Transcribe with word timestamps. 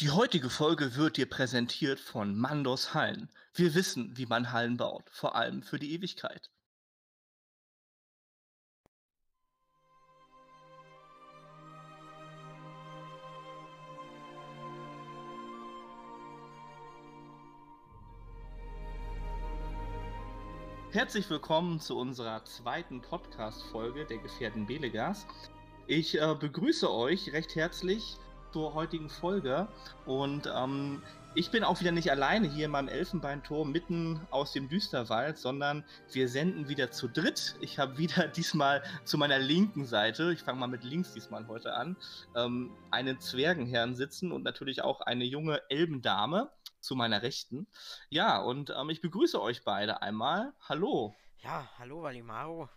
Die 0.00 0.10
heutige 0.10 0.48
Folge 0.48 0.94
wird 0.94 1.16
dir 1.16 1.28
präsentiert 1.28 1.98
von 1.98 2.38
Mandos 2.38 2.94
Hallen. 2.94 3.28
Wir 3.52 3.74
wissen, 3.74 4.16
wie 4.16 4.26
man 4.26 4.52
Hallen 4.52 4.76
baut, 4.76 5.10
vor 5.10 5.34
allem 5.34 5.60
für 5.60 5.80
die 5.80 5.92
Ewigkeit. 5.92 6.52
Herzlich 20.92 21.28
willkommen 21.28 21.80
zu 21.80 21.98
unserer 21.98 22.44
zweiten 22.44 23.02
Podcast-Folge 23.02 24.06
der 24.06 24.18
Gefährten 24.18 24.64
Belegas. 24.64 25.26
Ich 25.88 26.20
äh, 26.20 26.36
begrüße 26.38 26.88
euch 26.88 27.32
recht 27.32 27.56
herzlich 27.56 28.16
zur 28.52 28.74
heutigen 28.74 29.08
Folge 29.08 29.68
und 30.06 30.50
ähm, 30.54 31.02
ich 31.34 31.50
bin 31.50 31.62
auch 31.62 31.78
wieder 31.80 31.92
nicht 31.92 32.10
alleine 32.10 32.48
hier 32.48 32.64
in 32.64 32.72
meinem 32.72 32.88
Elfenbeinturm 32.88 33.70
mitten 33.70 34.20
aus 34.30 34.52
dem 34.52 34.68
Düsterwald, 34.68 35.38
sondern 35.38 35.84
wir 36.10 36.28
senden 36.28 36.68
wieder 36.68 36.90
zu 36.90 37.06
dritt. 37.06 37.54
Ich 37.60 37.78
habe 37.78 37.96
wieder 37.98 38.26
diesmal 38.36 38.82
zu 39.04 39.18
meiner 39.18 39.38
linken 39.38 39.84
Seite, 39.84 40.32
ich 40.32 40.42
fange 40.42 40.58
mal 40.58 40.66
mit 40.66 40.82
links 40.82 41.12
diesmal 41.12 41.46
heute 41.46 41.74
an, 41.74 41.96
ähm, 42.34 42.72
einen 42.90 43.20
Zwergenherrn 43.20 43.94
sitzen 43.94 44.32
und 44.32 44.42
natürlich 44.42 44.82
auch 44.82 45.00
eine 45.00 45.24
junge 45.24 45.62
Elbendame 45.70 46.50
zu 46.80 46.96
meiner 46.96 47.22
Rechten. 47.22 47.66
Ja, 48.08 48.40
und 48.40 48.70
ähm, 48.70 48.90
ich 48.90 49.00
begrüße 49.00 49.40
euch 49.40 49.62
beide 49.62 50.02
einmal. 50.02 50.52
Hallo. 50.68 51.14
Ja, 51.42 51.68
hallo 51.78 52.02
Valimaro. 52.02 52.68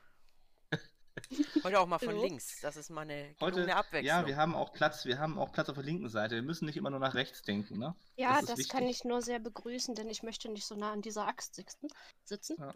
Heute 1.63 1.79
auch 1.79 1.87
mal 1.87 1.99
von 1.99 2.09
Hallo. 2.09 2.23
links. 2.23 2.59
Das 2.61 2.75
ist 2.77 2.89
mal 2.89 3.01
eine 3.01 3.35
Heute, 3.39 3.75
Abwechslung. 3.75 4.05
ja, 4.05 4.25
wir 4.25 4.37
haben 4.37 4.55
auch 4.55 4.71
Platz, 4.71 5.05
wir 5.05 5.19
haben 5.19 5.37
auch 5.37 5.51
Platz 5.51 5.69
auf 5.69 5.75
der 5.75 5.83
linken 5.83 6.09
Seite. 6.09 6.35
Wir 6.35 6.41
müssen 6.41 6.65
nicht 6.65 6.77
immer 6.77 6.89
nur 6.89 6.99
nach 6.99 7.13
rechts 7.13 7.41
denken, 7.41 7.77
ne? 7.77 7.95
Ja, 8.15 8.39
ist 8.39 8.49
das, 8.49 8.57
wichtig. 8.57 8.71
kann 8.71 8.87
ich 8.87 9.03
nur 9.03 9.21
sehr 9.21 9.39
begrüßen, 9.39 9.95
denn 9.95 10.09
ich 10.09 10.23
möchte 10.23 10.49
nicht 10.49 10.65
so 10.65 10.75
nah 10.75 10.91
an 10.91 11.01
dieser 11.01 11.27
Axt 11.27 11.55
sitzen. 11.55 11.89
sitzen. 12.23 12.57
Ja. 12.59 12.73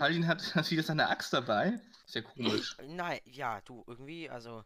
Halin 0.00 0.26
hat, 0.26 0.42
hat 0.54 0.70
wieder 0.70 0.82
seine 0.82 1.08
Axt 1.08 1.32
dabei. 1.32 1.80
Sehr 2.06 2.22
komisch. 2.22 2.76
Nein, 2.86 3.20
ja, 3.24 3.60
du, 3.62 3.84
irgendwie, 3.86 4.28
also. 4.30 4.64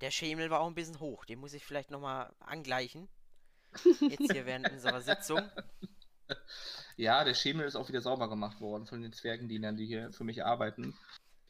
Der 0.00 0.10
Schemel 0.10 0.48
war 0.48 0.60
auch 0.60 0.66
ein 0.66 0.74
bisschen 0.74 0.98
hoch. 0.98 1.26
Den 1.26 1.40
muss 1.40 1.52
ich 1.52 1.62
vielleicht 1.66 1.90
nochmal 1.90 2.32
angleichen. 2.38 3.06
Jetzt 4.00 4.32
hier 4.32 4.46
während 4.46 4.70
unserer 4.72 5.02
Sitzung. 5.02 5.42
Ja, 6.96 7.22
der 7.22 7.34
Schemel 7.34 7.66
ist 7.66 7.76
auch 7.76 7.88
wieder 7.88 8.00
sauber 8.00 8.28
gemacht 8.30 8.60
worden 8.60 8.86
von 8.86 9.02
den 9.02 9.12
Zwergendienern, 9.12 9.76
die 9.76 9.86
hier 9.86 10.10
für 10.12 10.24
mich 10.24 10.44
arbeiten. 10.44 10.96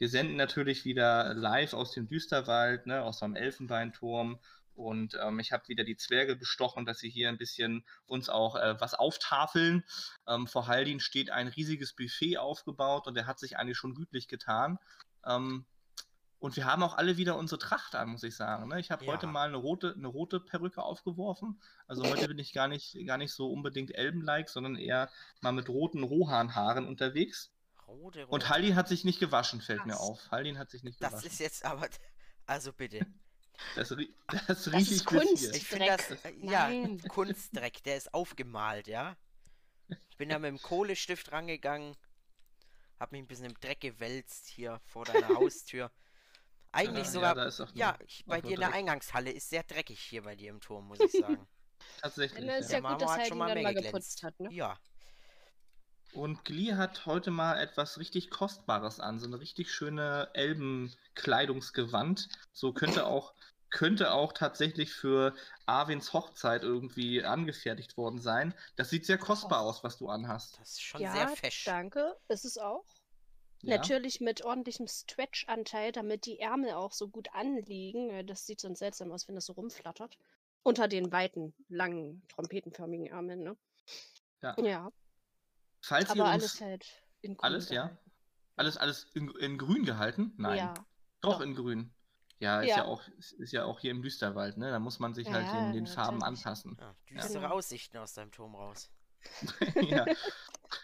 Wir 0.01 0.09
senden 0.09 0.35
natürlich 0.35 0.83
wieder 0.83 1.35
live 1.35 1.75
aus 1.75 1.91
dem 1.91 2.07
Düsterwald, 2.07 2.87
ne, 2.87 3.03
aus 3.03 3.21
meinem 3.21 3.35
Elfenbeinturm. 3.35 4.39
Und 4.73 5.15
ähm, 5.21 5.39
ich 5.39 5.51
habe 5.51 5.67
wieder 5.67 5.83
die 5.83 5.95
Zwerge 5.95 6.35
bestochen, 6.35 6.87
dass 6.87 6.97
sie 6.97 7.09
hier 7.11 7.29
ein 7.29 7.37
bisschen 7.37 7.85
uns 8.07 8.27
auch 8.27 8.55
äh, 8.55 8.81
was 8.81 8.95
auftafeln. 8.95 9.83
Ähm, 10.27 10.47
vor 10.47 10.65
Haldin 10.65 10.99
steht 10.99 11.29
ein 11.29 11.47
riesiges 11.49 11.93
Buffet 11.93 12.39
aufgebaut 12.39 13.05
und 13.05 13.13
der 13.13 13.27
hat 13.27 13.37
sich 13.37 13.59
eigentlich 13.59 13.77
schon 13.77 13.93
gütlich 13.93 14.27
getan. 14.27 14.79
Ähm, 15.23 15.67
und 16.39 16.55
wir 16.55 16.65
haben 16.65 16.81
auch 16.81 16.97
alle 16.97 17.17
wieder 17.17 17.37
unsere 17.37 17.59
Tracht 17.59 17.93
an, 17.93 18.09
muss 18.09 18.23
ich 18.23 18.35
sagen. 18.35 18.69
Ne? 18.69 18.79
Ich 18.79 18.89
habe 18.89 19.05
Ja. 19.05 19.11
heute 19.11 19.27
mal 19.27 19.49
eine 19.49 19.57
rote, 19.57 19.93
eine 19.95 20.07
rote 20.07 20.39
Perücke 20.39 20.81
aufgeworfen. 20.81 21.61
Also 21.85 22.05
heute 22.05 22.27
bin 22.27 22.39
ich 22.39 22.53
gar 22.53 22.67
nicht, 22.67 22.97
gar 23.05 23.19
nicht 23.19 23.33
so 23.33 23.51
unbedingt 23.51 23.93
Elben-like, 23.93 24.49
sondern 24.49 24.77
eher 24.77 25.11
mal 25.41 25.51
mit 25.51 25.69
roten 25.69 26.01
Rohanhaaren 26.01 26.87
unterwegs. 26.87 27.51
Rode, 27.91 28.25
Und 28.27 28.31
rote. 28.43 28.49
Haldin 28.49 28.75
hat 28.75 28.87
sich 28.87 29.03
nicht 29.03 29.19
gewaschen, 29.19 29.61
fällt 29.61 29.85
mir 29.85 29.93
Krass. 29.93 30.01
auf. 30.01 30.31
Haldin 30.31 30.57
hat 30.57 30.69
sich 30.69 30.83
nicht 30.83 31.01
Das 31.01 31.11
gewaschen. 31.11 31.27
ist 31.29 31.39
jetzt 31.39 31.65
aber. 31.65 31.89
Also 32.45 32.73
bitte. 32.73 33.05
das, 33.75 33.91
rie- 33.91 34.13
das 34.27 34.45
Das 34.47 34.67
rieche 34.67 34.77
ist 34.79 34.91
ich 34.91 35.05
bis 35.05 35.05
Kunst. 35.05 35.37
hier. 35.43 35.53
Ich 35.53 35.67
finde 35.67 35.85
das. 35.87 36.11
Äh, 36.11 36.33
ja, 36.41 36.67
Nein. 36.69 37.01
Kunstdreck. 37.07 37.83
Der 37.83 37.97
ist 37.97 38.13
aufgemalt, 38.13 38.87
ja. 38.87 39.15
Ich 40.09 40.17
bin 40.17 40.29
da 40.29 40.39
mit 40.39 40.49
dem 40.49 40.61
Kohlestift 40.61 41.31
rangegangen. 41.31 41.95
Hab 42.99 43.11
mich 43.11 43.21
ein 43.21 43.27
bisschen 43.27 43.45
im 43.45 43.59
Dreck 43.59 43.81
gewälzt 43.81 44.47
hier 44.47 44.79
vor 44.85 45.05
deiner 45.05 45.27
Haustür. 45.39 45.91
Eigentlich 46.71 47.05
Ja, 47.07 47.11
sogar. 47.11 47.35
nur- 47.35 47.67
Ja, 47.73 47.97
ich, 48.05 48.23
bei 48.25 48.39
dir 48.41 48.51
in 48.53 48.59
der 48.61 48.69
Dreck. 48.69 48.77
Eingangshalle 48.77 49.31
ist 49.31 49.49
sehr 49.49 49.63
dreckig 49.63 49.99
hier 49.99 50.21
bei 50.23 50.35
dir 50.35 50.49
im 50.51 50.61
Turm, 50.61 50.87
muss 50.87 50.99
ich 50.99 51.11
sagen. 51.11 51.45
Tatsächlich. 52.01 52.45
Dann 52.45 52.55
ist 52.59 52.69
Ja. 52.71 52.77
ja 52.77 52.81
Der 52.81 52.81
gut, 52.81 52.83
Marmor 52.83 52.99
dass 52.99 53.17
hat 53.17 53.27
schon 53.27 53.37
mal 53.37 53.53
mehr 53.53 53.73
geputzt 53.73 54.23
hat, 54.23 54.39
ne? 54.39 54.49
Ja. 54.53 54.77
Und 56.13 56.43
Glee 56.43 56.73
hat 56.73 57.05
heute 57.05 57.31
mal 57.31 57.57
etwas 57.57 57.97
richtig 57.97 58.29
Kostbares 58.29 58.99
an, 58.99 59.19
so 59.19 59.27
eine 59.27 59.39
richtig 59.39 59.71
schöne 59.71 60.29
Elbenkleidungsgewand. 60.33 62.27
So 62.51 62.73
könnte 62.73 63.05
auch, 63.05 63.33
könnte 63.69 64.11
auch 64.13 64.33
tatsächlich 64.33 64.93
für 64.93 65.33
Arwins 65.65 66.11
Hochzeit 66.11 66.63
irgendwie 66.63 67.23
angefertigt 67.23 67.95
worden 67.95 68.19
sein. 68.19 68.53
Das 68.75 68.89
sieht 68.89 69.05
sehr 69.05 69.17
kostbar 69.17 69.61
aus, 69.61 69.83
was 69.83 69.97
du 69.97 70.09
anhast. 70.09 70.59
Das 70.59 70.71
ist 70.71 70.81
schon 70.81 71.01
ja, 71.01 71.13
sehr 71.13 71.29
fesch. 71.29 71.63
danke. 71.63 72.17
Ist 72.27 72.43
es 72.45 72.57
auch. 72.57 72.83
Ja? 73.61 73.77
Natürlich 73.77 74.19
mit 74.19 74.43
ordentlichem 74.43 74.87
Stretch-Anteil, 74.87 75.91
damit 75.91 76.25
die 76.25 76.39
Ärmel 76.39 76.71
auch 76.73 76.91
so 76.91 77.07
gut 77.07 77.33
anliegen. 77.33 78.09
Äh, 78.09 78.25
Das 78.25 78.45
sieht 78.45 78.59
sonst 78.59 78.79
seltsam 78.79 79.11
aus, 79.11 79.27
wenn 79.27 79.35
das 79.35 79.45
so 79.45 79.53
rumflattert. 79.53 80.17
Unter 80.63 80.87
den 80.87 81.11
weiten, 81.11 81.53
langen, 81.69 82.21
trompetenförmigen 82.27 83.07
Ärmeln, 83.07 83.43
ne? 83.43 83.57
Ja. 84.41 84.55
Ja, 84.59 84.91
Falls 85.81 86.09
ihr 86.15 86.21
aber 86.21 86.33
uns 86.33 86.43
alles 86.43 86.61
halt 86.61 86.85
in 87.21 87.35
grün 87.35 87.43
alles, 87.43 87.69
ja? 87.69 87.83
gehalten. 87.83 88.11
alles, 88.55 88.77
alles 88.77 89.03
in, 89.13 89.29
in 89.39 89.57
grün 89.57 89.83
gehalten? 89.83 90.33
Nein. 90.37 90.57
Ja. 90.57 90.73
Doch, 91.21 91.37
doch. 91.37 91.41
in 91.41 91.55
grün. 91.55 91.93
Ja, 92.39 92.61
ist 92.61 92.69
ja. 92.69 92.77
Ja. 92.77 92.85
auch, 92.85 93.03
ist, 93.17 93.51
ja 93.51 93.65
auch 93.65 93.79
hier 93.79 93.91
im 93.91 94.01
Düsterwald, 94.01 94.57
ne? 94.57 94.71
Da 94.71 94.79
muss 94.79 94.99
man 94.99 95.13
sich 95.13 95.31
halt 95.31 95.45
Ja, 95.45 95.65
den, 95.65 95.73
den 95.73 95.87
Farben 95.87 96.23
anpassen. 96.23 96.75
Ja, 96.79 96.95
düstere 97.07 97.43
Genau. 97.43 97.53
Aussichten 97.53 97.97
aus 97.97 98.13
deinem 98.13 98.31
Turm 98.31 98.55
raus. 98.55 98.89
ja. 99.89 100.05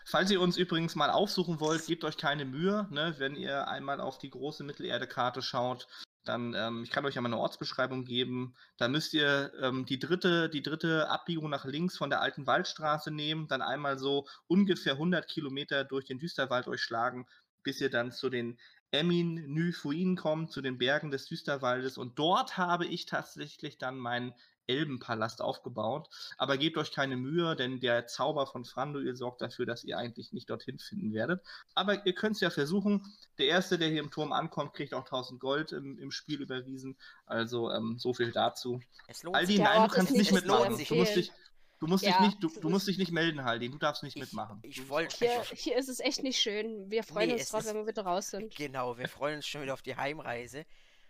Falls 0.06 0.30
ihr 0.30 0.40
uns 0.40 0.56
übrigens 0.58 0.94
mal 0.94 1.10
aufsuchen 1.10 1.60
wollt, 1.60 1.88
gebt 1.88 2.04
euch 2.04 2.18
keine 2.18 2.46
Mühe, 2.46 2.88
ne? 2.92 3.16
wenn 3.18 3.36
ihr 3.36 3.68
einmal 3.68 4.00
auf 4.00 4.20
die 4.20 4.30
große 4.30 4.64
Mittelerde-Karte 4.64 5.42
schaut. 5.42 5.88
Dann, 6.28 6.54
ähm, 6.54 6.84
ich 6.84 6.92
kann 6.92 7.06
euch 7.06 7.16
ja 7.16 7.22
mal 7.22 7.30
eine 7.30 7.38
Ortsbeschreibung 7.38 8.04
geben. 8.04 8.56
Da 8.78 8.88
müsst 8.88 9.14
ihr 9.14 9.52
ähm, 9.62 9.86
die, 9.86 10.00
dritte, 10.00 10.50
die 10.50 10.62
dritte 10.62 11.10
Abbiegung 11.10 11.50
nach 11.50 11.66
links 11.66 11.98
von 11.98 12.10
der 12.10 12.22
alten 12.22 12.46
Waldstraße 12.46 13.12
nehmen, 13.12 13.48
dann 13.48 13.62
einmal 13.62 13.98
so 13.98 14.28
ungefähr 14.48 14.94
100 14.94 15.28
Kilometer 15.28 15.84
durch 15.84 16.06
den 16.06 16.20
Düsterwald 16.20 16.68
euch 16.68 16.82
schlagen, 16.82 17.26
bis 17.64 17.80
ihr 17.80 17.90
dann 17.90 18.12
zu 18.12 18.30
den 18.30 18.60
Emin 18.92 19.36
Nyfuin 19.54 20.16
kommt, 20.16 20.52
zu 20.52 20.62
den 20.62 20.78
Bergen 20.78 21.12
des 21.12 21.26
Düsterwaldes. 21.26 21.98
Und 21.98 22.20
dort 22.20 22.58
habe 22.58 22.86
ich 22.86 23.06
tatsächlich 23.06 23.78
dann 23.78 23.98
meinen 23.98 24.34
Elbenpalast 24.68 25.42
aufgebaut. 25.42 26.10
Aber 26.38 26.58
gebt 26.58 26.78
euch 26.78 26.92
keine 26.92 27.18
Mühe, 27.18 27.56
denn 27.56 27.80
der 27.80 28.08
Zauber 28.08 28.46
von 28.48 28.66
Franduil 28.66 29.16
sorgt 29.16 29.42
dafür, 29.42 29.66
dass 29.66 29.84
ihr 29.84 29.98
eigentlich 29.98 30.34
nicht 30.34 30.50
dorthin 30.50 30.78
finden 30.80 31.14
werdet. 31.14 31.42
Aber 31.74 32.06
ihr 32.06 32.14
könnt 32.14 32.36
es 32.36 32.42
ja 32.42 32.50
versuchen. 32.50 33.14
Der 33.38 33.48
Erste, 33.48 33.78
der 33.78 33.90
hier 33.90 34.02
im 34.02 34.12
Turm 34.12 34.32
ankommt, 34.34 34.74
kriegt 34.74 34.94
auch 34.94 35.06
1000 35.06 35.40
Gold 35.40 35.72
im, 35.72 35.98
im 36.00 36.12
Spiel 36.12 36.42
überwiesen. 36.42 36.98
Also 37.26 37.72
ähm, 37.72 37.98
so 37.98 38.14
viel 38.14 38.32
dazu. 38.32 38.82
Es 39.08 39.24
lohnt 39.24 39.36
Aldin, 39.36 39.56
sich. 39.58 39.66
Nein, 39.66 39.88
du 39.90 39.96
kannst 39.96 40.12
nicht 40.14 40.32
mitmachen. 40.32 40.78
Du 40.88 40.96
musst 40.96 41.16
dich, 41.16 41.32
du 41.80 41.88
musst 41.88 42.04
dich 42.06 42.12
Ja, 42.12 42.22
nicht, 42.26 42.44
du, 42.44 42.50
du 42.50 42.70
musst 42.70 42.88
dich 42.88 42.98
nicht 42.98 43.12
melden, 43.12 43.44
Haldin. 43.44 43.72
Du 43.72 43.78
darfst 43.78 44.04
nicht 44.04 44.16
Ich, 44.16 44.22
mitmachen. 44.22 44.60
ich 44.64 44.90
wollte. 44.90 45.16
Hier, 45.18 45.44
hier 45.54 45.78
ist 45.78 45.90
es 45.90 46.00
echt 46.00 46.24
nicht 46.24 46.40
schön. 46.42 46.90
Wir 46.90 47.04
freuen 47.04 47.30
Nee, 47.30 47.36
uns 47.36 47.50
drauf, 47.50 47.62
ist- 47.62 47.68
wenn 47.68 47.76
wir 47.78 47.88
wieder 47.88 48.04
raus 48.04 48.30
sind. 48.32 48.56
Genau, 48.56 48.98
wir 48.98 49.08
freuen 49.08 49.38
uns 49.38 49.48
schon 49.48 49.62
wieder 49.62 49.74
auf 49.74 49.82
die 49.82 49.96
Heimreise. 49.96 50.66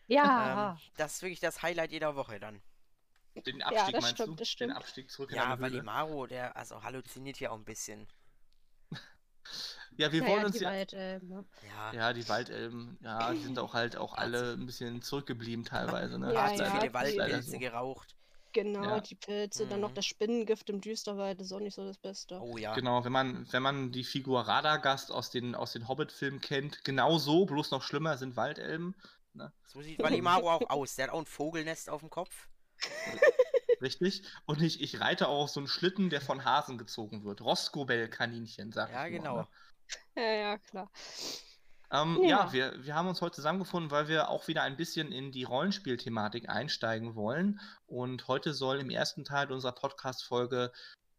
Ja, 0.10 0.72
Ähm, 0.74 0.80
das 0.98 1.16
ist 1.16 1.22
wirklich 1.22 1.40
das 1.40 1.62
Highlight 1.62 1.92
jeder 1.92 2.16
Woche 2.16 2.40
dann. 2.40 2.62
Den 3.46 3.62
Abstieg 3.62 3.94
das 3.94 4.02
meinst 4.02 4.18
stimmt, 4.18 4.40
du? 4.40 4.44
das 4.44 4.56
Den. 4.56 4.72
Abstieg 4.72 5.12
zurück 5.12 5.30
in 5.32 5.38
Ja, 5.38 5.60
weil. 5.60 5.74
Imaro, 5.76 6.26
der 6.28 6.56
also 6.58 6.84
halluziniert 6.84 7.38
hier 7.38 7.52
auch 7.52 7.58
ein 7.58 7.66
bisschen. 7.66 8.08
Ja, 9.96 10.12
wir 10.12 10.22
naja, 10.22 10.34
wollen 10.34 10.46
uns 10.46 10.58
die 10.58 10.64
ja. 10.64 10.70
Waldelben, 10.72 11.28
ne? 11.30 11.46
Ja, 11.70 11.94
Ja, 11.94 12.14
die 12.14 12.28
Waldelben, 12.30 12.98
ja, 13.02 13.32
die 13.34 13.40
sind 13.42 13.58
auch 13.58 13.74
halt 13.74 13.96
auch 13.98 14.14
alle 14.14 14.54
ein 14.54 14.66
bisschen 14.66 15.02
zurückgeblieben 15.02 15.66
teilweise, 15.66 16.20
ne? 16.20 16.28
Ja, 16.34 16.34
Das 16.34 16.44
hat 16.44 16.52
ist 16.52 16.58
zu 16.58 16.64
ja, 16.64 16.70
leider- 16.70 16.80
viele 16.82 16.92
das 16.92 17.18
Waldpilze 17.18 17.52
so. 17.52 17.58
geraucht. 17.60 18.16
Genau, 18.54 18.84
Ja. 18.84 19.00
die 19.00 19.16
Pilze, 19.16 19.66
dann 19.68 19.80
noch 19.82 19.92
Mhm. 19.92 19.96
das 19.96 20.06
Spinnengift 20.06 20.70
im 20.70 20.82
Düsterwald 20.82 21.40
ist 21.42 21.52
auch 21.52 21.60
nicht 21.60 21.74
so 21.76 21.86
das 21.86 21.98
Beste. 21.98 22.40
Oh 22.42 22.58
ja. 22.58 22.74
Genau, 22.76 23.04
wenn 23.06 23.12
man, 23.12 23.52
wenn 23.52 23.64
man 23.64 23.92
die 23.92 24.04
Figur 24.04 24.42
Radagast 24.42 25.12
aus 25.12 25.32
den, 25.32 25.56
aus 25.56 25.74
den 25.74 25.88
Hobbit-Filmen 25.88 26.42
kennt, 26.42 26.84
genau 26.84 27.18
so, 27.18 27.46
bloß 27.46 27.72
noch 27.72 27.82
schlimmer 27.82 28.18
sind 28.18 28.36
Waldelben. 28.36 28.96
So 29.68 29.82
sieht 29.82 30.00
Valimaro 30.02 30.50
auch 30.52 30.70
aus. 30.70 30.96
Der 30.96 31.06
hat 31.08 31.14
auch 31.14 31.20
ein 31.20 31.26
Vogelnest 31.26 31.90
auf 31.90 32.02
dem 32.02 32.10
Kopf. 32.10 32.48
Richtig? 33.82 34.24
Und 34.46 34.62
ich, 34.62 34.82
ich 34.82 35.00
reite 35.00 35.28
auch 35.28 35.44
auf 35.44 35.50
so 35.50 35.60
einen 35.60 35.68
Schlitten, 35.68 36.10
der 36.10 36.22
von 36.22 36.44
Hasen 36.46 36.78
gezogen 36.78 37.24
wird. 37.24 37.42
Roscobell-Kaninchen, 37.42 38.72
sag 38.72 38.92
Ja, 38.92 39.06
ich 39.06 39.12
nur, 39.12 39.20
genau. 39.20 39.38
ne? 39.42 39.48
Ja, 40.16 40.32
ja, 40.34 40.58
klar. 40.58 40.92
Ähm, 41.92 42.20
ja, 42.24 42.30
Ja. 42.48 42.54
wir, 42.54 42.86
wir 42.86 42.96
haben 42.96 43.08
uns 43.08 43.22
heute 43.22 43.36
zusammengefunden, 43.36 43.92
weil 43.92 44.08
wir 44.08 44.30
auch 44.30 44.48
wieder 44.48 44.64
ein 44.64 44.78
bisschen 44.78 45.12
in 45.12 45.32
die 45.32 45.44
Rollenspielthematik 45.44 46.50
einsteigen 46.50 47.16
wollen. 47.16 47.60
Und 47.86 48.28
heute 48.28 48.54
soll 48.54 48.80
im 48.80 48.90
ersten 48.90 49.24
Teil 49.24 49.52
unserer 49.52 49.74
Podcast-Folge 49.74 50.72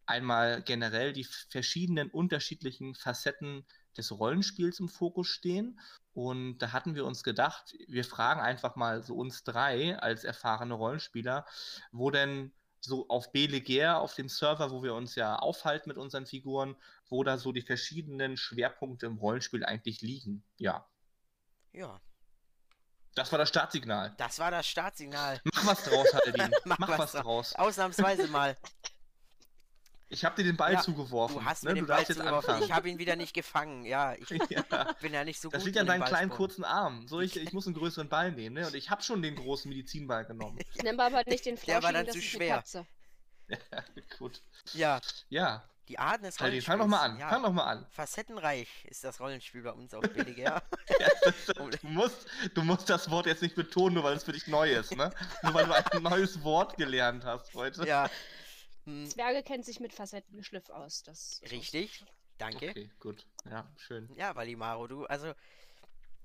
einmal 0.05 0.63
generell 0.63 1.13
die 1.13 1.25
verschiedenen 1.25 2.11
unterschiedlichen 2.11 2.95
Facetten 2.95 3.67
des 3.99 4.11
Rollenspiels 4.19 4.81
im 4.81 4.89
Fokus 4.89 5.29
stehen. 5.29 5.79
Und 6.15 6.59
da 6.59 6.73
hatten 6.73 6.95
wir 6.95 7.05
uns 7.05 7.23
gedacht, 7.23 7.75
wir 7.87 8.05
fragen 8.05 8.41
einfach 8.41 8.77
mal 8.77 9.03
so 9.03 9.15
uns 9.15 9.45
drei 9.45 9.99
als 9.99 10.25
erfahrene 10.25 10.75
Rollenspieler, 10.75 11.45
wo 11.93 12.11
denn 12.11 12.53
so 12.81 13.09
auf 13.09 13.33
Belegair, 13.33 13.99
auf 13.99 14.15
dem 14.15 14.29
Server, 14.29 14.71
wo 14.71 14.83
wir 14.83 14.95
uns 14.95 15.15
ja 15.17 15.37
aufhalten 15.37 15.89
mit 15.89 15.99
unseren 15.99 16.27
Figuren, 16.27 16.77
wo 17.09 17.25
da 17.25 17.37
so 17.37 17.53
die 17.53 17.63
verschiedenen 17.63 18.37
Schwerpunkte 18.37 19.07
im 19.07 19.19
Rollenspiel 19.19 19.65
eigentlich 19.65 20.01
liegen. 20.01 20.45
Ja. 20.59 20.87
Ja, 21.73 22.01
Das 23.15 23.31
war 23.33 23.39
das 23.39 23.49
Startsignal. 23.49 24.15
das 24.17 24.39
war 24.39 24.51
das 24.51 24.67
Startsignal. 24.67 25.41
Mach 25.55 25.67
was 25.67 25.85
draus, 25.85 26.07
Haldin. 26.15 26.51
Mach 26.65 26.79
Mach, 26.79 26.89
was 26.89 26.99
was 26.99 27.13
draus. 27.13 27.55
Ausnahmsweise 27.57 28.29
mal. 28.29 28.57
Ich 30.11 30.25
habe 30.25 30.37
dir 30.37 30.45
den 30.45 30.57
Ball 30.57 30.73
Ja, 30.73 30.81
zugeworfen. 30.81 31.37
Du 31.37 31.45
hast 31.45 31.65
ne? 31.65 31.71
mir 31.71 31.75
den 31.75 31.85
du 31.85 31.89
Ball 31.89 31.97
darfst 31.99 32.09
jetzt 32.09 32.19
zugeworfen. 32.19 32.51
anfangen. 32.51 32.65
Ich 32.67 32.73
habe 32.75 32.89
ihn 32.89 32.99
wieder 32.99 33.15
nicht 33.17 33.35
gefangen. 33.35 33.85
Ja, 33.85 34.15
ich 34.15 34.29
ja. 34.49 34.63
bin 35.03 35.13
ja 35.13 35.23
nicht 35.25 35.41
so 35.41 35.51
Das 35.51 35.61
gut. 35.61 35.67
liegt 35.67 35.79
an 35.79 35.87
deinen 35.87 36.05
kleinen 36.05 36.31
kurzen 36.31 36.65
Arm. 36.65 37.07
So, 37.09 37.21
ich, 37.21 37.37
ich 37.37 37.53
muss 37.53 37.67
einen 37.67 37.75
größeren 37.77 38.09
Ball 38.09 38.33
nehmen, 38.33 38.55
ne? 38.55 38.67
Und 38.67 38.75
ich 38.75 38.89
habe 38.91 39.03
schon 39.03 39.21
den 39.21 39.37
großen 39.37 39.69
Medizinball 39.69 40.25
genommen. 40.25 40.59
Ich 40.75 40.83
nehme 40.83 41.03
aber 41.03 41.23
nicht 41.27 41.45
den 41.45 41.57
Der 41.67 41.83
war 41.83 41.93
dann 41.93 42.07
das 42.07 42.15
zu 42.15 42.19
ist 42.21 42.25
schwer. 42.25 42.65
ja, 43.49 43.57
gut. 44.19 44.41
Ja, 44.73 45.01
Ja, 45.29 45.65
die 45.89 45.99
Arten 45.99 46.25
des 46.25 46.39
Haldin, 46.39 46.61
Rollenspiels. 46.61 46.65
fang 46.67 46.79
doch 46.79 46.87
mal 46.87 47.01
an. 47.03 47.19
Ja, 47.19 47.29
Fang 47.31 47.43
doch 47.43 47.53
mal 47.53 47.65
an. 47.65 47.87
Facettenreich 47.91 48.69
ist 48.85 49.05
das 49.05 49.21
Rollenspiel 49.21 49.63
bei 49.63 49.71
uns 49.73 49.93
auf 49.95 50.03
BDGR. 50.03 50.63
Ja, 51.01 51.09
das, 51.23 51.35
du, 51.47 51.87
musst, 51.89 52.27
du 52.55 52.63
musst 52.63 52.89
das 52.91 53.11
Wort 53.11 53.25
jetzt 53.27 53.41
nicht 53.43 53.55
betonen, 53.55 53.95
nur 53.95 54.05
weil 54.05 54.15
es 54.17 54.25
für 54.25 54.33
dich 54.33 54.47
neu 54.49 54.71
ist, 54.71 54.95
ne? 54.97 55.11
Nur 55.43 55.55
weil 55.55 55.65
du 55.67 55.73
ein 55.97 56.03
neues 56.03 56.43
Wort 56.45 56.77
gelernt 56.77 57.25
hast 57.25 57.53
heute. 57.55 57.87
ja. 57.87 58.09
Hm, 58.89 59.07
Zwerge 59.07 59.43
kennt 59.43 59.67
sich 59.67 59.81
mit 59.81 59.93
Facettengeschliff 59.93 60.71
aus. 60.71 61.03
Das 61.03 61.43
richtig. 61.51 62.07
Danke. 62.39 62.71
Okay, 62.71 62.91
gut. 63.01 63.27
Ja, 63.45 63.71
schön. 63.77 64.09
Ja, 64.17 64.35
Valimaro, 64.35 64.87
du, 64.87 65.05
also. 65.05 65.35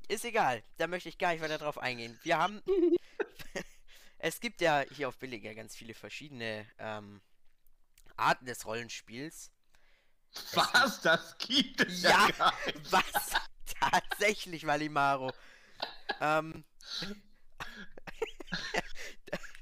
Ist 0.07 0.25
egal. 0.25 0.63
Da 0.77 0.87
möchte 0.87 1.09
ich 1.09 1.17
gar 1.17 1.33
nicht 1.33 1.41
weiter 1.41 1.57
drauf 1.57 1.77
eingehen. 1.77 2.17
Wir 2.23 2.37
haben. 2.37 2.61
es 4.17 4.39
gibt 4.39 4.61
ja 4.61 4.85
hier 4.91 5.09
auf 5.09 5.17
Billiger 5.17 5.53
ganz 5.55 5.75
viele 5.75 5.93
verschiedene 5.93 6.65
ähm, 6.77 7.21
Arten 8.15 8.45
des 8.45 8.65
Rollenspiels. 8.65 9.51
Was? 10.53 11.01
Das 11.01 11.37
gibt 11.37 11.81
es 11.81 12.01
ja, 12.01 12.09
Ja, 12.09 12.31
gar 12.31 12.53
nicht. 12.65 12.79
Was? 12.91 13.31
Tatsächlich, 13.79 14.65
Valimaro. 14.65 15.31
Ähm. 16.21 16.63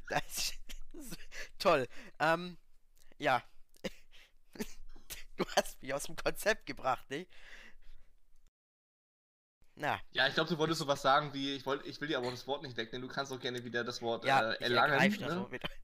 das 0.10 0.54
ist 0.94 1.18
toll. 1.58 1.88
Ähm. 2.20 2.58
Ja. 3.22 3.44
Du 5.38 5.46
hast 5.56 5.82
mich 5.82 5.94
aus 5.94 6.04
dem 6.04 6.16
Konzept 6.16 6.66
gebracht, 6.68 7.10
nicht? 7.10 7.32
Na, 9.76 10.00
Ja, 10.12 10.28
ich 10.28 10.34
glaube, 10.36 10.50
du 10.50 10.58
wolltest 10.58 10.80
sowas 10.80 11.02
sagen 11.02 11.34
wie, 11.34 11.56
ich, 11.56 11.66
wollt, 11.66 11.86
ich 11.86 12.00
will 12.02 12.08
dir 12.10 12.18
aber 12.20 12.30
das 12.30 12.46
Wort 12.46 12.62
nicht 12.62 12.78
wegnehmen, 12.78 13.08
du 13.08 13.14
kannst 13.14 13.32
auch 13.32 13.40
gerne 13.40 13.64
wieder 13.64 13.84
das 13.84 14.02
Wort 14.02 14.26
ja, 14.26 14.52
äh, 14.52 14.64
erlangen. 14.64 14.94
ergreif 14.94 15.18
das 15.18 15.30
ne? 15.30 15.36
so 15.36 15.52
wieder. 15.52 15.70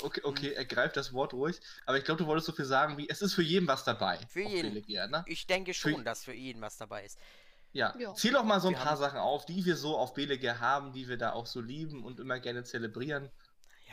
Okay, 0.00 0.20
okay, 0.24 0.52
ergreif 0.52 0.92
das 0.92 1.12
Wort 1.12 1.34
ruhig. 1.34 1.60
Aber 1.84 1.98
ich 1.98 2.04
glaube, 2.04 2.18
du 2.22 2.26
wolltest 2.26 2.46
so 2.46 2.52
viel 2.52 2.64
sagen 2.64 2.96
wie, 2.96 3.08
es 3.10 3.20
ist 3.20 3.34
für 3.34 3.42
jeden 3.42 3.66
was 3.66 3.84
dabei. 3.84 4.18
Für 4.28 4.40
jeden. 4.40 4.72
Belegair, 4.72 5.08
ne? 5.08 5.24
Ich 5.26 5.46
denke 5.46 5.74
Für- 5.74 5.90
schon, 5.90 6.04
dass 6.04 6.24
für 6.24 6.32
jeden 6.32 6.62
was 6.62 6.78
dabei 6.78 7.04
ist. 7.04 7.18
Ja. 7.72 7.94
Ja. 7.98 8.14
Zähl 8.14 8.32
doch 8.32 8.44
mal 8.44 8.60
so 8.60 8.68
ein 8.68 8.74
Wir 8.74 8.78
paar 8.78 8.92
haben- 8.92 8.98
Sachen 8.98 9.18
auf, 9.18 9.44
die 9.44 9.64
wir 9.64 9.76
so 9.76 9.98
auf 9.98 10.14
Belegair 10.14 10.60
haben, 10.60 10.92
die 10.92 11.08
wir 11.08 11.18
da 11.18 11.32
auch 11.32 11.44
so 11.46 11.60
lieben 11.60 12.04
und 12.04 12.20
immer 12.20 12.38
gerne 12.38 12.62
zelebrieren. 12.64 13.30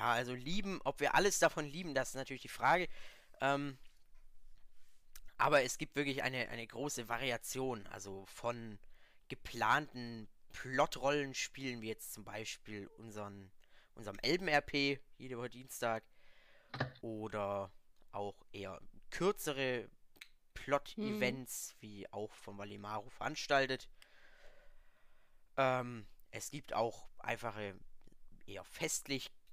Ja, 0.02 0.14
also 0.14 0.34
lieben, 0.34 0.82
ob 0.84 1.00
wir 1.00 1.14
alles 1.14 1.38
davon 1.38 1.68
lieben, 1.68 1.94
das 1.94 2.10
ist 2.10 2.16
natürlich 2.16 2.42
die 2.42 2.48
Frage. 2.48 2.90
Ähm, 3.40 3.78
aber 5.38 5.62
es 5.62 5.78
gibt 5.78 5.96
wirklich 5.96 6.24
eine, 6.24 6.50
eine 6.50 6.66
große 6.66 7.08
Variation, 7.08 7.86
also 7.86 8.26
von 8.26 8.80
geplanten 9.28 10.28
Plot-Rollenspielen, 10.54 11.84
wie 11.84 11.90
jetzt 11.90 12.14
zum 12.14 12.24
Beispiel 12.24 12.88
unseren, 12.98 13.52
unserem 13.94 14.18
Elben-RP, 14.24 15.00
jede 15.20 15.38
Woche 15.38 15.52
Dienstag, 15.52 16.04
oder 17.02 17.72
auch 18.12 18.44
eher 18.54 18.82
kürzere 19.12 19.88
Plot-Events, 20.56 21.76
wie 21.80 22.12
auch 22.12 22.34
von 22.34 22.58
Valimaro 22.58 23.08
veranstaltet. 23.12 23.88
Ähm, 25.58 26.08
es 26.32 26.50
gibt 26.50 26.74
auch 26.74 27.08
einfache 27.20 27.76
eher 28.48 28.64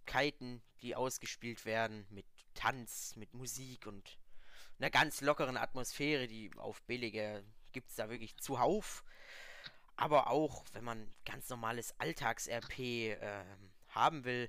Festlichkeiten, 0.08 0.62
die 0.82 0.96
ausgespielt 0.96 1.64
werden, 1.64 2.06
mit 2.10 2.26
Tanz, 2.55 3.14
mit 3.16 3.34
Musik 3.34 3.87
und 3.87 4.19
einer 4.78 4.90
ganz 4.90 5.20
lockeren 5.20 5.56
Atmosphäre, 5.56 6.26
die 6.26 6.50
auf 6.56 6.82
Billige 6.82 7.44
gibt 7.72 7.90
es 7.90 7.96
da 7.96 8.08
wirklich 8.08 8.37
zuhauf. 8.38 9.05
Aber 9.96 10.28
auch, 10.28 10.64
wenn 10.72 10.84
man 10.84 11.10
ganz 11.25 11.49
normales 11.50 11.94
Alltags-RP 11.99 12.78
ähm, 12.78 13.70
haben 13.88 14.25
will, 14.25 14.49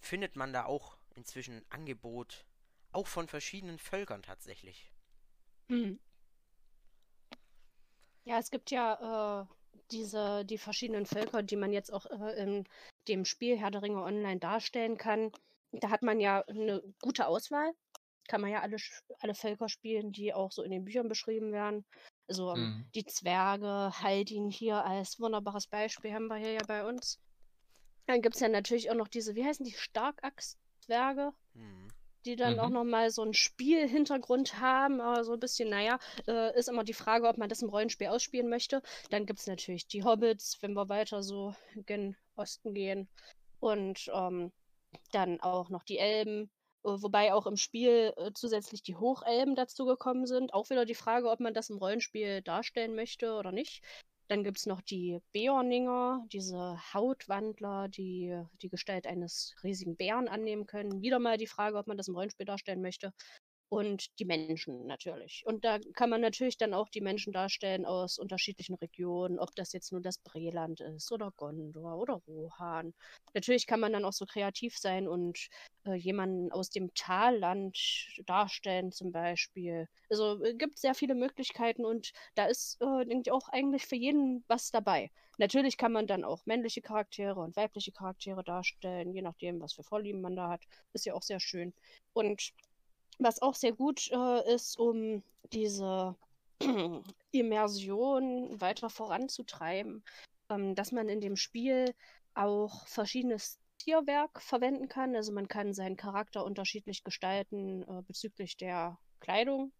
findet 0.00 0.36
man 0.36 0.52
da 0.52 0.64
auch 0.64 0.98
inzwischen 1.14 1.58
ein 1.58 1.70
Angebot, 1.70 2.44
auch 2.92 3.06
von 3.06 3.28
verschiedenen 3.28 3.78
Völkern 3.78 4.22
tatsächlich. 4.22 4.92
Hm. 5.68 5.98
Ja, 8.24 8.38
es 8.38 8.50
gibt 8.50 8.70
ja 8.70 9.42
äh, 9.42 9.46
diese, 9.92 10.44
die 10.44 10.58
verschiedenen 10.58 11.06
Völker, 11.06 11.42
die 11.42 11.56
man 11.56 11.72
jetzt 11.72 11.92
auch 11.92 12.06
äh, 12.06 12.40
in 12.42 12.64
dem 13.08 13.24
Spiel 13.24 13.58
Herr 13.58 13.70
der 13.70 13.82
Ringe 13.82 14.02
Online 14.02 14.38
darstellen 14.40 14.96
kann. 14.96 15.32
Da 15.72 15.90
hat 15.90 16.02
man 16.02 16.20
ja 16.20 16.42
eine 16.42 16.82
gute 17.02 17.26
Auswahl. 17.26 17.72
Kann 18.28 18.40
man 18.40 18.50
ja 18.50 18.60
alle, 18.60 18.76
alle 19.20 19.34
Völker 19.34 19.68
spielen, 19.68 20.12
die 20.12 20.32
auch 20.32 20.52
so 20.52 20.62
in 20.62 20.70
den 20.70 20.84
Büchern 20.84 21.08
beschrieben 21.08 21.52
werden. 21.52 21.84
Also 22.28 22.52
ähm, 22.52 22.60
Mhm. 22.60 22.84
die 22.94 23.04
Zwerge, 23.04 23.90
Haldin 24.02 24.50
hier 24.50 24.84
als 24.84 25.18
wunderbares 25.18 25.66
Beispiel 25.66 26.12
haben 26.12 26.28
wir 26.28 26.36
hier 26.36 26.52
ja 26.52 26.64
bei 26.66 26.84
uns. 26.84 27.18
Dann 28.06 28.22
gibt 28.22 28.36
es 28.36 28.40
ja 28.40 28.48
natürlich 28.48 28.90
auch 28.90 28.94
noch 28.94 29.08
diese, 29.08 29.34
wie 29.34 29.44
heißen 29.44 29.64
die, 29.64 29.72
Starkachs-Zwerge? 29.72 31.32
Hm. 31.54 31.88
Die 32.24 32.36
dann 32.36 32.58
auch 32.58 32.68
Mhm. 32.68 32.74
nochmal 32.74 33.10
so 33.10 33.22
einen 33.22 33.34
Spielhintergrund 33.34 34.60
haben, 34.60 35.00
aber 35.00 35.24
so 35.24 35.32
ein 35.34 35.40
bisschen, 35.40 35.68
naja, 35.70 35.98
äh, 36.26 36.56
ist 36.58 36.68
immer 36.68 36.84
die 36.84 36.94
Frage, 36.94 37.28
ob 37.28 37.38
man 37.38 37.48
das 37.48 37.62
im 37.62 37.68
Rollenspiel 37.70 38.08
ausspielen 38.08 38.48
möchte. 38.48 38.82
Dann 39.10 39.26
gibt 39.26 39.40
es 39.40 39.46
natürlich 39.46 39.86
die 39.86 40.04
Hobbits, 40.04 40.58
wenn 40.62 40.74
wir 40.74 40.88
weiter 40.88 41.22
so 41.22 41.54
gen 41.86 42.16
Osten 42.36 42.74
gehen. 42.74 43.08
Und 43.60 44.10
ähm, 44.14 44.52
dann 45.12 45.40
auch 45.40 45.70
noch 45.70 45.84
die 45.84 45.98
Elben, 45.98 46.50
äh, 46.84 46.88
wobei 46.90 47.32
auch 47.34 47.46
im 47.46 47.56
Spiel 47.56 48.12
äh, 48.16 48.32
zusätzlich 48.34 48.82
die 48.82 48.96
Hochelben 48.96 49.54
dazugekommen 49.56 50.26
sind. 50.26 50.54
Auch 50.54 50.70
wieder 50.70 50.84
die 50.84 50.94
Frage, 50.94 51.30
ob 51.30 51.40
man 51.40 51.54
das 51.54 51.70
im 51.70 51.78
Rollenspiel 51.78 52.42
darstellen 52.42 52.94
möchte 52.94 53.34
oder 53.34 53.52
nicht. 53.52 53.82
Dann 54.30 54.44
gibt 54.44 54.58
es 54.58 54.66
noch 54.66 54.80
die 54.80 55.18
Beorninger, 55.32 56.24
diese 56.30 56.78
Hautwandler, 56.94 57.88
die 57.88 58.40
die 58.62 58.68
Gestalt 58.68 59.08
eines 59.08 59.56
riesigen 59.64 59.96
Bären 59.96 60.28
annehmen 60.28 60.66
können. 60.66 61.02
Wieder 61.02 61.18
mal 61.18 61.36
die 61.36 61.48
Frage, 61.48 61.76
ob 61.76 61.88
man 61.88 61.96
das 61.96 62.06
im 62.06 62.14
Rollenspiel 62.14 62.46
darstellen 62.46 62.80
möchte. 62.80 63.12
Und 63.70 64.18
die 64.18 64.24
Menschen 64.24 64.86
natürlich. 64.86 65.44
Und 65.46 65.64
da 65.64 65.78
kann 65.94 66.10
man 66.10 66.20
natürlich 66.20 66.58
dann 66.58 66.74
auch 66.74 66.88
die 66.88 67.00
Menschen 67.00 67.32
darstellen 67.32 67.86
aus 67.86 68.18
unterschiedlichen 68.18 68.74
Regionen, 68.74 69.38
ob 69.38 69.54
das 69.54 69.72
jetzt 69.72 69.92
nur 69.92 70.00
das 70.00 70.18
Breland 70.18 70.80
ist 70.80 71.12
oder 71.12 71.30
Gondor 71.36 71.96
oder 71.96 72.14
Rohan. 72.26 72.92
Natürlich 73.32 73.68
kann 73.68 73.78
man 73.78 73.92
dann 73.92 74.04
auch 74.04 74.12
so 74.12 74.26
kreativ 74.26 74.76
sein 74.76 75.06
und 75.06 75.48
äh, 75.86 75.94
jemanden 75.94 76.50
aus 76.50 76.70
dem 76.70 76.92
Talland 76.94 77.78
darstellen 78.26 78.90
zum 78.90 79.12
Beispiel. 79.12 79.86
Also 80.10 80.42
äh, 80.44 80.54
gibt 80.54 80.78
sehr 80.80 80.94
viele 80.96 81.14
Möglichkeiten 81.14 81.84
und 81.84 82.10
da 82.34 82.46
ist, 82.46 82.76
äh, 82.82 83.06
denke 83.06 83.22
ich, 83.26 83.32
auch 83.32 83.48
eigentlich 83.50 83.86
für 83.86 83.96
jeden 83.96 84.44
was 84.48 84.72
dabei. 84.72 85.12
Natürlich 85.38 85.76
kann 85.76 85.92
man 85.92 86.08
dann 86.08 86.24
auch 86.24 86.44
männliche 86.44 86.82
Charaktere 86.82 87.38
und 87.40 87.56
weibliche 87.56 87.92
Charaktere 87.92 88.42
darstellen, 88.42 89.14
je 89.14 89.22
nachdem, 89.22 89.60
was 89.60 89.74
für 89.74 89.84
Vorlieben 89.84 90.20
man 90.20 90.34
da 90.36 90.48
hat. 90.50 90.64
Ist 90.92 91.06
ja 91.06 91.14
auch 91.14 91.22
sehr 91.22 91.40
schön. 91.40 91.72
Und 92.12 92.50
was 93.20 93.42
auch 93.42 93.54
sehr 93.54 93.72
gut 93.72 94.10
äh, 94.10 94.54
ist, 94.54 94.78
um 94.78 95.22
diese 95.52 96.16
Immersion 97.32 98.60
weiter 98.60 98.90
voranzutreiben, 98.90 100.02
ähm, 100.48 100.74
dass 100.74 100.92
man 100.92 101.08
in 101.08 101.20
dem 101.20 101.36
Spiel 101.36 101.94
auch 102.34 102.86
verschiedenes 102.86 103.60
Tierwerk 103.78 104.40
verwenden 104.42 104.88
kann. 104.88 105.14
Also 105.14 105.32
man 105.32 105.48
kann 105.48 105.74
seinen 105.74 105.96
Charakter 105.96 106.44
unterschiedlich 106.44 107.04
gestalten 107.04 107.82
äh, 107.82 108.02
bezüglich 108.02 108.56
der 108.56 108.98
Kleidung 109.20 109.72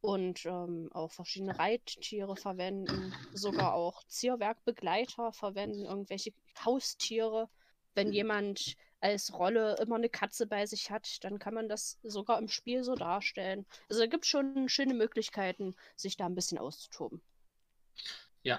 und 0.00 0.44
ähm, 0.44 0.90
auch 0.92 1.12
verschiedene 1.12 1.58
Reittiere 1.58 2.36
verwenden, 2.36 3.14
sogar 3.32 3.74
auch 3.74 4.02
Zierwerkbegleiter 4.04 5.32
verwenden, 5.32 5.86
irgendwelche 5.86 6.32
Haustiere. 6.64 7.48
Wenn 7.94 8.12
jemand 8.12 8.74
als 9.04 9.34
Rolle 9.34 9.76
immer 9.82 9.96
eine 9.96 10.08
Katze 10.08 10.46
bei 10.46 10.64
sich 10.64 10.90
hat, 10.90 11.22
dann 11.24 11.38
kann 11.38 11.52
man 11.52 11.68
das 11.68 11.98
sogar 12.02 12.38
im 12.38 12.48
Spiel 12.48 12.82
so 12.84 12.94
darstellen. 12.94 13.66
Also 13.90 14.00
da 14.00 14.06
gibt 14.06 14.24
es 14.24 14.30
schon 14.30 14.68
schöne 14.70 14.94
Möglichkeiten, 14.94 15.76
sich 15.94 16.16
da 16.16 16.24
ein 16.24 16.34
bisschen 16.34 16.56
auszutoben. 16.56 17.20
Ja. 18.42 18.58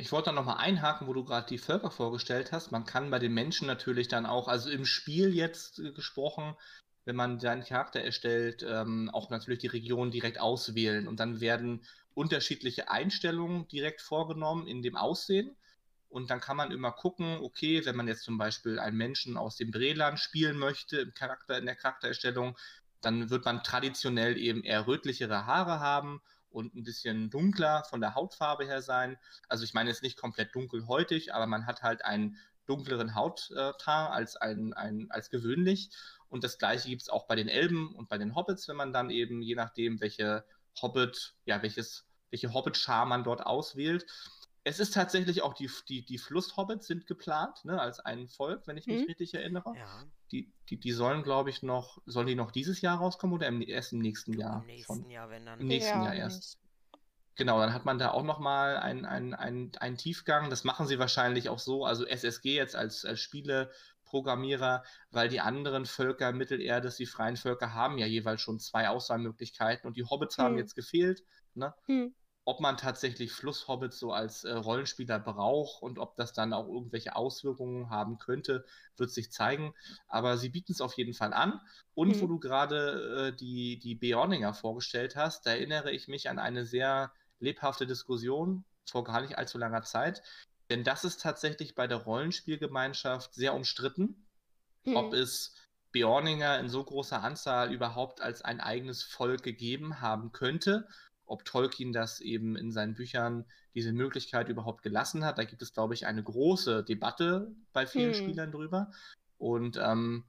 Ich 0.00 0.12
wollte 0.12 0.26
da 0.26 0.32
nochmal 0.32 0.58
einhaken, 0.58 1.08
wo 1.08 1.12
du 1.12 1.24
gerade 1.24 1.48
die 1.48 1.58
Völker 1.58 1.90
vorgestellt 1.90 2.52
hast. 2.52 2.70
Man 2.70 2.86
kann 2.86 3.10
bei 3.10 3.18
den 3.18 3.34
Menschen 3.34 3.66
natürlich 3.66 4.06
dann 4.06 4.26
auch, 4.26 4.46
also 4.46 4.70
im 4.70 4.86
Spiel 4.86 5.34
jetzt 5.34 5.80
äh, 5.80 5.92
gesprochen, 5.92 6.54
wenn 7.04 7.16
man 7.16 7.40
seinen 7.40 7.64
Charakter 7.64 8.00
erstellt, 8.00 8.64
ähm, 8.66 9.10
auch 9.12 9.28
natürlich 9.28 9.58
die 9.58 9.66
Region 9.66 10.12
direkt 10.12 10.40
auswählen. 10.40 11.08
Und 11.08 11.18
dann 11.20 11.40
werden 11.40 11.84
unterschiedliche 12.14 12.90
Einstellungen 12.90 13.66
direkt 13.68 14.00
vorgenommen 14.00 14.68
in 14.68 14.82
dem 14.82 14.96
Aussehen. 14.96 15.56
Und 16.08 16.30
dann 16.30 16.40
kann 16.40 16.56
man 16.56 16.70
immer 16.70 16.92
gucken, 16.92 17.38
okay, 17.42 17.84
wenn 17.84 17.96
man 17.96 18.08
jetzt 18.08 18.24
zum 18.24 18.38
Beispiel 18.38 18.78
einen 18.78 18.96
Menschen 18.96 19.36
aus 19.36 19.56
dem 19.56 19.70
Breland 19.70 20.18
spielen 20.18 20.58
möchte 20.58 20.98
im 20.98 21.12
Charakter, 21.14 21.58
in 21.58 21.66
der 21.66 21.76
Charaktererstellung, 21.76 22.56
dann 23.00 23.30
wird 23.30 23.44
man 23.44 23.62
traditionell 23.62 24.36
eben 24.38 24.64
eher 24.64 24.86
rötlichere 24.86 25.46
Haare 25.46 25.80
haben 25.80 26.20
und 26.50 26.74
ein 26.74 26.82
bisschen 26.82 27.30
dunkler 27.30 27.84
von 27.84 28.00
der 28.00 28.14
Hautfarbe 28.14 28.64
her 28.64 28.82
sein. 28.82 29.18
Also 29.48 29.64
ich 29.64 29.74
meine 29.74 29.90
jetzt 29.90 30.02
nicht 30.02 30.18
komplett 30.18 30.54
dunkelhäutig, 30.54 31.34
aber 31.34 31.46
man 31.46 31.66
hat 31.66 31.82
halt 31.82 32.04
einen 32.04 32.38
dunkleren 32.66 33.14
Hautteint 33.14 33.86
als, 33.88 34.36
ein, 34.36 34.72
ein, 34.74 35.10
als 35.10 35.30
gewöhnlich. 35.30 35.90
Und 36.28 36.44
das 36.44 36.58
gleiche 36.58 36.88
gibt 36.88 37.02
es 37.02 37.08
auch 37.08 37.26
bei 37.26 37.36
den 37.36 37.48
Elben 37.48 37.94
und 37.94 38.08
bei 38.08 38.18
den 38.18 38.34
Hobbits, 38.34 38.68
wenn 38.68 38.76
man 38.76 38.92
dann 38.92 39.10
eben, 39.10 39.40
je 39.42 39.54
nachdem, 39.54 40.00
welche 40.00 40.44
Hobbit, 40.80 41.34
ja, 41.44 41.62
welches, 41.62 42.06
welche 42.30 42.52
Hobbit-Schar 42.52 43.06
man 43.06 43.24
dort 43.24 43.44
auswählt. 43.44 44.06
Es 44.68 44.80
ist 44.80 44.92
tatsächlich 44.92 45.40
auch 45.40 45.54
die, 45.54 45.70
die, 45.88 46.04
die 46.04 46.18
Flusshobbits 46.18 46.86
sind 46.86 47.06
geplant, 47.06 47.64
ne, 47.64 47.80
als 47.80 48.00
ein 48.00 48.28
Volk, 48.28 48.66
wenn 48.66 48.76
ich 48.76 48.86
mich 48.86 49.00
mhm. 49.00 49.06
richtig 49.06 49.32
erinnere. 49.32 49.74
Ja. 49.74 50.04
Die, 50.30 50.52
die, 50.68 50.78
die 50.78 50.92
sollen, 50.92 51.22
glaube 51.22 51.48
ich, 51.48 51.62
noch, 51.62 52.02
sollen 52.04 52.26
die 52.26 52.34
noch 52.34 52.50
dieses 52.50 52.82
Jahr 52.82 52.98
rauskommen 52.98 53.34
oder 53.34 53.46
im, 53.46 53.62
erst 53.62 53.94
im 53.94 54.00
nächsten 54.00 54.34
Jahr? 54.34 54.60
Im 54.60 54.66
nächsten 54.66 55.02
Von, 55.04 55.10
Jahr, 55.10 55.30
wenn 55.30 55.46
dann. 55.46 55.58
Im 55.58 55.68
nächsten 55.68 55.98
ja, 56.00 56.04
Jahr 56.04 56.14
erst. 56.14 56.58
Genau, 57.36 57.58
dann 57.58 57.72
hat 57.72 57.86
man 57.86 57.98
da 57.98 58.10
auch 58.10 58.24
nochmal 58.24 58.76
einen, 58.76 59.06
einen, 59.06 59.32
einen, 59.32 59.72
einen 59.76 59.96
Tiefgang. 59.96 60.50
Das 60.50 60.64
machen 60.64 60.86
sie 60.86 60.98
wahrscheinlich 60.98 61.48
auch 61.48 61.60
so, 61.60 61.86
also 61.86 62.04
SSG 62.04 62.54
jetzt 62.54 62.76
als, 62.76 63.06
als 63.06 63.20
Spieleprogrammierer, 63.20 64.84
weil 65.10 65.30
die 65.30 65.40
anderen 65.40 65.86
Völker 65.86 66.32
Mittelerdes, 66.32 66.96
die 66.96 67.06
freien 67.06 67.38
Völker, 67.38 67.72
haben 67.72 67.96
ja 67.96 68.04
jeweils 68.06 68.42
schon 68.42 68.60
zwei 68.60 68.90
Auswahlmöglichkeiten 68.90 69.88
und 69.88 69.96
die 69.96 70.04
Hobbits 70.04 70.36
hm. 70.36 70.44
haben 70.44 70.58
jetzt 70.58 70.74
gefehlt. 70.74 71.24
Ne? 71.54 71.72
Hm. 71.86 72.14
Ob 72.48 72.60
man 72.60 72.78
tatsächlich 72.78 73.32
Flusshobbits 73.32 73.98
so 73.98 74.10
als 74.10 74.44
äh, 74.44 74.54
Rollenspieler 74.54 75.18
braucht 75.18 75.82
und 75.82 75.98
ob 75.98 76.16
das 76.16 76.32
dann 76.32 76.54
auch 76.54 76.66
irgendwelche 76.66 77.14
Auswirkungen 77.14 77.90
haben 77.90 78.16
könnte, 78.16 78.64
wird 78.96 79.10
sich 79.10 79.30
zeigen. 79.30 79.74
Aber 80.06 80.38
sie 80.38 80.48
bieten 80.48 80.72
es 80.72 80.80
auf 80.80 80.94
jeden 80.94 81.12
Fall 81.12 81.34
an. 81.34 81.60
Und 81.92 82.14
hm. 82.14 82.20
wo 82.22 82.26
du 82.26 82.38
gerade 82.38 83.32
äh, 83.34 83.36
die, 83.36 83.78
die 83.78 83.94
Beorninger 83.94 84.54
vorgestellt 84.54 85.14
hast, 85.14 85.44
da 85.44 85.50
erinnere 85.50 85.90
ich 85.90 86.08
mich 86.08 86.30
an 86.30 86.38
eine 86.38 86.64
sehr 86.64 87.12
lebhafte 87.38 87.86
Diskussion 87.86 88.64
vor 88.88 89.04
gar 89.04 89.20
nicht 89.20 89.36
allzu 89.36 89.58
langer 89.58 89.82
Zeit. 89.82 90.22
Denn 90.70 90.84
das 90.84 91.04
ist 91.04 91.20
tatsächlich 91.20 91.74
bei 91.74 91.86
der 91.86 91.98
Rollenspielgemeinschaft 91.98 93.34
sehr 93.34 93.52
umstritten, 93.52 94.26
hm. 94.84 94.96
ob 94.96 95.12
es 95.12 95.54
Beorninger 95.92 96.58
in 96.60 96.70
so 96.70 96.82
großer 96.82 97.22
Anzahl 97.22 97.74
überhaupt 97.74 98.22
als 98.22 98.40
ein 98.40 98.62
eigenes 98.62 99.02
Volk 99.02 99.42
gegeben 99.42 100.00
haben 100.00 100.32
könnte, 100.32 100.88
ob 101.28 101.44
Tolkien 101.44 101.92
das 101.92 102.20
eben 102.20 102.56
in 102.56 102.72
seinen 102.72 102.94
Büchern 102.94 103.44
diese 103.74 103.92
Möglichkeit 103.92 104.48
überhaupt 104.48 104.82
gelassen 104.82 105.24
hat. 105.24 105.38
Da 105.38 105.44
gibt 105.44 105.62
es, 105.62 105.72
glaube 105.72 105.94
ich, 105.94 106.06
eine 106.06 106.22
große 106.22 106.84
Debatte 106.84 107.54
bei 107.72 107.86
vielen 107.86 108.14
hm. 108.14 108.22
Spielern 108.22 108.50
drüber. 108.50 108.90
Und 109.36 109.76
ähm, 109.76 110.24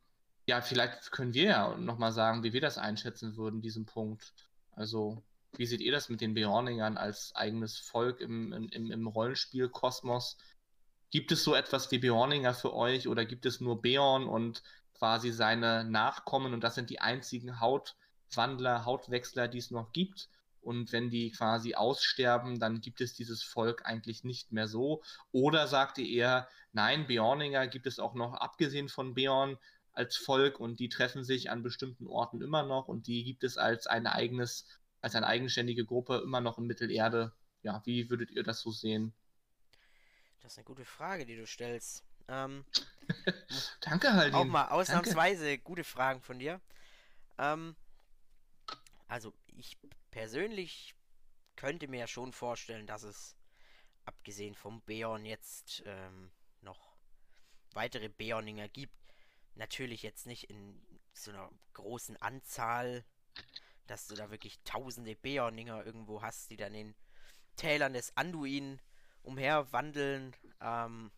ja, 0.45 0.61
vielleicht 0.61 1.11
können 1.11 1.33
wir 1.33 1.43
ja 1.43 1.77
nochmal 1.77 2.11
sagen, 2.11 2.43
wie 2.43 2.53
wir 2.53 2.61
das 2.61 2.77
einschätzen 2.77 3.37
würden, 3.37 3.61
diesen 3.61 3.85
Punkt. 3.85 4.33
Also 4.71 5.23
wie 5.57 5.65
seht 5.65 5.81
ihr 5.81 5.91
das 5.91 6.09
mit 6.09 6.21
den 6.21 6.33
Beorningern 6.33 6.97
als 6.97 7.35
eigenes 7.35 7.77
Volk 7.77 8.19
im, 8.19 8.53
im, 8.53 8.91
im 8.91 9.07
Rollenspiel-Kosmos? 9.07 10.37
Gibt 11.11 11.31
es 11.31 11.43
so 11.43 11.55
etwas 11.55 11.89
wie 11.91 11.97
Beorninger 11.99 12.53
für 12.53 12.73
euch 12.73 13.07
oder 13.07 13.25
gibt 13.25 13.45
es 13.45 13.61
nur 13.61 13.81
Beorn 13.81 14.27
und 14.27 14.63
quasi 14.93 15.31
seine 15.31 15.83
Nachkommen 15.85 16.53
und 16.53 16.63
das 16.63 16.75
sind 16.75 16.89
die 16.89 16.99
einzigen 16.99 17.59
Hautwandler, 17.59 18.85
Hautwechsler, 18.85 19.47
die 19.47 19.57
es 19.57 19.71
noch 19.71 19.91
gibt? 19.91 20.29
Und 20.61 20.91
wenn 20.91 21.09
die 21.09 21.31
quasi 21.31 21.75
aussterben, 21.75 22.59
dann 22.59 22.81
gibt 22.81 23.01
es 23.01 23.13
dieses 23.13 23.43
Volk 23.43 23.85
eigentlich 23.85 24.23
nicht 24.23 24.51
mehr 24.51 24.67
so. 24.67 25.01
Oder 25.31 25.67
sagt 25.67 25.97
ihr 25.97 26.07
eher, 26.07 26.47
nein, 26.73 27.07
Beorninger 27.07 27.67
gibt 27.67 27.87
es 27.87 27.99
auch 27.99 28.13
noch, 28.13 28.33
abgesehen 28.33 28.89
von 28.89 29.13
Beorn, 29.13 29.57
als 29.93 30.15
Volk 30.15 30.59
und 30.59 30.79
die 30.79 30.87
treffen 30.87 31.23
sich 31.23 31.49
an 31.49 31.61
bestimmten 31.61 32.07
Orten 32.07 32.41
immer 32.41 32.63
noch 32.63 32.87
und 32.87 33.07
die 33.07 33.23
gibt 33.23 33.43
es 33.43 33.57
als 33.57 33.85
ein 33.85 34.07
eigenes 34.07 34.65
als 35.01 35.15
eine 35.15 35.27
eigenständige 35.27 35.85
Gruppe 35.85 36.21
immer 36.23 36.41
noch 36.41 36.57
in 36.57 36.65
Mittelerde. 36.65 37.33
Ja, 37.61 37.81
wie 37.85 38.09
würdet 38.09 38.31
ihr 38.31 38.43
das 38.43 38.61
so 38.61 38.71
sehen? 38.71 39.13
Das 40.41 40.53
ist 40.53 40.57
eine 40.57 40.65
gute 40.65 40.85
Frage, 40.85 41.25
die 41.25 41.35
du 41.35 41.45
stellst. 41.45 42.03
Ähm, 42.27 42.65
Danke, 43.81 44.13
halt. 44.13 44.33
Auch 44.33 44.45
mal 44.45 44.67
ausnahmsweise 44.69 45.45
Danke. 45.45 45.63
gute 45.63 45.83
Fragen 45.83 46.21
von 46.21 46.39
dir. 46.39 46.61
Ähm, 47.37 47.75
also, 49.07 49.33
ich 49.47 49.77
persönlich 50.11 50.95
könnte 51.55 51.87
mir 51.87 52.07
schon 52.07 52.31
vorstellen, 52.31 52.87
dass 52.87 53.03
es, 53.03 53.35
abgesehen 54.05 54.55
vom 54.55 54.81
Beorn, 54.81 55.25
jetzt 55.25 55.83
ähm, 55.85 56.31
noch 56.61 56.95
weitere 57.73 58.09
Beorninger 58.09 58.69
gibt. 58.69 58.95
Natürlich 59.55 60.03
jetzt 60.03 60.25
nicht 60.25 60.49
in 60.49 60.81
so 61.13 61.31
einer 61.31 61.49
großen 61.73 62.17
Anzahl, 62.17 63.03
dass 63.87 64.07
du 64.07 64.15
da 64.15 64.31
wirklich 64.31 64.59
tausende 64.63 65.15
Beorninger 65.15 65.85
irgendwo 65.85 66.21
hast, 66.21 66.49
die 66.49 66.57
dann 66.57 66.73
in 66.73 66.95
Tälern 67.55 67.93
des 67.93 68.15
Anduin 68.15 68.79
umherwandeln. 69.23 70.35
Ähm, 70.61 71.11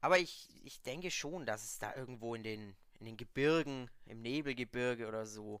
aber 0.00 0.18
ich, 0.18 0.48
ich 0.64 0.80
denke 0.82 1.10
schon, 1.10 1.46
dass 1.46 1.64
es 1.64 1.78
da 1.78 1.94
irgendwo 1.94 2.34
in 2.34 2.42
den, 2.42 2.76
in 2.98 3.06
den 3.06 3.16
Gebirgen, 3.16 3.90
im 4.06 4.22
Nebelgebirge 4.22 5.06
oder 5.06 5.26
so, 5.26 5.60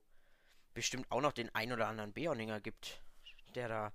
bestimmt 0.74 1.10
auch 1.10 1.20
noch 1.20 1.32
den 1.32 1.54
ein 1.54 1.72
oder 1.72 1.88
anderen 1.88 2.12
Beorninger 2.12 2.60
gibt, 2.60 3.00
der 3.54 3.68
da 3.68 3.92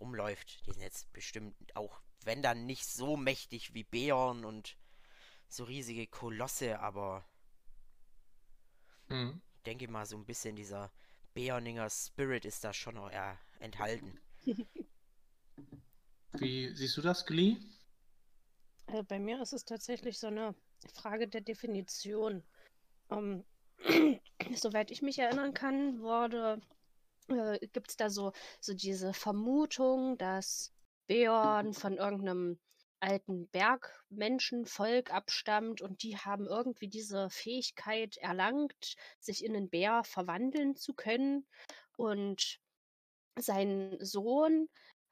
rumläuft. 0.00 0.66
Die 0.66 0.72
sind 0.72 0.82
jetzt 0.82 1.12
bestimmt 1.12 1.54
auch, 1.76 2.00
wenn 2.24 2.42
dann 2.42 2.66
nicht 2.66 2.86
so 2.86 3.16
mächtig 3.16 3.74
wie 3.74 3.84
Beorn 3.84 4.44
und 4.44 4.76
so 5.48 5.64
riesige 5.64 6.06
Kolosse, 6.06 6.80
aber 6.80 7.24
mhm. 9.08 9.40
denke 9.66 9.88
mal 9.88 10.06
so 10.06 10.16
ein 10.16 10.26
bisschen 10.26 10.56
dieser 10.56 10.90
Beorninger 11.34 11.88
Spirit 11.90 12.44
ist 12.44 12.64
da 12.64 12.72
schon 12.72 12.94
noch 12.94 13.10
eher 13.10 13.38
enthalten. 13.58 14.18
Wie 16.32 16.74
siehst 16.74 16.96
du 16.96 17.02
das, 17.02 17.26
Glee? 17.26 17.56
Also 18.86 19.04
bei 19.04 19.18
mir 19.18 19.40
ist 19.40 19.52
es 19.52 19.64
tatsächlich 19.64 20.18
so 20.18 20.26
eine 20.26 20.54
Frage 20.92 21.28
der 21.28 21.40
Definition. 21.40 22.42
Um, 23.08 23.44
soweit 24.54 24.90
ich 24.90 25.02
mich 25.02 25.18
erinnern 25.18 25.54
kann, 25.54 26.00
wurde 26.00 26.60
äh, 27.28 27.58
gibt 27.68 27.90
es 27.90 27.96
da 27.96 28.10
so, 28.10 28.32
so 28.60 28.74
diese 28.74 29.12
Vermutung, 29.12 30.18
dass 30.18 30.72
Beorn 31.06 31.72
von 31.72 31.96
irgendeinem 31.96 32.58
alten 33.00 33.48
Bergmenschenvolk 33.48 35.12
abstammt 35.12 35.82
und 35.82 36.02
die 36.02 36.16
haben 36.16 36.46
irgendwie 36.46 36.88
diese 36.88 37.28
Fähigkeit 37.28 38.16
erlangt, 38.16 38.96
sich 39.20 39.44
in 39.44 39.54
einen 39.54 39.68
Bär 39.68 40.04
verwandeln 40.04 40.74
zu 40.74 40.94
können. 40.94 41.46
Und 41.96 42.60
sein 43.36 43.96
Sohn 44.00 44.68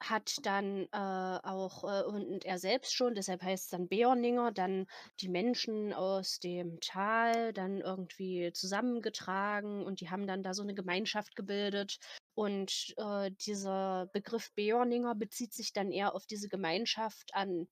hat 0.09 0.37
dann 0.43 0.87
äh, 0.91 0.97
auch, 0.97 1.83
äh, 1.83 2.03
und 2.03 2.45
er 2.45 2.59
selbst 2.59 2.93
schon, 2.93 3.15
deshalb 3.15 3.41
heißt 3.41 3.65
es 3.65 3.69
dann 3.69 3.87
Beorninger, 3.87 4.51
dann 4.51 4.85
die 5.21 5.29
Menschen 5.29 5.93
aus 5.93 6.39
dem 6.39 6.79
Tal 6.81 7.53
dann 7.53 7.81
irgendwie 7.81 8.51
zusammengetragen 8.53 9.85
und 9.85 10.01
die 10.01 10.09
haben 10.09 10.27
dann 10.27 10.43
da 10.43 10.53
so 10.53 10.63
eine 10.63 10.73
Gemeinschaft 10.73 11.35
gebildet. 11.35 11.97
Und 12.35 12.93
äh, 12.97 13.31
dieser 13.45 14.07
Begriff 14.13 14.51
Beorninger 14.55 15.15
bezieht 15.15 15.53
sich 15.53 15.73
dann 15.73 15.91
eher 15.91 16.15
auf 16.15 16.25
diese 16.25 16.49
Gemeinschaft 16.49 17.33
an 17.33 17.67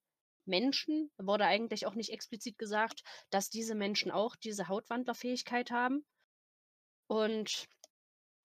Menschen, 0.46 1.12
wurde 1.18 1.46
eigentlich 1.46 1.86
auch 1.86 1.96
nicht 1.96 2.12
explizit 2.12 2.58
gesagt, 2.58 3.02
dass 3.30 3.50
diese 3.50 3.76
Menschen 3.76 4.12
auch 4.12 4.36
diese 4.36 4.68
Hautwandlerfähigkeit 4.68 5.72
haben. 5.72 6.06
Und 7.08 7.68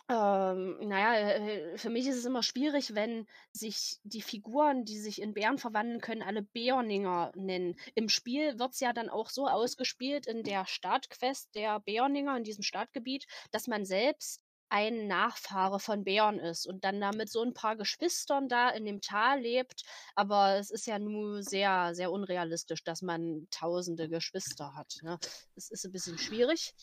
ähm, 0.09 0.79
naja, 0.81 1.37
äh, 1.37 1.79
für 1.79 1.91
mich 1.91 2.07
ist 2.07 2.17
es 2.17 2.25
immer 2.25 2.45
schwierig, 2.45 2.95
wenn 2.95 3.27
sich 3.53 3.99
die 4.05 4.23
Figuren, 4.23 4.85
die 4.85 4.99
sich 4.99 5.21
in 5.21 5.35
Bären 5.35 5.59
verwandeln 5.59 6.01
können, 6.01 6.23
alle 6.23 6.43
Beorninger 6.43 7.33
nennen. 7.35 7.75
Im 7.97 8.09
Spiel 8.09 8.59
wird 8.59 8.73
es 8.73 8.81
ja 8.81 8.93
dann 8.93 9.09
auch 9.09 9.31
so 9.31 9.49
ausgespielt 9.49 10.27
in 10.27 10.45
der 10.45 10.65
Startquest 10.67 11.55
der 11.57 11.81
Beorninger 11.81 12.37
in 12.37 12.45
diesem 12.45 12.63
Startgebiet, 12.63 13.27
dass 13.51 13.67
man 13.67 13.85
selbst 13.85 14.43
ein 14.69 15.07
Nachfahre 15.07 15.81
von 15.81 16.05
Bären 16.05 16.39
ist 16.39 16.67
und 16.67 16.85
dann 16.85 17.01
da 17.01 17.13
mit 17.13 17.31
so 17.31 17.43
ein 17.43 17.55
paar 17.55 17.77
Geschwistern 17.77 18.49
da 18.49 18.71
in 18.71 18.85
dem 18.85 19.01
Tal 19.01 19.41
lebt. 19.41 19.83
Aber 20.15 20.57
es 20.57 20.71
ist 20.71 20.87
ja 20.87 20.99
nur 20.99 21.43
sehr, 21.43 21.95
sehr 21.95 22.11
unrealistisch, 22.13 22.83
dass 22.85 23.03
man 23.03 23.47
tausende 23.51 24.09
Geschwister 24.09 24.75
hat. 24.75 24.99
Ne? 25.03 25.19
Es 25.57 25.71
ist 25.71 25.85
ein 25.85 25.93
bisschen 25.93 26.19
schwierig. 26.19 26.75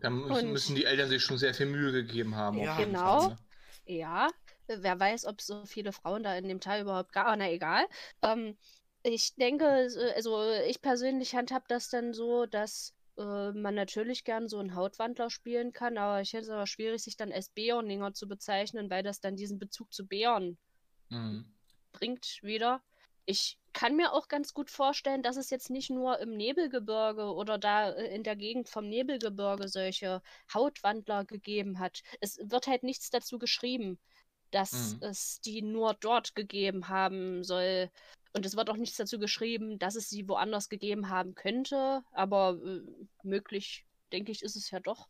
Da 0.00 0.10
müssen, 0.10 0.52
müssen 0.52 0.76
die 0.76 0.84
Eltern 0.84 1.08
sich 1.08 1.22
schon 1.22 1.38
sehr 1.38 1.54
viel 1.54 1.66
Mühe 1.66 1.92
gegeben 1.92 2.36
haben. 2.36 2.58
Ja, 2.58 2.76
genau. 2.76 3.20
Fall, 3.20 3.28
ne? 3.30 3.38
Ja, 3.86 4.28
wer 4.68 5.00
weiß, 5.00 5.26
ob 5.26 5.40
so 5.40 5.64
viele 5.66 5.92
Frauen 5.92 6.22
da 6.22 6.36
in 6.36 6.48
dem 6.48 6.60
Tal 6.60 6.82
überhaupt 6.82 7.12
gar, 7.12 7.36
na 7.36 7.50
egal. 7.50 7.84
Ähm, 8.22 8.56
ich 9.02 9.34
denke, 9.34 9.66
also 10.14 10.50
ich 10.68 10.80
persönlich 10.80 11.34
handhab 11.34 11.66
das 11.66 11.88
dann 11.88 12.14
so, 12.14 12.46
dass 12.46 12.94
äh, 13.18 13.52
man 13.52 13.74
natürlich 13.74 14.24
gern 14.24 14.48
so 14.48 14.58
einen 14.58 14.76
Hautwandler 14.76 15.30
spielen 15.30 15.72
kann, 15.72 15.98
aber 15.98 16.20
ich 16.20 16.32
hätte 16.32 16.44
es 16.44 16.50
aber 16.50 16.66
schwierig, 16.66 17.02
sich 17.02 17.16
dann 17.16 17.32
als 17.32 17.48
Beorninger 17.48 18.14
zu 18.14 18.28
bezeichnen, 18.28 18.88
weil 18.90 19.02
das 19.02 19.20
dann 19.20 19.36
diesen 19.36 19.58
Bezug 19.58 19.92
zu 19.92 20.06
Bären 20.06 20.56
mhm. 21.08 21.44
bringt 21.92 22.38
wieder. 22.42 22.82
Ich 23.24 23.58
kann 23.72 23.96
mir 23.96 24.12
auch 24.12 24.28
ganz 24.28 24.52
gut 24.52 24.70
vorstellen, 24.70 25.22
dass 25.22 25.36
es 25.36 25.50
jetzt 25.50 25.70
nicht 25.70 25.90
nur 25.90 26.18
im 26.20 26.36
Nebelgebirge 26.36 27.32
oder 27.34 27.58
da 27.58 27.90
äh, 27.90 28.14
in 28.14 28.22
der 28.22 28.36
Gegend 28.36 28.68
vom 28.68 28.88
Nebelgebirge 28.88 29.68
solche 29.68 30.22
Hautwandler 30.52 31.24
gegeben 31.24 31.78
hat. 31.78 32.02
Es 32.20 32.38
wird 32.42 32.66
halt 32.66 32.82
nichts 32.82 33.10
dazu 33.10 33.38
geschrieben, 33.38 33.98
dass 34.50 34.96
Mhm. 34.96 34.98
es 35.00 35.40
die 35.40 35.62
nur 35.62 35.94
dort 35.94 36.34
gegeben 36.34 36.88
haben 36.88 37.42
soll. 37.44 37.90
Und 38.34 38.46
es 38.46 38.56
wird 38.56 38.70
auch 38.70 38.76
nichts 38.76 38.96
dazu 38.96 39.18
geschrieben, 39.18 39.78
dass 39.78 39.94
es 39.96 40.08
sie 40.08 40.28
woanders 40.28 40.68
gegeben 40.68 41.08
haben 41.08 41.34
könnte. 41.34 42.02
Aber 42.12 42.58
äh, 42.64 42.80
möglich, 43.22 43.86
denke 44.12 44.32
ich, 44.32 44.42
ist 44.42 44.56
es 44.56 44.70
ja 44.70 44.80
doch, 44.80 45.08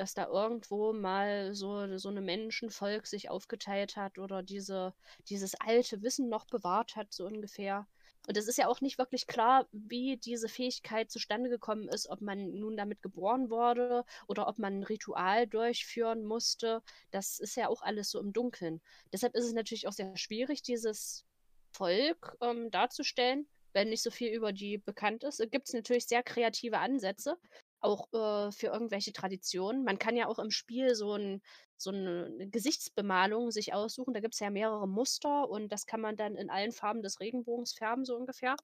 dass 0.00 0.14
da 0.14 0.28
irgendwo 0.28 0.94
mal 0.94 1.54
so, 1.54 1.98
so 1.98 2.08
eine 2.08 2.22
Menschenvolk 2.22 3.06
sich 3.06 3.28
aufgeteilt 3.28 3.96
hat 3.96 4.18
oder 4.18 4.42
diese, 4.42 4.94
dieses 5.28 5.54
alte 5.60 6.00
Wissen 6.00 6.30
noch 6.30 6.46
bewahrt 6.46 6.96
hat, 6.96 7.12
so 7.12 7.26
ungefähr. 7.26 7.86
Und 8.26 8.38
es 8.38 8.48
ist 8.48 8.56
ja 8.56 8.66
auch 8.66 8.80
nicht 8.80 8.96
wirklich 8.96 9.26
klar, 9.26 9.68
wie 9.72 10.16
diese 10.16 10.48
Fähigkeit 10.48 11.10
zustande 11.10 11.50
gekommen 11.50 11.86
ist, 11.88 12.08
ob 12.08 12.22
man 12.22 12.52
nun 12.52 12.78
damit 12.78 13.02
geboren 13.02 13.50
wurde 13.50 14.06
oder 14.26 14.48
ob 14.48 14.58
man 14.58 14.78
ein 14.78 14.84
Ritual 14.84 15.46
durchführen 15.46 16.24
musste. 16.24 16.82
Das 17.10 17.38
ist 17.38 17.56
ja 17.56 17.68
auch 17.68 17.82
alles 17.82 18.08
so 18.08 18.20
im 18.20 18.32
Dunkeln. 18.32 18.80
Deshalb 19.12 19.34
ist 19.34 19.44
es 19.44 19.52
natürlich 19.52 19.86
auch 19.86 19.92
sehr 19.92 20.16
schwierig, 20.16 20.62
dieses 20.62 21.26
Volk 21.72 22.38
ähm, 22.40 22.70
darzustellen, 22.70 23.46
wenn 23.74 23.90
nicht 23.90 24.02
so 24.02 24.10
viel 24.10 24.32
über 24.32 24.52
die 24.54 24.78
bekannt 24.78 25.24
ist. 25.24 25.40
Es 25.40 25.50
gibt 25.50 25.70
natürlich 25.74 26.06
sehr 26.06 26.22
kreative 26.22 26.78
Ansätze, 26.78 27.36
auch 27.80 28.12
äh, 28.12 28.52
für 28.52 28.68
irgendwelche 28.68 29.12
Traditionen. 29.12 29.84
Man 29.84 29.98
kann 29.98 30.16
ja 30.16 30.26
auch 30.26 30.38
im 30.38 30.50
Spiel 30.50 30.94
so, 30.94 31.14
ein, 31.14 31.42
so 31.76 31.90
eine 31.90 32.48
Gesichtsbemalung 32.50 33.50
sich 33.50 33.72
aussuchen. 33.74 34.14
Da 34.14 34.20
gibt 34.20 34.34
es 34.34 34.40
ja 34.40 34.50
mehrere 34.50 34.88
Muster 34.88 35.48
und 35.48 35.70
das 35.70 35.86
kann 35.86 36.00
man 36.00 36.16
dann 36.16 36.36
in 36.36 36.50
allen 36.50 36.72
Farben 36.72 37.02
des 37.02 37.20
Regenbogens 37.20 37.72
färben, 37.74 38.04
so 38.04 38.16
ungefähr. 38.16 38.56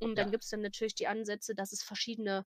Und 0.00 0.16
dann 0.16 0.26
Ja. 0.26 0.30
gibt 0.30 0.44
es 0.44 0.50
dann 0.50 0.62
natürlich 0.62 0.94
die 0.94 1.06
Ansätze, 1.06 1.54
dass 1.54 1.72
es 1.72 1.82
verschiedene 1.82 2.44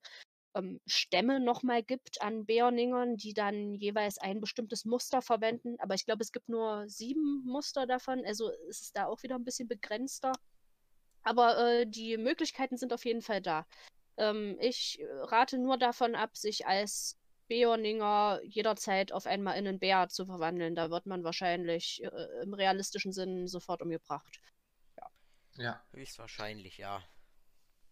ähm, 0.54 0.80
Stämme 0.86 1.40
nochmal 1.40 1.82
gibt 1.82 2.22
an 2.22 2.46
Bärningern, 2.46 3.16
die 3.16 3.34
dann 3.34 3.74
jeweils 3.74 4.18
ein 4.18 4.40
bestimmtes 4.40 4.84
Muster 4.84 5.22
verwenden. 5.22 5.76
Aber 5.80 5.94
ich 5.94 6.04
glaube, 6.06 6.22
es 6.22 6.32
gibt 6.32 6.48
nur 6.48 6.88
sieben 6.88 7.44
Muster 7.46 7.86
davon. 7.86 8.24
Also 8.26 8.50
ist 8.68 8.82
es 8.82 8.92
da 8.92 9.06
auch 9.06 9.22
wieder 9.22 9.36
ein 9.36 9.44
bisschen 9.44 9.68
begrenzter. 9.68 10.32
Aber 11.22 11.58
äh, 11.58 11.86
die 11.86 12.16
Möglichkeiten 12.18 12.76
sind 12.76 12.92
auf 12.92 13.04
jeden 13.04 13.22
Fall 13.22 13.42
da. 13.42 13.66
Ähm, 14.20 14.56
ich 14.60 15.00
äh, 15.00 15.06
rate 15.24 15.58
nur 15.58 15.78
davon 15.78 16.14
ab, 16.14 16.36
sich 16.36 16.66
als 16.66 17.18
Beorninger 17.48 18.40
jederzeit 18.44 19.12
auf 19.12 19.26
einmal 19.26 19.58
in 19.58 19.66
einen 19.66 19.80
Bär 19.80 20.08
zu 20.08 20.26
verwandeln. 20.26 20.74
Da 20.74 20.90
wird 20.90 21.06
man 21.06 21.24
wahrscheinlich 21.24 22.04
äh, 22.04 22.42
im 22.42 22.54
realistischen 22.54 23.12
Sinn 23.12 23.48
sofort 23.48 23.82
umgebracht. 23.82 24.40
Ja. 25.56 25.82
Höchstwahrscheinlich, 25.92 26.78
ja. 26.78 27.02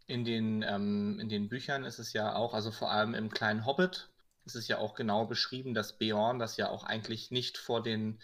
In 0.06 0.24
den, 0.24 0.62
ähm, 0.62 1.18
in 1.20 1.28
den 1.28 1.48
Büchern 1.48 1.84
ist 1.84 1.98
es 1.98 2.12
ja 2.12 2.34
auch, 2.34 2.54
also 2.54 2.70
vor 2.70 2.90
allem 2.90 3.14
im 3.14 3.30
kleinen 3.30 3.66
Hobbit, 3.66 4.10
ist 4.44 4.54
es 4.54 4.68
ja 4.68 4.78
auch 4.78 4.94
genau 4.94 5.26
beschrieben, 5.26 5.74
dass 5.74 5.98
Beorn 5.98 6.38
das 6.38 6.56
ja 6.56 6.70
auch 6.70 6.84
eigentlich 6.84 7.30
nicht 7.30 7.58
vor 7.58 7.82
den, 7.82 8.22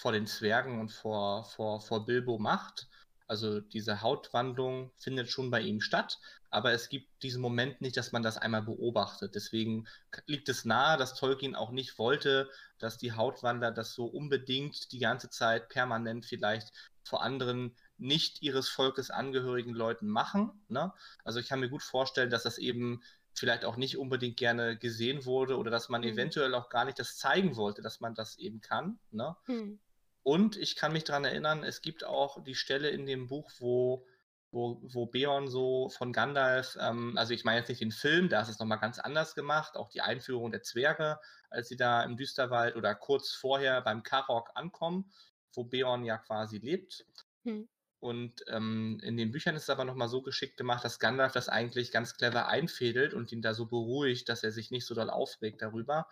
vor 0.00 0.12
den 0.12 0.26
Zwergen 0.26 0.80
und 0.80 0.90
vor, 0.90 1.44
vor, 1.44 1.80
vor 1.80 2.06
Bilbo 2.06 2.38
macht. 2.38 2.88
Also 3.26 3.60
diese 3.60 4.02
Hautwandlung 4.02 4.90
findet 4.96 5.30
schon 5.30 5.50
bei 5.50 5.60
ihm 5.60 5.80
statt, 5.80 6.18
aber 6.50 6.72
es 6.72 6.88
gibt 6.88 7.22
diesen 7.22 7.40
Moment 7.40 7.80
nicht, 7.80 7.96
dass 7.96 8.12
man 8.12 8.22
das 8.22 8.36
einmal 8.36 8.62
beobachtet. 8.62 9.34
Deswegen 9.34 9.86
liegt 10.26 10.48
es 10.48 10.64
nahe, 10.64 10.98
dass 10.98 11.14
Tolkien 11.14 11.54
auch 11.54 11.70
nicht 11.70 11.98
wollte, 11.98 12.50
dass 12.78 12.98
die 12.98 13.12
Hautwandler 13.12 13.70
das 13.70 13.94
so 13.94 14.06
unbedingt 14.06 14.92
die 14.92 14.98
ganze 14.98 15.30
Zeit 15.30 15.68
permanent 15.68 16.26
vielleicht 16.26 16.72
vor 17.04 17.22
anderen 17.22 17.76
nicht 17.98 18.42
ihres 18.42 18.68
Volkes 18.68 19.10
angehörigen 19.10 19.74
Leuten 19.74 20.08
machen. 20.08 20.50
Ne? 20.68 20.92
Also 21.24 21.38
ich 21.40 21.48
kann 21.48 21.60
mir 21.60 21.68
gut 21.68 21.82
vorstellen, 21.82 22.30
dass 22.30 22.42
das 22.42 22.58
eben 22.58 23.02
vielleicht 23.34 23.64
auch 23.64 23.76
nicht 23.76 23.96
unbedingt 23.96 24.36
gerne 24.36 24.76
gesehen 24.76 25.24
wurde 25.24 25.56
oder 25.56 25.70
dass 25.70 25.88
man 25.88 26.02
Mhm. 26.02 26.08
eventuell 26.08 26.54
auch 26.54 26.68
gar 26.68 26.84
nicht 26.84 26.98
das 26.98 27.16
zeigen 27.16 27.56
wollte, 27.56 27.80
dass 27.80 28.00
man 28.00 28.14
das 28.14 28.36
eben 28.38 28.60
kann. 28.60 28.98
Ne? 29.10 29.36
Hm. 29.46 29.78
Und 30.22 30.56
ich 30.56 30.76
kann 30.76 30.92
mich 30.92 31.04
daran 31.04 31.24
erinnern, 31.24 31.64
es 31.64 31.80
gibt 31.80 32.04
auch 32.04 32.42
die 32.44 32.54
Stelle 32.54 32.90
in 32.90 33.06
dem 33.06 33.28
Buch, 33.28 33.50
wo, 33.58 34.06
wo, 34.52 34.80
wo 34.82 35.06
Beorn 35.06 35.48
so 35.48 35.88
von 35.90 36.12
Gandalf, 36.12 36.76
ähm, 36.80 37.16
also 37.16 37.32
ich 37.32 37.44
meine 37.44 37.58
jetzt 37.58 37.68
nicht 37.68 37.80
den 37.80 37.92
Film, 37.92 38.28
da 38.28 38.40
ist 38.40 38.48
es 38.48 38.58
nochmal 38.58 38.80
ganz 38.80 38.98
anders 38.98 39.34
gemacht, 39.34 39.76
auch 39.76 39.88
die 39.88 40.00
Einführung 40.00 40.50
der 40.50 40.62
Zwerge, 40.62 41.18
als 41.50 41.68
sie 41.68 41.76
da 41.76 42.02
im 42.02 42.16
Düsterwald 42.16 42.76
oder 42.76 42.94
kurz 42.94 43.32
vorher 43.32 43.80
beim 43.82 44.02
Karok 44.02 44.50
ankommen, 44.54 45.12
wo 45.54 45.64
Beorn 45.64 46.04
ja 46.04 46.18
quasi 46.18 46.58
lebt. 46.58 47.06
Hm. 47.44 47.68
Und 48.00 48.42
ähm, 48.48 48.98
in 49.02 49.18
den 49.18 49.30
Büchern 49.30 49.56
ist 49.56 49.64
es 49.64 49.70
aber 49.70 49.84
nochmal 49.84 50.08
so 50.08 50.22
geschickt 50.22 50.56
gemacht, 50.56 50.82
dass 50.84 50.98
Gandalf 50.98 51.32
das 51.32 51.50
eigentlich 51.50 51.92
ganz 51.92 52.16
clever 52.16 52.48
einfädelt 52.48 53.12
und 53.12 53.30
ihn 53.30 53.42
da 53.42 53.52
so 53.52 53.66
beruhigt, 53.66 54.30
dass 54.30 54.42
er 54.42 54.52
sich 54.52 54.70
nicht 54.70 54.86
so 54.86 54.94
doll 54.94 55.10
aufregt 55.10 55.60
darüber. 55.60 56.06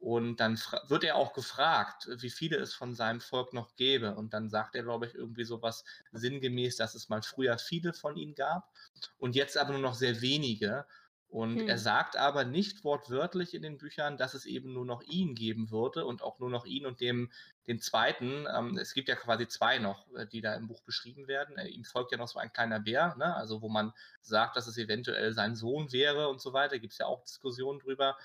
Und 0.00 0.38
dann 0.38 0.60
wird 0.88 1.04
er 1.04 1.14
auch 1.14 1.32
gefragt, 1.34 2.08
wie 2.18 2.30
viele 2.30 2.56
es 2.56 2.74
von 2.74 2.94
seinem 2.94 3.20
Volk 3.20 3.52
noch 3.52 3.76
gäbe. 3.76 4.16
Und 4.16 4.34
dann 4.34 4.50
sagt 4.50 4.74
er, 4.74 4.82
glaube 4.82 5.06
ich, 5.06 5.14
irgendwie 5.14 5.44
sowas 5.44 5.84
sinngemäß, 6.10 6.76
dass 6.76 6.96
es 6.96 7.08
mal 7.08 7.22
früher 7.22 7.56
viele 7.58 7.92
von 7.92 8.16
ihnen 8.16 8.34
gab 8.34 8.72
und 9.16 9.36
jetzt 9.36 9.56
aber 9.56 9.72
nur 9.72 9.80
noch 9.80 9.94
sehr 9.94 10.20
wenige. 10.20 10.86
Und 11.28 11.60
er 11.62 11.76
Hm. 11.76 11.78
sagt 11.78 12.16
aber 12.16 12.44
nicht 12.44 12.84
wortwörtlich 12.84 13.52
in 13.54 13.60
den 13.62 13.76
Büchern, 13.76 14.16
dass 14.16 14.32
es 14.32 14.46
eben 14.46 14.72
nur 14.72 14.86
noch 14.86 15.02
ihn 15.02 15.34
geben 15.34 15.70
würde 15.70 16.06
und 16.06 16.22
auch 16.22 16.38
nur 16.38 16.48
noch 16.48 16.64
ihn 16.64 16.86
und 16.86 17.00
dem, 17.00 17.30
den 17.66 17.80
zweiten. 17.80 18.46
Ähm, 18.54 18.78
es 18.78 18.94
gibt 18.94 19.08
ja 19.10 19.14
quasi 19.14 19.46
zwei 19.46 19.78
noch, 19.78 20.10
äh, 20.14 20.26
die 20.26 20.40
da 20.40 20.54
im 20.54 20.68
Buch 20.68 20.82
beschrieben 20.82 21.28
werden. 21.28 21.58
Äh, 21.58 21.68
ihm 21.68 21.84
folgt 21.84 22.12
ja 22.12 22.18
noch 22.18 22.28
so 22.28 22.38
ein 22.38 22.52
kleiner 22.52 22.80
Bär, 22.80 23.14
ne? 23.16 23.34
also 23.36 23.60
wo 23.60 23.68
man 23.68 23.92
sagt, 24.22 24.56
dass 24.56 24.66
es 24.66 24.78
eventuell 24.78 25.32
sein 25.34 25.54
Sohn 25.54 25.92
wäre 25.92 26.28
und 26.28 26.40
so 26.40 26.54
weiter. 26.54 26.78
Gibt 26.78 26.94
es 26.94 26.98
ja 26.98 27.06
auch 27.06 27.22
Diskussionen 27.24 27.78
drüber. 27.80 28.16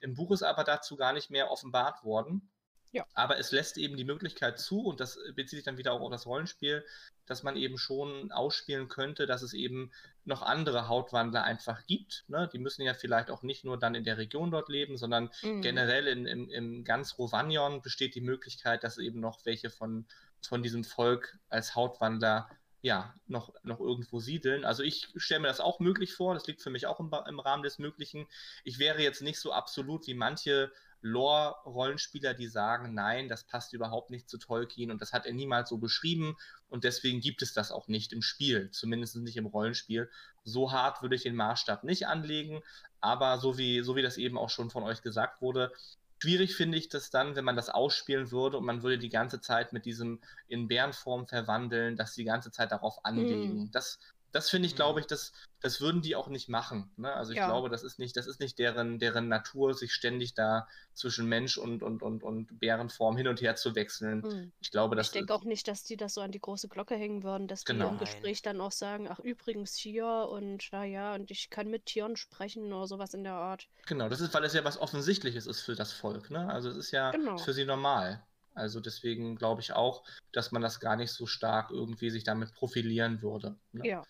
Im 0.00 0.14
Buch 0.14 0.30
ist 0.32 0.42
aber 0.42 0.64
dazu 0.64 0.96
gar 0.96 1.12
nicht 1.12 1.30
mehr 1.30 1.50
offenbart 1.50 2.04
worden. 2.04 2.50
Ja. 2.92 3.04
Aber 3.14 3.38
es 3.38 3.52
lässt 3.52 3.76
eben 3.78 3.96
die 3.96 4.04
Möglichkeit 4.04 4.58
zu, 4.58 4.80
und 4.80 5.00
das 5.00 5.18
bezieht 5.34 5.58
sich 5.58 5.64
dann 5.64 5.78
wieder 5.78 5.92
auch 5.92 6.00
auf 6.00 6.10
das 6.10 6.26
Rollenspiel, 6.26 6.84
dass 7.26 7.42
man 7.42 7.56
eben 7.56 7.76
schon 7.76 8.30
ausspielen 8.32 8.88
könnte, 8.88 9.26
dass 9.26 9.42
es 9.42 9.52
eben 9.52 9.90
noch 10.24 10.42
andere 10.42 10.88
Hautwandler 10.88 11.42
einfach 11.42 11.86
gibt. 11.86 12.24
Ne? 12.28 12.48
Die 12.52 12.58
müssen 12.58 12.82
ja 12.82 12.94
vielleicht 12.94 13.30
auch 13.30 13.42
nicht 13.42 13.64
nur 13.64 13.78
dann 13.78 13.94
in 13.94 14.04
der 14.04 14.16
Region 14.16 14.50
dort 14.50 14.68
leben, 14.68 14.96
sondern 14.96 15.30
Hm. 15.40 15.60
generell 15.60 16.06
in, 16.06 16.26
in, 16.26 16.48
in 16.50 16.84
ganz 16.84 17.18
Rovanion 17.18 17.82
besteht 17.82 18.14
die 18.14 18.20
Möglichkeit, 18.20 18.84
dass 18.84 18.98
eben 18.98 19.20
noch 19.20 19.44
welche 19.44 19.70
von, 19.70 20.06
von 20.40 20.62
diesem 20.62 20.84
Volk 20.84 21.38
als 21.48 21.74
Hautwandler 21.74 22.48
ja, 22.82 23.14
noch, 23.26 23.52
noch 23.64 23.80
irgendwo 23.80 24.20
siedeln. 24.20 24.64
Also 24.64 24.84
ich 24.84 25.08
stelle 25.16 25.40
mir 25.40 25.48
das 25.48 25.60
auch 25.60 25.80
möglich 25.80 26.14
vor, 26.14 26.34
das 26.34 26.46
liegt 26.46 26.62
für 26.62 26.70
mich 26.70 26.86
auch 26.86 27.00
im, 27.00 27.10
im 27.26 27.40
Rahmen 27.40 27.64
des 27.64 27.78
Möglichen. 27.78 28.28
Ich 28.62 28.78
wäre 28.78 29.02
jetzt 29.02 29.22
nicht 29.22 29.40
so 29.40 29.52
absolut 29.52 30.06
wie 30.06 30.14
manche 30.14 30.70
Lore-Rollenspieler, 31.02 32.34
die 32.34 32.48
sagen, 32.48 32.94
nein, 32.94 33.28
das 33.28 33.44
passt 33.44 33.72
überhaupt 33.72 34.10
nicht 34.10 34.28
zu 34.28 34.38
Tolkien 34.38 34.90
und 34.90 35.00
das 35.00 35.12
hat 35.12 35.26
er 35.26 35.32
niemals 35.32 35.68
so 35.68 35.78
beschrieben 35.78 36.36
und 36.68 36.84
deswegen 36.84 37.20
gibt 37.20 37.42
es 37.42 37.52
das 37.52 37.70
auch 37.70 37.88
nicht 37.88 38.12
im 38.12 38.22
Spiel, 38.22 38.70
zumindest 38.70 39.16
nicht 39.16 39.36
im 39.36 39.46
Rollenspiel. 39.46 40.10
So 40.44 40.72
hart 40.72 41.02
würde 41.02 41.14
ich 41.14 41.22
den 41.22 41.36
Maßstab 41.36 41.84
nicht 41.84 42.06
anlegen, 42.06 42.62
aber 43.00 43.38
so 43.38 43.58
wie, 43.58 43.82
so 43.82 43.96
wie 43.96 44.02
das 44.02 44.16
eben 44.16 44.38
auch 44.38 44.50
schon 44.50 44.70
von 44.70 44.82
euch 44.82 45.02
gesagt 45.02 45.40
wurde, 45.40 45.72
schwierig 46.18 46.56
finde 46.56 46.78
ich 46.78 46.88
das 46.88 47.10
dann, 47.10 47.36
wenn 47.36 47.44
man 47.44 47.56
das 47.56 47.68
ausspielen 47.68 48.30
würde 48.30 48.56
und 48.56 48.64
man 48.64 48.82
würde 48.82 48.98
die 48.98 49.10
ganze 49.10 49.40
Zeit 49.40 49.72
mit 49.72 49.84
diesem 49.84 50.20
in 50.48 50.68
Bärenform 50.68 51.26
verwandeln, 51.26 51.96
dass 51.96 52.14
die 52.14 52.24
ganze 52.24 52.50
Zeit 52.50 52.72
darauf 52.72 53.04
anlegen. 53.04 53.70
Das, 53.70 53.98
das 54.36 54.50
finde 54.50 54.66
ich, 54.68 54.74
Mhm. 54.74 54.76
glaube 54.76 55.00
ich, 55.00 55.06
das, 55.06 55.32
das 55.60 55.80
würden 55.80 56.02
die 56.02 56.14
auch 56.16 56.28
nicht 56.28 56.48
machen. 56.48 56.92
Ne? 56.96 57.12
Also 57.12 57.32
ich 57.32 57.38
Ja. 57.38 57.46
glaube, 57.46 57.70
das 57.70 57.82
ist 57.82 57.98
nicht, 57.98 58.16
das 58.16 58.26
ist 58.26 58.40
nicht 58.40 58.58
deren, 58.58 58.98
deren 58.98 59.28
Natur, 59.28 59.74
sich 59.74 59.92
ständig 59.92 60.34
da 60.34 60.68
zwischen 60.94 61.26
Mensch 61.28 61.58
und, 61.58 61.82
und, 61.82 62.02
und, 62.02 62.22
und 62.22 62.58
Bärenform 62.60 63.16
hin 63.16 63.28
und 63.28 63.40
her 63.40 63.56
zu 63.56 63.74
wechseln. 63.74 64.22
Hm. 64.22 64.52
Ich 64.60 64.70
glaube, 64.70 64.96
Ich 64.98 64.98
das 65.00 65.10
denke 65.10 65.34
auch 65.34 65.44
nicht, 65.44 65.68
dass 65.68 65.84
die 65.84 65.96
das 65.96 66.14
so 66.14 66.20
an 66.20 66.32
die 66.32 66.40
große 66.40 66.68
Glocke 66.68 66.96
hängen 66.96 67.22
würden, 67.22 67.48
dass 67.48 67.64
die 67.64 67.72
Genau. 67.72 67.88
im 67.88 67.96
Nein. 67.96 67.98
Gespräch 67.98 68.42
dann 68.42 68.60
auch 68.60 68.72
sagen, 68.72 69.08
ach 69.08 69.18
übrigens 69.20 69.74
hier 69.76 70.06
und 70.30 70.68
na 70.72 70.84
ja, 70.84 71.14
und 71.14 71.30
ich 71.30 71.48
kann 71.50 71.68
mit 71.68 71.86
Tieren 71.86 72.16
sprechen 72.16 72.72
oder 72.72 72.86
sowas 72.86 73.14
in 73.14 73.24
der 73.24 73.34
Art. 73.34 73.68
Genau, 73.86 74.08
das 74.08 74.20
ist, 74.20 74.34
weil 74.34 74.44
es 74.44 74.52
ja 74.52 74.64
was 74.64 74.78
Offensichtliches 74.78 75.46
ist 75.46 75.60
für 75.62 75.74
das 75.76 75.92
Volk, 75.92 76.30
ne? 76.30 76.48
Also 76.48 76.68
es 76.70 76.76
ist 76.76 76.90
ja 76.90 77.12
Genau. 77.12 77.36
für 77.36 77.52
sie 77.52 77.64
normal. 77.64 78.26
Also 78.56 78.80
deswegen 78.80 79.36
glaube 79.36 79.60
ich 79.60 79.72
auch, 79.72 80.02
dass 80.32 80.50
man 80.50 80.62
das 80.62 80.80
gar 80.80 80.96
nicht 80.96 81.12
so 81.12 81.26
stark 81.26 81.70
irgendwie 81.70 82.10
sich 82.10 82.24
damit 82.24 82.52
profilieren 82.52 83.22
würde. 83.22 83.56
Ne? 83.72 83.86
Ja. 83.86 84.02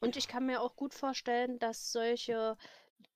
Und 0.00 0.16
ich 0.16 0.28
kann 0.28 0.46
mir 0.46 0.62
auch 0.62 0.76
gut 0.76 0.94
vorstellen, 0.94 1.58
dass 1.58 1.92
solche 1.92 2.56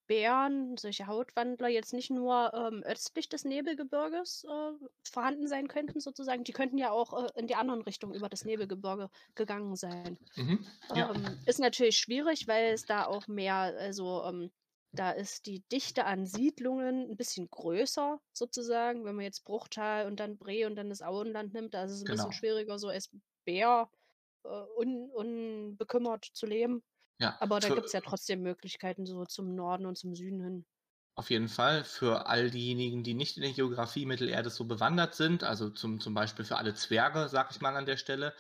Bären, 0.07 0.77
solche 0.77 1.07
Hautwandler 1.07 1.69
jetzt 1.69 1.95
nicht 1.95 2.11
nur 2.11 2.53
ähm, 2.53 2.83
östlich 2.83 3.29
des 3.29 3.45
Nebelgebirges 3.45 4.45
äh, 4.45 4.87
vorhanden 5.03 5.49
sein 5.49 5.67
könnten, 5.69 6.01
sozusagen. 6.01 6.45
Die 6.45 6.53
könnten 6.53 6.77
ja 6.77 6.91
auch 6.91 7.25
äh, 7.25 7.31
in 7.37 7.47
die 7.47 7.55
anderen 7.55 7.81
Richtung 7.83 8.13
über 8.13 8.29
das 8.29 8.45
Nebelgebirge 8.45 9.09
gegangen 9.35 9.77
sein. 9.77 10.19
Mhm. 10.37 10.67
Ja. 10.95 11.11
Ähm, 11.15 11.39
ist 11.47 11.59
natürlich 11.59 11.97
schwierig, 11.97 12.47
weil 12.49 12.75
es 12.75 12.85
da 12.85 13.07
auch 13.07 13.27
mehr, 13.29 13.55
also 13.55 14.25
ähm, 14.25 14.51
da 14.97 15.11
ist 15.11 15.47
die 15.47 15.61
Dichte 15.73 16.05
an 16.05 16.27
Siedlungen 16.27 17.11
ein 17.11 17.17
bisschen 17.17 17.49
größer, 17.51 18.21
sozusagen. 18.33 19.05
Wenn 19.05 19.17
man 19.17 19.25
jetzt 19.25 19.45
Bruchtal 19.45 20.07
und 20.07 20.21
dann 20.21 20.37
Bre 20.39 20.67
und 20.67 20.77
dann 20.77 20.89
das 20.89 21.03
Auenland 21.03 21.53
nimmt, 21.55 21.75
da 21.75 21.85
ist 21.85 21.93
es 21.93 22.01
ein 22.03 22.05
Genau. 22.07 22.17
bisschen 22.17 22.33
schwieriger, 22.33 22.79
so 22.79 22.89
als 22.89 23.11
Bär 23.45 23.89
un 24.77 25.11
unbekümmert 25.11 26.25
zu 26.33 26.47
leben. 26.47 26.83
Ja, 27.19 27.37
Aber 27.41 27.61
da 27.61 27.69
für 27.69 27.75
gibt's 27.75 27.93
ja 27.93 28.01
trotzdem 28.01 28.43
Möglichkeiten 28.43 29.07
so 29.07 29.25
zum 29.25 29.55
Norden 29.55 29.87
und 29.87 29.97
zum 29.97 30.15
Süden 30.15 30.43
hin. 30.43 30.67
Auf 31.17 31.31
jeden 31.31 31.49
Fall 31.49 31.85
für 31.85 32.27
all 32.27 32.51
diejenigen, 32.51 33.05
die 33.05 33.15
nicht 33.15 33.37
in 33.37 33.45
der 33.45 33.53
Geografie 33.53 34.05
Mittelerdes 34.05 34.57
so 34.57 34.65
bewandert 34.65 35.15
sind, 35.15 35.45
also 35.45 35.71
zum, 35.71 36.01
zum 36.01 36.13
Beispiel 36.13 36.45
für 36.45 36.57
alle 36.57 36.75
Zwerge, 36.75 37.29
sag 37.29 37.53
ich 37.53 37.61
mal 37.61 37.77
an 37.77 37.87
der 37.87 37.97
Stelle, 37.97 38.35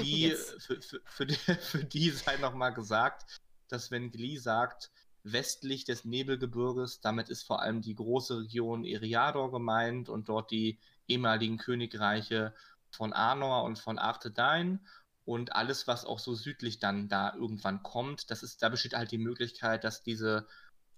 die, 0.00 0.30
für, 0.58 0.80
für, 0.80 1.00
für, 1.04 1.26
die, 1.26 1.34
für 1.60 1.84
die 1.84 2.10
sei 2.10 2.38
nochmal 2.38 2.72
gesagt, 2.72 3.38
dass 3.68 3.90
wenn 3.90 4.10
Glee 4.10 4.38
sagt, 4.38 4.90
westlich 5.24 5.84
des 5.84 6.04
Nebelgebirges, 6.04 7.00
damit 7.00 7.28
ist 7.30 7.42
vor 7.42 7.62
allem 7.62 7.82
die 7.82 7.94
große 7.94 8.38
Region 8.38 8.84
Eriador 8.84 9.50
gemeint 9.50 10.08
und 10.08 10.28
dort 10.28 10.50
die 10.50 10.78
ehemaligen 11.08 11.58
Königreiche 11.58 12.54
von 12.90 13.12
Arnor 13.12 13.64
und 13.64 13.78
von 13.78 13.98
Arthedain 13.98 14.80
und 15.24 15.56
alles, 15.56 15.86
was 15.86 16.04
auch 16.04 16.18
so 16.18 16.34
südlich 16.34 16.78
dann 16.78 17.08
da 17.08 17.34
irgendwann 17.34 17.82
kommt, 17.82 18.30
das 18.30 18.42
ist, 18.42 18.62
da 18.62 18.68
besteht 18.68 18.94
halt 18.94 19.10
die 19.10 19.18
Möglichkeit, 19.18 19.82
dass 19.82 20.02
diese 20.02 20.46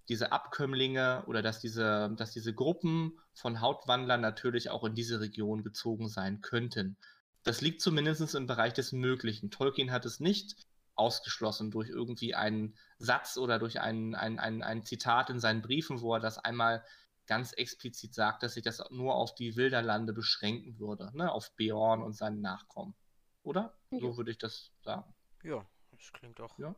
diese 0.09 0.33
Abkömmlinge 0.33 1.25
oder 1.27 1.43
dass 1.43 1.61
diese, 1.61 2.15
dass 2.17 2.31
diese 2.31 2.55
Gruppen 2.55 3.19
von 3.35 3.61
Hautwandlern 3.61 4.21
natürlich 4.21 4.71
auch 4.71 4.85
in 4.85 4.95
diese 4.95 5.21
Region 5.21 5.63
gezogen 5.63 6.09
sein 6.09 6.41
könnten. 6.41 6.97
Das 7.43 7.61
liegt 7.61 7.81
zumindest 7.81 8.35
im 8.35 8.47
Bereich 8.47 8.73
des 8.73 8.93
Möglichen. 8.93 9.51
Tolkien 9.51 9.91
hat 9.91 10.05
es 10.05 10.21
nicht 10.21 10.57
ausgeschlossen 10.97 11.71
durch 11.71 11.89
irgendwie 11.89 12.35
einen 12.35 12.77
Satz 12.99 13.37
oder 13.37 13.59
durch 13.59 13.81
ein, 13.81 14.15
ein, 14.15 14.39
ein, 14.39 14.63
ein 14.63 14.83
Zitat 14.83 15.31
in 15.31 15.41
seinen 15.41 15.63
Briefen, 15.63 16.01
wo 16.01 16.15
er 16.15 16.21
das 16.21 16.39
einmal 16.39 16.85
ganz 17.27 17.53
explizit 17.53 18.15
sagt, 18.15 18.43
dass 18.43 18.55
sich 18.55 18.63
das 18.63 18.83
nur 18.91 19.15
auf 19.15 19.35
die 19.35 19.57
Wilderlande 19.57 20.13
beschränken 20.13 20.79
würde, 20.79 21.11
ne? 21.17 21.31
auf 21.31 21.55
Beorn 21.57 22.03
und 22.03 22.15
seinen 22.15 22.41
Nachkommen. 22.41 22.95
Oder? 23.43 23.77
Ja. 23.91 24.01
So 24.01 24.17
würde 24.17 24.31
ich 24.31 24.39
das 24.39 24.73
sagen. 24.83 25.15
Ja, 25.43 25.65
das 25.91 26.13
klingt 26.13 26.39
doch. 26.39 26.59
Ja. 26.59 26.75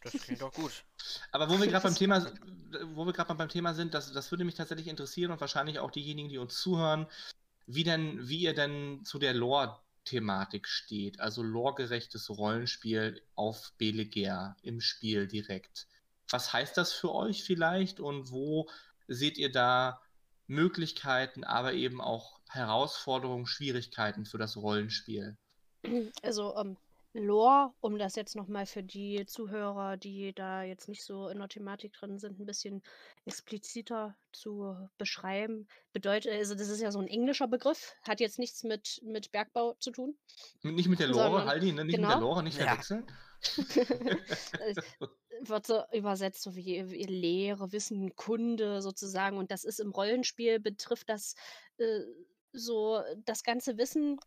Das 0.00 0.12
klingt 0.12 0.42
doch 0.42 0.52
gut. 0.52 0.84
Aber 1.32 1.48
wo 1.48 1.58
wir 1.58 1.66
gerade 1.66 1.84
beim 1.84 1.94
Thema, 1.96 2.26
wo 2.94 3.06
wir 3.06 3.12
gerade 3.12 3.34
beim 3.34 3.48
Thema 3.48 3.74
sind, 3.74 3.94
das, 3.94 4.12
das 4.12 4.30
würde 4.30 4.44
mich 4.44 4.54
tatsächlich 4.54 4.88
interessieren 4.88 5.32
und 5.32 5.40
wahrscheinlich 5.40 5.78
auch 5.78 5.90
diejenigen, 5.90 6.28
die 6.28 6.38
uns 6.38 6.60
zuhören, 6.60 7.06
wie 7.66 7.84
denn, 7.84 8.28
wie 8.28 8.40
ihr 8.40 8.54
denn 8.54 9.04
zu 9.04 9.18
der 9.18 9.32
Lore-Thematik 10.04 10.68
steht, 10.68 11.20
also 11.20 11.42
loregerechtes 11.42 12.30
Rollenspiel 12.30 13.22
auf 13.34 13.72
Beleger 13.78 14.56
im 14.62 14.80
Spiel 14.80 15.26
direkt. 15.26 15.86
Was 16.30 16.52
heißt 16.52 16.76
das 16.76 16.92
für 16.92 17.12
euch 17.12 17.44
vielleicht 17.44 18.00
und 18.00 18.30
wo 18.30 18.68
seht 19.08 19.38
ihr 19.38 19.50
da 19.50 20.00
Möglichkeiten, 20.46 21.44
aber 21.44 21.72
eben 21.72 22.00
auch 22.00 22.38
Herausforderungen, 22.48 23.46
Schwierigkeiten 23.46 24.26
für 24.26 24.38
das 24.38 24.56
Rollenspiel? 24.56 25.36
Also, 26.22 26.56
ähm, 26.56 26.76
Lore, 27.16 27.72
um 27.80 27.96
das 27.96 28.16
jetzt 28.16 28.34
nochmal 28.34 28.66
für 28.66 28.82
die 28.82 29.24
Zuhörer, 29.24 29.96
die 29.96 30.32
da 30.34 30.64
jetzt 30.64 30.88
nicht 30.88 31.04
so 31.04 31.28
in 31.28 31.38
der 31.38 31.48
Thematik 31.48 31.92
drin 31.92 32.18
sind, 32.18 32.40
ein 32.40 32.46
bisschen 32.46 32.82
expliziter 33.24 34.16
zu 34.32 34.76
beschreiben, 34.98 35.68
bedeutet, 35.92 36.32
also 36.32 36.54
das 36.56 36.68
ist 36.68 36.80
ja 36.80 36.90
so 36.90 36.98
ein 36.98 37.06
englischer 37.06 37.46
Begriff, 37.46 37.94
hat 38.02 38.18
jetzt 38.20 38.40
nichts 38.40 38.64
mit, 38.64 39.00
mit 39.04 39.30
Bergbau 39.30 39.74
zu 39.78 39.92
tun. 39.92 40.16
Nicht 40.62 40.88
mit 40.88 40.98
der 40.98 41.06
Lore, 41.06 41.22
Sondern- 41.22 41.46
Haldi, 41.48 41.72
ne? 41.72 41.84
nicht 41.84 41.98
mit 41.98 42.04
der 42.04 42.14
genau. 42.16 42.26
Lore, 42.28 42.42
nicht 42.42 42.58
Ja. 42.58 42.66
verwechseln. 42.66 43.06
Es 44.66 44.76
wird 45.50 45.66
so 45.66 45.82
übersetzt, 45.92 46.42
so 46.42 46.56
wie, 46.56 46.90
wie 46.90 47.04
Lehre, 47.04 47.72
Wissen, 47.72 48.14
Kunde 48.16 48.80
sozusagen. 48.80 49.36
Und 49.36 49.50
das 49.50 49.64
ist 49.64 49.80
im 49.80 49.90
Rollenspiel, 49.90 50.60
betrifft 50.60 51.08
das 51.08 51.34
äh, 51.76 52.00
so 52.52 53.02
das 53.24 53.42
ganze 53.42 53.76
Wissen, 53.76 54.18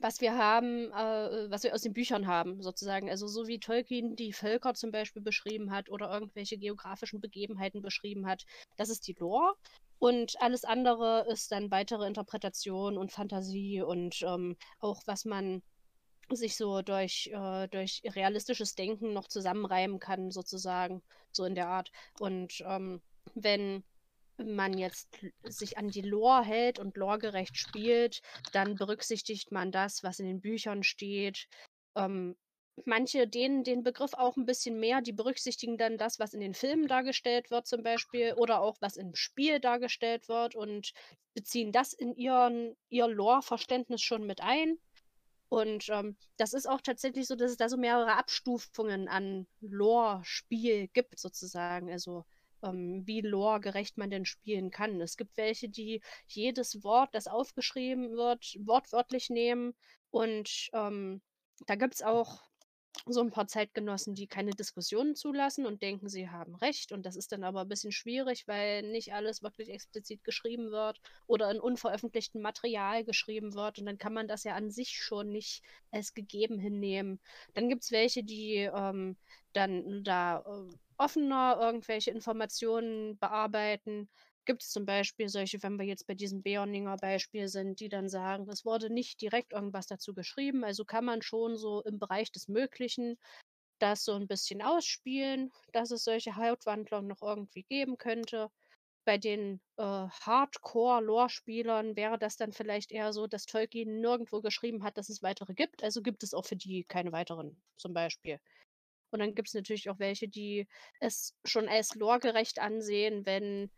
was 0.00 0.20
wir 0.20 0.36
haben, 0.36 0.90
äh, 0.92 1.50
was 1.50 1.62
wir 1.62 1.74
aus 1.74 1.82
den 1.82 1.92
Büchern 1.92 2.26
haben, 2.26 2.62
sozusagen. 2.62 3.10
Also 3.10 3.26
so 3.26 3.46
wie 3.46 3.58
Tolkien 3.58 4.16
die 4.16 4.32
Völker 4.32 4.74
zum 4.74 4.90
Beispiel 4.90 5.22
beschrieben 5.22 5.70
hat 5.70 5.88
oder 5.88 6.10
irgendwelche 6.12 6.58
geografischen 6.58 7.20
Begebenheiten 7.20 7.82
beschrieben 7.82 8.26
hat. 8.26 8.44
Das 8.76 8.88
ist 8.88 9.06
die 9.06 9.16
Lore. 9.18 9.54
Und 9.98 10.34
alles 10.40 10.64
andere 10.64 11.26
ist 11.30 11.52
dann 11.52 11.70
weitere 11.70 12.06
Interpretation 12.06 12.98
und 12.98 13.12
Fantasie 13.12 13.80
und 13.80 14.22
ähm, 14.22 14.56
auch 14.80 15.02
was 15.06 15.24
man 15.24 15.62
sich 16.30 16.56
so 16.56 16.82
durch, 16.82 17.30
äh, 17.32 17.68
durch 17.68 18.02
realistisches 18.04 18.74
Denken 18.74 19.12
noch 19.12 19.28
zusammenreimen 19.28 20.00
kann, 20.00 20.30
sozusagen, 20.30 21.02
so 21.32 21.44
in 21.44 21.54
der 21.54 21.68
Art. 21.68 21.90
Und 22.18 22.62
ähm, 22.66 23.00
wenn 23.34 23.84
man 24.38 24.76
jetzt 24.76 25.08
sich 25.42 25.78
an 25.78 25.88
die 25.88 26.02
Lore 26.02 26.44
hält 26.44 26.78
und 26.78 26.96
loregerecht 26.96 27.56
spielt, 27.56 28.20
dann 28.52 28.74
berücksichtigt 28.74 29.52
man 29.52 29.70
das, 29.70 30.02
was 30.02 30.18
in 30.18 30.26
den 30.26 30.40
Büchern 30.40 30.82
steht. 30.82 31.48
Ähm, 31.94 32.36
manche 32.84 33.28
dehnen 33.28 33.64
den 33.64 33.82
Begriff 33.82 34.14
auch 34.14 34.36
ein 34.36 34.46
bisschen 34.46 34.80
mehr, 34.80 35.00
die 35.00 35.12
berücksichtigen 35.12 35.78
dann 35.78 35.98
das, 35.98 36.18
was 36.18 36.34
in 36.34 36.40
den 36.40 36.54
Filmen 36.54 36.88
dargestellt 36.88 37.50
wird, 37.50 37.66
zum 37.66 37.82
Beispiel, 37.82 38.34
oder 38.34 38.60
auch 38.60 38.76
was 38.80 38.96
im 38.96 39.14
Spiel 39.14 39.60
dargestellt 39.60 40.28
wird 40.28 40.54
und 40.54 40.92
beziehen 41.34 41.72
das 41.72 41.92
in 41.92 42.14
ihren, 42.16 42.76
ihr 42.88 43.06
Lore-Verständnis 43.06 44.02
schon 44.02 44.26
mit 44.26 44.40
ein. 44.40 44.78
Und 45.48 45.88
ähm, 45.88 46.16
das 46.36 46.52
ist 46.52 46.68
auch 46.68 46.80
tatsächlich 46.80 47.26
so, 47.26 47.36
dass 47.36 47.52
es 47.52 47.56
da 47.56 47.68
so 47.68 47.76
mehrere 47.76 48.16
Abstufungen 48.16 49.08
an 49.08 49.46
Lore-Spiel 49.60 50.88
gibt, 50.88 51.18
sozusagen. 51.18 51.92
Also 51.92 52.24
ähm, 52.64 53.02
wie 53.06 53.20
Lore-gerecht 53.20 53.98
man 53.98 54.10
denn 54.10 54.24
spielen 54.24 54.70
kann. 54.70 55.00
Es 55.00 55.16
gibt 55.16 55.36
welche, 55.36 55.68
die 55.68 56.02
jedes 56.26 56.82
Wort, 56.82 57.14
das 57.14 57.26
aufgeschrieben 57.26 58.16
wird, 58.16 58.56
wortwörtlich 58.64 59.30
nehmen. 59.30 59.74
Und 60.10 60.70
ähm, 60.72 61.20
da 61.66 61.74
gibt 61.76 61.94
es 61.94 62.02
auch 62.02 62.42
so 63.06 63.20
ein 63.20 63.30
paar 63.30 63.46
Zeitgenossen, 63.46 64.14
die 64.14 64.26
keine 64.26 64.52
Diskussionen 64.52 65.14
zulassen 65.14 65.66
und 65.66 65.82
denken, 65.82 66.08
sie 66.08 66.30
haben 66.30 66.54
recht. 66.54 66.92
Und 66.92 67.04
das 67.04 67.16
ist 67.16 67.32
dann 67.32 67.44
aber 67.44 67.62
ein 67.62 67.68
bisschen 67.68 67.92
schwierig, 67.92 68.48
weil 68.48 68.82
nicht 68.82 69.12
alles 69.12 69.42
wirklich 69.42 69.70
explizit 69.70 70.24
geschrieben 70.24 70.70
wird 70.70 71.00
oder 71.26 71.50
in 71.50 71.60
unveröffentlichtem 71.60 72.40
Material 72.40 73.04
geschrieben 73.04 73.54
wird. 73.54 73.78
Und 73.78 73.86
dann 73.86 73.98
kann 73.98 74.14
man 74.14 74.28
das 74.28 74.44
ja 74.44 74.54
an 74.54 74.70
sich 74.70 74.96
schon 75.02 75.30
nicht 75.30 75.62
als 75.90 76.14
gegeben 76.14 76.58
hinnehmen. 76.58 77.20
Dann 77.52 77.68
gibt 77.68 77.82
es 77.82 77.90
welche, 77.90 78.22
die 78.24 78.70
ähm, 78.74 79.16
dann 79.52 80.02
da 80.04 80.40
äh, 80.40 80.76
offener 80.98 81.58
irgendwelche 81.60 82.10
Informationen 82.10 83.18
bearbeiten. 83.18 84.08
Gibt 84.46 84.62
es 84.62 84.70
zum 84.70 84.84
Beispiel 84.84 85.28
solche, 85.28 85.62
wenn 85.62 85.78
wir 85.78 85.86
jetzt 85.86 86.06
bei 86.06 86.14
diesem 86.14 86.42
Beorninger 86.42 86.96
Beispiel 86.96 87.48
sind, 87.48 87.80
die 87.80 87.88
dann 87.88 88.08
sagen, 88.08 88.48
es 88.50 88.64
wurde 88.64 88.92
nicht 88.92 89.20
direkt 89.20 89.52
irgendwas 89.52 89.86
dazu 89.86 90.12
geschrieben, 90.12 90.64
also 90.64 90.84
kann 90.84 91.04
man 91.04 91.22
schon 91.22 91.56
so 91.56 91.82
im 91.82 91.98
Bereich 91.98 92.30
des 92.30 92.48
Möglichen 92.48 93.16
das 93.78 94.04
so 94.04 94.14
ein 94.14 94.28
bisschen 94.28 94.62
ausspielen, 94.62 95.50
dass 95.72 95.90
es 95.90 96.04
solche 96.04 96.36
Hautwandler 96.36 97.02
noch 97.02 97.22
irgendwie 97.22 97.64
geben 97.64 97.98
könnte. 97.98 98.50
Bei 99.04 99.18
den 99.18 99.60
äh, 99.76 99.82
Hardcore-Lore-Spielern 99.82 101.96
wäre 101.96 102.18
das 102.18 102.36
dann 102.36 102.52
vielleicht 102.52 102.90
eher 102.90 103.12
so, 103.12 103.26
dass 103.26 103.44
Tolkien 103.44 104.00
nirgendwo 104.00 104.40
geschrieben 104.40 104.82
hat, 104.82 104.96
dass 104.96 105.10
es 105.10 105.22
weitere 105.22 105.54
gibt. 105.54 105.82
Also 105.82 106.00
gibt 106.00 106.22
es 106.22 106.32
auch 106.32 106.46
für 106.46 106.56
die 106.56 106.84
keine 106.84 107.12
weiteren, 107.12 107.60
zum 107.76 107.92
Beispiel. 107.92 108.40
Und 109.14 109.20
dann 109.20 109.36
gibt 109.36 109.46
es 109.46 109.54
natürlich 109.54 109.88
auch 109.90 110.00
welche, 110.00 110.26
die 110.26 110.66
es 110.98 111.36
schon 111.44 111.68
als 111.68 111.94
loregerecht 111.94 112.58
ansehen, 112.58 113.24
wenn, 113.24 113.70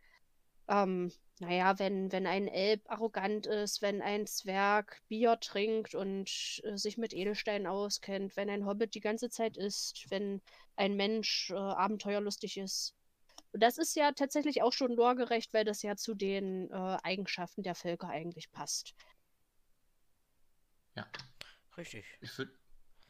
ähm, 0.67 1.11
naja, 1.39 1.77
wenn, 1.77 2.11
wenn 2.11 2.25
ein 2.25 2.47
Elb 2.47 2.81
arrogant 2.87 3.45
ist, 3.45 3.83
wenn 3.83 4.01
ein 4.01 4.25
Zwerg 4.25 4.99
Bier 5.09 5.39
trinkt 5.39 5.93
und 5.93 6.59
äh, 6.63 6.75
sich 6.75 6.97
mit 6.97 7.13
Edelsteinen 7.13 7.67
auskennt, 7.67 8.35
wenn 8.35 8.49
ein 8.49 8.65
Hobbit 8.65 8.95
die 8.95 8.99
ganze 8.99 9.29
Zeit 9.29 9.57
isst, 9.57 10.09
wenn 10.09 10.41
ein 10.75 10.95
Mensch 10.95 11.51
äh, 11.51 11.53
abenteuerlustig 11.53 12.57
ist. 12.57 12.95
Und 13.51 13.61
das 13.61 13.77
ist 13.77 13.95
ja 13.95 14.13
tatsächlich 14.13 14.63
auch 14.63 14.73
schon 14.73 14.91
loregerecht, 14.91 15.53
weil 15.53 15.65
das 15.65 15.83
ja 15.83 15.95
zu 15.95 16.15
den 16.15 16.71
äh, 16.71 16.97
Eigenschaften 17.03 17.61
der 17.61 17.75
Völker 17.75 18.09
eigentlich 18.09 18.51
passt. 18.51 18.95
Richtig. 21.77 22.05
Ich 22.21 22.35
würde 22.39 22.51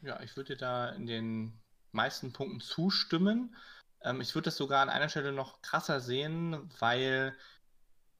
ja, 0.02 0.20
ich 0.20 0.36
würde 0.36 0.54
dir 0.54 0.58
da 0.58 0.90
in 0.90 1.06
den 1.06 1.60
meisten 1.92 2.32
Punkten 2.32 2.60
zustimmen. 2.60 3.56
Ähm, 4.02 4.20
ich 4.20 4.34
würde 4.34 4.46
das 4.46 4.56
sogar 4.56 4.82
an 4.82 4.88
einer 4.88 5.08
Stelle 5.08 5.32
noch 5.32 5.62
krasser 5.62 6.00
sehen, 6.00 6.70
weil, 6.78 7.36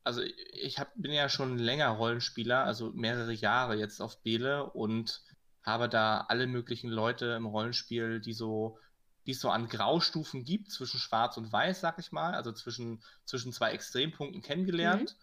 also 0.04 0.22
ich 0.52 0.78
hab, 0.78 0.92
bin 0.96 1.12
ja 1.12 1.28
schon 1.28 1.58
länger 1.58 1.88
Rollenspieler, 1.88 2.64
also 2.64 2.90
mehrere 2.92 3.32
Jahre 3.32 3.76
jetzt 3.76 4.00
auf 4.00 4.22
Bele 4.22 4.64
und 4.70 5.22
habe 5.62 5.88
da 5.88 6.24
alle 6.28 6.46
möglichen 6.46 6.88
Leute 6.88 7.26
im 7.36 7.46
Rollenspiel, 7.46 8.20
die 8.20 8.32
so, 8.32 8.78
die 9.26 9.32
es 9.32 9.40
so 9.40 9.50
an 9.50 9.68
Graustufen 9.68 10.44
gibt, 10.44 10.70
zwischen 10.72 10.98
Schwarz 10.98 11.36
und 11.36 11.52
Weiß, 11.52 11.80
sag 11.80 11.98
ich 11.98 12.12
mal, 12.12 12.34
also 12.34 12.52
zwischen, 12.52 13.02
zwischen 13.24 13.52
zwei 13.52 13.72
Extrempunkten 13.72 14.40
kennengelernt. 14.40 15.16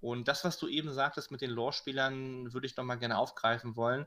Und 0.00 0.28
das, 0.28 0.44
was 0.44 0.58
du 0.58 0.68
eben 0.68 0.92
sagtest 0.92 1.30
mit 1.30 1.40
den 1.40 1.50
Lore-Spielern, 1.50 2.52
würde 2.52 2.66
ich 2.66 2.76
nochmal 2.76 2.98
gerne 2.98 3.18
aufgreifen 3.18 3.76
wollen. 3.76 4.06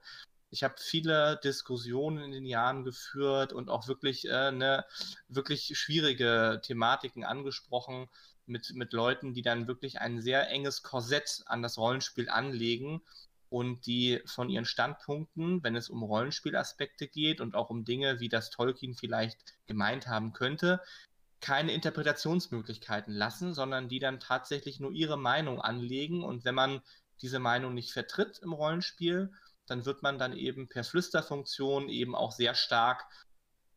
Ich 0.54 0.63
habe 0.63 0.76
viele 0.78 1.39
Diskussionen 1.44 2.24
in 2.24 2.32
den 2.32 2.46
Jahren 2.46 2.84
geführt 2.84 3.54
und 3.54 3.70
auch 3.70 3.88
wirklich, 3.88 4.30
äh, 4.30 4.52
ne, 4.52 4.86
wirklich 5.28 5.78
schwierige 5.78 6.62
Thematiken 6.63 7.24
angesprochen 7.24 8.08
mit, 8.46 8.74
mit 8.76 8.94
Leuten, 8.94 9.34
die 9.34 9.42
dann 9.42 9.68
wirklich 9.68 10.00
ein 10.00 10.22
sehr 10.22 10.50
enges 10.50 10.84
Korsett 10.84 11.42
an 11.48 11.62
das 11.62 11.78
Rollenspiel 11.78 12.30
anlegen, 12.30 13.02
und 13.54 13.86
die 13.86 14.20
von 14.26 14.50
ihren 14.50 14.66
Standpunkten, 14.66 15.62
wenn 15.63 15.76
es 15.76 15.88
um 15.88 16.02
Rollenspielaspekte 16.02 17.08
geht 17.08 17.39
und 17.39 17.54
auch 17.54 17.70
um 17.70 17.86
Dinge, 17.86 18.20
wie 18.20 18.28
das 18.28 18.50
Tolkien 18.50 18.96
vielleicht 18.96 19.54
gemeint 19.68 20.08
haben 20.08 20.34
könnte, 20.34 20.82
keine 21.39 21.72
Interpretationsmöglichkeiten 21.72 23.13
lassen, 23.13 23.54
sondern 23.54 23.89
die 23.89 24.00
dann 24.00 24.20
tatsächlich 24.20 24.80
nur 24.80 24.92
ihre 24.92 25.20
Meinung 25.20 25.62
anlegen. 25.62 26.24
Und 26.24 26.46
wenn 26.46 26.56
man 26.56 26.82
diese 27.22 27.38
Meinung 27.38 27.76
nicht 27.76 27.92
vertritt 27.92 28.39
im 28.39 28.54
Rollenspiel, 28.54 29.32
dann 29.65 29.86
wird 29.86 30.04
man 30.04 30.17
dann 30.17 30.34
eben 30.34 30.67
per 30.67 30.84
Flüsterfunktion 30.84 31.89
eben 31.89 32.15
auch 32.15 32.32
sehr 32.32 32.56
stark 32.56 33.06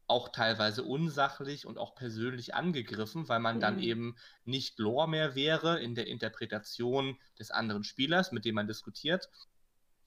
auch 0.08 0.28
teilweise 0.28 0.84
unsachlich 0.84 1.66
und 1.66 1.78
auch 1.78 1.94
persönlich 1.94 2.54
angegriffen, 2.54 3.28
weil 3.28 3.40
man 3.40 3.56
mhm. 3.56 3.60
dann 3.60 3.78
eben 3.80 4.16
nicht 4.44 4.78
Lore 4.78 5.08
mehr 5.08 5.34
wäre 5.34 5.80
in 5.80 5.94
der 5.94 6.06
Interpretation 6.06 7.18
des 7.38 7.50
anderen 7.50 7.82
Spielers, 7.82 8.30
mit 8.30 8.44
dem 8.44 8.54
man 8.54 8.68
diskutiert. 8.68 9.28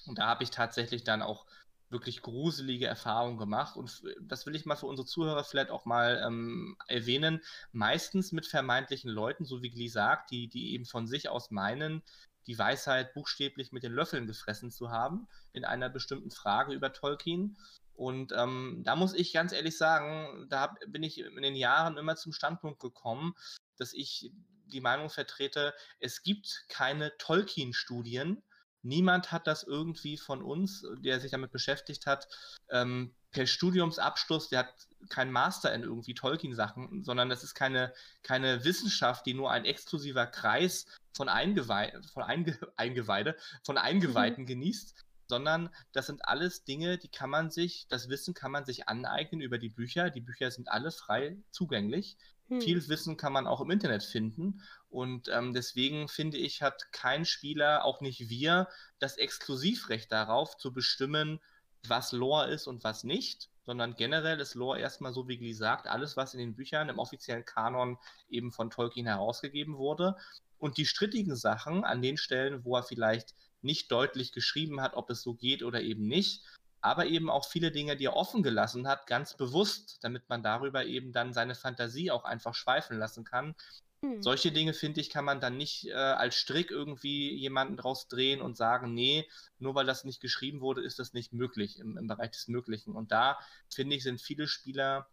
Und 0.05 0.17
da 0.17 0.27
habe 0.27 0.43
ich 0.43 0.51
tatsächlich 0.51 1.03
dann 1.03 1.21
auch 1.21 1.45
wirklich 1.89 2.21
gruselige 2.21 2.85
Erfahrungen 2.85 3.37
gemacht. 3.37 3.75
Und 3.75 4.03
das 4.21 4.45
will 4.45 4.55
ich 4.55 4.65
mal 4.65 4.75
für 4.75 4.85
unsere 4.85 5.07
Zuhörer 5.07 5.43
vielleicht 5.43 5.71
auch 5.71 5.85
mal 5.85 6.21
ähm, 6.25 6.77
erwähnen. 6.87 7.41
Meistens 7.71 8.31
mit 8.31 8.45
vermeintlichen 8.45 9.09
Leuten, 9.09 9.43
so 9.43 9.61
wie 9.61 9.71
Glee 9.71 9.87
sagt, 9.87 10.31
die, 10.31 10.47
die 10.47 10.73
eben 10.73 10.85
von 10.85 11.07
sich 11.07 11.29
aus 11.29 11.51
meinen, 11.51 12.03
die 12.49 12.57
Weisheit 12.57 13.13
buchstäblich 13.13 13.71
mit 13.71 13.83
den 13.83 13.93
Löffeln 13.93 14.25
gefressen 14.25 14.71
zu 14.71 14.89
haben 14.89 15.27
in 15.53 15.65
einer 15.65 15.87
bestimmten 15.87 16.31
Frage 16.31 16.73
über 16.73 16.91
Tolkien. 16.91 17.59
Und 17.93 18.31
ähm, 18.35 18.81
da 18.83 18.95
muss 18.95 19.13
ich 19.13 19.33
ganz 19.33 19.53
ehrlich 19.53 19.77
sagen, 19.77 20.47
da 20.49 20.75
bin 20.87 21.03
ich 21.03 21.19
in 21.19 21.43
den 21.43 21.55
Jahren 21.55 21.97
immer 21.97 22.15
zum 22.15 22.33
Standpunkt 22.33 22.79
gekommen, 22.79 23.35
dass 23.77 23.93
ich 23.93 24.31
die 24.65 24.81
Meinung 24.81 25.11
vertrete, 25.11 25.75
es 25.99 26.23
gibt 26.23 26.65
keine 26.69 27.15
Tolkien-Studien. 27.17 28.41
Niemand 28.81 29.31
hat 29.31 29.45
das 29.45 29.61
irgendwie 29.61 30.17
von 30.17 30.41
uns, 30.41 30.83
der 31.01 31.19
sich 31.19 31.29
damit 31.29 31.51
beschäftigt 31.51 32.07
hat, 32.07 32.27
ähm, 32.71 33.13
per 33.31 33.45
Studiumsabschluss, 33.45 34.49
der 34.49 34.59
hat 34.59 34.73
keinen 35.09 35.31
Master 35.31 35.73
in 35.73 35.83
irgendwie 35.83 36.13
Tolkien-Sachen, 36.13 37.03
sondern 37.03 37.29
das 37.29 37.43
ist 37.43 37.53
keine, 37.53 37.93
keine 38.23 38.63
Wissenschaft, 38.65 39.25
die 39.25 39.33
nur 39.33 39.51
ein 39.51 39.65
exklusiver 39.65 40.25
Kreis 40.27 40.87
von, 41.13 41.29
Eingeweih 41.29 41.93
von 42.13 42.23
Einge 42.23 42.57
Eingeweide, 42.75 43.35
von 43.63 43.77
Eingeweihten 43.77 44.43
mhm. 44.43 44.47
genießt, 44.47 44.95
sondern 45.27 45.69
das 45.91 46.07
sind 46.07 46.27
alles 46.27 46.65
Dinge, 46.65 46.97
die 46.97 47.07
kann 47.07 47.29
man 47.29 47.51
sich, 47.51 47.85
das 47.87 48.09
Wissen 48.09 48.33
kann 48.33 48.51
man 48.51 48.65
sich 48.65 48.89
aneignen 48.89 49.41
über 49.41 49.59
die 49.59 49.69
Bücher. 49.69 50.09
Die 50.09 50.21
Bücher 50.21 50.49
sind 50.49 50.69
alle 50.69 50.91
frei 50.91 51.37
zugänglich. 51.51 52.17
Hm. 52.47 52.61
Viel 52.61 52.87
Wissen 52.87 53.15
kann 53.15 53.31
man 53.31 53.45
auch 53.45 53.61
im 53.61 53.69
Internet 53.69 54.03
finden. 54.03 54.63
Und 54.89 55.29
ähm, 55.29 55.53
deswegen 55.53 56.07
finde 56.07 56.37
ich, 56.37 56.63
hat 56.63 56.91
kein 56.91 57.25
Spieler, 57.25 57.85
auch 57.85 58.01
nicht 58.01 58.29
wir, 58.29 58.67
das 58.97 59.17
Exklusivrecht 59.17 60.11
darauf 60.11 60.57
zu 60.57 60.73
bestimmen, 60.73 61.39
was 61.87 62.11
Lore 62.11 62.49
ist 62.49 62.67
und 62.67 62.83
was 62.83 63.03
nicht, 63.03 63.49
sondern 63.65 63.95
generell 63.95 64.39
ist 64.39 64.55
Lore 64.55 64.79
erstmal 64.79 65.13
so, 65.13 65.27
wie 65.27 65.37
Glee 65.37 65.53
sagt, 65.53 65.87
alles, 65.87 66.17
was 66.17 66.33
in 66.33 66.39
den 66.39 66.55
Büchern 66.55 66.89
im 66.89 66.99
offiziellen 66.99 67.45
Kanon 67.45 67.97
eben 68.29 68.51
von 68.51 68.69
Tolkien 68.69 69.05
herausgegeben 69.05 69.77
wurde. 69.77 70.15
Und 70.57 70.77
die 70.77 70.85
strittigen 70.85 71.35
Sachen 71.35 71.85
an 71.85 72.01
den 72.01 72.17
Stellen, 72.17 72.65
wo 72.65 72.75
er 72.75 72.83
vielleicht 72.83 73.33
nicht 73.61 73.91
deutlich 73.91 74.31
geschrieben 74.31 74.81
hat, 74.81 74.95
ob 74.95 75.09
es 75.09 75.21
so 75.21 75.33
geht 75.33 75.63
oder 75.63 75.81
eben 75.81 76.03
nicht, 76.03 76.43
aber 76.81 77.05
eben 77.07 77.29
auch 77.29 77.45
viele 77.45 77.71
Dinge, 77.71 77.95
die 77.95 78.05
er 78.05 78.15
offen 78.15 78.41
gelassen 78.41 78.87
hat, 78.87 79.05
ganz 79.07 79.35
bewusst, 79.35 79.99
damit 80.01 80.29
man 80.29 80.43
darüber 80.43 80.85
eben 80.85 81.11
dann 81.11 81.33
seine 81.33 81.55
Fantasie 81.55 82.11
auch 82.11 82.23
einfach 82.23 82.55
schweifen 82.55 82.97
lassen 82.97 83.23
kann. 83.23 83.55
Hm. 84.03 84.21
Solche 84.23 84.51
Dinge, 84.51 84.73
finde 84.73 85.01
ich, 85.01 85.09
kann 85.09 85.25
man 85.25 85.41
dann 85.41 85.57
nicht 85.57 85.87
äh, 85.87 85.93
als 85.93 86.35
Strick 86.35 86.71
irgendwie 86.71 87.35
jemanden 87.35 87.77
draus 87.77 88.07
drehen 88.07 88.41
und 88.41 88.55
sagen, 88.55 88.93
nee, 88.93 89.27
nur 89.57 89.75
weil 89.75 89.85
das 89.85 90.03
nicht 90.05 90.21
geschrieben 90.21 90.61
wurde, 90.61 90.81
ist 90.81 90.99
das 90.99 91.13
nicht 91.13 91.33
möglich 91.33 91.79
im, 91.79 91.97
im 91.97 92.07
Bereich 92.07 92.31
des 92.31 92.47
Möglichen. 92.47 92.95
Und 92.95 93.11
da, 93.11 93.37
finde 93.69 93.95
ich, 93.95 94.03
sind 94.03 94.21
viele 94.21 94.47
Spieler, 94.47 95.07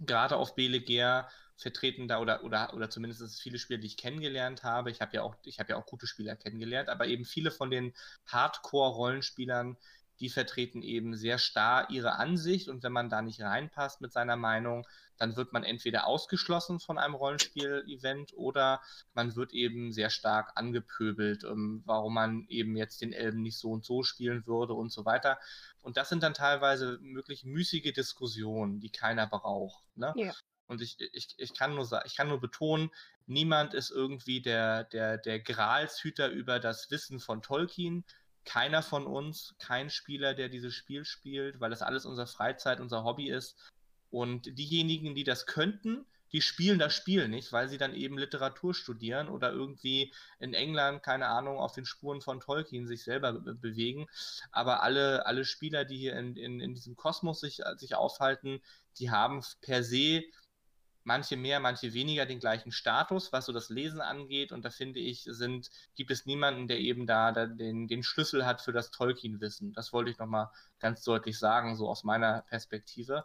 gerade 0.00 0.36
auf 0.36 0.54
Belegair, 0.56 1.28
vertreten 1.56 2.08
da 2.08 2.18
oder, 2.20 2.42
oder, 2.42 2.74
oder 2.74 2.90
zumindest 2.90 3.40
viele 3.40 3.58
Spieler, 3.58 3.78
die 3.78 3.86
ich 3.86 3.96
kennengelernt 3.96 4.64
habe. 4.64 4.90
Ich 4.90 5.00
habe 5.00 5.14
ja 5.14 5.22
auch, 5.22 5.36
ich 5.44 5.60
habe 5.60 5.70
ja 5.70 5.76
auch 5.76 5.86
gute 5.86 6.06
Spieler 6.08 6.34
kennengelernt, 6.34 6.88
aber 6.88 7.06
eben 7.06 7.24
viele 7.24 7.52
von 7.52 7.70
den 7.70 7.94
Hardcore-Rollenspielern, 8.26 9.76
die 10.20 10.28
vertreten 10.28 10.82
eben 10.82 11.16
sehr 11.16 11.38
starr 11.38 11.90
ihre 11.90 12.16
Ansicht 12.16 12.68
und 12.68 12.82
wenn 12.82 12.92
man 12.92 13.08
da 13.08 13.22
nicht 13.22 13.40
reinpasst 13.40 14.00
mit 14.00 14.12
seiner 14.12 14.36
Meinung, 14.36 14.86
dann 15.16 15.36
wird 15.36 15.52
man 15.52 15.64
entweder 15.64 16.06
ausgeschlossen 16.06 16.80
von 16.80 16.98
einem 16.98 17.14
Rollenspiel-Event 17.14 18.32
oder 18.34 18.80
man 19.12 19.36
wird 19.36 19.52
eben 19.52 19.92
sehr 19.92 20.10
stark 20.10 20.52
angepöbelt, 20.56 21.44
ähm, 21.44 21.82
warum 21.84 22.14
man 22.14 22.46
eben 22.48 22.76
jetzt 22.76 23.00
den 23.00 23.12
Elben 23.12 23.42
nicht 23.42 23.58
so 23.58 23.70
und 23.70 23.84
so 23.84 24.02
spielen 24.02 24.46
würde 24.46 24.74
und 24.74 24.90
so 24.90 25.04
weiter. 25.04 25.38
Und 25.82 25.96
das 25.96 26.08
sind 26.08 26.22
dann 26.22 26.34
teilweise 26.34 27.00
wirklich 27.02 27.44
müßige 27.44 27.92
Diskussionen, 27.92 28.80
die 28.80 28.90
keiner 28.90 29.26
braucht. 29.26 29.84
Ne? 29.96 30.12
Ja. 30.16 30.32
Und 30.66 30.80
ich, 30.80 30.98
ich, 31.12 31.34
ich, 31.36 31.54
kann 31.54 31.74
nur 31.74 31.86
ich 32.06 32.16
kann 32.16 32.28
nur 32.28 32.40
betonen, 32.40 32.90
niemand 33.26 33.74
ist 33.74 33.90
irgendwie 33.90 34.40
der, 34.40 34.84
der, 34.84 35.18
der 35.18 35.40
Gralshüter 35.40 36.28
über 36.28 36.58
das 36.58 36.90
Wissen 36.90 37.20
von 37.20 37.42
Tolkien. 37.42 38.04
Keiner 38.44 38.82
von 38.82 39.06
uns, 39.06 39.54
kein 39.58 39.90
Spieler, 39.90 40.34
der 40.34 40.48
dieses 40.48 40.74
Spiel 40.74 41.04
spielt, 41.04 41.60
weil 41.60 41.70
das 41.70 41.82
alles 41.82 42.04
unsere 42.06 42.26
Freizeit, 42.26 42.80
unser 42.80 43.04
Hobby 43.04 43.30
ist. 43.30 43.56
Und 44.10 44.58
diejenigen, 44.58 45.14
die 45.14 45.24
das 45.24 45.46
könnten, 45.46 46.06
die 46.34 46.40
spielen 46.40 46.80
das 46.80 46.92
Spiel 46.92 47.28
nicht, 47.28 47.52
weil 47.52 47.68
sie 47.68 47.78
dann 47.78 47.94
eben 47.94 48.18
Literatur 48.18 48.74
studieren 48.74 49.28
oder 49.28 49.52
irgendwie 49.52 50.12
in 50.40 50.52
England, 50.52 51.02
keine 51.02 51.28
Ahnung, 51.28 51.58
auf 51.58 51.72
den 51.72 51.86
Spuren 51.86 52.20
von 52.20 52.40
Tolkien 52.40 52.88
sich 52.88 53.04
selber 53.04 53.32
be 53.34 53.54
bewegen. 53.54 54.08
Aber 54.50 54.82
alle, 54.82 55.26
alle 55.26 55.44
Spieler, 55.44 55.84
die 55.84 55.96
hier 55.96 56.16
in, 56.16 56.34
in, 56.36 56.58
in 56.58 56.74
diesem 56.74 56.96
Kosmos 56.96 57.38
sich, 57.38 57.62
sich 57.76 57.94
aufhalten, 57.94 58.60
die 58.98 59.12
haben 59.12 59.44
per 59.60 59.84
se 59.84 60.24
manche 61.04 61.36
mehr, 61.36 61.60
manche 61.60 61.92
weniger 61.92 62.26
den 62.26 62.40
gleichen 62.40 62.72
Status, 62.72 63.32
was 63.32 63.46
so 63.46 63.52
das 63.52 63.68
Lesen 63.68 64.00
angeht. 64.00 64.52
Und 64.52 64.64
da 64.64 64.70
finde 64.70 65.00
ich, 65.00 65.24
sind, 65.24 65.70
gibt 65.94 66.10
es 66.10 66.26
niemanden, 66.26 66.66
der 66.66 66.80
eben 66.80 67.06
da, 67.06 67.30
da 67.30 67.46
den, 67.46 67.86
den 67.86 68.02
Schlüssel 68.02 68.44
hat 68.44 68.62
für 68.62 68.72
das 68.72 68.90
Tolkien-Wissen. 68.90 69.72
Das 69.74 69.92
wollte 69.92 70.10
ich 70.10 70.18
nochmal 70.18 70.50
ganz 70.80 71.02
deutlich 71.04 71.38
sagen, 71.38 71.76
so 71.76 71.88
aus 71.88 72.04
meiner 72.04 72.42
Perspektive. 72.42 73.24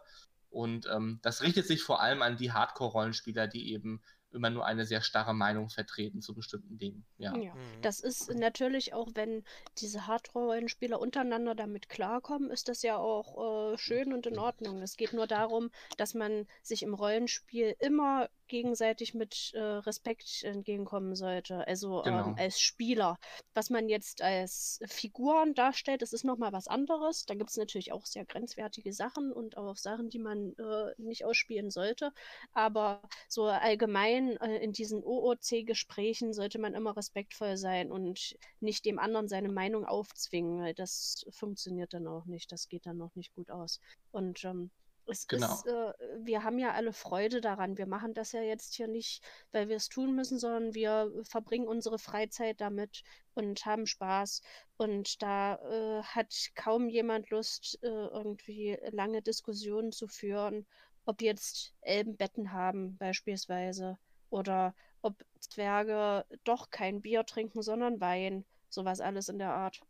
Und 0.50 0.86
ähm, 0.86 1.20
das 1.22 1.42
richtet 1.42 1.66
sich 1.66 1.82
vor 1.82 2.00
allem 2.00 2.22
an 2.22 2.36
die 2.36 2.52
Hardcore-Rollenspieler, 2.52 3.46
die 3.46 3.72
eben 3.72 4.02
immer 4.32 4.50
nur 4.50 4.64
eine 4.64 4.84
sehr 4.84 5.02
starre 5.02 5.34
Meinung 5.34 5.68
vertreten 5.70 6.20
zu 6.20 6.34
bestimmten 6.34 6.78
Dingen. 6.78 7.04
Ja, 7.18 7.36
ja. 7.36 7.54
Mhm. 7.54 7.82
das 7.82 8.00
ist 8.00 8.32
natürlich 8.34 8.94
auch, 8.94 9.08
wenn 9.14 9.44
diese 9.78 10.06
Hardcore-Rollenspieler 10.06 11.00
untereinander 11.00 11.54
damit 11.54 11.88
klarkommen, 11.88 12.50
ist 12.50 12.68
das 12.68 12.82
ja 12.82 12.96
auch 12.96 13.72
äh, 13.72 13.78
schön 13.78 14.12
und 14.12 14.26
in 14.26 14.38
Ordnung. 14.38 14.82
Es 14.82 14.96
geht 14.96 15.12
nur 15.12 15.26
darum, 15.26 15.70
dass 15.96 16.14
man 16.14 16.46
sich 16.62 16.82
im 16.82 16.94
Rollenspiel 16.94 17.74
immer 17.78 18.28
gegenseitig 18.50 19.14
mit 19.14 19.52
äh, 19.54 19.60
Respekt 19.60 20.42
entgegenkommen 20.42 21.14
sollte. 21.14 21.66
Also 21.66 22.02
genau. 22.02 22.26
ähm, 22.28 22.36
als 22.38 22.60
Spieler. 22.60 23.16
Was 23.54 23.70
man 23.70 23.88
jetzt 23.88 24.20
als 24.20 24.80
Figuren 24.86 25.54
darstellt, 25.54 26.02
das 26.02 26.12
ist 26.12 26.24
nochmal 26.24 26.52
was 26.52 26.68
anderes. 26.68 27.24
Da 27.24 27.34
gibt 27.34 27.50
es 27.50 27.56
natürlich 27.56 27.92
auch 27.92 28.04
sehr 28.04 28.26
grenzwertige 28.26 28.92
Sachen 28.92 29.32
und 29.32 29.56
auch 29.56 29.76
Sachen, 29.76 30.10
die 30.10 30.18
man 30.18 30.52
äh, 30.58 30.92
nicht 30.98 31.24
ausspielen 31.24 31.70
sollte. 31.70 32.12
Aber 32.52 33.00
so 33.28 33.44
allgemein 33.44 34.36
äh, 34.38 34.58
in 34.58 34.72
diesen 34.72 35.02
OOC-Gesprächen 35.02 36.34
sollte 36.34 36.58
man 36.58 36.74
immer 36.74 36.96
respektvoll 36.96 37.56
sein 37.56 37.90
und 37.90 38.36
nicht 38.60 38.84
dem 38.84 38.98
anderen 38.98 39.28
seine 39.28 39.48
Meinung 39.48 39.86
aufzwingen, 39.86 40.60
weil 40.60 40.74
das 40.74 41.24
funktioniert 41.30 41.94
dann 41.94 42.06
auch 42.08 42.26
nicht. 42.26 42.50
Das 42.52 42.68
geht 42.68 42.86
dann 42.86 42.98
noch 42.98 43.14
nicht 43.14 43.32
gut 43.34 43.50
aus. 43.50 43.80
Und 44.10 44.44
ähm, 44.44 44.70
es 45.10 45.26
genau. 45.26 45.52
ist, 45.52 45.66
äh, 45.66 45.92
wir 46.18 46.44
haben 46.44 46.58
ja 46.58 46.72
alle 46.72 46.92
Freude 46.92 47.40
daran. 47.40 47.76
Wir 47.78 47.86
machen 47.86 48.14
das 48.14 48.32
ja 48.32 48.42
jetzt 48.42 48.74
hier 48.74 48.88
nicht, 48.88 49.22
weil 49.52 49.68
wir 49.68 49.76
es 49.76 49.88
tun 49.88 50.14
müssen, 50.14 50.38
sondern 50.38 50.74
wir 50.74 51.12
verbringen 51.22 51.66
unsere 51.66 51.98
Freizeit 51.98 52.60
damit 52.60 53.02
und 53.34 53.64
haben 53.66 53.86
Spaß. 53.86 54.42
Und 54.76 55.22
da 55.22 55.56
äh, 55.56 56.02
hat 56.02 56.34
kaum 56.54 56.88
jemand 56.88 57.30
Lust, 57.30 57.78
äh, 57.82 57.88
irgendwie 57.88 58.78
lange 58.90 59.22
Diskussionen 59.22 59.92
zu 59.92 60.06
führen, 60.06 60.66
ob 61.04 61.22
jetzt 61.22 61.74
Elben 61.80 62.16
Betten 62.16 62.52
haben, 62.52 62.96
beispielsweise, 62.96 63.98
oder 64.30 64.74
ob 65.02 65.24
Zwerge 65.40 66.24
doch 66.44 66.70
kein 66.70 67.00
Bier 67.00 67.24
trinken, 67.24 67.62
sondern 67.62 68.00
Wein. 68.00 68.44
Sowas 68.68 69.00
alles 69.00 69.28
in 69.28 69.38
der 69.38 69.52
Art. 69.52 69.80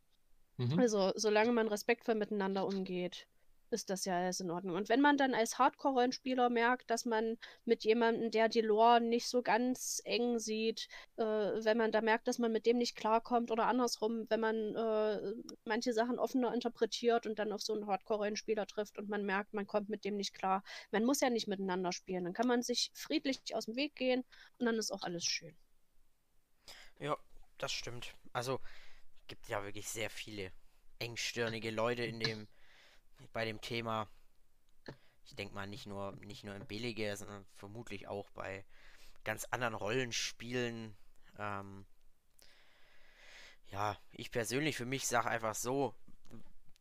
Mhm. 0.56 0.78
Also, 0.78 1.12
solange 1.14 1.52
man 1.52 1.68
respektvoll 1.68 2.14
miteinander 2.14 2.66
umgeht 2.66 3.26
ist 3.72 3.90
das 3.90 4.04
ja 4.04 4.16
alles 4.16 4.40
in 4.40 4.50
Ordnung. 4.50 4.76
Und 4.76 4.88
wenn 4.88 5.00
man 5.00 5.16
dann 5.16 5.34
als 5.34 5.58
Hardcore-Rollenspieler 5.58 6.50
merkt, 6.50 6.90
dass 6.90 7.04
man 7.04 7.38
mit 7.64 7.84
jemandem, 7.84 8.30
der 8.30 8.48
die 8.48 8.60
Lore 8.60 9.00
nicht 9.00 9.28
so 9.28 9.42
ganz 9.42 10.00
eng 10.04 10.38
sieht, 10.38 10.88
äh, 11.16 11.24
wenn 11.24 11.78
man 11.78 11.92
da 11.92 12.00
merkt, 12.00 12.28
dass 12.28 12.38
man 12.38 12.52
mit 12.52 12.66
dem 12.66 12.78
nicht 12.78 12.96
klarkommt 12.96 13.50
oder 13.50 13.66
andersrum, 13.66 14.26
wenn 14.28 14.40
man 14.40 14.74
äh, 14.74 15.34
manche 15.64 15.92
Sachen 15.92 16.18
offener 16.18 16.52
interpretiert 16.54 17.26
und 17.26 17.38
dann 17.38 17.52
auf 17.52 17.62
so 17.62 17.74
einen 17.74 17.86
Hardcore-Rollenspieler 17.86 18.66
trifft 18.66 18.98
und 18.98 19.08
man 19.08 19.24
merkt, 19.24 19.54
man 19.54 19.66
kommt 19.66 19.88
mit 19.88 20.04
dem 20.04 20.16
nicht 20.16 20.34
klar. 20.34 20.62
Man 20.90 21.04
muss 21.04 21.20
ja 21.20 21.30
nicht 21.30 21.48
miteinander 21.48 21.92
spielen. 21.92 22.24
Dann 22.24 22.34
kann 22.34 22.48
man 22.48 22.62
sich 22.62 22.90
friedlich 22.94 23.40
aus 23.54 23.66
dem 23.66 23.76
Weg 23.76 23.94
gehen 23.94 24.24
und 24.58 24.66
dann 24.66 24.76
ist 24.76 24.90
auch 24.90 25.02
alles 25.02 25.24
schön. 25.24 25.56
Ja, 26.98 27.16
das 27.58 27.72
stimmt. 27.72 28.14
Also 28.32 28.60
gibt 29.26 29.48
ja 29.48 29.64
wirklich 29.64 29.88
sehr 29.88 30.10
viele 30.10 30.52
engstirnige 30.98 31.70
Leute 31.70 32.04
in 32.04 32.20
dem, 32.20 32.48
bei 33.32 33.44
dem 33.44 33.60
Thema. 33.60 34.08
Ich 35.24 35.36
denke 35.36 35.54
mal 35.54 35.66
nicht 35.66 35.86
nur, 35.86 36.12
nicht 36.16 36.44
nur 36.44 36.54
im 36.54 36.66
Billige, 36.66 37.16
sondern 37.16 37.44
vermutlich 37.56 38.08
auch 38.08 38.30
bei 38.30 38.64
ganz 39.24 39.44
anderen 39.46 39.74
Rollenspielen. 39.74 40.96
Ähm, 41.38 41.86
ja, 43.70 43.96
ich 44.12 44.30
persönlich 44.30 44.76
für 44.76 44.86
mich 44.86 45.06
sage 45.06 45.28
einfach 45.28 45.54
so, 45.54 45.94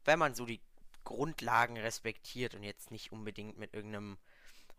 wenn 0.06 0.19
man 0.19 0.34
so 0.34 0.45
die 0.45 0.62
Grundlagen 1.04 1.78
respektiert 1.78 2.56
und 2.56 2.63
jetzt 2.63 2.91
nicht 2.91 3.12
unbedingt 3.12 3.58
mit 3.58 3.73
irgendeinem 3.73 4.17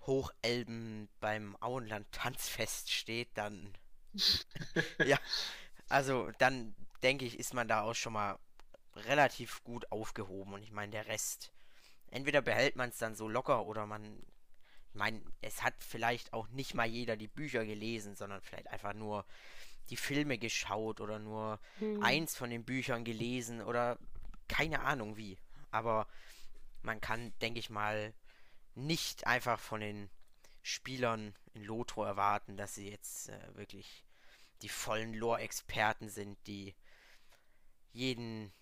Hochelben 0.06 1.08
beim 1.20 1.56
Auenland 1.60 2.10
Tanzfest 2.10 2.90
steht, 2.90 3.28
dann 3.34 3.72
ja, 5.04 5.18
also 5.88 6.30
dann 6.38 6.74
denke 7.02 7.24
ich, 7.24 7.38
ist 7.38 7.54
man 7.54 7.68
da 7.68 7.82
auch 7.82 7.94
schon 7.94 8.12
mal 8.12 8.38
relativ 8.96 9.62
gut 9.64 9.90
aufgehoben 9.92 10.54
und 10.54 10.62
ich 10.62 10.72
meine 10.72 10.92
der 10.92 11.06
Rest 11.06 11.52
entweder 12.10 12.42
behält 12.42 12.76
man 12.76 12.90
es 12.90 12.98
dann 12.98 13.14
so 13.14 13.28
locker 13.28 13.66
oder 13.66 13.86
man 13.86 14.22
ich 14.92 14.96
meine, 14.96 15.22
es 15.40 15.62
hat 15.62 15.74
vielleicht 15.78 16.32
auch 16.32 16.48
nicht 16.48 16.74
mal 16.74 16.86
jeder 16.86 17.16
die 17.16 17.28
Bücher 17.28 17.64
gelesen, 17.64 18.16
sondern 18.16 18.40
vielleicht 18.40 18.66
einfach 18.66 18.92
nur 18.92 19.24
die 19.88 19.96
Filme 19.96 20.36
geschaut 20.36 21.00
oder 21.00 21.20
nur 21.20 21.60
hm. 21.78 22.02
eins 22.02 22.36
von 22.36 22.50
den 22.50 22.64
Büchern 22.64 23.04
gelesen 23.04 23.62
oder 23.62 23.98
keine 24.48 24.80
Ahnung 24.80 25.16
wie. 25.16 25.38
Aber 25.70 26.08
man 26.82 27.00
kann, 27.00 27.32
denke 27.40 27.60
ich 27.60 27.70
mal, 27.70 28.12
nicht 28.74 29.28
einfach 29.28 29.60
von 29.60 29.80
den 29.80 30.10
Spielern 30.62 31.36
in 31.54 31.62
Lotro 31.62 32.04
erwarten, 32.04 32.56
dass 32.56 32.74
sie 32.74 32.90
jetzt 32.90 33.28
äh, 33.28 33.56
wirklich 33.56 34.04
die 34.62 34.68
vollen 34.68 35.14
Lore-Experten 35.14 36.08
sind, 36.08 36.36
die 36.48 36.74
jeden, 37.92 38.52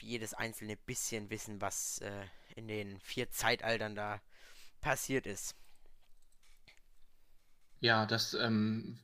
jedes 0.00 0.34
einzelne 0.34 0.76
bisschen 0.76 1.30
wissen, 1.30 1.60
was 1.60 1.98
äh, 1.98 2.24
in 2.56 2.68
den 2.68 3.00
vier 3.00 3.30
Zeitaltern 3.30 3.94
da 3.94 4.20
passiert 4.80 5.26
ist. 5.26 5.54
Ja, 7.80 8.04
das 8.04 8.34
ähm, 8.34 8.98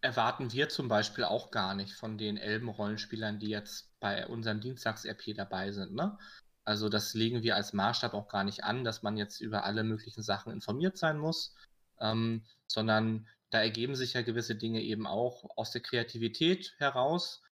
erwarten 0.00 0.52
wir 0.52 0.70
zum 0.70 0.88
Beispiel 0.88 1.24
auch 1.24 1.50
gar 1.50 1.74
nicht 1.74 1.92
von 1.92 2.16
den 2.16 2.38
Elben-Rollenspielern, 2.38 3.38
die 3.38 3.48
jetzt 3.48 3.90
bei 4.00 4.26
unserem 4.26 4.60
Dienstags-RP 4.60 5.34
dabei 5.36 5.70
sind. 5.70 5.94
Ne? 5.94 6.16
Also 6.64 6.88
das 6.88 7.12
legen 7.12 7.42
wir 7.42 7.56
als 7.56 7.74
Maßstab 7.74 8.14
auch 8.14 8.28
gar 8.28 8.44
nicht 8.44 8.64
an, 8.64 8.84
dass 8.84 9.02
man 9.02 9.18
jetzt 9.18 9.40
über 9.40 9.64
alle 9.64 9.84
möglichen 9.84 10.22
Sachen 10.22 10.50
informiert 10.50 10.96
sein 10.96 11.18
muss, 11.18 11.54
ähm, 12.00 12.42
sondern 12.66 13.28
da 13.50 13.60
ergeben 13.60 13.96
sich 13.96 14.14
ja 14.14 14.22
gewisse 14.22 14.54
Dinge 14.54 14.80
eben 14.80 15.06
auch 15.06 15.44
aus 15.56 15.70
der 15.72 15.82
Kreativität 15.82 16.74
heraus. 16.78 17.42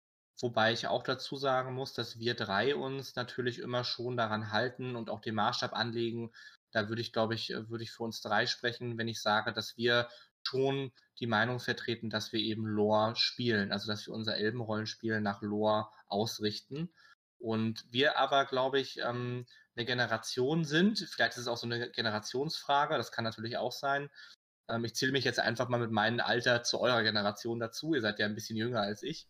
Wobei 0.40 0.72
ich 0.72 0.87
auch 0.87 1.03
dazu 1.03 1.37
sagen 1.37 1.74
muss, 1.74 1.92
dass 1.92 2.18
wir 2.18 2.35
drei 2.35 2.74
uns 2.74 3.14
natürlich 3.14 3.59
immer 3.59 3.85
schon 3.85 4.16
daran 4.16 4.53
halten 4.53 4.96
und 4.96 5.11
auch 5.11 5.20
den 5.20 5.35
Maßstab 5.35 5.74
anlegen. 5.74 6.33
Da 6.72 6.88
würde 6.88 7.03
ich, 7.03 7.12
glaube 7.12 7.35
ich, 7.35 7.50
würde 7.50 7.85
ich 7.85 7.90
für 7.92 8.05
uns 8.05 8.22
drei 8.22 8.46
sprechen, 8.46 8.96
wenn 8.96 9.09
ich 9.09 9.20
sage, 9.20 9.53
dass 9.53 9.76
wir 9.76 10.09
schon 10.42 10.92
die 11.18 11.26
Meinung 11.26 11.61
vertreten, 11.61 12.09
dass 12.09 12.33
wir 12.33 12.40
eben 12.40 12.64
Lore 12.66 13.14
spielen, 13.16 13.72
also 13.72 13.87
dass 13.87 14.07
wir 14.07 14.14
unser 14.14 14.37
Elbenrollenspiel 14.37 15.20
nach 15.20 15.42
Lore 15.42 15.88
ausrichten. 16.09 16.90
Und 17.38 17.87
wir 17.90 18.18
aber, 18.18 18.46
glaube 18.46 18.81
ich, 18.81 18.98
ähm, 18.98 19.46
eine 19.76 19.87
Generation 19.87 20.64
sind, 20.64 20.98
vielleicht 20.98 21.33
ist 21.33 21.42
es 21.42 21.48
auch 21.48 21.57
so 21.57 21.66
eine 21.66 21.90
Generationsfrage, 21.90 22.96
das 22.96 23.12
kann 23.12 23.24
natürlich 23.24 23.57
auch 23.57 23.72
sein. 23.72 24.11
Ähm, 24.68 24.85
ich 24.85 24.94
zähle 24.94 25.12
mich 25.12 25.24
jetzt 25.24 25.40
einfach 25.40 25.68
mal 25.68 25.81
mit 25.81 25.90
meinem 25.90 26.20
Alter 26.20 26.62
zu 26.62 26.81
eurer 26.81 27.03
Generation 27.03 27.61
dazu, 27.61 27.94
ihr 27.94 28.00
seid 28.00 28.18
ja 28.18 28.26
ein 28.26 28.35
bisschen 28.35 28.57
jünger 28.57 28.81
als 28.81 29.03
ich. 29.03 29.26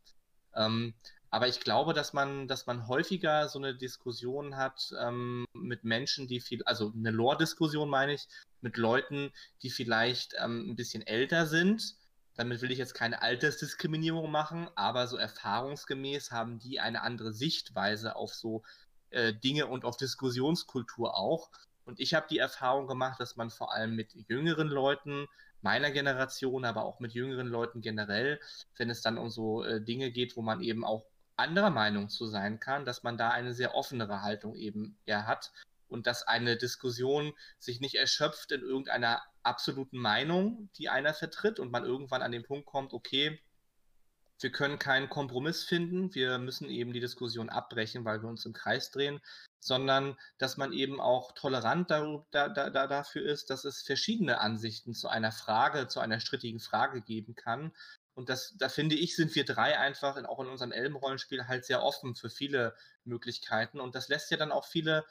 Ähm, 0.55 0.95
aber 1.31 1.47
ich 1.47 1.61
glaube, 1.61 1.95
dass 1.95 2.13
man, 2.13 2.49
dass 2.49 2.67
man 2.67 2.89
häufiger 2.89 3.49
so 3.49 3.59
eine 3.59 3.75
Diskussion 3.75 4.57
hat 4.57 4.93
ähm, 5.01 5.45
mit 5.53 5.85
Menschen, 5.85 6.27
die 6.27 6.41
viel, 6.41 6.63
also 6.65 6.93
eine 6.95 7.13
Lore-Diskussion 7.13 7.89
meine 7.89 8.15
ich, 8.15 8.27
mit 8.61 8.77
Leuten, 8.77 9.33
die 9.63 9.71
vielleicht 9.71 10.35
ähm, 10.39 10.71
ein 10.71 10.77
bisschen 10.77 11.07
älter 11.07 11.47
sind. 11.47 11.95
Damit 12.35 12.63
will 12.63 12.73
ich 12.73 12.79
jetzt 12.79 12.95
keine 12.95 13.23
Altersdiskriminierung 13.23 14.31
machen, 14.31 14.69
aber 14.75 15.07
so 15.07 15.17
erfahrungsgemäß 15.17 16.33
haben 16.33 16.59
die 16.59 16.81
eine 16.81 17.03
andere 17.03 17.33
Sichtweise 17.33 18.17
auf 18.17 18.35
so 18.35 18.63
äh, 19.11 19.33
Dinge 19.33 19.67
und 19.67 19.85
auf 19.85 19.97
Diskussionskultur 19.97 21.17
auch. 21.17 21.51
Und 21.85 22.01
ich 22.01 22.15
habe 22.15 22.27
die 22.29 22.39
Erfahrung 22.39 22.87
gemacht, 22.87 23.21
dass 23.21 23.37
man 23.37 23.51
vor 23.51 23.73
allem 23.73 23.95
mit 23.95 24.15
jüngeren 24.29 24.69
Leuten 24.69 25.29
meiner 25.63 25.91
Generation, 25.91 26.65
aber 26.65 26.85
auch 26.85 27.01
mit 27.01 27.13
jüngeren 27.13 27.49
Leuten 27.49 27.81
generell, 27.81 28.41
wenn 28.77 28.91
es 28.91 29.03
dann 29.03 29.19
um 29.19 29.31
so 29.31 29.63
äh, 29.65 29.81
Dinge 29.81 30.11
geht, 30.11 30.37
wo 30.37 30.43
man 30.43 30.61
eben 30.61 30.85
auch 30.85 31.05
anderer 31.37 31.71
Meinung 31.71 32.09
zu 32.09 32.27
sein 32.27 32.61
kann, 32.61 32.85
dass 32.85 33.03
man 33.03 33.17
da 33.17 33.31
eine 33.31 33.55
sehr 33.55 33.75
offenere 33.75 34.23
Haltung 34.23 34.55
eben 34.55 34.97
eher 35.07 35.27
hat 35.27 35.53
und 35.89 36.07
dass 36.07 36.27
eine 36.27 36.57
Diskussion 36.57 37.33
sich 37.59 37.81
nicht 37.81 37.95
erschöpft 37.95 38.53
in 38.53 38.61
irgendeiner 38.61 39.23
absoluten 39.43 39.99
Meinung, 39.99 40.69
die 40.77 40.89
einer 40.89 41.15
vertritt 41.15 41.59
und 41.59 41.73
man 41.73 41.85
irgendwann 41.85 42.23
an 42.23 42.33
den 42.33 42.45
Punkt 42.45 42.67
kommt, 42.67 42.93
okay, 42.93 43.41
wir 44.41 44.51
können 44.51 44.79
keinen 44.79 45.09
Kompromiss 45.09 45.65
finden, 45.65 46.15
wir 46.15 46.39
müssen 46.39 46.69
eben 46.69 46.93
die 46.93 47.01
Diskussion 47.01 47.51
abbrechen, 47.51 48.05
weil 48.05 48.23
wir 48.23 48.29
uns 48.29 48.47
im 48.47 48.53
Kreis 48.53 48.91
drehen, 48.91 49.21
sondern 49.61 50.17
dass 50.39 50.57
man 50.57 50.73
eben 50.73 51.01
auch 51.01 51.33
tolerant 51.33 51.91
da, 51.91 52.25
da, 52.31 52.49
da, 52.49 52.87
dafür 52.87 53.25
ist, 53.25 53.51
dass 53.51 53.65
es 53.65 53.83
verschiedene 53.83 54.41
Ansichten 54.41 54.95
zu 54.95 55.09
einer 55.09 55.33
Frage, 55.33 55.89
zu 55.89 56.01
einer 56.01 56.21
strittigen 56.21 56.61
Frage 56.61 57.03
geben 57.03 57.35
kann 57.35 57.73
und 58.21 58.29
das, 58.29 58.55
da 58.59 58.69
finde 58.69 58.97
ich, 58.97 59.17
sind 59.17 59.35
wir 59.35 59.47
drei 59.47 59.79
einfach 59.79 60.17
in, 60.17 60.27
auch 60.27 60.41
in 60.41 60.49
unserem 60.49 60.73
Elbenrollenspiel 60.73 61.49
halt 61.49 61.65
sehr 61.65 61.83
offen 61.83 62.15
für 62.15 62.29
viele 62.29 62.77
Möglichkeiten. 63.05 63.81
Und 63.81 63.95
das 63.95 64.09
lässt 64.09 64.31
ja 64.31 64.37
dann 64.37 64.53
auch 64.53 64.67
viele, 64.67 65.07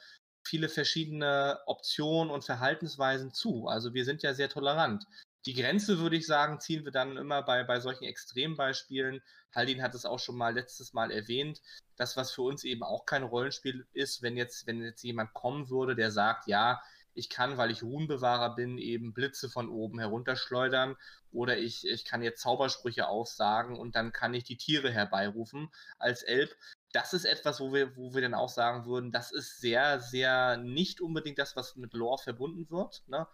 viele 0.46 0.68
verschiedene 0.68 1.58
Optionen 1.66 2.30
und 2.30 2.44
Verhaltensweisen 2.44 3.32
zu. 3.32 3.66
Also 3.66 3.94
wir 3.94 4.04
sind 4.04 4.22
ja 4.22 4.32
sehr 4.34 4.48
tolerant. 4.48 5.06
Die 5.46 5.54
Grenze, 5.54 5.98
würde 5.98 6.16
ich 6.16 6.26
sagen, 6.26 6.60
ziehen 6.60 6.84
wir 6.84 6.92
dann 6.92 7.16
immer 7.16 7.42
bei, 7.42 7.64
bei 7.64 7.80
solchen 7.80 8.04
Extrembeispielen. 8.04 9.22
Haldin 9.54 9.82
hat 9.82 9.94
es 9.94 10.04
auch 10.04 10.18
schon 10.18 10.36
mal 10.36 10.54
letztes 10.54 10.92
Mal 10.92 11.10
erwähnt. 11.10 11.62
Das, 11.96 12.16
was 12.16 12.30
für 12.32 12.42
uns 12.42 12.62
eben 12.64 12.82
auch 12.82 13.06
kein 13.06 13.22
Rollenspiel 13.22 13.86
ist, 13.92 14.22
wenn 14.22 14.36
jetzt, 14.36 14.66
wenn 14.66 14.82
jetzt 14.82 15.02
jemand 15.02 15.32
kommen 15.32 15.70
würde, 15.70 15.94
der 15.94 16.10
sagt, 16.10 16.46
ja, 16.46 16.82
ich 17.14 17.28
kann, 17.28 17.56
weil 17.56 17.70
ich 17.70 17.82
Ruhenbewahrer 17.82 18.54
bin, 18.54 18.78
eben 18.78 19.12
Blitze 19.12 19.48
von 19.48 19.68
oben 19.68 19.98
herunterschleudern 19.98 20.96
oder 21.32 21.58
ich, 21.58 21.86
ich 21.86 22.04
kann 22.04 22.22
jetzt 22.22 22.42
Zaubersprüche 22.42 23.08
aussagen 23.08 23.76
und 23.76 23.96
dann 23.96 24.12
kann 24.12 24.34
ich 24.34 24.44
die 24.44 24.56
Tiere 24.56 24.90
herbeirufen 24.90 25.70
als 25.98 26.22
Elb. 26.22 26.54
Das 26.92 27.12
ist 27.12 27.24
etwas, 27.24 27.60
wo 27.60 27.72
wir, 27.72 27.96
wo 27.96 28.14
wir 28.14 28.22
dann 28.22 28.34
auch 28.34 28.48
sagen 28.48 28.84
würden, 28.84 29.12
das 29.12 29.32
ist 29.32 29.60
sehr, 29.60 30.00
sehr 30.00 30.56
nicht 30.56 31.00
unbedingt 31.00 31.38
das, 31.38 31.56
was 31.56 31.76
mit 31.76 31.94
Lore 31.94 32.22
verbunden 32.22 32.68
wird. 32.70 33.02
Ne? 33.06 33.26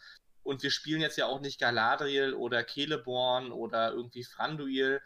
Und 0.47 0.63
wir 0.63 0.71
spielen 0.71 1.01
jetzt 1.01 1.19
ja 1.19 1.27
auch 1.27 1.41
nicht 1.41 1.59
Galadriel 1.59 2.33
oder 2.33 2.65
Celeborn 2.67 3.51
oder 3.51 3.91
irgendwie 3.91 4.23
Franduil 4.23 5.03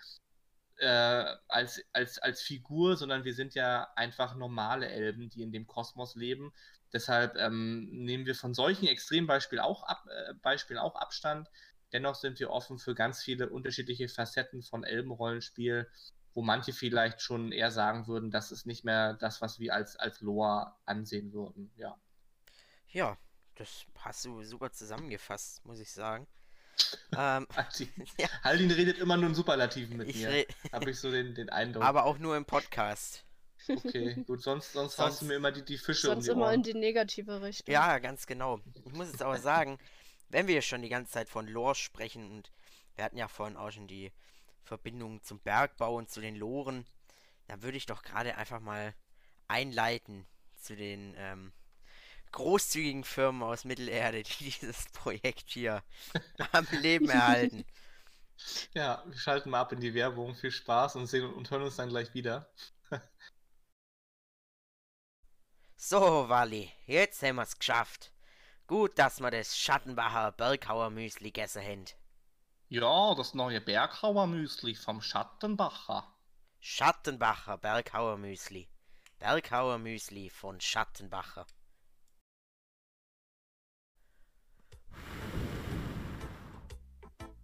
äh, 0.76 1.34
als, 1.48 1.82
als, 1.94 2.18
als 2.18 2.42
Figur, 2.42 2.98
sondern 2.98 3.24
wir 3.24 3.32
sind 3.32 3.54
ja 3.54 3.88
einfach 3.96 4.36
normale 4.36 4.88
Elben, 4.88 5.30
die 5.30 5.42
in 5.42 5.50
dem 5.50 5.66
Kosmos 5.66 6.14
leben. 6.14 6.52
Deshalb 6.92 7.36
ähm, 7.36 7.88
nehmen 7.90 8.26
wir 8.26 8.34
von 8.34 8.52
solchen 8.52 8.86
Extrembeispielen 8.86 9.64
auch, 9.64 9.82
ab, 9.84 10.04
äh, 10.08 10.34
Beispielen 10.34 10.78
auch 10.78 10.94
Abstand. 10.94 11.48
Dennoch 11.92 12.16
sind 12.16 12.38
wir 12.38 12.50
offen 12.50 12.78
für 12.78 12.94
ganz 12.94 13.22
viele 13.22 13.48
unterschiedliche 13.48 14.08
Facetten 14.08 14.62
von 14.62 14.84
Elbenrollenspiel, 14.84 15.90
wo 16.34 16.42
manche 16.42 16.74
vielleicht 16.74 17.22
schon 17.22 17.50
eher 17.50 17.70
sagen 17.70 18.06
würden, 18.06 18.30
das 18.30 18.52
ist 18.52 18.66
nicht 18.66 18.84
mehr 18.84 19.14
das, 19.14 19.40
was 19.40 19.58
wir 19.58 19.74
als, 19.74 19.96
als 19.96 20.20
Lore 20.20 20.74
ansehen 20.84 21.32
würden. 21.32 21.72
Ja. 21.76 21.98
Ja, 22.88 23.16
das 23.60 23.84
hast 23.98 24.24
du 24.24 24.42
super 24.42 24.72
zusammengefasst, 24.72 25.64
muss 25.66 25.78
ich 25.80 25.92
sagen. 25.92 26.26
ähm, 27.16 27.46
ja. 28.18 28.28
Haldin 28.42 28.70
redet 28.70 28.98
immer 28.98 29.18
nur 29.18 29.28
in 29.28 29.34
Superlativen 29.34 29.98
mit 29.98 30.08
ich 30.08 30.16
mir. 30.16 30.46
Habe 30.72 30.90
ich 30.90 30.98
so 30.98 31.10
den, 31.10 31.34
den 31.34 31.50
Eindruck. 31.50 31.84
Aber 31.84 32.04
auch 32.04 32.18
nur 32.18 32.36
im 32.36 32.46
Podcast. 32.46 33.24
Okay, 33.68 34.14
gut, 34.26 34.42
sonst, 34.42 34.72
sonst, 34.72 34.96
sonst 34.96 35.12
hast 35.12 35.22
du 35.22 35.26
mir 35.26 35.34
immer 35.34 35.52
die, 35.52 35.62
die 35.62 35.76
Fische 35.76 36.06
sonst 36.06 36.28
um 36.30 36.34
die 36.36 36.40
immer 36.40 36.52
in 36.54 36.62
die 36.62 36.72
negative 36.72 37.42
Richtung. 37.42 37.70
Ja, 37.70 37.98
ganz 37.98 38.26
genau. 38.26 38.60
Ich 38.86 38.92
muss 38.92 39.08
jetzt 39.08 39.22
aber 39.22 39.38
sagen, 39.40 39.78
wenn 40.30 40.48
wir 40.48 40.62
schon 40.62 40.80
die 40.80 40.88
ganze 40.88 41.12
Zeit 41.12 41.28
von 41.28 41.46
Lore 41.46 41.74
sprechen 41.74 42.30
und 42.30 42.50
wir 42.94 43.04
hatten 43.04 43.18
ja 43.18 43.28
vorhin 43.28 43.58
auch 43.58 43.70
schon 43.70 43.86
die 43.86 44.10
Verbindung 44.62 45.22
zum 45.22 45.38
Bergbau 45.40 45.96
und 45.96 46.10
zu 46.10 46.22
den 46.22 46.36
Loren, 46.36 46.86
dann 47.48 47.62
würde 47.62 47.76
ich 47.76 47.84
doch 47.84 48.02
gerade 48.02 48.38
einfach 48.38 48.60
mal 48.60 48.94
einleiten 49.48 50.26
zu 50.56 50.74
den 50.74 51.14
ähm, 51.18 51.52
großzügigen 52.32 53.04
Firmen 53.04 53.42
aus 53.42 53.64
Mittelerde, 53.64 54.22
die 54.22 54.50
dieses 54.60 54.86
Projekt 54.92 55.50
hier 55.50 55.82
am 56.52 56.66
Leben 56.70 57.08
erhalten. 57.08 57.64
Ja, 58.72 59.04
wir 59.06 59.18
schalten 59.18 59.50
mal 59.50 59.60
ab 59.60 59.72
in 59.72 59.80
die 59.80 59.92
Werbung. 59.92 60.34
Viel 60.34 60.50
Spaß 60.50 60.96
und 60.96 61.06
sehen 61.06 61.30
und 61.30 61.50
hören 61.50 61.62
uns 61.62 61.76
dann 61.76 61.90
gleich 61.90 62.14
wieder. 62.14 62.50
so, 65.76 66.26
Wally, 66.30 66.72
jetzt 66.86 67.22
haben 67.22 67.36
wir 67.36 67.42
es 67.42 67.58
geschafft. 67.58 68.12
Gut, 68.66 68.98
dass 68.98 69.20
wir 69.20 69.30
das 69.30 69.58
Schattenbacher 69.58 70.32
Berghauer 70.32 70.88
Müsli 70.88 71.32
gegessen 71.32 71.62
haben. 71.62 71.84
Ja, 72.68 73.14
das 73.14 73.34
neue 73.34 73.60
Berghauer 73.60 74.26
Müsli 74.26 74.74
vom 74.74 75.02
Schattenbacher. 75.02 76.06
Schattenbacher 76.60 77.58
Berghauer 77.58 78.16
Müsli. 78.16 78.68
Berghauer 79.18 79.78
Müsli 79.78 80.30
von 80.30 80.60
Schattenbacher. 80.60 81.46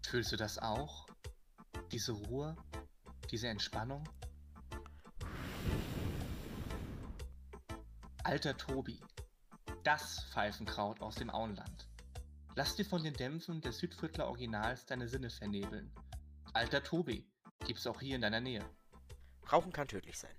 Fühlst 0.07 0.31
du 0.31 0.37
das 0.37 0.59
auch? 0.59 1.09
Diese 1.91 2.13
Ruhe, 2.13 2.57
diese 3.33 3.49
Entspannung? 3.49 4.09
Alter 8.23 8.57
Tobi, 8.57 9.01
das 9.83 10.25
Pfeifenkraut 10.31 11.01
aus 11.01 11.17
dem 11.17 11.29
Auenland. 11.29 11.89
Lass 12.55 12.77
dir 12.77 12.85
von 12.85 13.03
den 13.03 13.15
Dämpfen 13.15 13.61
des 13.61 13.79
Südviertler 13.79 14.29
Originals 14.29 14.87
deine 14.87 15.09
Sinne 15.09 15.29
vernebeln. 15.29 15.93
Alter 16.53 16.85
Tobi, 16.85 17.29
gibt's 17.67 17.87
auch 17.87 18.01
hier 18.01 18.15
in 18.15 18.23
deiner 18.23 18.41
Nähe. 18.41 18.65
Rauchen 19.53 19.73
kann 19.73 19.89
tödlich 19.89 20.19
sein. 20.19 20.37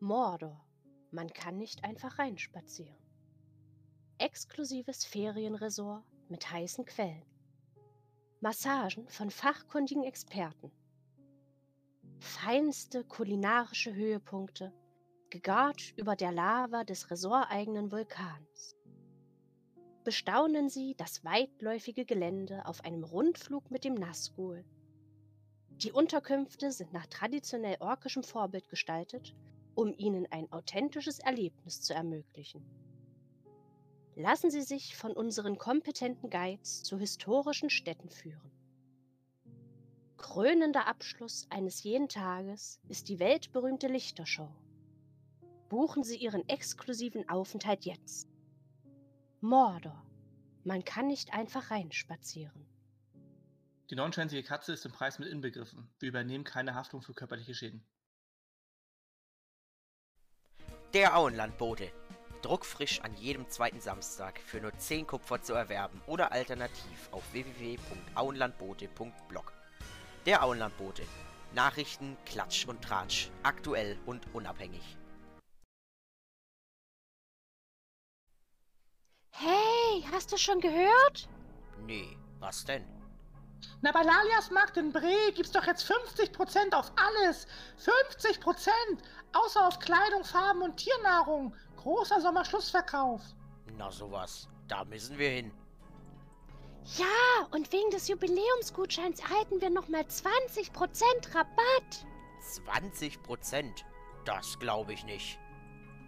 Mordor. 0.00 0.66
Man 1.12 1.32
kann 1.32 1.58
nicht 1.58 1.84
einfach 1.84 2.18
reinspazieren. 2.18 3.05
Exklusives 4.18 5.04
Ferienresort 5.04 6.04
mit 6.28 6.50
heißen 6.50 6.84
Quellen. 6.84 7.24
Massagen 8.40 9.08
von 9.08 9.30
fachkundigen 9.30 10.04
Experten. 10.04 10.70
Feinste 12.18 13.04
kulinarische 13.04 13.94
Höhepunkte, 13.94 14.72
gegart 15.30 15.92
über 15.96 16.16
der 16.16 16.32
Lava 16.32 16.84
des 16.84 17.10
resorteigenen 17.10 17.92
Vulkans. 17.92 18.74
Bestaunen 20.04 20.68
Sie 20.68 20.94
das 20.96 21.24
weitläufige 21.24 22.04
Gelände 22.04 22.64
auf 22.66 22.84
einem 22.84 23.04
Rundflug 23.04 23.70
mit 23.70 23.84
dem 23.84 23.94
Nazgul. 23.94 24.64
Die 25.82 25.92
Unterkünfte 25.92 26.72
sind 26.72 26.92
nach 26.92 27.06
traditionell 27.06 27.76
orkischem 27.80 28.22
Vorbild 28.22 28.68
gestaltet 28.68 29.34
um 29.76 29.92
Ihnen 29.98 30.26
ein 30.30 30.50
authentisches 30.52 31.18
Erlebnis 31.20 31.82
zu 31.82 31.94
ermöglichen. 31.94 32.64
Lassen 34.18 34.50
Sie 34.50 34.62
sich 34.62 34.96
von 34.96 35.12
unseren 35.12 35.58
kompetenten 35.58 36.30
Guides 36.30 36.82
zu 36.82 36.98
historischen 36.98 37.68
Städten 37.68 38.08
führen. 38.08 38.50
Krönender 40.16 40.86
Abschluss 40.86 41.46
eines 41.50 41.82
jeden 41.82 42.08
Tages 42.08 42.80
ist 42.88 43.10
die 43.10 43.18
weltberühmte 43.18 43.88
Lichtershow. 43.88 44.48
Buchen 45.68 46.02
Sie 46.02 46.16
Ihren 46.16 46.48
exklusiven 46.48 47.28
Aufenthalt 47.28 47.84
jetzt. 47.84 48.26
Mordor. 49.42 50.02
Man 50.64 50.82
kann 50.82 51.08
nicht 51.08 51.34
einfach 51.34 51.70
reinspazieren. 51.70 52.66
Die 53.90 53.96
neunschwänzige 53.96 54.42
Katze 54.42 54.72
ist 54.72 54.86
im 54.86 54.92
Preis 54.92 55.18
mit 55.18 55.28
inbegriffen. 55.28 55.90
Wir 55.98 56.08
übernehmen 56.08 56.44
keine 56.44 56.74
Haftung 56.74 57.02
für 57.02 57.12
körperliche 57.12 57.54
Schäden. 57.54 57.86
Der 60.94 61.18
Auenlandbote. 61.18 61.92
Druckfrisch 62.42 63.00
an 63.00 63.14
jedem 63.16 63.48
zweiten 63.48 63.80
Samstag 63.80 64.38
für 64.40 64.60
nur 64.60 64.76
10 64.76 65.06
Kupfer 65.06 65.40
zu 65.42 65.54
erwerben 65.54 66.02
oder 66.06 66.32
alternativ 66.32 67.08
auf 67.10 67.22
www.auenlandbote.blog. 67.32 69.52
Der 70.26 70.42
Auenlandbote. 70.42 71.04
Nachrichten, 71.54 72.18
Klatsch 72.26 72.66
und 72.66 72.82
Tratsch. 72.82 73.30
Aktuell 73.42 73.96
und 74.06 74.22
unabhängig. 74.34 74.96
Hey, 79.30 80.04
hast 80.12 80.32
du 80.32 80.36
schon 80.36 80.60
gehört? 80.60 81.28
Nee, 81.86 82.18
was 82.40 82.64
denn? 82.64 82.84
Na, 83.82 83.92
bei 83.92 84.02
Lalias 84.02 84.50
Markt 84.50 84.76
in 84.76 84.92
Bre 84.92 85.32
gibt's 85.34 85.52
doch 85.52 85.66
jetzt 85.66 85.90
50% 85.90 86.74
auf 86.74 86.92
alles. 86.96 87.46
50%! 87.78 88.70
Außer 89.32 89.66
auf 89.66 89.78
Kleidung, 89.78 90.24
Farben 90.24 90.62
und 90.62 90.76
Tiernahrung. 90.76 91.54
Großer 91.86 92.20
Sommerschlussverkauf. 92.20 93.20
Na 93.78 93.92
sowas, 93.92 94.48
da 94.66 94.84
müssen 94.84 95.16
wir 95.18 95.30
hin. 95.30 95.52
Ja, 96.96 97.46
und 97.52 97.72
wegen 97.72 97.90
des 97.90 98.08
Jubiläumsgutscheins 98.08 99.20
erhalten 99.20 99.60
wir 99.60 99.70
nochmal 99.70 100.00
20% 100.00 100.72
Rabatt. 101.32 102.06
20%? 102.42 103.84
Das 104.24 104.58
glaube 104.58 104.94
ich 104.94 105.04
nicht. 105.04 105.38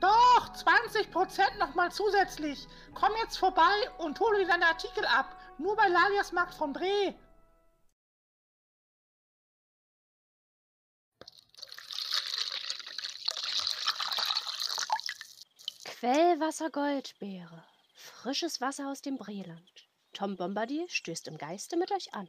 Doch, 0.01 0.53
20% 0.53 1.59
nochmal 1.61 1.93
zusätzlich. 1.93 2.67
Komm 2.95 3.13
jetzt 3.23 3.37
vorbei 3.37 3.63
und 3.99 4.19
hole 4.19 4.41
dir 4.41 4.49
deine 4.49 4.67
Artikel 4.67 5.07
ab. 5.07 5.37
Nur 5.59 5.77
bei 5.77 5.87
Lalias 5.87 6.33
Markt 6.33 6.55
von 6.55 6.73
Bre. 6.73 7.15
Quellwasser 16.01 16.71
Goldbeere. 16.71 17.65
Frisches 17.97 18.61
Wasser 18.61 18.89
aus 18.89 19.03
dem 19.03 19.17
Breland. 19.17 19.89
Tom 20.13 20.37
Bombardier 20.37 20.89
stößt 20.89 21.27
im 21.27 21.39
Geiste 21.39 21.77
mit 21.77 21.91
euch 21.91 22.15
an. 22.15 22.29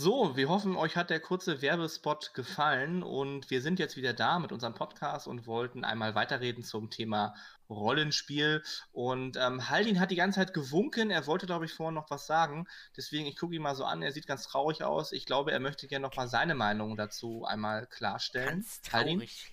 So, 0.00 0.36
wir 0.36 0.48
hoffen, 0.48 0.76
euch 0.76 0.94
hat 0.94 1.10
der 1.10 1.18
kurze 1.18 1.60
Werbespot 1.60 2.32
gefallen 2.32 3.02
und 3.02 3.50
wir 3.50 3.60
sind 3.60 3.80
jetzt 3.80 3.96
wieder 3.96 4.12
da 4.12 4.38
mit 4.38 4.52
unserem 4.52 4.72
Podcast 4.72 5.26
und 5.26 5.48
wollten 5.48 5.82
einmal 5.82 6.14
weiterreden 6.14 6.62
zum 6.62 6.88
Thema 6.88 7.34
Rollenspiel. 7.68 8.62
Und 8.92 9.36
ähm, 9.36 9.68
Haldin 9.68 9.98
hat 9.98 10.12
die 10.12 10.16
ganze 10.16 10.38
Zeit 10.38 10.54
gewunken, 10.54 11.10
er 11.10 11.26
wollte, 11.26 11.46
glaube 11.46 11.64
ich, 11.64 11.72
vorhin 11.72 11.96
noch 11.96 12.12
was 12.12 12.28
sagen. 12.28 12.68
Deswegen, 12.96 13.26
ich 13.26 13.36
gucke 13.36 13.56
ihn 13.56 13.62
mal 13.62 13.74
so 13.74 13.84
an, 13.84 14.00
er 14.00 14.12
sieht 14.12 14.28
ganz 14.28 14.44
traurig 14.44 14.84
aus. 14.84 15.10
Ich 15.10 15.26
glaube, 15.26 15.50
er 15.50 15.58
möchte 15.58 15.88
gerne 15.88 16.06
noch 16.06 16.14
mal 16.14 16.28
seine 16.28 16.54
Meinung 16.54 16.96
dazu 16.96 17.44
einmal 17.44 17.88
klarstellen. 17.88 18.60
Ganz 18.60 18.80
traurig. 18.82 19.50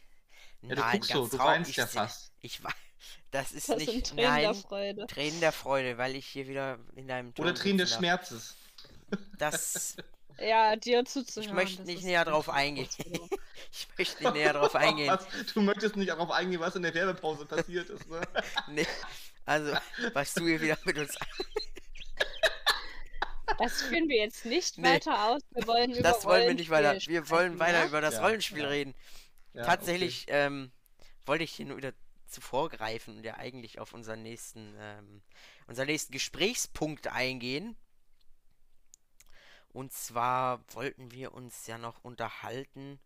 Ja, 0.61 0.75
du 0.75 0.81
guckst 0.91 1.09
so, 1.09 1.27
du 1.27 1.39
weinst 1.39 1.75
ja 1.75 1.87
fast. 1.87 2.31
Ich 2.41 2.63
weiß. 2.63 2.71
Das 3.31 3.51
ist 3.51 3.67
Das 3.69 3.77
nicht 3.77 4.11
Tränen 4.11 4.25
nein, 4.25 4.41
der 4.41 4.53
Freude. 4.53 5.07
Tränen 5.07 5.39
der 5.39 5.51
Freude, 5.51 5.97
weil 5.97 6.15
ich 6.15 6.25
hier 6.27 6.47
wieder 6.47 6.79
in 6.95 7.07
deinem 7.07 7.29
Oder 7.29 7.53
Turm 7.53 7.55
Tränen 7.55 7.77
des. 7.79 7.93
Schmerzes. 7.93 8.55
Das 9.37 9.97
Ja, 10.39 10.75
dir 10.75 11.05
zuzuhören. 11.05 11.49
Ich 11.49 11.53
möchte 11.55 11.83
nicht 11.83 12.03
näher 12.03 12.25
drauf 12.25 12.49
eingehen. 12.49 12.87
Ich 13.71 13.87
möchte 13.97 14.23
nicht 14.23 14.33
näher 14.33 14.53
drauf 14.53 14.73
eingehen. 14.75 15.09
Was? 15.09 15.27
Du 15.53 15.61
möchtest 15.61 15.95
nicht 15.97 16.09
darauf 16.09 16.31
eingehen, 16.31 16.59
was 16.61 16.75
in 16.75 16.83
der 16.83 16.93
Werbepause 16.93 17.45
passiert 17.45 17.89
ist, 17.89 18.07
ne? 18.09 18.21
Nee. 18.69 18.87
Also, 19.45 19.73
was 20.13 20.33
du 20.33 20.45
hier 20.47 20.61
wieder 20.61 20.77
mit 20.85 20.97
uns. 20.97 21.17
Das 23.57 23.81
führen 23.83 24.07
wir 24.09 24.17
jetzt 24.17 24.45
nicht 24.45 24.77
Nee. 24.77 24.89
weiter 24.89 25.25
aus. 25.29 25.41
Wir 25.51 25.67
wollen 25.67 25.91
über 25.91 26.01
Das 26.01 26.25
wollen 26.25 26.47
wir 26.47 26.53
nicht 26.53 26.69
weiter. 26.69 26.95
Wir 27.07 27.29
wollen 27.29 27.59
weiter 27.59 27.79
ja? 27.79 27.85
über 27.85 28.01
das 28.01 28.15
Ja, 28.15 28.21
Rollenspiel 28.21 28.63
ja. 28.63 28.67
reden. 28.69 28.93
Ja, 29.53 29.63
Tatsächlich 29.65 30.25
ähm, 30.29 30.71
wollte 31.25 31.43
ich 31.43 31.51
hier 31.53 31.65
nur 31.65 31.77
wieder 31.77 31.93
zuvor 32.27 32.69
greifen 32.69 33.17
und 33.17 33.23
ja 33.23 33.35
eigentlich 33.37 33.79
auf 33.79 33.93
unseren 33.93 34.23
nächsten, 34.23 34.75
ähm, 34.79 35.21
unseren 35.67 35.87
nächsten 35.87 36.11
Gesprächspunkt 36.11 37.07
eingehen. 37.07 37.75
Und 39.75 39.93
zwar 39.93 40.61
wollten 40.73 41.11
wir 41.11 41.35
uns 41.35 41.67
ja 41.67 41.77
noch 41.77 42.03
unterhalten 42.03 42.99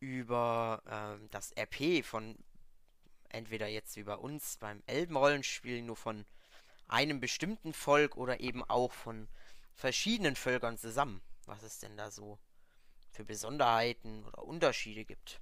über 0.00 0.82
ähm, 0.86 1.28
das 1.30 1.52
RP 1.56 2.02
von 2.02 2.36
entweder 3.30 3.68
jetzt 3.68 3.96
wie 3.96 4.04
bei 4.04 4.14
uns 4.16 4.56
beim 4.58 4.82
Elbenrollenspiel 4.86 5.82
nur 5.82 5.96
von 5.96 6.24
einem 6.88 7.20
bestimmten 7.20 7.74
Volk 7.74 8.16
oder 8.16 8.40
eben 8.40 8.64
auch 8.64 8.92
von 8.92 9.28
verschiedenen 9.74 10.36
Völkern 10.36 10.78
zusammen. 10.78 11.22
Was 11.46 11.62
es 11.62 11.78
denn 11.80 11.96
da 11.96 12.10
so 12.10 12.38
für 13.12 13.24
Besonderheiten 13.24 14.24
oder 14.24 14.44
Unterschiede 14.44 15.04
gibt. 15.04 15.40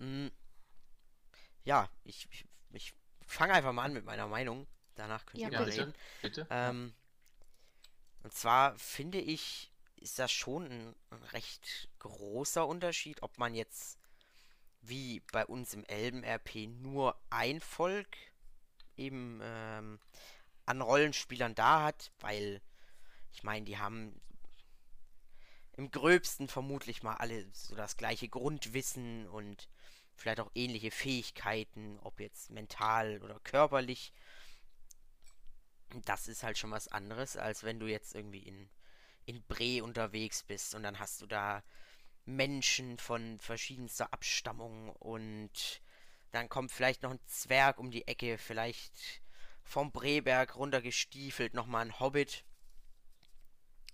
Mm, 0.00 0.28
Ja, 1.64 1.88
ich, 2.04 2.28
ich, 2.30 2.44
ich 2.72 2.94
fange 3.26 3.54
einfach 3.54 3.72
mal 3.72 3.84
an 3.84 3.92
mit 3.92 4.04
meiner 4.04 4.28
Meinung. 4.28 4.66
Danach 4.94 5.26
könnt 5.26 5.42
Ja, 5.42 5.48
ihr 5.48 5.52
mal 5.52 5.64
bitte. 5.64 5.80
reden. 5.80 5.94
bitte. 6.22 6.46
Ähm, 6.50 6.94
und 8.24 8.32
zwar 8.32 8.76
finde 8.78 9.20
ich, 9.20 9.70
ist 9.96 10.18
das 10.18 10.32
schon 10.32 10.64
ein, 10.66 10.94
recht 11.32 11.88
großer 11.98 12.66
Unterschied, 12.66 13.22
ob 13.22 13.38
man 13.38 13.54
jetzt 13.54 13.98
wie 14.80 15.20
bei 15.32 15.46
uns 15.46 15.74
im 15.74 15.84
Elben-RP 15.84 16.68
nur 16.68 17.16
ein 17.30 17.60
Volk 17.60 18.16
eben 18.96 19.40
ähm, 19.42 20.00
an 20.66 20.80
Rollenspielern 20.80 21.54
da 21.54 21.82
hat, 21.82 22.12
weil 22.20 22.60
ich 23.32 23.42
meine, 23.42 23.66
die 23.66 23.78
haben 23.78 24.18
im 25.76 25.90
gröbsten 25.90 26.48
vermutlich 26.48 27.02
mal 27.02 27.16
alle 27.16 27.46
so 27.52 27.74
das 27.74 27.96
gleiche 27.96 28.28
Grundwissen 28.28 29.26
und 29.28 29.68
vielleicht 30.14 30.40
auch 30.40 30.50
ähnliche 30.54 30.90
Fähigkeiten, 30.90 31.98
ob 32.00 32.20
jetzt 32.20 32.50
mental 32.50 33.20
oder 33.22 33.38
körperlich. 33.40 34.12
Das 36.02 36.28
ist 36.28 36.42
halt 36.42 36.58
schon 36.58 36.70
was 36.70 36.88
anderes, 36.88 37.36
als 37.36 37.62
wenn 37.62 37.80
du 37.80 37.86
jetzt 37.86 38.14
irgendwie 38.14 38.42
in, 38.42 38.68
in 39.26 39.42
Bre 39.44 39.82
unterwegs 39.82 40.42
bist 40.42 40.74
und 40.74 40.82
dann 40.82 40.98
hast 40.98 41.20
du 41.22 41.26
da 41.26 41.62
Menschen 42.26 42.98
von 42.98 43.38
verschiedenster 43.40 44.12
Abstammung 44.12 44.90
und 44.90 45.80
dann 46.32 46.48
kommt 46.48 46.72
vielleicht 46.72 47.02
noch 47.02 47.10
ein 47.10 47.20
Zwerg 47.26 47.78
um 47.78 47.90
die 47.90 48.06
Ecke, 48.08 48.38
vielleicht 48.38 49.22
vom 49.62 49.92
Breberg 49.92 50.56
runtergestiefelt 50.56 51.54
nochmal 51.54 51.86
ein 51.86 52.00
Hobbit. 52.00 52.44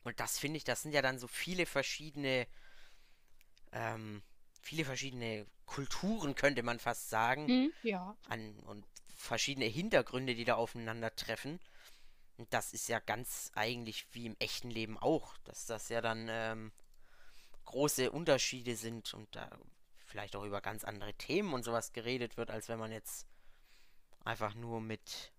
Und 0.04 0.18
das 0.20 0.38
finde 0.38 0.56
ich, 0.56 0.64
das 0.64 0.82
sind 0.82 0.92
ja 0.92 1.02
dann 1.02 1.18
so 1.18 1.28
viele 1.28 1.66
verschiedene, 1.66 2.46
ähm, 3.72 4.22
viele 4.62 4.84
verschiedene 4.84 5.46
Kulturen, 5.66 6.34
könnte 6.34 6.62
man 6.62 6.78
fast 6.78 7.10
sagen. 7.10 7.46
Hm, 7.46 7.72
ja. 7.82 8.16
An, 8.28 8.58
und 8.60 8.86
verschiedene 9.14 9.66
Hintergründe, 9.66 10.34
die 10.34 10.44
da 10.44 10.54
aufeinandertreffen. 10.54 11.60
Und 12.40 12.54
das 12.54 12.72
ist 12.72 12.88
ja 12.88 13.00
ganz 13.00 13.52
eigentlich 13.54 14.06
wie 14.14 14.24
im 14.24 14.36
echten 14.38 14.70
Leben 14.70 14.96
auch, 14.96 15.36
dass 15.44 15.66
das 15.66 15.90
ja 15.90 16.00
dann 16.00 16.26
ähm, 16.30 16.72
große 17.66 18.10
Unterschiede 18.10 18.76
sind 18.76 19.12
und 19.12 19.36
da 19.36 19.50
vielleicht 20.06 20.34
auch 20.34 20.44
über 20.44 20.62
ganz 20.62 20.84
andere 20.84 21.12
Themen 21.12 21.52
und 21.52 21.64
sowas 21.64 21.92
geredet 21.92 22.38
wird, 22.38 22.50
als 22.50 22.70
wenn 22.70 22.78
man 22.78 22.92
jetzt 22.92 23.26
einfach 24.24 24.54
nur 24.54 24.80
mit 24.80 25.34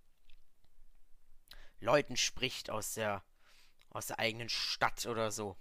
Leuten 1.79 2.17
spricht 2.17 2.69
aus 2.69 2.93
der 2.93 3.23
aus 3.89 4.05
der 4.05 4.19
eigenen 4.19 4.49
Stadt 4.49 5.07
oder 5.07 5.31
so. 5.31 5.57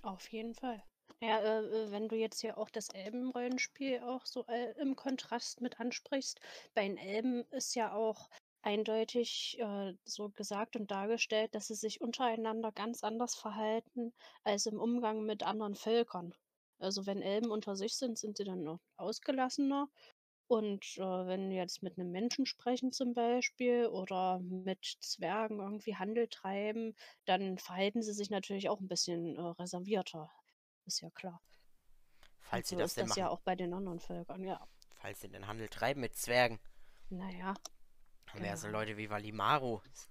Auf 0.00 0.26
jeden 0.28 0.54
Fall. 0.54 0.82
Ja, 1.20 1.40
äh, 1.40 1.60
äh, 1.60 1.90
wenn 1.92 2.08
du 2.08 2.16
jetzt 2.16 2.40
hier 2.40 2.56
auch 2.56 2.70
das 2.70 2.88
Elbenrollenspiel 2.88 4.00
auch 4.00 4.26
so 4.26 4.46
äh, 4.46 4.72
im 4.80 4.96
Kontrast 4.96 5.60
mit 5.60 5.78
ansprichst, 5.78 6.40
bei 6.74 6.88
den 6.88 6.96
Elben 6.96 7.44
ist 7.50 7.76
ja 7.76 7.92
auch 7.92 8.28
eindeutig 8.62 9.58
äh, 9.60 9.94
so 10.04 10.30
gesagt 10.30 10.76
und 10.76 10.90
dargestellt, 10.90 11.54
dass 11.54 11.66
sie 11.66 11.74
sich 11.74 12.00
untereinander 12.00 12.72
ganz 12.72 13.04
anders 13.04 13.34
verhalten 13.34 14.12
als 14.44 14.66
im 14.66 14.80
Umgang 14.80 15.24
mit 15.24 15.42
anderen 15.42 15.74
Völkern. 15.74 16.34
Also 16.78 17.06
wenn 17.06 17.22
Elben 17.22 17.50
unter 17.50 17.76
sich 17.76 17.96
sind, 17.96 18.18
sind 18.18 18.36
sie 18.36 18.44
dann 18.44 18.64
noch 18.64 18.80
ausgelassener 18.96 19.88
und 20.52 20.98
äh, 20.98 21.00
wenn 21.00 21.48
wir 21.48 21.56
jetzt 21.56 21.82
mit 21.82 21.98
einem 21.98 22.10
Menschen 22.10 22.44
sprechen 22.44 22.92
zum 22.92 23.14
Beispiel 23.14 23.86
oder 23.86 24.38
mit 24.40 24.98
Zwergen 25.00 25.60
irgendwie 25.60 25.96
Handel 25.96 26.28
treiben, 26.28 26.94
dann 27.24 27.56
verhalten 27.56 28.02
sie 28.02 28.12
sich 28.12 28.28
natürlich 28.28 28.68
auch 28.68 28.78
ein 28.78 28.86
bisschen 28.86 29.36
äh, 29.36 29.40
reservierter. 29.40 30.30
Ist 30.84 31.00
ja 31.00 31.08
klar. 31.10 31.40
Falls 32.40 32.68
sie 32.68 32.74
so 32.74 32.80
das 32.80 32.90
ist 32.90 32.96
denn 32.98 33.04
das 33.04 33.10
machen. 33.10 33.20
ja 33.20 33.28
auch 33.30 33.40
bei 33.40 33.54
den 33.54 33.72
anderen 33.72 33.98
Völkern, 33.98 34.44
ja. 34.44 34.60
Falls 34.96 35.22
sie 35.22 35.28
den 35.30 35.46
Handel 35.46 35.68
treiben 35.68 36.02
mit 36.02 36.16
Zwergen. 36.16 36.60
Naja, 37.08 37.54
Haben 38.32 38.40
wir 38.42 38.48
ja 38.50 38.56
so 38.56 38.66
Genau. 38.66 38.78
Leute 38.80 38.96
wie 38.96 39.10
Valimaro. 39.10 39.82
was- 39.84 40.08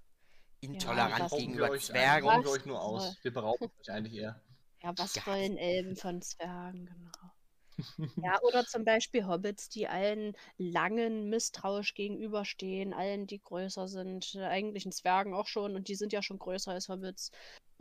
Intolerant 0.61 1.23
was- 1.23 1.31
Rauben 1.31 1.39
gegenüber 1.41 1.65
wir 1.67 1.71
euch, 1.71 1.85
Zwergen. 1.85 2.29
Rauben 2.29 2.43
wir 2.43 2.51
euch 2.51 2.65
nur 2.65 2.81
aus. 2.81 3.17
Wir 3.23 3.33
berauben 3.33 3.65
euch 3.79 3.91
eigentlich 3.91 4.13
eher. 4.15 4.39
ja, 4.83 4.93
was 4.97 5.15
Ja. 5.15 5.25
wollen 5.27 5.57
Elben 5.57 5.95
von 5.95 6.21
Zwergen, 6.21 6.85
genau. 6.85 8.11
Ja, 8.17 8.39
oder 8.43 8.63
zum 8.65 8.83
Beispiel 8.85 9.25
Hobbits, 9.25 9.69
die 9.69 9.87
allen 9.87 10.35
langen 10.57 11.29
misstrauisch 11.29 11.95
gegenüberstehen, 11.95 12.93
allen, 12.93 13.25
die 13.25 13.39
größer 13.41 13.87
sind, 13.87 14.35
äh, 14.35 14.43
eigentlichen 14.43 14.91
Zwergen 14.91 15.33
auch 15.33 15.47
schon, 15.47 15.75
und 15.75 15.87
die 15.87 15.95
sind 15.95 16.13
ja 16.13 16.21
schon 16.21 16.37
größer 16.37 16.71
als 16.71 16.89
Hobbits. 16.89 17.31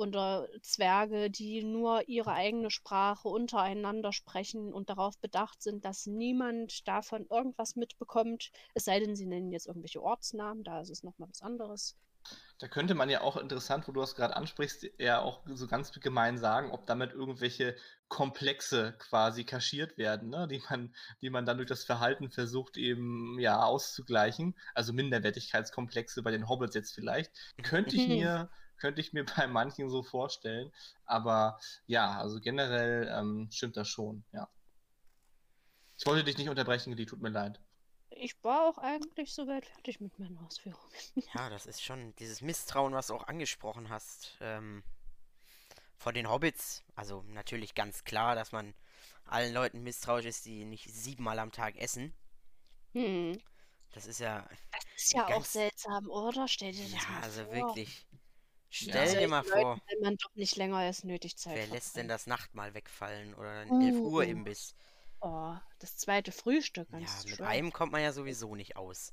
Oder 0.00 0.48
Zwerge, 0.62 1.30
die 1.30 1.62
nur 1.62 2.08
ihre 2.08 2.32
eigene 2.32 2.70
Sprache 2.70 3.28
untereinander 3.28 4.14
sprechen 4.14 4.72
und 4.72 4.88
darauf 4.88 5.18
bedacht 5.18 5.62
sind, 5.62 5.84
dass 5.84 6.06
niemand 6.06 6.88
davon 6.88 7.26
irgendwas 7.28 7.76
mitbekommt, 7.76 8.50
es 8.72 8.86
sei 8.86 8.98
denn, 8.98 9.14
sie 9.14 9.26
nennen 9.26 9.52
jetzt 9.52 9.66
irgendwelche 9.66 10.02
Ortsnamen, 10.02 10.64
da 10.64 10.80
ist 10.80 10.88
es 10.88 11.02
nochmal 11.02 11.28
was 11.28 11.42
anderes. 11.42 11.98
Da 12.58 12.68
könnte 12.68 12.94
man 12.94 13.10
ja 13.10 13.20
auch 13.20 13.36
interessant, 13.36 13.88
wo 13.88 13.92
du 13.92 14.00
das 14.00 14.14
gerade 14.14 14.36
ansprichst, 14.36 14.86
ja 14.98 15.20
auch 15.20 15.42
so 15.46 15.66
ganz 15.66 15.92
gemein 15.92 16.38
sagen, 16.38 16.70
ob 16.70 16.86
damit 16.86 17.12
irgendwelche 17.12 17.76
Komplexe 18.08 18.94
quasi 18.98 19.44
kaschiert 19.44 19.96
werden, 19.96 20.30
ne? 20.30 20.46
die, 20.48 20.62
man, 20.68 20.94
die 21.20 21.30
man 21.30 21.46
dann 21.46 21.56
durch 21.56 21.68
das 21.68 21.84
Verhalten 21.84 22.30
versucht 22.30 22.76
eben 22.76 23.38
ja 23.38 23.62
auszugleichen. 23.62 24.54
Also 24.74 24.92
Minderwertigkeitskomplexe 24.92 26.22
bei 26.22 26.30
den 26.30 26.48
Hobbits 26.48 26.74
jetzt 26.74 26.94
vielleicht. 26.94 27.32
Könnte 27.62 27.96
ich 27.96 28.08
mir, 28.08 28.50
könnte 28.80 29.00
ich 29.00 29.12
mir 29.12 29.24
bei 29.36 29.46
manchen 29.46 29.88
so 29.88 30.02
vorstellen. 30.02 30.72
Aber 31.04 31.60
ja, 31.86 32.18
also 32.18 32.40
generell 32.40 33.08
ähm, 33.14 33.48
stimmt 33.52 33.76
das 33.76 33.88
schon, 33.88 34.24
ja. 34.32 34.48
Ich 35.98 36.06
wollte 36.06 36.24
dich 36.24 36.38
nicht 36.38 36.48
unterbrechen, 36.48 36.96
die 36.96 37.06
tut 37.06 37.20
mir 37.20 37.28
leid. 37.28 37.60
Ich 38.08 38.42
war 38.42 38.68
auch 38.68 38.78
eigentlich 38.78 39.32
soweit 39.34 39.66
fertig 39.66 40.00
mit 40.00 40.18
meinen 40.18 40.38
Ausführungen. 40.38 40.90
Ja, 41.34 41.48
das 41.48 41.66
ist 41.66 41.82
schon 41.82 42.14
dieses 42.16 42.40
Misstrauen, 42.40 42.92
was 42.92 43.06
du 43.06 43.14
auch 43.14 43.28
angesprochen 43.28 43.88
hast. 43.88 44.36
Ähm, 44.40 44.82
von 45.96 46.14
den 46.14 46.28
Hobbits. 46.28 46.82
Also 46.96 47.22
natürlich 47.28 47.74
ganz 47.74 48.02
klar, 48.04 48.34
dass 48.34 48.50
man 48.52 48.74
allen 49.26 49.54
Leuten 49.54 49.82
misstrauisch 49.82 50.24
ist, 50.24 50.46
die 50.46 50.64
nicht 50.64 50.92
siebenmal 50.92 51.38
am 51.38 51.52
Tag 51.52 51.76
essen. 51.76 52.14
Hm. 52.94 53.38
Das 53.92 54.06
ist 54.06 54.18
ja. 54.20 54.48
Das 54.72 54.84
ist 54.96 55.12
ja 55.12 55.24
auch 55.24 55.28
Ganz- 55.28 55.52
seltsam, 55.52 56.08
oder? 56.08 56.48
Stell 56.48 56.72
dir 56.72 56.82
das 56.84 56.92
Ja, 56.92 57.08
mal 57.10 57.22
also 57.22 57.44
vor. 57.44 57.74
Wirklich. 58.70 58.94
Ja. 58.94 59.06
Stell 59.06 59.20
dir 59.20 59.28
mal 59.28 59.44
Leuten 59.44 59.60
vor, 59.60 59.76
will 59.88 60.00
man 60.02 60.16
doch 60.16 60.34
nicht 60.34 60.56
länger 60.56 60.76
als 60.78 61.04
nötig 61.04 61.36
Zeit 61.36 61.56
wer 61.56 61.66
lässt 61.66 61.96
denn 61.96 62.08
das 62.08 62.26
Nachtmahl 62.26 62.74
wegfallen 62.74 63.34
oder 63.34 63.50
ein 63.50 63.80
11 63.82 63.96
Uhr 63.96 64.12
Uh. 64.12 64.20
Imbiss? 64.20 64.74
Oh, 65.20 65.54
das 65.80 65.96
zweite 65.98 66.32
Frühstück 66.32 66.88
Ja, 66.92 66.98
mit 66.98 67.08
schön. 67.36 67.44
einem 67.46 67.72
kommt 67.72 67.92
man 67.92 68.02
ja 68.02 68.12
sowieso 68.12 68.54
nicht 68.54 68.76
aus. 68.76 69.12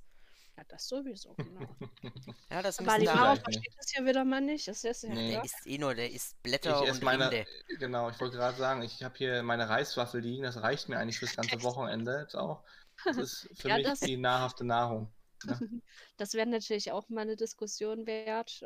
Ja, 0.56 0.64
das 0.70 0.88
sowieso, 0.88 1.34
genau. 1.36 1.68
Ja, 2.50 2.64
das 2.64 2.80
müssen 2.80 2.90
Aber 2.90 3.00
die. 3.00 3.06
Mauer 3.06 3.36
versteht 3.36 3.74
das 3.78 3.94
ja 3.94 4.04
wieder 4.06 4.26
mal 4.26 4.42
nicht. 4.42 4.68
Das 4.68 4.84
ist 4.84 5.04
ja 5.04 5.10
Nee. 5.10 5.32
Der 5.34 5.44
isst 5.44 5.68
eh 5.68 5.78
nur, 5.78 5.94
der 5.94 6.10
isst 6.12 6.42
Blätter 6.42 6.82
Ich 6.84 6.90
und 6.92 7.04
meine, 7.04 7.30
Rinde. 7.30 7.46
genau, 7.78 8.10
ich 8.10 8.20
wollte 8.20 8.38
gerade 8.38 8.58
sagen, 8.58 8.82
ich 8.82 9.04
habe 9.04 9.16
hier 9.18 9.44
meine 9.44 9.70
Reiswaffel 9.70 10.22
liegen, 10.22 10.44
das 10.44 10.62
reicht 10.64 10.90
mir 10.90 10.98
eigentlich 10.98 11.20
fürs 11.20 11.36
ganze 11.36 11.62
Wochenende 11.64 12.22
jetzt 12.22 12.36
auch. 12.36 12.64
Das 13.06 13.18
ist 13.18 13.50
für 13.54 13.70
Ja, 13.70 13.76
mich 13.78 13.86
das- 13.86 14.00
die 14.00 14.18
nahrhafte 14.18 14.64
Nahrung. 14.64 15.14
Das 16.18 16.34
wäre 16.34 16.48
natürlich 16.48 16.92
auch 16.92 17.10
mal 17.10 17.22
eine 17.22 17.36
Diskussion 17.36 18.08
wert, 18.08 18.62
äh, 18.62 18.66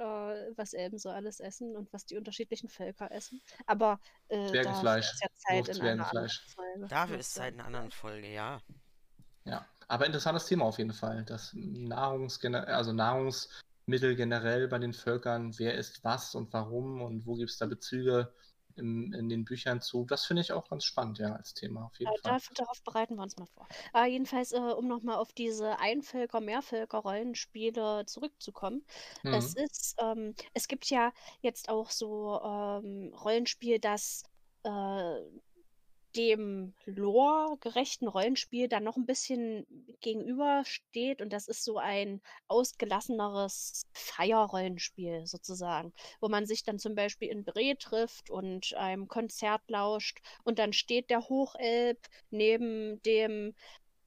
was 0.55 0.74
Elben 0.74 0.97
so 0.97 1.09
alles 1.09 1.39
essen 1.39 1.76
und 1.76 1.91
was 1.91 2.05
die 2.05 2.17
unterschiedlichen 2.17 2.69
Völker 2.69 3.11
essen. 3.11 3.41
Aber 3.65 3.99
äh, 4.30 4.38
dafür 4.38 4.49
Zwergenfleisch. 4.49 5.11
ist 5.11 5.22
ja 5.22 5.28
Zeit 5.36 5.67
in 5.76 5.82
einer 5.82 6.07
anderen. 6.07 6.30
Folge. 6.30 6.88
Dafür 6.88 7.15
Ja, 7.15 7.19
ist 7.19 7.34
Zeit 7.34 7.53
in 7.53 7.59
einer 7.59 7.67
anderen 7.67 7.91
Folge, 7.91 8.32
ja. 8.32 8.61
Ja, 9.45 9.65
aber 9.88 10.05
interessantes 10.05 10.45
Thema 10.45 10.65
auf 10.65 10.78
jeden 10.78 10.93
Fall. 10.93 11.24
Das 11.26 11.51
Nahrungsgener 11.53 12.67
also 12.67 12.93
Nahrungsmittel 12.93 14.15
generell 14.15 14.67
bei 14.67 14.80
den 14.80 14.93
Völkern, 14.93 15.57
wer 15.57 15.76
isst 15.76 16.03
was 16.03 16.36
und 16.36 16.53
warum 16.53 17.01
und 17.01 17.26
wo 17.26 17.36
gibt 17.36 17.49
es 17.49 17.57
da 17.57 17.65
Bezüge 17.65 18.34
in, 18.76 19.13
in 19.13 19.30
den 19.30 19.45
Büchern 19.45 19.82
zu. 19.82 20.05
Das 20.05 20.26
finde 20.26 20.41
ich 20.41 20.51
auch 20.53 20.67
ganz 20.69 20.84
spannend, 20.86 21.19
ja, 21.19 21.34
als 21.36 21.53
Thema 21.53 21.86
auf 21.86 21.99
jeden 21.99 22.11
Äh, 22.13 22.19
Fall. 22.22 22.39
darauf 22.55 22.82
bereiten 22.84 23.15
wir 23.15 23.24
uns 23.24 23.38
mal 23.38 23.45
vor. 23.45 23.67
Äh, 23.93 24.07
jedenfalls, 24.07 24.51
äh, 24.53 24.57
um 24.57 24.88
nochmal 24.88 25.17
auf 25.17 25.34
diese 25.34 25.80
Einvölker-, 25.80 26.41
Mehrvölker-Rollenspiele 26.41 28.05
zurückzukommen. 28.07 28.86
Es 29.30 29.53
Mhm. 29.53 29.63
ist, 29.63 29.95
ähm, 29.99 30.34
es 30.53 30.67
gibt 30.67 30.89
ja 30.89 31.11
jetzt 31.41 31.69
auch 31.69 31.89
so 31.91 32.39
ähm, 32.43 33.13
Rollenspiel, 33.13 33.80
das 33.80 34.24
äh, 34.63 35.19
dem 36.16 36.74
Lore-gerechten 36.86 38.07
Rollenspiel 38.07 38.68
dann 38.68 38.84
noch 38.84 38.97
ein 38.97 39.05
bisschen 39.05 39.66
gegenübersteht 40.01 41.22
und 41.22 41.32
das 41.32 41.47
ist 41.47 41.64
so 41.64 41.78
ein 41.78 42.22
ausgelasseneres 42.47 43.86
Feierrollenspiel 43.93 45.26
sozusagen, 45.26 45.93
wo 46.20 46.30
man 46.30 46.45
sich 46.45 46.64
dann 46.64 46.80
zum 46.80 46.95
Beispiel 46.95 47.30
in 47.30 47.43
Bre 47.43 47.78
trifft 47.78 48.30
und 48.30 48.74
einem 48.76 49.07
Konzert 49.07 49.62
lauscht 49.68 50.20
und 50.43 50.59
dann 50.59 50.74
steht 50.74 51.09
der 51.09 51.28
Hochelb 51.30 51.99
neben 52.30 53.01
dem 53.03 53.53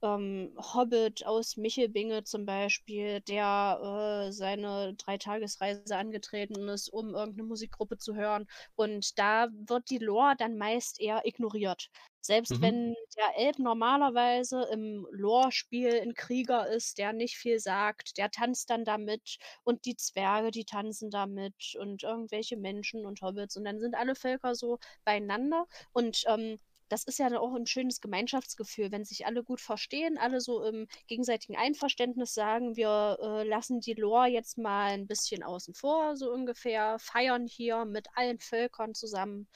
ähm, 0.05 0.53
Hobbit 0.57 1.25
aus 1.25 1.57
Michelbinge 1.57 2.23
zum 2.23 2.45
Beispiel, 2.45 3.21
der 3.21 4.27
äh, 4.29 4.31
seine 4.31 4.93
Dreitagesreise 4.95 5.97
angetreten 5.97 6.67
ist, 6.69 6.89
um 6.89 7.15
irgendeine 7.15 7.47
Musikgruppe 7.47 7.97
zu 7.97 8.15
hören. 8.15 8.47
Und 8.75 9.17
da 9.19 9.47
wird 9.51 9.89
die 9.89 9.97
Lore 9.99 10.35
dann 10.37 10.57
meist 10.57 10.99
eher 11.01 11.25
ignoriert. 11.25 11.89
Selbst 12.21 12.59
Mhm. 12.59 12.61
wenn 12.61 12.95
der 13.17 13.37
Elb 13.37 13.59
normalerweise 13.59 14.63
im 14.71 15.07
Lore-Spiel 15.11 16.01
ein 16.01 16.13
Krieger 16.15 16.67
ist, 16.67 16.97
der 16.97 17.13
nicht 17.13 17.37
viel 17.37 17.59
sagt, 17.59 18.17
der 18.17 18.31
tanzt 18.31 18.69
dann 18.71 18.83
damit 18.85 19.37
und 19.63 19.85
die 19.85 19.95
Zwerge, 19.95 20.51
die 20.51 20.65
tanzen 20.65 21.11
damit 21.11 21.75
und 21.79 22.03
irgendwelche 22.03 22.57
Menschen 22.57 23.05
und 23.05 23.21
Hobbits 23.21 23.57
und 23.57 23.65
dann 23.65 23.79
sind 23.79 23.95
alle 23.95 24.15
Völker 24.15 24.55
so 24.55 24.79
beieinander 25.03 25.65
und 25.93 26.23
ähm, 26.27 26.59
das 26.89 27.03
ist 27.03 27.19
ja 27.19 27.27
auch 27.39 27.55
ein 27.55 27.65
schönes 27.67 28.01
Gemeinschaftsgefühl, 28.01 28.91
wenn 28.91 29.05
sich 29.05 29.25
alle 29.25 29.43
gut 29.43 29.61
verstehen, 29.61 30.17
alle 30.17 30.39
so 30.41 30.63
im 30.63 30.87
gegenseitigen 31.07 31.55
Einverständnis 31.57 32.33
sagen, 32.33 32.75
wir 32.75 33.17
äh, 33.21 33.43
lassen 33.47 33.79
die 33.81 33.93
Lore 33.93 34.27
jetzt 34.27 34.57
mal 34.57 34.91
ein 34.91 35.07
bisschen 35.07 35.43
außen 35.43 35.73
vor, 35.73 36.15
so 36.15 36.31
ungefähr, 36.31 36.97
feiern 36.99 37.47
hier 37.47 37.85
mit 37.85 38.07
allen 38.15 38.39
Völkern 38.39 38.93
zusammen. 38.93 39.47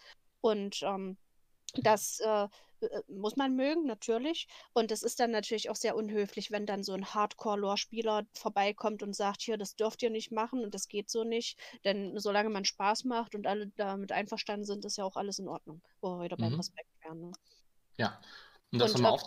Und 0.41 0.81
ähm, 0.83 1.17
das 1.75 2.19
äh, 2.21 2.47
äh, 2.81 3.01
muss 3.07 3.35
man 3.35 3.55
mögen, 3.55 3.85
natürlich. 3.85 4.47
Und 4.73 4.91
es 4.91 5.03
ist 5.03 5.19
dann 5.19 5.31
natürlich 5.31 5.69
auch 5.69 5.75
sehr 5.75 5.95
unhöflich, 5.95 6.51
wenn 6.51 6.65
dann 6.65 6.83
so 6.83 6.93
ein 6.93 7.13
Hardcore-Lore-Spieler 7.13 8.25
vorbeikommt 8.33 9.03
und 9.03 9.13
sagt, 9.15 9.41
hier, 9.41 9.57
das 9.57 9.75
dürft 9.75 10.01
ihr 10.03 10.09
nicht 10.09 10.31
machen 10.31 10.63
und 10.63 10.73
das 10.73 10.87
geht 10.87 11.09
so 11.09 11.23
nicht. 11.23 11.59
Denn 11.85 12.17
solange 12.17 12.49
man 12.49 12.65
Spaß 12.65 13.03
macht 13.05 13.35
und 13.35 13.47
alle 13.47 13.67
damit 13.77 14.11
einverstanden 14.11 14.65
sind, 14.65 14.85
ist 14.85 14.97
ja 14.97 15.03
auch 15.05 15.15
alles 15.15 15.39
in 15.39 15.47
Ordnung. 15.47 15.81
Wo 16.01 16.17
wir 16.17 16.25
wieder 16.25 16.37
beim 16.37 16.53
Mhm. 16.53 16.55
Respekt 16.55 16.88
Ne? 17.13 17.31
Ja. 17.97 18.19
Um 18.71 18.79
das 18.79 18.93
Und, 18.93 19.01
nochmal 19.01 19.13
auf, 19.13 19.23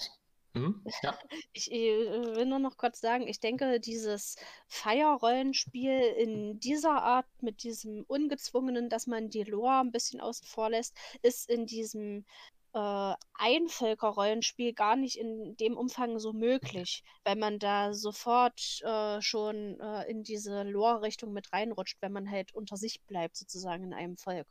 Mhm, 0.55 0.85
ja. 1.03 1.19
Ich 1.53 1.73
äh, 1.73 2.35
will 2.37 2.47
nur 2.47 2.59
noch 2.59 2.77
kurz 2.77 3.01
sagen, 3.01 3.27
ich 3.27 3.41
denke, 3.41 3.81
dieses 3.81 4.37
Fire-Rollenspiel 4.69 6.01
in 6.19 6.61
dieser 6.61 7.03
Art, 7.03 7.27
mit 7.41 7.63
diesem 7.63 8.05
Ungezwungenen, 8.07 8.89
dass 8.91 9.07
man 9.07 9.31
die 9.31 9.45
Lore 9.45 9.81
ein 9.81 9.93
bisschen 9.93 10.21
außen 10.21 10.47
vor 10.47 10.71
lässt, 10.71 10.95
ist 11.23 11.49
in 11.49 11.67
diesem 11.67 12.27
äh, 12.75 13.15
Einvölker-Rollenspiel 13.35 14.75
gar 14.75 14.97
nicht 14.97 15.17
in 15.17 15.57
dem 15.57 15.77
Umfang 15.77 16.19
so 16.19 16.33
möglich, 16.35 17.03
weil 17.25 17.37
man 17.37 17.59
da 17.59 17.95
sofort 17.95 18.81
äh, 18.83 19.23
schon 19.23 19.81
äh, 19.81 20.11
in 20.11 20.23
diese 20.23 20.63
Lore-Richtung 20.65 21.33
mit 21.33 21.53
reinrutscht, 21.53 21.97
wenn 22.03 22.13
man 22.13 22.31
halt 22.31 22.55
unter 22.55 22.77
sich 22.77 23.01
bleibt, 23.07 23.37
sozusagen 23.37 23.85
in 23.85 23.95
einem 23.95 24.17
Volk. 24.19 24.47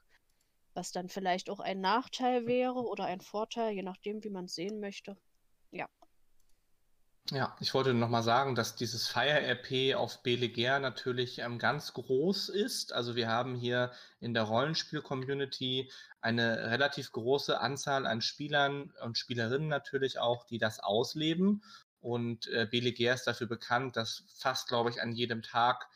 Was 0.73 0.91
dann 0.91 1.09
vielleicht 1.09 1.49
auch 1.49 1.59
ein 1.59 1.81
Nachteil 1.81 2.45
wäre 2.47 2.79
oder 2.79 3.05
ein 3.05 3.21
Vorteil, 3.21 3.73
je 3.73 3.83
nachdem, 3.83 4.23
wie 4.23 4.29
man 4.29 4.45
es 4.45 4.55
sehen 4.55 4.79
möchte. 4.79 5.17
Ja. 5.71 5.87
Ja, 7.29 7.55
ich 7.61 7.73
wollte 7.73 7.93
noch 7.93 8.09
mal 8.09 8.23
sagen, 8.23 8.55
dass 8.55 8.75
dieses 8.75 9.07
Fire-RP 9.07 9.95
auf 9.95 10.21
Belegair 10.21 10.79
natürlich 10.79 11.39
ähm, 11.39 11.59
ganz 11.59 11.93
groß 11.93 12.49
ist. 12.49 12.91
Also 12.91 13.15
wir 13.15 13.29
haben 13.29 13.55
hier 13.55 13.91
in 14.19 14.33
der 14.33 14.43
Rollenspiel-Community 14.43 15.89
eine 16.19 16.71
relativ 16.71 17.11
große 17.11 17.59
Anzahl 17.59 18.05
an 18.05 18.21
Spielern 18.21 18.91
und 19.03 19.17
Spielerinnen 19.17 19.69
natürlich 19.69 20.19
auch, 20.19 20.45
die 20.45 20.57
das 20.57 20.79
ausleben. 20.79 21.63
Und 22.01 22.47
äh, 22.47 22.67
Belegair 22.69 23.13
ist 23.13 23.27
dafür 23.27 23.47
bekannt, 23.47 23.95
dass 23.95 24.23
fast, 24.37 24.67
glaube 24.67 24.89
ich, 24.89 25.01
an 25.01 25.13
jedem 25.13 25.41
Tag 25.41 25.87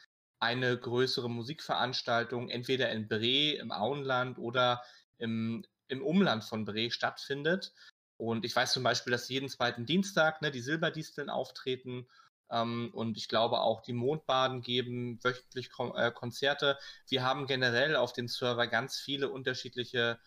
eine 0.46 0.78
größere 0.78 1.30
Musikveranstaltung 1.30 2.50
entweder 2.50 2.92
in 2.92 3.08
Bre 3.08 3.54
im 3.54 3.72
Auenland 3.72 4.38
oder 4.38 4.84
im, 5.18 5.66
im 5.88 6.04
Umland 6.04 6.44
von 6.44 6.66
Bre 6.66 6.92
stattfindet. 6.92 7.74
Und 8.18 8.46
ich 8.46 8.56
weiß 8.56 8.72
zum 8.74 8.84
Beispiel, 8.84 9.12
dass 9.12 9.28
jeden 9.28 9.50
zweiten 9.50 9.86
Dienstag 9.86 10.42
ne, 10.42 10.52
die 10.52 10.62
Silberdisteln 10.62 11.30
auftreten. 11.30 12.08
Ähm, 12.52 12.92
und 12.94 13.18
ich 13.18 13.28
glaube 13.28 13.60
auch 13.60 13.82
die 13.82 13.94
Mondbaden 13.94 14.62
geben 14.62 15.20
wöchentlich 15.24 15.72
Kon 15.72 15.94
äh, 15.96 16.12
Konzerte. 16.12 16.78
Wir 17.10 17.24
haben 17.24 17.48
generell 17.48 17.96
auf 17.96 18.14
dem 18.14 18.28
Server 18.28 18.68
ganz 18.68 18.98
viele 18.98 19.30
unterschiedliche 19.30 20.20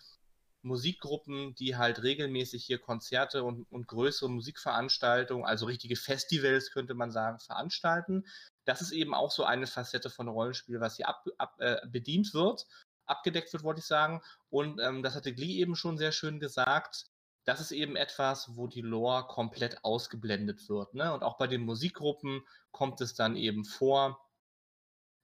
Musikgruppen, 0.62 1.54
die 1.54 1.76
halt 1.76 2.02
regelmäßig 2.02 2.64
hier 2.64 2.78
Konzerte 2.78 3.44
und, 3.44 3.70
und 3.70 3.86
größere 3.86 4.28
Musikveranstaltungen, 4.28 5.46
also 5.46 5.66
richtige 5.66 5.96
Festivals 5.96 6.72
könnte 6.72 6.94
man 6.94 7.12
sagen, 7.12 7.38
veranstalten. 7.38 8.24
Das 8.68 8.82
ist 8.82 8.92
eben 8.92 9.14
auch 9.14 9.30
so 9.30 9.44
eine 9.44 9.66
Facette 9.66 10.10
von 10.10 10.28
Rollenspiel, 10.28 10.80
was 10.80 10.96
hier 10.96 11.08
ab, 11.08 11.24
ab, 11.38 11.54
äh, 11.58 11.78
bedient 11.86 12.34
wird, 12.34 12.66
abgedeckt 13.06 13.52
wird, 13.52 13.62
wollte 13.64 13.80
ich 13.80 13.86
sagen. 13.86 14.20
Und 14.50 14.78
ähm, 14.80 15.02
das 15.02 15.14
hatte 15.14 15.32
Glee 15.32 15.56
eben 15.56 15.74
schon 15.74 15.96
sehr 15.96 16.12
schön 16.12 16.38
gesagt 16.38 17.06
das 17.48 17.62
ist 17.62 17.72
eben 17.72 17.96
etwas, 17.96 18.56
wo 18.56 18.66
die 18.66 18.82
Lore 18.82 19.26
komplett 19.26 19.82
ausgeblendet 19.82 20.68
wird. 20.68 20.92
Ne? 20.92 21.14
Und 21.14 21.22
auch 21.22 21.38
bei 21.38 21.46
den 21.46 21.62
Musikgruppen 21.62 22.42
kommt 22.72 23.00
es 23.00 23.14
dann 23.14 23.36
eben 23.36 23.64
vor, 23.64 24.20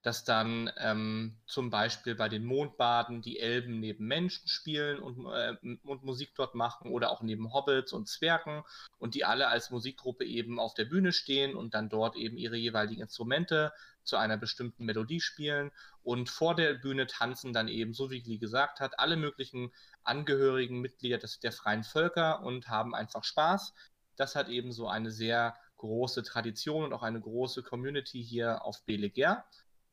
dass 0.05 0.23
dann 0.23 0.71
ähm, 0.77 1.35
zum 1.47 1.71
Beispiel 1.71 2.13
bei 2.13 2.29
den 2.29 2.45
Mondbaden 2.45 3.23
die 3.23 3.39
Elben 3.39 3.79
neben 3.79 4.05
Menschen 4.05 4.47
spielen 4.47 4.99
und, 4.99 5.25
äh, 5.25 5.55
und 5.83 6.03
Musik 6.03 6.33
dort 6.35 6.53
machen 6.53 6.91
oder 6.91 7.09
auch 7.09 7.23
neben 7.23 7.51
Hobbits 7.51 7.91
und 7.91 8.07
Zwergen 8.07 8.63
und 8.99 9.15
die 9.15 9.25
alle 9.25 9.47
als 9.47 9.71
Musikgruppe 9.71 10.23
eben 10.23 10.59
auf 10.59 10.75
der 10.75 10.85
Bühne 10.85 11.11
stehen 11.11 11.55
und 11.55 11.73
dann 11.73 11.89
dort 11.89 12.15
eben 12.17 12.37
ihre 12.37 12.55
jeweiligen 12.55 13.01
Instrumente 13.01 13.73
zu 14.03 14.15
einer 14.17 14.37
bestimmten 14.37 14.85
Melodie 14.85 15.21
spielen 15.21 15.71
und 16.03 16.29
vor 16.29 16.53
der 16.53 16.75
Bühne 16.75 17.07
tanzen 17.07 17.51
dann 17.51 17.67
eben, 17.67 17.95
so 17.95 18.11
wie 18.11 18.21
Glee 18.21 18.37
gesagt 18.37 18.81
hat, 18.81 18.99
alle 18.99 19.17
möglichen 19.17 19.71
Angehörigen, 20.03 20.81
Mitglieder 20.81 21.17
des, 21.17 21.39
der 21.39 21.51
freien 21.51 21.83
Völker 21.83 22.43
und 22.43 22.69
haben 22.69 22.93
einfach 22.93 23.23
Spaß. 23.23 23.73
Das 24.17 24.35
hat 24.35 24.49
eben 24.49 24.71
so 24.71 24.87
eine 24.87 25.09
sehr 25.09 25.55
große 25.77 26.21
Tradition 26.21 26.83
und 26.83 26.93
auch 26.93 27.03
eine 27.03 27.19
große 27.19 27.63
Community 27.63 28.23
hier 28.23 28.63
auf 28.63 28.85
Beleger. 28.85 29.45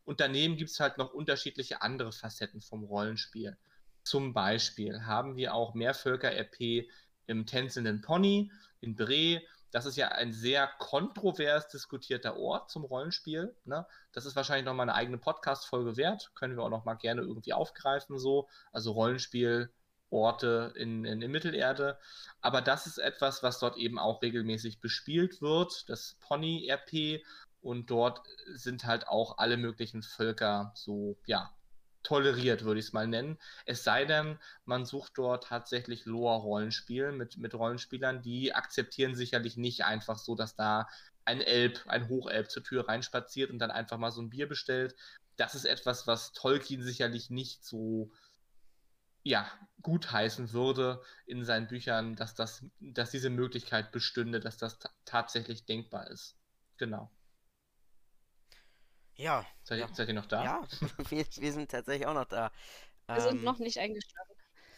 Und 0.05 0.21
daneben 0.21 0.57
gibt 0.57 0.71
es 0.71 0.81
halt 0.81 0.99
noch 0.99 1.13
unterschiedliche 1.13 1.83
andere 1.83 2.13
Facetten 2.13 2.61
vom 2.61 2.85
Rollenspiel. 2.85 3.57
Zum 4.03 4.33
Beispiel 4.33 5.05
haben 5.05 5.37
wir 5.37 5.55
auch 5.55 5.75
Mehrvölker-RP 5.75 6.89
im 7.27 7.47
tänzelnden 7.47 8.01
Pony 8.01 8.51
in 8.81 8.97
Bre 8.97 9.43
das 9.73 9.87
ist 9.87 9.97
ja 9.97 10.09
ein 10.09 10.33
sehr 10.33 10.71
kontrovers 10.79 11.67
diskutierter 11.69 12.37
Ort 12.37 12.71
zum 12.71 12.85
Rollenspiel. 12.85 13.57
Ne? 13.65 13.87
Das 14.13 14.27
ist 14.27 14.37
wahrscheinlich 14.37 14.67
nochmal 14.67 14.89
eine 14.89 14.95
eigene 14.95 15.17
Podcast-Folge 15.17 15.97
wert. 15.97 16.31
Können 16.35 16.57
wir 16.57 16.63
auch 16.63 16.71
nochmal 16.71 16.99
gerne 16.99 17.23
irgendwie 17.23 17.55
aufgreifen, 17.55 18.19
so. 18.19 18.49
Also 18.71 18.93
Rollenspielorte 18.93 20.75
in, 20.77 21.07
in, 21.07 21.23
in 21.23 21.31
Mittelerde. 21.31 21.99
Aber 22.43 22.61
das 22.61 22.87
ist 22.87 22.99
etwas, 22.99 23.43
was 23.43 23.61
dort 23.61 23.79
eben 23.79 23.99
auch 23.99 24.21
regelmäßig 24.21 24.81
bespielt 24.81 25.41
wird. 25.41 25.89
Das 25.89 26.17
Pony-RP. 26.21 27.25
Und 27.63 27.91
dort 27.91 28.27
sind 28.55 28.85
halt 28.85 29.09
auch 29.09 29.39
alle 29.39 29.57
möglichen 29.57 30.03
Völker 30.03 30.73
so, 30.75 31.17
ja, 31.27 31.55
toleriert, 32.03 32.65
würde 32.65 32.81
ich 32.81 32.87
es 32.87 32.93
mal 32.93 33.07
nennen. 33.07 33.39
Es 33.65 33.85
sei 33.85 34.05
denn, 34.05 34.39
man 34.65 34.85
sucht 34.85 35.13
dort 35.17 35.45
tatsächlich 35.45 36.05
Lore-Rollenspiel 36.05 37.13
mit, 37.13 37.39
mit 37.39 37.55
Rollenspielern, 37.55 38.23
die 38.23 38.55
akzeptieren 38.55 39.15
sicherlich 39.15 39.57
nicht 39.57 39.85
einfach 39.85 40.19
so, 40.19 40.35
dass 40.35 40.57
da 40.57 40.89
ein 41.25 41.41
Elb, 41.41 41.85
ein 41.87 42.09
Hochelb 42.09 42.51
zur 42.51 42.65
Tür 42.65 42.89
reinspaziert 42.89 43.51
und 43.51 43.61
dann 43.61 43.71
einfach 43.71 43.99
mal 43.99 44.11
so 44.11 44.21
ein 44.21 44.31
Bier 44.31 44.49
bestellt. 44.49 44.97
Das 45.37 45.55
ist 45.55 45.65
etwas, 45.65 46.09
was 46.09 46.33
Tolkien 46.33 46.83
sicherlich 46.83 47.31
nicht 47.31 47.65
so 47.65 48.11
ja, 49.25 49.49
gutheißen 49.83 50.53
würde 50.53 51.01
in 51.27 51.45
seinen 51.45 51.69
Büchern, 51.69 52.17
dass, 52.17 52.35
das, 52.35 52.65
dass 52.81 53.13
diese 53.13 53.31
Möglichkeit 53.31 53.93
bestünde, 53.93 54.41
dass 54.41 54.57
das 54.57 54.81
tatsächlich 55.05 55.65
denkbar 55.65 56.11
ist. 56.11 56.37
Genau. 56.77 57.09
Ja. 59.17 59.45
Seid, 59.63 59.81
ja. 59.81 59.89
seid 59.93 60.09
ihr 60.09 60.15
noch 60.15 60.27
da? 60.27 60.45
Ja, 60.45 60.63
wir, 61.09 61.25
wir, 61.27 61.53
sind 61.53 61.71
tatsächlich 61.71 62.07
auch 62.07 62.15
noch 62.15 62.25
da. 62.25 62.51
Wir 63.07 63.17
ähm, 63.17 63.23
sind 63.23 63.45
noch 63.45 63.59
nicht 63.59 63.79
eingeschlafen. 63.79 64.33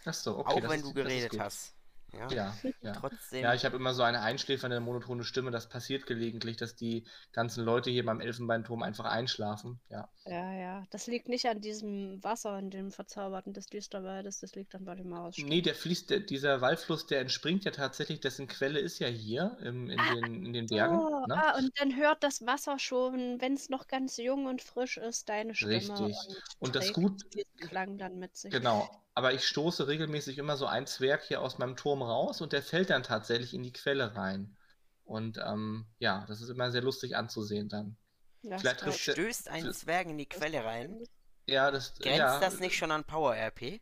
Achso, 0.05 0.39
okay. 0.39 0.65
Auch 0.65 0.69
wenn 0.69 0.81
ist, 0.81 0.85
du 0.85 0.93
geredet 0.93 1.39
hast. 1.39 1.75
Ja, 2.19 2.29
ja. 2.31 2.55
ja. 2.83 2.93
Trotzdem. 2.93 3.43
Ja, 3.43 3.55
ich 3.55 3.65
habe 3.65 3.77
immer 3.77 3.95
so 3.95 4.03
eine 4.03 4.21
einschläfernde, 4.21 4.81
monotone 4.81 5.25
Stimme. 5.25 5.51
Das 5.51 5.69
passiert 5.69 6.07
gelegentlich, 6.07 6.57
dass 6.57 6.75
die 6.75 7.05
ganzen 7.33 7.65
Leute 7.65 7.91
hier 7.91 8.05
beim 8.05 8.21
Elfenbeinturm 8.21 8.83
einfach 8.83 9.05
einschlafen. 9.05 9.81
Ja. 9.89 10.09
Ja, 10.27 10.53
ja. 10.53 10.87
Das 10.91 11.07
liegt 11.07 11.29
nicht 11.29 11.47
an 11.47 11.61
diesem 11.61 12.23
Wasser, 12.23 12.59
in 12.59 12.71
dem 12.71 12.91
Verzauberten 12.91 13.53
des 13.53 13.67
Düsterwaldes. 13.67 14.41
Das 14.41 14.55
liegt 14.55 14.75
dann 14.75 14.85
bei 14.85 14.95
dem 14.95 15.11
Maus. 15.11 15.37
Nee, 15.39 15.61
der 15.61 15.75
fließt, 15.75 16.11
der, 16.11 16.21
dieser 16.21 16.61
Waldfluss, 16.61 17.07
der 17.07 17.21
entspringt 17.21 17.65
ja 17.65 17.71
tatsächlich, 17.71 18.21
dessen 18.21 18.47
Quelle 18.47 18.79
ist 18.79 18.99
ja 18.99 19.09
hier 19.09 19.57
im, 19.63 19.91
in, 19.91 20.01
ah, 20.01 20.15
den, 20.15 20.47
in 20.47 20.53
den 20.53 20.67
Bergen. 20.67 20.99
Oh, 20.99 21.27
ne? 21.27 21.37
ah, 21.37 21.59
und 21.59 21.73
dann 21.79 21.97
hört 21.97 22.23
das 22.23 22.47
Wasser 22.47 22.79
schon, 22.79 23.41
wenn 23.41 23.55
es 23.55 23.69
noch 23.69 23.87
ganz 23.87 24.17
jung 24.17 24.47
und 24.47 24.63
frisch 24.63 24.97
ist, 24.97 25.29
deine 25.29 25.55
Stimme. 25.55 25.75
Richtig. 25.75 25.99
Und, 25.99 26.43
und 26.61 26.77
das 26.77 26.93
gut. 26.93 27.23
Klang 27.59 27.99
dann 27.99 28.19
mit 28.19 28.37
sich. 28.37 28.53
Genau 28.53 29.04
aber 29.15 29.33
ich 29.33 29.47
stoße 29.47 29.87
regelmäßig 29.87 30.39
immer 30.39 30.57
so 30.57 30.67
ein 30.67 30.87
Zwerg 30.87 31.23
hier 31.23 31.41
aus 31.41 31.59
meinem 31.59 31.77
Turm 31.77 32.03
raus 32.03 32.41
und 32.41 32.53
der 32.53 32.63
fällt 32.63 32.91
dann 32.91 33.03
tatsächlich 33.03 33.55
in 33.55 33.63
die 33.63 33.73
Quelle 33.73 34.17
rein. 34.17 34.57
Und 35.05 35.39
ähm, 35.39 35.87
ja, 35.99 36.25
das 36.29 36.41
ist 36.41 36.49
immer 36.49 36.71
sehr 36.71 36.83
lustig 36.83 37.17
anzusehen 37.17 37.69
dann. 37.69 37.97
Ja, 38.43 38.59
Vielleicht 38.59 38.81
trifft 38.81 39.01
stößt 39.01 39.49
ein 39.49 39.73
Zwerg 39.73 40.09
in 40.09 40.19
die 40.19 40.29
Quelle 40.29 40.65
rein. 40.65 41.05
Ja, 41.47 41.71
das 41.71 41.95
Grenzt 41.95 42.19
ja. 42.19 42.41
das 42.41 42.59
nicht 42.59 42.77
schon 42.77 42.91
an 42.91 43.05
Power 43.05 43.35
RP? 43.35 43.81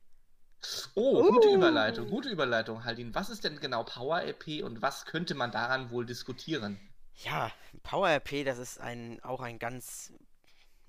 Oh, 0.95 1.23
gute 1.31 1.49
uh. 1.49 1.55
Überleitung, 1.55 2.09
gute 2.09 2.29
Überleitung, 2.29 2.85
Haldin. 2.85 3.15
Was 3.15 3.31
ist 3.31 3.45
denn 3.45 3.59
genau 3.59 3.85
Power 3.85 4.23
RP 4.23 4.63
und 4.63 4.83
was 4.83 5.07
könnte 5.07 5.35
man 5.35 5.51
daran 5.51 5.91
wohl 5.91 6.07
diskutieren? 6.07 6.79
Ja, 7.25 7.51
Power 7.83 8.09
RP, 8.09 8.45
das 8.45 8.59
ist 8.59 8.81
ein 8.81 9.23
auch 9.23 9.41
ein 9.41 9.59
ganz 9.59 10.13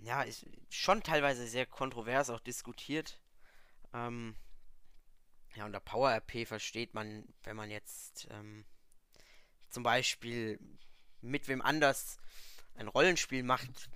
ja, 0.03 0.21
ist 0.23 0.45
schon 0.69 1.01
teilweise 1.01 1.47
sehr 1.47 1.65
kontrovers 1.65 2.29
auch 2.29 2.41
diskutiert. 2.41 3.19
Ähm, 3.93 4.35
ja, 5.55 5.65
unter 5.65 5.79
Power 5.79 6.11
RP 6.11 6.47
versteht 6.47 6.93
man, 6.93 7.25
wenn 7.43 7.55
man 7.55 7.69
jetzt 7.69 8.27
ähm, 8.31 8.65
zum 9.69 9.83
Beispiel 9.83 10.59
mit 11.21 11.47
wem 11.47 11.61
anders 11.61 12.17
ein 12.75 12.87
Rollenspiel 12.87 13.43
macht, 13.43 13.89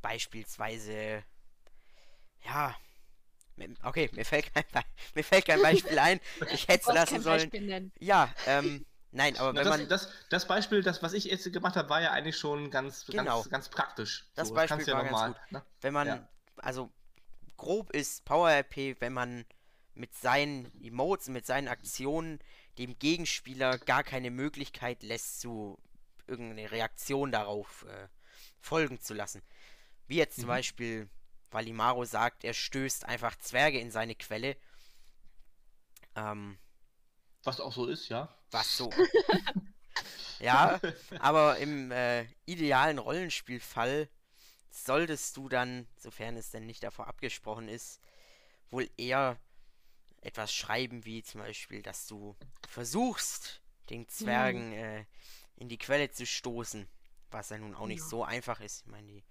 beispielsweise, 0.00 1.22
ja, 2.44 2.74
okay, 3.82 4.10
mir 4.12 4.24
fällt 4.24 4.52
kein, 4.52 4.64
mir 5.14 5.24
fällt 5.24 5.46
kein 5.46 5.60
Beispiel 5.60 5.98
ein, 5.98 6.20
ich 6.52 6.68
hätte 6.68 6.88
es 6.88 6.94
lassen 6.94 7.20
sollen. 7.20 7.92
Ja, 7.98 8.32
ähm, 8.46 8.86
nein, 9.10 9.36
aber 9.36 9.54
wenn 9.54 9.64
das, 9.64 9.78
man... 9.78 9.88
Das, 9.88 10.12
das 10.30 10.48
Beispiel, 10.48 10.82
das, 10.82 11.02
was 11.02 11.12
ich 11.12 11.24
jetzt 11.24 11.50
gemacht 11.52 11.76
habe, 11.76 11.88
war 11.90 12.00
ja 12.00 12.10
eigentlich 12.12 12.36
schon 12.38 12.70
ganz, 12.70 13.06
genau. 13.06 13.42
ganz, 13.42 13.50
ganz 13.50 13.68
praktisch. 13.68 14.30
Das 14.34 14.48
so, 14.48 14.54
Beispiel 14.54 14.78
das 14.84 14.94
war 14.94 15.04
ja 15.04 15.10
ganz 15.10 15.36
gut. 15.36 15.52
Ne? 15.52 15.62
Wenn 15.82 15.92
man, 15.92 16.06
ja. 16.08 16.28
also 16.56 16.90
grob 17.62 17.92
ist 17.92 18.24
Power 18.24 18.50
RP, 18.50 19.00
wenn 19.00 19.12
man 19.12 19.46
mit 19.94 20.14
seinen 20.14 20.72
Emotes, 20.82 21.28
mit 21.28 21.46
seinen 21.46 21.68
Aktionen 21.68 22.40
dem 22.76 22.98
Gegenspieler 22.98 23.78
gar 23.78 24.02
keine 24.02 24.32
Möglichkeit 24.32 25.04
lässt, 25.04 25.40
zu 25.40 25.78
irgendeine 26.26 26.72
Reaktion 26.72 27.30
darauf 27.30 27.86
äh, 27.88 28.08
folgen 28.58 29.00
zu 29.00 29.14
lassen. 29.14 29.42
Wie 30.08 30.16
jetzt 30.16 30.36
zum 30.36 30.46
mhm. 30.46 30.48
Beispiel 30.48 31.08
Valimaro 31.52 32.04
sagt, 32.04 32.42
er 32.42 32.54
stößt 32.54 33.04
einfach 33.04 33.36
Zwerge 33.36 33.78
in 33.78 33.92
seine 33.92 34.16
Quelle. 34.16 34.56
Ähm, 36.16 36.58
was 37.44 37.60
auch 37.60 37.72
so 37.72 37.86
ist, 37.86 38.08
ja. 38.08 38.34
Was 38.50 38.76
so. 38.76 38.90
ja, 40.40 40.80
aber 41.20 41.58
im 41.58 41.92
äh, 41.92 42.26
idealen 42.44 42.98
Rollenspielfall 42.98 44.08
solltest 44.72 45.36
du 45.36 45.48
dann, 45.48 45.86
sofern 45.96 46.36
es 46.36 46.50
denn 46.50 46.66
nicht 46.66 46.82
davor 46.82 47.06
abgesprochen 47.06 47.68
ist, 47.68 48.00
wohl 48.70 48.88
eher 48.96 49.38
etwas 50.22 50.54
schreiben, 50.54 51.04
wie 51.04 51.22
zum 51.22 51.40
Beispiel, 51.40 51.82
dass 51.82 52.06
du 52.06 52.36
versuchst, 52.68 53.60
den 53.90 54.08
Zwergen 54.08 54.70
mhm. 54.70 54.74
äh, 54.74 55.04
in 55.56 55.68
die 55.68 55.78
Quelle 55.78 56.10
zu 56.10 56.26
stoßen. 56.26 56.88
Was 57.30 57.50
ja 57.50 57.58
nun 57.58 57.74
auch 57.74 57.86
nicht 57.86 58.00
ja. 58.00 58.06
so 58.08 58.24
einfach 58.24 58.60
ist. 58.60 58.82
Ich 58.82 58.90
meine, 58.90 59.06
die 59.06 59.24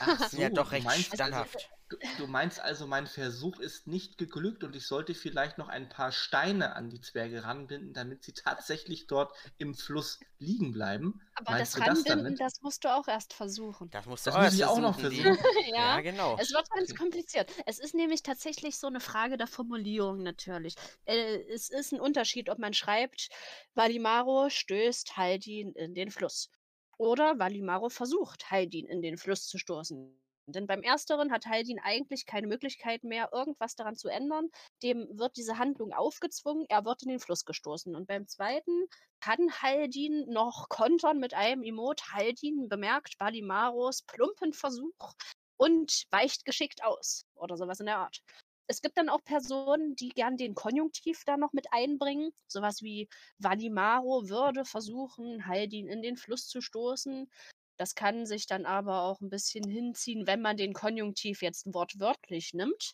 Ach 0.00 0.18
sind 0.18 0.30
so, 0.30 0.42
ja 0.42 0.50
doch 0.50 0.72
recht 0.72 0.84
meinst, 0.84 1.14
standhaft. 1.14 1.70
Du, 1.88 1.96
du, 2.18 2.26
meinst 2.26 2.58
also, 2.58 2.88
mein 2.88 3.06
Versuch 3.06 3.60
ist 3.60 3.86
nicht 3.86 4.18
geglückt 4.18 4.64
und 4.64 4.74
ich 4.74 4.86
sollte 4.88 5.14
vielleicht 5.14 5.56
noch 5.56 5.68
ein 5.68 5.88
paar 5.88 6.10
Steine 6.10 6.74
an 6.74 6.90
die 6.90 7.00
Zwerge 7.00 7.44
ranbinden, 7.44 7.92
damit 7.92 8.24
sie 8.24 8.32
tatsächlich 8.32 9.06
dort 9.06 9.32
im 9.58 9.74
Fluss 9.74 10.18
liegen 10.40 10.72
bleiben. 10.72 11.20
Aber 11.36 11.52
meinst 11.52 11.76
das 11.76 11.86
Ranbinden, 11.86 12.36
das, 12.36 12.54
das, 12.54 12.62
musst 12.62 12.84
du 12.84 12.92
auch 12.92 13.06
erst 13.06 13.34
versuchen. 13.34 13.88
Das 13.90 14.04
musst 14.06 14.26
du 14.26 14.32
das 14.32 14.42
muss 14.42 14.54
ich 14.54 14.64
auch 14.64 14.80
noch 14.80 14.98
versuchen. 14.98 15.38
ja, 15.68 15.96
ja, 15.96 16.00
genau. 16.00 16.36
Es 16.40 16.52
wird 16.52 16.68
ganz 16.70 16.92
kompliziert. 16.96 17.52
Es 17.66 17.78
ist 17.78 17.94
nämlich 17.94 18.24
tatsächlich 18.24 18.78
so 18.78 18.88
eine 18.88 19.00
Frage 19.00 19.36
der 19.36 19.46
Formulierung 19.46 20.24
natürlich. 20.24 20.74
Äh, 21.04 21.40
es 21.52 21.70
ist 21.70 21.92
ein 21.92 22.00
Unterschied, 22.00 22.50
ob 22.50 22.58
man 22.58 22.74
schreibt, 22.74 23.28
Valimaro 23.74 24.50
stößt 24.50 25.16
Haldin 25.16 25.72
in 25.72 25.94
den 25.94 26.10
Fluss. 26.10 26.50
Oder 26.98 27.38
Valimaro 27.38 27.88
versucht, 27.90 28.50
Haldin 28.50 28.86
in 28.86 29.02
den 29.02 29.18
Fluss 29.18 29.46
zu 29.46 29.58
stoßen. 29.58 30.18
Denn 30.48 30.66
beim 30.66 30.82
Ersteren 30.82 31.32
hat 31.32 31.46
Haldin 31.46 31.80
eigentlich 31.80 32.24
keine 32.24 32.46
Möglichkeit 32.46 33.02
mehr, 33.02 33.30
irgendwas 33.32 33.74
daran 33.74 33.96
zu 33.96 34.08
ändern. 34.08 34.48
Dem 34.82 35.08
wird 35.18 35.36
diese 35.36 35.58
Handlung 35.58 35.92
aufgezwungen, 35.92 36.66
er 36.68 36.84
wird 36.84 37.02
in 37.02 37.08
den 37.08 37.18
Fluss 37.18 37.44
gestoßen. 37.44 37.96
Und 37.96 38.06
beim 38.06 38.28
Zweiten 38.28 38.86
kann 39.20 39.50
Haldin 39.60 40.26
noch 40.28 40.68
kontern 40.68 41.18
mit 41.18 41.34
einem 41.34 41.62
Emot. 41.64 42.12
Haldin 42.12 42.68
bemerkt 42.68 43.18
Valimaros 43.18 44.02
plumpen 44.02 44.52
Versuch 44.52 45.14
und 45.56 46.04
weicht 46.10 46.44
geschickt 46.44 46.84
aus. 46.84 47.26
Oder 47.34 47.56
sowas 47.56 47.80
in 47.80 47.86
der 47.86 47.98
Art. 47.98 48.22
Es 48.68 48.80
gibt 48.80 48.96
dann 48.98 49.08
auch 49.08 49.22
Personen, 49.24 49.94
die 49.96 50.08
gern 50.08 50.36
den 50.36 50.54
Konjunktiv 50.54 51.22
da 51.24 51.36
noch 51.36 51.52
mit 51.52 51.66
einbringen. 51.72 52.32
Sowas 52.48 52.82
wie 52.82 53.08
Valimaro 53.38 54.28
würde 54.28 54.64
versuchen, 54.64 55.46
Haldin 55.46 55.88
in 55.88 56.02
den 56.02 56.16
Fluss 56.16 56.48
zu 56.48 56.60
stoßen. 56.60 57.30
Das 57.76 57.94
kann 57.94 58.26
sich 58.26 58.46
dann 58.46 58.66
aber 58.66 59.02
auch 59.02 59.20
ein 59.20 59.30
bisschen 59.30 59.68
hinziehen, 59.68 60.26
wenn 60.26 60.40
man 60.40 60.56
den 60.56 60.72
Konjunktiv 60.72 61.42
jetzt 61.42 61.72
wortwörtlich 61.72 62.54
nimmt. 62.54 62.92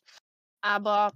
Aber 0.60 1.12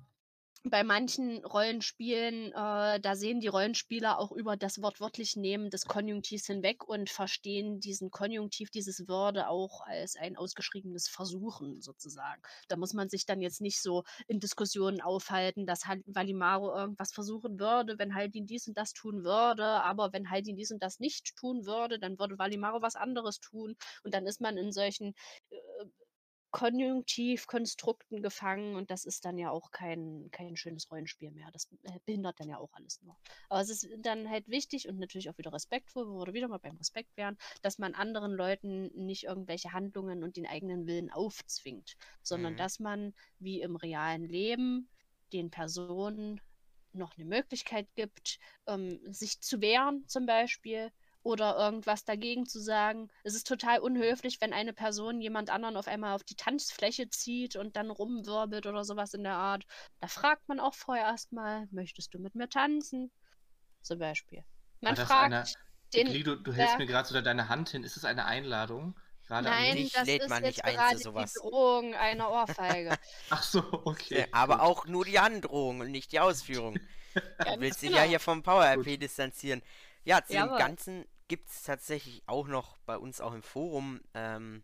bei 0.70 0.84
manchen 0.84 1.44
Rollenspielen, 1.44 2.52
äh, 2.52 3.00
da 3.00 3.16
sehen 3.16 3.40
die 3.40 3.48
Rollenspieler 3.48 4.18
auch 4.18 4.32
über 4.32 4.56
das 4.56 4.80
wortwörtlich 4.82 5.36
Nehmen 5.36 5.70
des 5.70 5.86
Konjunktivs 5.86 6.46
hinweg 6.46 6.88
und 6.88 7.10
verstehen 7.10 7.80
diesen 7.80 8.10
Konjunktiv, 8.10 8.70
dieses 8.70 9.08
Würde 9.08 9.48
auch 9.48 9.80
als 9.82 10.16
ein 10.16 10.36
ausgeschriebenes 10.36 11.08
Versuchen 11.08 11.80
sozusagen. 11.80 12.42
Da 12.68 12.76
muss 12.76 12.94
man 12.94 13.08
sich 13.08 13.26
dann 13.26 13.40
jetzt 13.40 13.60
nicht 13.60 13.80
so 13.80 14.04
in 14.26 14.40
Diskussionen 14.40 15.00
aufhalten, 15.00 15.66
dass 15.66 15.86
halt 15.86 16.02
Valimaro 16.06 16.74
irgendwas 16.74 17.12
versuchen 17.12 17.58
würde, 17.58 17.98
wenn 17.98 18.14
Haldin 18.14 18.46
dies 18.46 18.66
und 18.66 18.76
das 18.76 18.92
tun 18.92 19.24
würde, 19.24 19.64
aber 19.64 20.12
wenn 20.12 20.30
Haldin 20.30 20.56
dies 20.56 20.70
und 20.70 20.82
das 20.82 21.00
nicht 21.00 21.36
tun 21.36 21.66
würde, 21.66 21.98
dann 21.98 22.18
würde 22.18 22.38
Valimaro 22.38 22.82
was 22.82 22.96
anderes 22.96 23.40
tun 23.40 23.76
und 24.04 24.14
dann 24.14 24.26
ist 24.26 24.40
man 24.40 24.56
in 24.56 24.72
solchen 24.72 25.14
äh, 25.50 25.56
Konjunktivkonstrukten 26.50 28.22
gefangen 28.22 28.76
und 28.76 28.90
das 28.90 29.04
ist 29.04 29.24
dann 29.24 29.36
ja 29.36 29.50
auch 29.50 29.70
kein, 29.70 30.28
kein 30.30 30.56
schönes 30.56 30.90
Rollenspiel 30.90 31.30
mehr. 31.30 31.50
Das 31.52 31.68
behindert 32.04 32.40
dann 32.40 32.48
ja 32.48 32.58
auch 32.58 32.72
alles 32.72 33.02
nur. 33.02 33.16
Aber 33.48 33.60
es 33.60 33.68
ist 33.68 33.88
dann 33.98 34.30
halt 34.30 34.48
wichtig 34.48 34.88
und 34.88 34.98
natürlich 34.98 35.28
auch 35.28 35.38
wieder 35.38 35.52
respektvoll, 35.52 36.08
wo 36.08 36.24
wir 36.24 36.32
wieder 36.32 36.48
mal 36.48 36.58
beim 36.58 36.76
Respekt 36.76 37.16
wären, 37.16 37.36
dass 37.62 37.78
man 37.78 37.94
anderen 37.94 38.32
Leuten 38.32 38.86
nicht 38.94 39.24
irgendwelche 39.24 39.72
Handlungen 39.72 40.22
und 40.22 40.36
den 40.36 40.46
eigenen 40.46 40.86
Willen 40.86 41.10
aufzwingt, 41.10 41.96
sondern 42.22 42.54
mhm. 42.54 42.58
dass 42.58 42.78
man 42.78 43.14
wie 43.38 43.60
im 43.60 43.76
realen 43.76 44.24
Leben 44.24 44.88
den 45.32 45.50
Personen 45.50 46.40
noch 46.92 47.16
eine 47.16 47.26
Möglichkeit 47.26 47.88
gibt, 47.94 48.38
ähm, 48.66 49.00
sich 49.12 49.40
zu 49.40 49.60
wehren 49.60 50.04
zum 50.06 50.26
Beispiel 50.26 50.90
oder 51.26 51.56
irgendwas 51.56 52.04
dagegen 52.04 52.46
zu 52.46 52.60
sagen. 52.60 53.10
Es 53.24 53.34
ist 53.34 53.48
total 53.48 53.80
unhöflich, 53.80 54.40
wenn 54.40 54.52
eine 54.52 54.72
Person 54.72 55.20
jemand 55.20 55.50
anderen 55.50 55.76
auf 55.76 55.88
einmal 55.88 56.14
auf 56.14 56.22
die 56.22 56.36
Tanzfläche 56.36 57.10
zieht 57.10 57.56
und 57.56 57.74
dann 57.74 57.90
rumwirbelt 57.90 58.66
oder 58.66 58.84
sowas 58.84 59.12
in 59.12 59.24
der 59.24 59.34
Art. 59.34 59.66
Da 60.00 60.06
fragt 60.06 60.48
man 60.48 60.60
auch 60.60 60.74
vorher 60.74 61.06
erstmal, 61.06 61.66
möchtest 61.72 62.14
du 62.14 62.20
mit 62.20 62.36
mir 62.36 62.48
tanzen? 62.48 63.10
Zum 63.82 63.98
Beispiel. 63.98 64.44
Man 64.80 64.94
fragt 64.94 65.32
eine... 65.32 65.44
den. 65.92 66.06
Kli, 66.06 66.22
du, 66.22 66.36
du 66.36 66.52
hältst 66.52 66.78
mir 66.78 66.86
gerade 66.86 67.08
so 67.08 67.20
deine 67.20 67.48
Hand 67.48 67.70
hin. 67.70 67.82
Ist 67.82 67.96
es 67.96 68.04
eine 68.04 68.24
Einladung? 68.26 68.96
Gerade 69.26 69.48
Nein, 69.48 69.90
das 69.92 70.06
lädt 70.06 70.28
man 70.28 70.44
nicht 70.44 70.64
ein 70.64 70.96
zu 70.96 71.02
sowas. 71.02 71.32
Die 71.32 71.40
Drohung 71.40 71.94
einer 71.94 72.30
Ohrfeige. 72.30 72.96
Ach 73.30 73.42
so, 73.42 73.64
okay. 73.84 74.20
Ja, 74.20 74.26
aber 74.30 74.62
auch 74.62 74.86
nur 74.86 75.04
die 75.04 75.18
Androhung 75.18 75.80
und 75.80 75.90
nicht 75.90 76.12
die 76.12 76.20
Ausführung. 76.20 76.78
du 77.14 77.60
willst 77.60 77.82
dich 77.82 77.88
genau. 77.88 78.02
ja 78.02 78.08
hier 78.08 78.20
vom 78.20 78.44
Power-RP 78.44 79.00
distanzieren. 79.00 79.60
Ja, 80.04 80.24
zu 80.24 80.34
ja, 80.34 80.46
dem 80.46 80.56
Ganzen 80.56 81.04
gibt 81.28 81.50
es 81.50 81.62
tatsächlich 81.62 82.22
auch 82.26 82.46
noch 82.46 82.78
bei 82.86 82.96
uns 82.96 83.20
auch 83.20 83.32
im 83.32 83.42
Forum 83.42 84.00
ähm, 84.14 84.62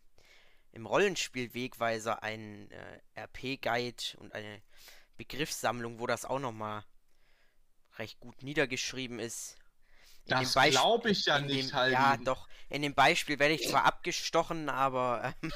im 0.73 0.87
Rollenspiel 0.87 1.55
Wegweiser 1.55 2.23
einen 2.23 2.71
äh, 2.71 3.01
RP-Guide 3.21 4.19
und 4.19 4.33
eine 4.35 4.63
Begriffssammlung, 5.17 5.99
wo 5.99 6.07
das 6.07 6.25
auch 6.25 6.39
nochmal 6.39 6.85
recht 7.99 8.21
gut 8.21 8.43
niedergeschrieben 8.43 9.19
ist. 9.19 9.57
In 10.25 10.31
das 10.31 10.53
glaube 10.53 11.11
ich 11.11 11.27
ja 11.27 11.41
nicht, 11.41 11.71
dem, 11.71 11.77
halt. 11.77 11.93
Ja, 11.93 12.17
doch. 12.17 12.49
In 12.69 12.83
dem 12.83 12.95
Beispiel 12.95 13.39
werde 13.39 13.55
ich 13.55 13.69
zwar 13.69 13.85
abgestochen, 13.85 14.69
aber. 14.69 15.35
Ähm, 15.43 15.53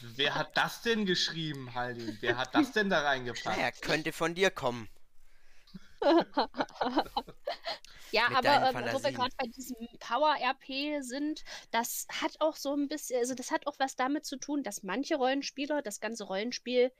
Wer 0.00 0.34
hat 0.34 0.56
das 0.56 0.82
denn 0.82 1.06
geschrieben, 1.06 1.74
Haldin? 1.74 2.16
Wer 2.20 2.36
hat 2.36 2.54
das 2.54 2.72
denn 2.72 2.90
da 2.90 3.00
reingepackt? 3.04 3.58
Er 3.58 3.72
könnte 3.72 4.12
von 4.12 4.34
dir 4.34 4.50
kommen. 4.50 4.88
Ja, 8.14 8.28
aber 8.32 8.68
ähm, 8.68 8.94
wo 8.94 9.02
wir 9.02 9.10
gerade 9.10 9.34
bei 9.36 9.48
diesem 9.48 9.88
Power-RP 9.98 11.02
sind, 11.02 11.42
das 11.72 12.06
hat 12.22 12.36
auch 12.38 12.54
so 12.54 12.72
ein 12.72 12.86
bisschen, 12.86 13.18
also 13.18 13.34
das 13.34 13.50
hat 13.50 13.66
auch 13.66 13.74
was 13.80 13.96
damit 13.96 14.24
zu 14.24 14.36
tun, 14.36 14.62
dass 14.62 14.84
manche 14.84 15.16
Rollenspieler 15.16 15.82
das 15.82 15.98
ganze 15.98 16.22
Rollenspiel 16.22 16.92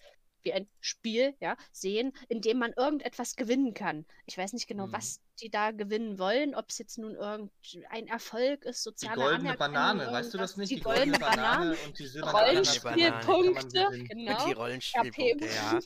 wie 0.42 0.52
ein 0.52 0.68
Spiel, 0.80 1.34
ja, 1.40 1.56
sehen, 1.72 2.12
in 2.28 2.40
dem 2.40 2.58
man 2.58 2.72
irgendetwas 2.72 3.36
gewinnen 3.36 3.74
kann. 3.74 4.04
Ich 4.26 4.36
weiß 4.36 4.52
nicht 4.52 4.66
genau, 4.66 4.88
mhm. 4.88 4.92
was 4.92 5.20
die 5.40 5.50
da 5.50 5.70
gewinnen 5.70 6.18
wollen, 6.18 6.54
ob 6.54 6.68
es 6.68 6.78
jetzt 6.78 6.98
nun 6.98 7.14
irgendein 7.14 8.08
Erfolg 8.08 8.64
ist, 8.64 8.82
soziale 8.82 9.14
Die 9.14 9.22
goldene 9.22 9.56
Banane, 9.56 10.12
weißt 10.12 10.34
du 10.34 10.38
das 10.38 10.56
nicht? 10.56 10.70
Die, 10.70 10.76
die 10.76 10.80
goldene, 10.82 11.12
goldene 11.12 11.36
Banane, 11.36 11.70
Banane, 11.70 11.76
und 11.86 11.98
die 11.98 12.06
silberne 12.06 12.38
Rollenspielpunkte, 12.38 13.88
genau. 14.08 14.46
Die 14.46 14.52
Rollenspielpunkte, 14.52 15.46
ja. 15.46 15.80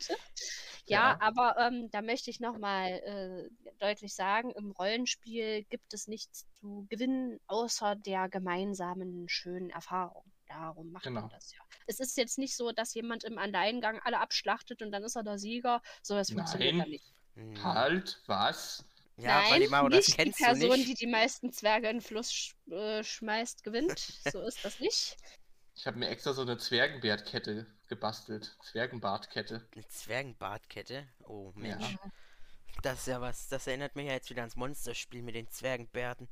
Ja, 0.89 1.16
aber 1.20 1.57
ähm, 1.59 1.91
da 1.91 2.03
möchte 2.03 2.30
ich 2.30 2.41
nochmal 2.41 2.91
äh, 2.91 3.72
deutlich 3.78 4.14
sagen, 4.14 4.51
im 4.53 4.70
Rollenspiel 4.72 5.64
gibt 5.64 5.93
es 5.95 6.09
nichts 6.09 6.47
zu 6.55 6.86
gewinnen, 6.89 7.41
außer 7.47 7.97
der 7.97 8.28
gemeinsamen 8.28 9.28
schönen 9.28 9.70
Erfahrung. 9.70 10.24
Darum 10.49 10.93
macht 10.93 11.05
genau. 11.05 11.22
man 11.22 11.30
das 11.30 11.53
ja. 11.53 11.61
Es 11.86 12.01
ist 12.01 12.16
jetzt 12.16 12.39
nicht 12.39 12.57
so, 12.57 12.72
dass 12.72 12.95
jemand 12.95 13.24
im 13.24 13.39
Alleingang 13.39 14.01
alle 14.03 14.18
abschlachtet 14.18 14.82
und 14.82 14.91
dann 14.91 15.05
ist 15.05 15.16
er 15.16 15.22
der 15.22 15.39
Sieger. 15.39 15.82
So, 16.03 16.14
das 16.14 16.30
funktioniert 16.30 16.74
ja 16.74 16.86
nicht. 16.86 17.12
Hm. 17.34 17.62
Halt, 17.62 18.22
was? 18.26 18.84
Ja, 19.18 19.43
Nein, 19.51 19.68
Mario, 19.68 19.89
nicht 19.89 20.16
die 20.16 20.30
Person, 20.30 20.70
nicht. 20.70 20.89
die 20.89 20.95
die 20.95 21.07
meisten 21.07 21.53
Zwerge 21.53 21.89
in 21.89 21.97
den 21.97 22.03
Fluss 22.03 22.32
sch 22.32 22.55
äh, 22.70 23.03
schmeißt, 23.03 23.64
gewinnt. 23.64 23.99
so 24.32 24.41
ist 24.43 24.64
das 24.64 24.78
nicht. 24.80 25.16
Ich 25.74 25.86
habe 25.86 25.99
mir 25.99 26.09
extra 26.09 26.32
so 26.32 26.43
eine 26.43 26.57
Zwergenbärtkette 26.57 27.66
gebastelt. 27.89 28.57
Zwergenbartkette. 28.62 29.66
Eine 29.74 29.89
Zwergenbartkette? 29.89 31.07
Oh 31.26 31.53
Mensch. 31.55 31.93
Ja. 31.93 32.12
Das 32.82 33.01
ist 33.01 33.07
ja 33.07 33.20
was, 33.20 33.49
das 33.49 33.66
erinnert 33.66 33.97
mich 33.97 34.07
ja 34.07 34.12
jetzt 34.12 34.30
wieder 34.30 34.43
ans 34.43 34.57
Monsterspiel 34.57 35.22
mit 35.22 35.34
den 35.34 35.51
Zwergenbärten. 35.51 36.28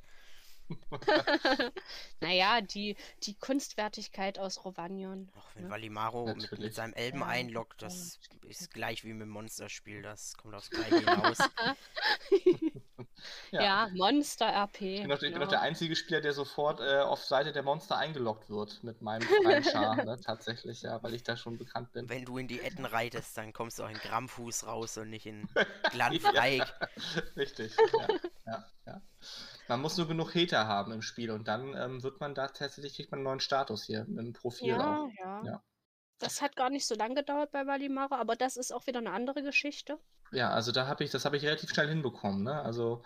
naja, 2.20 2.60
die, 2.60 2.96
die 3.22 3.34
Kunstwertigkeit 3.34 4.38
aus 4.38 4.64
Rovanion. 4.64 5.28
Ach, 5.36 5.46
wenn 5.54 5.64
ne? 5.64 5.70
Valimaro 5.70 6.26
mit, 6.34 6.58
mit, 6.58 6.74
seinem 6.74 6.92
Elben 6.94 7.20
ja. 7.20 7.26
einloggt, 7.26 7.82
das 7.82 8.18
ja. 8.42 8.48
ist 8.48 8.72
gleich 8.72 9.04
wie 9.04 9.12
mit 9.12 9.22
dem 9.22 9.30
Monsterspiel, 9.30 10.02
das 10.02 10.36
kommt 10.36 10.54
aufs 10.54 10.70
Gleiche 10.70 10.98
hinaus. 10.98 11.38
ja. 13.50 13.62
ja, 13.62 13.88
Monster-RP. 13.94 14.80
Ich 14.80 15.00
bin, 15.02 15.10
doch, 15.10 15.22
ich 15.22 15.32
bin 15.32 15.40
doch 15.40 15.48
der 15.48 15.62
einzige 15.62 15.94
Spieler, 15.94 16.20
der 16.20 16.32
sofort 16.32 16.80
äh, 16.80 16.98
auf 16.98 17.24
Seite 17.24 17.52
der 17.52 17.62
Monster 17.62 17.96
eingeloggt 17.96 18.50
wird 18.50 18.82
mit 18.82 19.02
meinem 19.02 19.26
freien 19.28 19.62
Char, 19.70 20.04
ne? 20.04 20.20
tatsächlich, 20.20 20.82
ja, 20.82 21.02
weil 21.02 21.14
ich 21.14 21.22
da 21.22 21.36
schon 21.36 21.58
bekannt 21.58 21.92
bin. 21.92 22.08
Wenn 22.08 22.24
du 22.24 22.38
in 22.38 22.48
die 22.48 22.60
Etten 22.60 22.84
reitest, 22.84 23.36
dann 23.36 23.52
kommst 23.52 23.78
du 23.78 23.84
auch 23.84 23.90
in 23.90 23.98
Grammfuß 23.98 24.66
raus 24.66 24.98
und 24.98 25.10
nicht 25.10 25.26
in 25.26 25.48
Glanzreich. 25.92 26.62
Richtig, 27.36 27.76
ja, 27.76 28.08
ja. 28.46 29.02
Man 29.68 29.80
muss 29.80 29.96
nur 29.96 30.06
genug 30.06 30.34
Hater 30.34 30.66
haben 30.66 30.92
im 30.92 31.02
Spiel 31.02 31.30
und 31.30 31.48
dann 31.48 31.74
ähm, 31.74 32.02
wird 32.02 32.20
man 32.20 32.34
da 32.34 32.48
tatsächlich, 32.48 32.94
kriegt 32.94 33.10
man 33.10 33.18
einen 33.18 33.24
neuen 33.24 33.40
Status 33.40 33.84
hier 33.84 34.06
im 34.08 34.32
Profil 34.32 34.68
ja, 34.68 34.96
auch. 35.04 35.10
Ja. 35.18 35.44
ja. 35.44 35.62
Das 36.18 36.40
hat 36.40 36.56
gar 36.56 36.70
nicht 36.70 36.86
so 36.86 36.94
lange 36.94 37.16
gedauert 37.16 37.50
bei 37.50 37.66
Valimara, 37.66 38.18
aber 38.18 38.36
das 38.36 38.56
ist 38.56 38.72
auch 38.72 38.86
wieder 38.86 39.00
eine 39.00 39.10
andere 39.10 39.42
Geschichte. 39.42 39.98
Ja, 40.32 40.50
also 40.50 40.72
da 40.72 40.86
habe 40.86 41.04
ich, 41.04 41.10
das 41.10 41.24
habe 41.24 41.36
ich 41.36 41.44
relativ 41.44 41.70
schnell 41.70 41.88
hinbekommen, 41.88 42.42
ne? 42.44 42.62
Also 42.62 43.04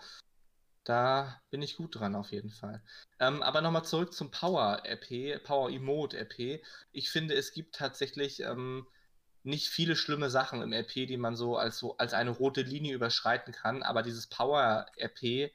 Da 0.83 1.39
bin 1.51 1.61
ich 1.61 1.77
gut 1.77 1.99
dran 1.99 2.15
auf 2.15 2.31
jeden 2.31 2.49
Fall. 2.49 2.81
Ähm, 3.19 3.43
aber 3.43 3.61
nochmal 3.61 3.85
zurück 3.85 4.13
zum 4.13 4.31
Power-RP, 4.31 5.43
Power-Emote-RP. 5.43 6.63
Ich 6.91 7.11
finde, 7.11 7.35
es 7.35 7.53
gibt 7.53 7.75
tatsächlich 7.75 8.39
ähm, 8.39 8.87
nicht 9.43 9.69
viele 9.69 9.95
schlimme 9.95 10.29
Sachen 10.29 10.61
im 10.61 10.73
RP, 10.73 11.07
die 11.07 11.17
man 11.17 11.35
so 11.35 11.57
als, 11.57 11.79
so 11.79 11.97
als 11.97 12.13
eine 12.13 12.29
rote 12.29 12.61
Linie 12.61 12.93
überschreiten 12.93 13.53
kann, 13.53 13.83
aber 13.83 14.03
dieses 14.03 14.27
Power-RP 14.27 15.51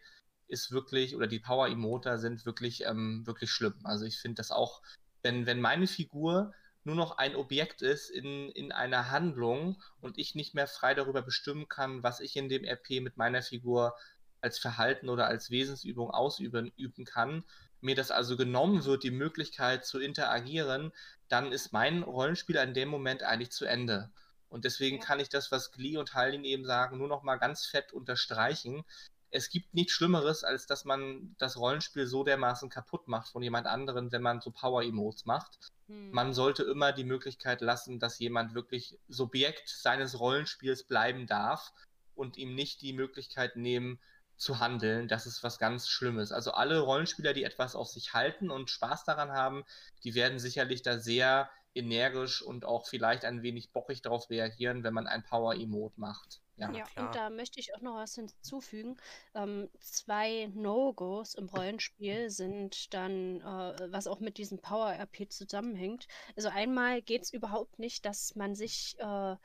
ist 0.49 0.71
wirklich, 0.71 1.17
oder 1.17 1.27
die 1.27 1.39
Power-Emoter 1.39 2.19
sind 2.19 2.47
wirklich, 2.47 2.85
ähm, 2.85 3.27
wirklich 3.27 3.51
schlimm. 3.51 3.75
Also 3.85 4.05
ich 4.05 4.19
finde 4.19 4.37
das 4.37 4.51
auch, 4.51 4.83
wenn, 5.23 5.47
wenn 5.47 5.61
meine 5.61 5.87
Figur 5.87 6.53
nur 6.85 6.95
noch 6.95 7.19
ein 7.19 7.35
Objekt 7.35 7.83
ist 7.83 8.11
in, 8.11 8.49
in 8.51 8.71
einer 8.71 9.11
Handlung 9.11 9.83
und 10.01 10.19
ich 10.19 10.37
nicht 10.37 10.55
mehr 10.55 10.69
frei 10.69 10.95
darüber 10.95 11.23
bestimmen 11.23 11.69
kann, 11.69 12.03
was 12.03 12.21
ich 12.21 12.37
in 12.37 12.49
dem 12.49 12.65
RP 12.65 13.03
mit 13.03 13.17
meiner 13.17 13.43
Figur 13.43 13.97
als 14.41 14.59
Verhalten 14.59 15.09
oder 15.09 15.27
als 15.27 15.51
Wesensübung 15.51 16.11
ausüben 16.11 16.73
üben 16.77 17.05
kann, 17.05 17.45
mir 17.81 17.97
das 17.97 18.11
also 18.11 18.37
genommen 18.37 18.85
wird, 18.85 19.03
die 19.03 19.11
Möglichkeit 19.11 19.85
zu 19.85 19.99
interagieren, 19.99 20.93
dann 21.29 21.53
ist 21.53 21.73
mein 21.73 22.03
Rollenspiel 22.03 22.57
in 22.57 22.75
dem 22.75 22.89
Moment 22.89 23.23
eigentlich 23.23 23.51
zu 23.51 23.65
Ende. 23.65 24.11
Und 24.49 24.65
deswegen 24.65 25.01
kann 25.01 25.21
ich 25.21 25.29
das, 25.29 25.51
was 25.51 25.73
Glee 25.73 25.97
und 25.97 26.15
Haldin 26.15 26.45
eben 26.45 26.65
sagen, 26.65 26.99
nur 26.99 27.09
noch 27.09 27.23
mal 27.23 27.37
ganz 27.37 27.67
fett 27.67 27.93
unterstreichen. 27.93 28.85
Es 29.31 29.51
gibt 29.51 29.75
nichts 29.75 29.93
Schlimmeres, 29.93 30.45
als 30.45 30.67
dass 30.67 30.85
man 30.85 31.35
das 31.39 31.57
Rollenspiel 31.59 32.07
so 32.07 32.23
dermaßen 32.23 32.71
kaputt 32.71 33.09
macht 33.09 33.29
von 33.29 33.43
jemand 33.43 33.67
anderem, 33.67 34.13
wenn 34.13 34.23
man 34.23 34.41
so 34.41 34.51
Power-Emotes 34.51 35.27
macht. 35.27 35.59
Hm. 35.89 36.11
Man 36.13 36.33
sollte 36.33 36.63
immer 36.63 36.93
die 36.93 37.05
Möglichkeit 37.05 37.61
lassen, 37.61 37.99
dass 37.99 38.19
jemand 38.19 38.55
wirklich 38.55 38.99
Subjekt 39.09 39.69
seines 39.69 40.19
Rollenspiels 40.21 40.85
bleiben 40.85 41.27
darf 41.27 41.73
und 42.15 42.37
ihm 42.37 42.55
nicht 42.55 42.83
die 42.83 42.93
Möglichkeit 42.93 43.57
nehmen, 43.57 44.01
zu 44.37 44.59
handeln, 44.59 45.09
das 45.09 45.27
ist 45.27 45.43
was 45.43 45.59
ganz 45.59 45.89
Schlimmes. 45.89 46.33
Also 46.33 46.53
alle 46.53 46.81
Rollenspieler, 46.81 47.33
die 47.33 47.45
etwas 47.45 47.75
auf 47.75 47.89
sich 47.89 48.15
halten 48.15 48.51
und 48.51 48.71
Spaß 48.71 49.05
daran 49.05 49.33
haben, 49.33 49.65
die 50.05 50.15
werden 50.15 50.39
sicherlich 50.39 50.83
da 50.83 50.99
sehr 50.99 51.51
energisch 51.75 52.43
und 52.43 52.65
auch 52.65 52.87
vielleicht 52.87 53.25
ein 53.25 53.43
wenig 53.43 53.71
bockig 53.71 54.03
darauf 54.03 54.31
reagieren, 54.31 54.83
wenn 54.83 54.95
man 54.95 55.07
ein 55.07 55.23
Power-Emote 55.23 56.01
macht. 56.01 56.41
Ja, 56.57 56.71
ja 56.73 56.85
und 56.97 57.15
da 57.15 57.29
möchte 57.29 57.61
ich 57.61 57.75
auch 57.75 57.83
noch 57.83 57.97
was 57.97 58.15
hinzufügen. 58.15 58.97
Ähm, 59.35 59.69
zwei 59.79 60.51
No-Gos 60.55 61.35
im 61.35 61.49
Rollenspiel 61.51 62.31
sind 62.31 62.95
dann, 62.95 63.43
äh, 63.43 63.93
was 63.93 64.07
auch 64.07 64.21
mit 64.21 64.39
diesem 64.39 64.59
Power-RP 64.59 65.31
zusammenhängt. 65.31 66.09
Also 66.35 66.49
einmal 66.49 67.03
geht 67.03 67.23
es 67.23 67.33
überhaupt 67.33 67.79
nicht, 67.79 68.07
dass 68.07 68.35
man 68.37 68.55
sich 68.55 68.97
äh, 68.99 69.37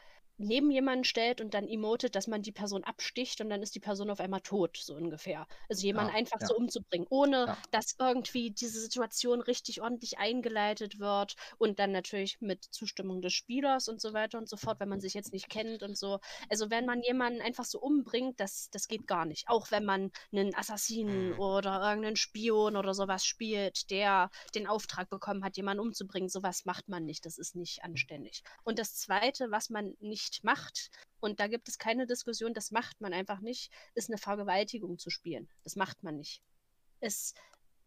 neben 0.43 0.71
jemanden 0.71 1.03
stellt 1.03 1.41
und 1.41 1.53
dann 1.53 1.67
emotet, 1.67 2.15
dass 2.15 2.27
man 2.27 2.41
die 2.41 2.51
Person 2.51 2.83
absticht 2.83 3.41
und 3.41 3.49
dann 3.49 3.61
ist 3.61 3.75
die 3.75 3.79
Person 3.79 4.09
auf 4.09 4.19
einmal 4.19 4.41
tot, 4.41 4.77
so 4.77 4.95
ungefähr. 4.95 5.47
Also 5.69 5.85
jemanden 5.85 6.11
ja, 6.11 6.17
einfach 6.17 6.41
ja. 6.41 6.47
so 6.47 6.55
umzubringen, 6.55 7.07
ohne 7.09 7.45
ja. 7.47 7.57
dass 7.71 7.95
irgendwie 7.99 8.51
diese 8.51 8.79
Situation 8.79 9.41
richtig 9.41 9.81
ordentlich 9.81 10.17
eingeleitet 10.17 10.99
wird 10.99 11.35
und 11.57 11.79
dann 11.79 11.91
natürlich 11.91 12.41
mit 12.41 12.63
Zustimmung 12.63 13.21
des 13.21 13.33
Spielers 13.33 13.87
und 13.87 14.01
so 14.01 14.13
weiter 14.13 14.37
und 14.37 14.49
so 14.49 14.57
fort, 14.57 14.79
wenn 14.79 14.89
man 14.89 15.01
sich 15.01 15.13
jetzt 15.13 15.33
nicht 15.33 15.49
kennt 15.49 15.83
und 15.83 15.97
so. 15.97 16.19
Also 16.49 16.69
wenn 16.69 16.85
man 16.85 17.01
jemanden 17.01 17.41
einfach 17.41 17.65
so 17.65 17.79
umbringt, 17.79 18.39
das, 18.39 18.69
das 18.71 18.87
geht 18.87 19.07
gar 19.07 19.25
nicht. 19.25 19.47
Auch 19.47 19.71
wenn 19.71 19.85
man 19.85 20.11
einen 20.31 20.55
Assassinen 20.55 21.33
mhm. 21.33 21.39
oder 21.39 21.81
irgendeinen 21.81 22.15
Spion 22.15 22.75
oder 22.75 22.93
sowas 22.93 23.25
spielt, 23.25 23.89
der 23.89 24.29
den 24.55 24.67
Auftrag 24.67 25.09
bekommen 25.09 25.43
hat, 25.43 25.57
jemanden 25.57 25.81
umzubringen, 25.81 26.29
sowas 26.29 26.65
macht 26.65 26.89
man 26.89 27.05
nicht. 27.05 27.25
Das 27.25 27.37
ist 27.37 27.55
nicht 27.55 27.83
anständig. 27.83 28.43
Und 28.63 28.79
das 28.79 28.95
Zweite, 28.95 29.51
was 29.51 29.69
man 29.69 29.95
nicht 29.99 30.30
nicht 30.31 30.43
macht, 30.43 30.89
und 31.19 31.39
da 31.39 31.47
gibt 31.47 31.67
es 31.67 31.77
keine 31.77 32.07
Diskussion, 32.07 32.53
das 32.53 32.71
macht 32.71 33.01
man 33.01 33.13
einfach 33.13 33.41
nicht, 33.41 33.71
ist 33.93 34.09
eine 34.09 34.17
Vergewaltigung 34.17 34.97
zu 34.97 35.09
spielen. 35.09 35.49
Das 35.63 35.75
macht 35.75 36.03
man 36.03 36.17
nicht. 36.17 36.41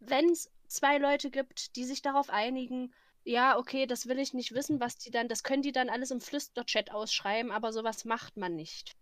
wenn 0.00 0.30
es 0.30 0.50
zwei 0.68 0.98
Leute 0.98 1.30
gibt, 1.30 1.76
die 1.76 1.84
sich 1.84 2.02
darauf 2.02 2.28
einigen, 2.30 2.94
ja, 3.24 3.58
okay, 3.58 3.86
das 3.86 4.06
will 4.06 4.18
ich 4.18 4.34
nicht 4.34 4.52
wissen, 4.52 4.78
was 4.80 4.98
die 4.98 5.10
dann, 5.10 5.28
das 5.28 5.42
können 5.42 5.62
die 5.62 5.72
dann 5.72 5.88
alles 5.88 6.10
im 6.10 6.20
Flüsterchat 6.20 6.90
ausschreiben, 6.90 7.50
aber 7.50 7.72
sowas 7.72 8.04
macht 8.04 8.36
man 8.36 8.54
nicht. 8.54 8.96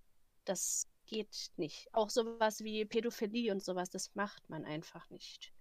Das 0.45 0.86
geht 1.07 1.51
nicht. 1.57 1.88
Auch 1.93 2.09
sowas 2.09 2.61
wie 2.61 2.84
Pädophilie 2.84 3.53
und 3.53 3.62
sowas, 3.62 3.90
das 3.90 4.14
macht 4.14 4.49
man 4.49 4.64
einfach 4.64 5.11
nicht. 5.11 5.53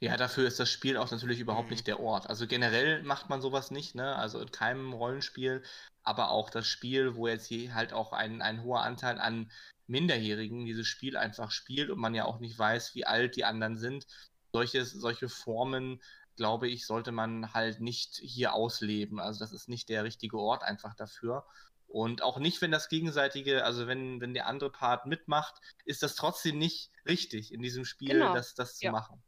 Ja, 0.00 0.16
dafür 0.16 0.46
ist 0.46 0.60
das 0.60 0.70
Spiel 0.70 0.96
auch 0.96 1.10
natürlich 1.10 1.40
überhaupt 1.40 1.70
nicht 1.70 1.82
mhm. 1.82 1.86
der 1.86 2.00
Ort. 2.00 2.28
Also 2.28 2.46
generell 2.46 3.02
macht 3.02 3.30
man 3.30 3.40
sowas 3.40 3.70
nicht, 3.70 3.94
ne? 3.94 4.16
Also 4.16 4.40
in 4.40 4.50
keinem 4.50 4.92
Rollenspiel, 4.92 5.62
aber 6.02 6.30
auch 6.30 6.50
das 6.50 6.66
Spiel, 6.66 7.14
wo 7.16 7.28
jetzt 7.28 7.46
hier 7.46 7.74
halt 7.74 7.92
auch 7.92 8.12
ein, 8.12 8.42
ein 8.42 8.62
hoher 8.62 8.82
Anteil 8.82 9.18
an 9.18 9.50
Minderjährigen 9.86 10.64
dieses 10.64 10.86
Spiel 10.86 11.16
einfach 11.16 11.50
spielt 11.50 11.90
und 11.90 11.98
man 11.98 12.14
ja 12.14 12.24
auch 12.24 12.40
nicht 12.40 12.58
weiß, 12.58 12.94
wie 12.94 13.06
alt 13.06 13.36
die 13.36 13.44
anderen 13.44 13.78
sind. 13.78 14.06
Solche, 14.52 14.84
solche 14.84 15.28
Formen, 15.28 16.02
glaube 16.36 16.68
ich, 16.68 16.86
sollte 16.86 17.12
man 17.12 17.52
halt 17.52 17.80
nicht 17.80 18.16
hier 18.16 18.54
ausleben. 18.54 19.20
Also 19.20 19.40
das 19.40 19.52
ist 19.52 19.68
nicht 19.68 19.88
der 19.88 20.04
richtige 20.04 20.38
Ort 20.38 20.62
einfach 20.62 20.94
dafür. 20.94 21.44
Und 21.86 22.22
auch 22.22 22.38
nicht, 22.38 22.60
wenn 22.60 22.72
das 22.72 22.88
gegenseitige, 22.88 23.64
also 23.64 23.86
wenn, 23.86 24.20
wenn 24.20 24.34
der 24.34 24.46
andere 24.46 24.70
Part 24.70 25.06
mitmacht, 25.06 25.54
ist 25.84 26.02
das 26.02 26.16
trotzdem 26.16 26.58
nicht 26.58 26.90
richtig 27.06 27.52
in 27.52 27.62
diesem 27.62 27.84
Spiel, 27.84 28.14
genau. 28.14 28.34
das, 28.34 28.54
das 28.54 28.78
zu 28.78 28.86
ja. 28.86 28.92
machen. 28.92 29.22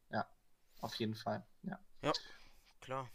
Auf 0.87 0.95
jeden 1.01 1.17
Fall. 1.17 1.45
Ja, 1.65 1.81
ja 2.01 2.13
klar. 2.81 3.11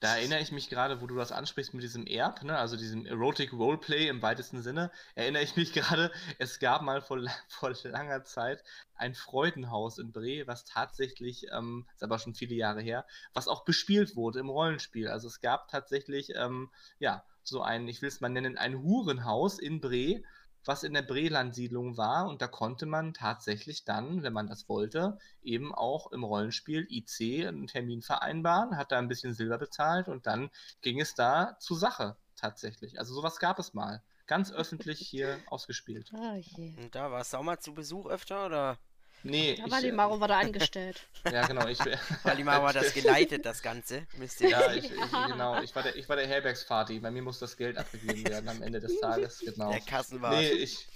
Da 0.00 0.16
erinnere 0.16 0.40
ich 0.40 0.50
mich 0.50 0.68
gerade, 0.68 1.00
wo 1.00 1.06
du 1.06 1.14
das 1.14 1.30
ansprichst 1.30 1.74
mit 1.74 1.84
diesem 1.84 2.08
Erb, 2.08 2.42
ne, 2.42 2.58
also 2.58 2.76
diesem 2.76 3.06
Erotic 3.06 3.52
Roleplay 3.52 4.08
im 4.08 4.20
weitesten 4.20 4.60
Sinne, 4.60 4.90
erinnere 5.14 5.44
ich 5.44 5.54
mich 5.54 5.72
gerade, 5.72 6.10
es 6.40 6.58
gab 6.58 6.82
mal 6.82 7.02
vor, 7.02 7.20
vor 7.46 7.72
langer 7.84 8.24
Zeit 8.24 8.64
ein 8.96 9.14
Freudenhaus 9.14 9.98
in 9.98 10.10
Bre, 10.10 10.42
was 10.46 10.64
tatsächlich, 10.64 11.46
ähm, 11.52 11.86
ist 11.94 12.02
aber 12.02 12.18
schon 12.18 12.34
viele 12.34 12.56
Jahre 12.56 12.82
her, 12.82 13.06
was 13.32 13.46
auch 13.46 13.64
bespielt 13.64 14.16
wurde 14.16 14.40
im 14.40 14.50
Rollenspiel. 14.50 15.06
Also 15.06 15.28
es 15.28 15.40
gab 15.40 15.68
tatsächlich, 15.68 16.30
ähm, 16.34 16.72
ja, 16.98 17.24
so 17.44 17.62
ein, 17.62 17.86
ich 17.86 18.02
will 18.02 18.08
es 18.08 18.20
mal 18.20 18.28
nennen, 18.28 18.58
ein 18.58 18.82
Hurenhaus 18.82 19.60
in 19.60 19.80
Bre, 19.80 20.24
was 20.64 20.82
in 20.82 20.94
der 20.94 21.02
Breland-Siedlung 21.02 21.96
war. 21.96 22.26
Und 22.28 22.42
da 22.42 22.48
konnte 22.48 22.86
man 22.86 23.14
tatsächlich 23.14 23.84
dann, 23.84 24.22
wenn 24.22 24.32
man 24.32 24.46
das 24.46 24.68
wollte, 24.68 25.18
eben 25.42 25.74
auch 25.74 26.12
im 26.12 26.24
Rollenspiel 26.24 26.86
IC 26.90 27.46
einen 27.46 27.66
Termin 27.66 28.02
vereinbaren, 28.02 28.76
hat 28.76 28.92
da 28.92 28.98
ein 28.98 29.08
bisschen 29.08 29.34
Silber 29.34 29.58
bezahlt 29.58 30.08
und 30.08 30.26
dann 30.26 30.50
ging 30.82 31.00
es 31.00 31.14
da 31.14 31.56
zur 31.60 31.78
Sache 31.78 32.16
tatsächlich. 32.36 32.98
Also 32.98 33.14
sowas 33.14 33.38
gab 33.38 33.58
es 33.58 33.74
mal. 33.74 34.02
Ganz 34.26 34.52
öffentlich 34.52 34.98
hier 35.08 35.38
ausgespielt. 35.46 36.10
Oh, 36.14 36.38
okay. 36.38 36.74
Und 36.78 36.94
da 36.94 37.10
warst 37.10 37.32
du 37.32 37.38
auch 37.38 37.42
mal 37.42 37.58
zu 37.58 37.74
Besuch 37.74 38.06
öfter 38.06 38.46
oder? 38.46 38.78
Nee. 39.24 39.56
Da 39.56 39.70
war 39.70 39.80
die 39.80 39.90
Maro 39.90 40.20
war 40.20 40.28
da 40.28 40.38
angestellt. 40.40 41.00
Ja, 41.24 41.46
genau. 41.46 41.66
Ich, 41.66 41.78
Valimaro 42.22 42.66
hat 42.68 42.76
das 42.76 42.92
geleitet, 42.94 43.44
das 43.44 43.62
Ganze. 43.62 44.06
Müsst 44.18 44.40
ihr 44.42 44.50
ja, 44.50 44.72
ich, 44.72 44.84
ich, 44.84 45.10
genau. 45.26 45.60
Ich 45.62 45.74
war 45.74 45.82
der, 45.82 45.96
ich 45.96 46.08
war 46.08 46.16
der 46.16 46.26
Herbergsparty. 46.26 47.00
Bei 47.00 47.10
mir 47.10 47.22
muss 47.22 47.38
das 47.38 47.56
Geld 47.56 47.78
abgegeben 47.78 48.24
werden 48.28 48.48
am 48.48 48.62
Ende 48.62 48.80
des 48.80 49.00
Tages. 49.00 49.40
Genau. 49.40 49.70
Der 49.70 49.80
Kassenwart. 49.80 50.36
Nee, 50.36 50.50
ich, 50.50 50.86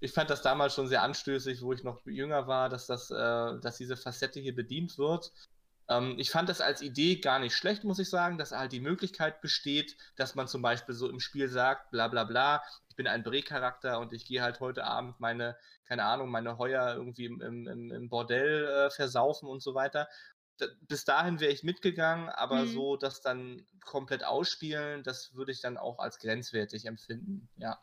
ich 0.00 0.12
fand 0.12 0.30
das 0.30 0.40
damals 0.40 0.74
schon 0.74 0.88
sehr 0.88 1.02
anstößig, 1.02 1.60
wo 1.60 1.74
ich 1.74 1.84
noch 1.84 2.04
jünger 2.06 2.46
war, 2.46 2.70
dass, 2.70 2.86
das, 2.86 3.10
äh, 3.10 3.14
dass 3.60 3.76
diese 3.76 3.96
Facette 3.96 4.40
hier 4.40 4.54
bedient 4.54 4.96
wird. 4.96 5.32
Ähm, 5.88 6.16
ich 6.18 6.30
fand 6.30 6.48
das 6.48 6.60
als 6.60 6.82
Idee 6.82 7.16
gar 7.16 7.38
nicht 7.38 7.54
schlecht, 7.54 7.84
muss 7.84 7.98
ich 7.98 8.10
sagen, 8.10 8.38
dass 8.38 8.52
halt 8.52 8.72
die 8.72 8.80
Möglichkeit 8.80 9.40
besteht, 9.40 9.96
dass 10.16 10.34
man 10.34 10.48
zum 10.48 10.62
Beispiel 10.62 10.94
so 10.94 11.08
im 11.08 11.20
Spiel 11.20 11.48
sagt, 11.48 11.90
bla 11.90 12.08
bla 12.08 12.24
bla, 12.24 12.62
ich 12.88 12.96
bin 12.96 13.06
ein 13.06 13.22
Bre-Charakter 13.22 14.00
und 14.00 14.12
ich 14.12 14.24
gehe 14.24 14.42
halt 14.42 14.60
heute 14.60 14.84
Abend 14.84 15.20
meine, 15.20 15.56
keine 15.84 16.04
Ahnung, 16.04 16.30
meine 16.30 16.58
Heuer 16.58 16.94
irgendwie 16.94 17.26
im, 17.26 17.40
im, 17.40 17.90
im 17.90 18.08
Bordell 18.08 18.66
äh, 18.66 18.90
versaufen 18.90 19.48
und 19.48 19.62
so 19.62 19.74
weiter. 19.74 20.08
Da, 20.58 20.66
bis 20.80 21.04
dahin 21.04 21.38
wäre 21.38 21.52
ich 21.52 21.62
mitgegangen, 21.62 22.30
aber 22.30 22.64
mhm. 22.64 22.68
so 22.68 22.96
das 22.96 23.20
dann 23.20 23.66
komplett 23.84 24.24
ausspielen, 24.24 25.02
das 25.02 25.34
würde 25.34 25.52
ich 25.52 25.60
dann 25.60 25.76
auch 25.76 25.98
als 25.98 26.18
grenzwertig 26.18 26.86
empfinden, 26.86 27.48
ja. 27.56 27.78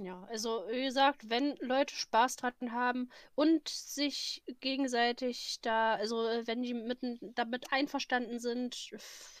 Ja, 0.00 0.22
also 0.30 0.64
wie 0.70 0.84
gesagt, 0.84 1.28
wenn 1.28 1.56
Leute 1.56 1.92
Spaß 1.92 2.36
dran 2.36 2.70
haben 2.70 3.10
und 3.34 3.68
sich 3.68 4.44
gegenseitig 4.60 5.58
da, 5.60 5.94
also 5.94 6.18
wenn 6.44 6.62
die 6.62 6.72
mit, 6.72 7.00
damit 7.20 7.72
einverstanden 7.72 8.38
sind, 8.38 8.92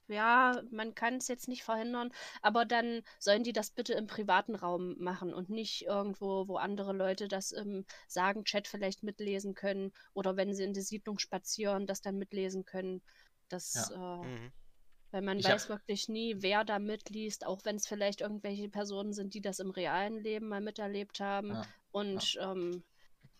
ja, 0.08 0.60
man 0.72 0.96
kann 0.96 1.14
es 1.18 1.28
jetzt 1.28 1.46
nicht 1.46 1.62
verhindern, 1.62 2.10
aber 2.42 2.64
dann 2.64 3.02
sollen 3.20 3.44
die 3.44 3.52
das 3.52 3.70
bitte 3.70 3.92
im 3.92 4.08
privaten 4.08 4.56
Raum 4.56 4.96
machen 4.98 5.32
und 5.32 5.48
nicht 5.48 5.82
irgendwo, 5.86 6.48
wo 6.48 6.56
andere 6.56 6.92
Leute 6.92 7.28
das 7.28 7.52
im 7.52 7.84
Sagen-Chat 8.08 8.66
vielleicht 8.66 9.04
mitlesen 9.04 9.54
können 9.54 9.92
oder 10.12 10.36
wenn 10.36 10.54
sie 10.54 10.64
in 10.64 10.72
die 10.72 10.80
Siedlung 10.80 11.20
spazieren, 11.20 11.86
das 11.86 12.02
dann 12.02 12.18
mitlesen 12.18 12.64
können. 12.64 13.00
Das 13.48 13.92
ja. 13.94 14.22
äh, 14.22 14.26
mhm. 14.26 14.52
Weil 15.10 15.22
man 15.22 15.38
ich 15.38 15.46
weiß 15.46 15.68
wirklich 15.68 16.08
nie, 16.08 16.36
wer 16.38 16.64
da 16.64 16.78
mitliest, 16.78 17.46
auch 17.46 17.64
wenn 17.64 17.76
es 17.76 17.86
vielleicht 17.86 18.20
irgendwelche 18.20 18.68
Personen 18.68 19.12
sind, 19.12 19.34
die 19.34 19.40
das 19.40 19.58
im 19.58 19.70
realen 19.70 20.22
Leben 20.22 20.48
mal 20.48 20.60
miterlebt 20.60 21.20
haben. 21.20 21.50
Ja, 21.50 21.66
Und 21.92 22.34
ja. 22.34 22.52
Ähm, 22.52 22.84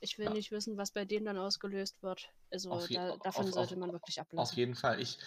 ich 0.01 0.19
will 0.19 0.27
ja. 0.27 0.33
nicht 0.33 0.51
wissen, 0.51 0.77
was 0.77 0.93
bei 0.93 1.05
denen 1.05 1.27
dann 1.27 1.39
ausgelöst 1.39 2.03
wird. 2.03 2.31
Also 2.51 2.71
da, 2.89 3.17
davon 3.17 3.47
auf, 3.47 3.53
sollte 3.53 3.77
man 3.77 3.93
wirklich 3.93 4.21
ablassen. 4.21 4.39
Auf 4.39 4.57
jeden 4.57 4.75
Fall. 4.75 5.01
Ich, 5.01 5.19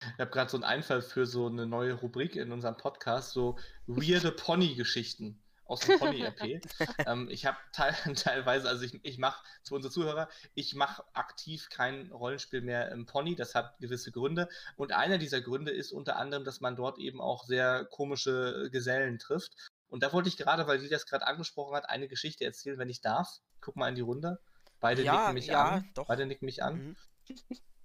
ich 0.00 0.18
habe 0.18 0.30
gerade 0.30 0.50
so 0.50 0.56
einen 0.56 0.64
Einfall 0.64 1.02
für 1.02 1.26
so 1.26 1.46
eine 1.46 1.66
neue 1.66 1.94
Rubrik 1.94 2.36
in 2.36 2.52
unserem 2.52 2.76
Podcast, 2.76 3.32
so 3.32 3.58
weirde 3.86 4.30
Pony-Geschichten 4.30 5.42
aus 5.70 5.80
dem 5.80 5.98
Pony-RP. 5.98 6.60
ähm, 7.06 7.28
ich 7.30 7.46
habe 7.46 7.56
te 7.72 7.94
teilweise, 8.14 8.68
also 8.68 8.84
ich, 8.84 8.98
ich 9.04 9.18
mache, 9.18 9.42
zu 9.62 9.74
unseren 9.76 9.92
Zuhörer, 9.92 10.28
ich 10.54 10.74
mache 10.74 11.04
aktiv 11.12 11.68
kein 11.70 12.10
Rollenspiel 12.10 12.60
mehr 12.60 12.90
im 12.90 13.06
Pony, 13.06 13.36
das 13.36 13.54
hat 13.54 13.78
gewisse 13.78 14.10
Gründe. 14.10 14.48
Und 14.76 14.92
einer 14.92 15.18
dieser 15.18 15.40
Gründe 15.40 15.70
ist 15.70 15.92
unter 15.92 16.16
anderem, 16.16 16.44
dass 16.44 16.60
man 16.60 16.74
dort 16.76 16.98
eben 16.98 17.20
auch 17.20 17.44
sehr 17.44 17.84
komische 17.84 18.68
Gesellen 18.72 19.18
trifft. 19.18 19.52
Und 19.88 20.02
da 20.02 20.12
wollte 20.12 20.28
ich 20.28 20.36
gerade, 20.36 20.66
weil 20.66 20.78
die 20.80 20.88
das 20.88 21.06
gerade 21.06 21.26
angesprochen 21.26 21.74
hat, 21.76 21.88
eine 21.88 22.08
Geschichte 22.08 22.44
erzählen, 22.44 22.78
wenn 22.78 22.88
ich 22.88 23.00
darf. 23.00 23.28
Guck 23.60 23.76
mal 23.76 23.88
in 23.88 23.94
die 23.94 24.00
Runde. 24.00 24.38
Beide 24.80 25.02
Ja, 25.02 25.18
nicken 25.20 25.34
mich 25.34 25.46
ja, 25.46 25.64
an. 25.64 25.90
doch. 25.94 26.06
Beide 26.06 26.26
nicken 26.26 26.46
mich 26.46 26.62
an. 26.62 26.74
Mhm. 26.74 26.96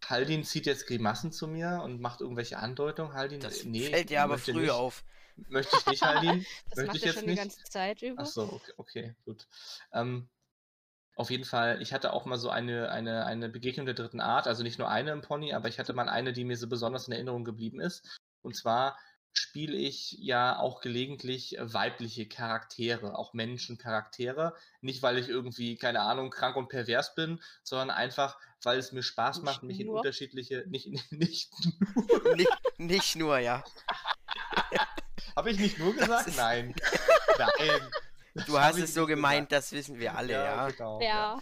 Haldin 0.10 0.44
zieht 0.44 0.66
jetzt 0.66 0.88
Grimassen 0.88 1.32
zu 1.32 1.48
mir 1.48 1.82
und 1.84 2.00
macht 2.00 2.22
irgendwelche 2.22 2.58
Andeutungen. 2.60 3.14
Haldin, 3.14 3.40
Das 3.42 3.64
nee, 3.64 3.90
fällt 3.90 4.10
dir 4.10 4.24
aber 4.24 4.38
früh 4.38 4.62
nicht. 4.62 4.72
auf. 4.72 5.04
Möchte 5.50 5.78
ich 5.78 5.86
nicht, 5.86 6.02
Haldin. 6.04 6.46
Das 6.70 6.78
Möchte 6.78 6.88
macht 6.88 6.96
ich 6.98 7.04
jetzt 7.04 7.16
schon 7.16 7.26
nicht. 7.26 7.38
die 7.38 7.42
ganze 7.42 7.64
Zeit 7.64 8.02
über. 8.02 8.24
Ach 8.24 8.26
so, 8.26 8.44
okay, 8.44 8.74
okay 8.78 9.16
gut. 9.26 9.48
Ähm, 9.94 10.30
auf 11.16 11.30
jeden 11.30 11.46
Fall, 11.46 11.82
ich 11.82 11.94
hatte 11.94 12.12
auch 12.12 12.26
mal 12.26 12.38
so 12.38 12.50
eine, 12.50 12.90
eine, 12.90 13.26
eine 13.26 13.48
Begegnung 13.50 13.86
der 13.86 13.96
dritten 13.96 14.20
Art, 14.20 14.48
also 14.48 14.64
nicht 14.64 14.80
nur 14.80 14.90
eine 14.90 15.12
im 15.12 15.22
Pony, 15.22 15.54
aber 15.54 15.70
ich 15.70 15.80
hatte 15.80 15.94
mal 15.94 16.10
eine, 16.10 16.34
die 16.34 16.44
mir 16.44 16.58
so 16.58 16.68
besonders 16.68 17.08
in 17.08 17.14
Erinnerung 17.14 17.46
geblieben 17.46 17.80
ist. 17.80 18.20
Und 18.42 18.56
zwar 18.56 18.98
spiele 19.32 19.76
ich 19.76 20.14
ja 20.20 20.58
auch 20.60 20.82
gelegentlich 20.82 21.58
weibliche 21.60 22.28
Charaktere, 22.28 23.18
auch 23.18 23.34
Menschencharaktere. 23.34 24.56
Nicht, 24.82 25.04
weil 25.04 25.18
ich 25.18 25.30
irgendwie, 25.30 25.78
keine 25.78 26.02
Ahnung, 26.02 26.30
krank 26.30 26.56
und 26.56 26.70
pervers 26.70 27.16
bin, 27.16 27.42
sondern 27.64 27.92
einfach, 27.92 28.38
weil 28.64 28.80
es 28.80 28.92
mir 28.92 29.04
Spaß 29.04 29.38
Nicht 29.38 29.46
macht, 29.46 29.64
mich 29.64 29.80
in 29.80 29.88
nur? 29.88 29.98
unterschiedliche, 29.98 30.66
nicht, 30.68 30.88
nicht 31.12 31.52
nur, 31.64 32.36
nicht, 32.36 32.50
nicht 32.78 33.16
nur, 33.16 33.38
ja. 33.40 33.64
habe 35.36 35.52
ich 35.52 35.60
nicht 35.60 35.78
nur 35.80 35.94
gesagt? 35.96 36.36
Nein. 36.36 36.74
Nein. 37.38 37.82
Das 38.34 38.46
Du 38.46 38.60
hast 38.60 38.78
es 38.78 38.94
so 38.94 39.06
gemeint, 39.06 39.52
das 39.52 39.72
wissen 39.72 39.98
wir 39.98 40.18
alle, 40.18 40.34
ja. 40.34 40.70
Genau, 40.70 41.02
ja. 41.02 41.42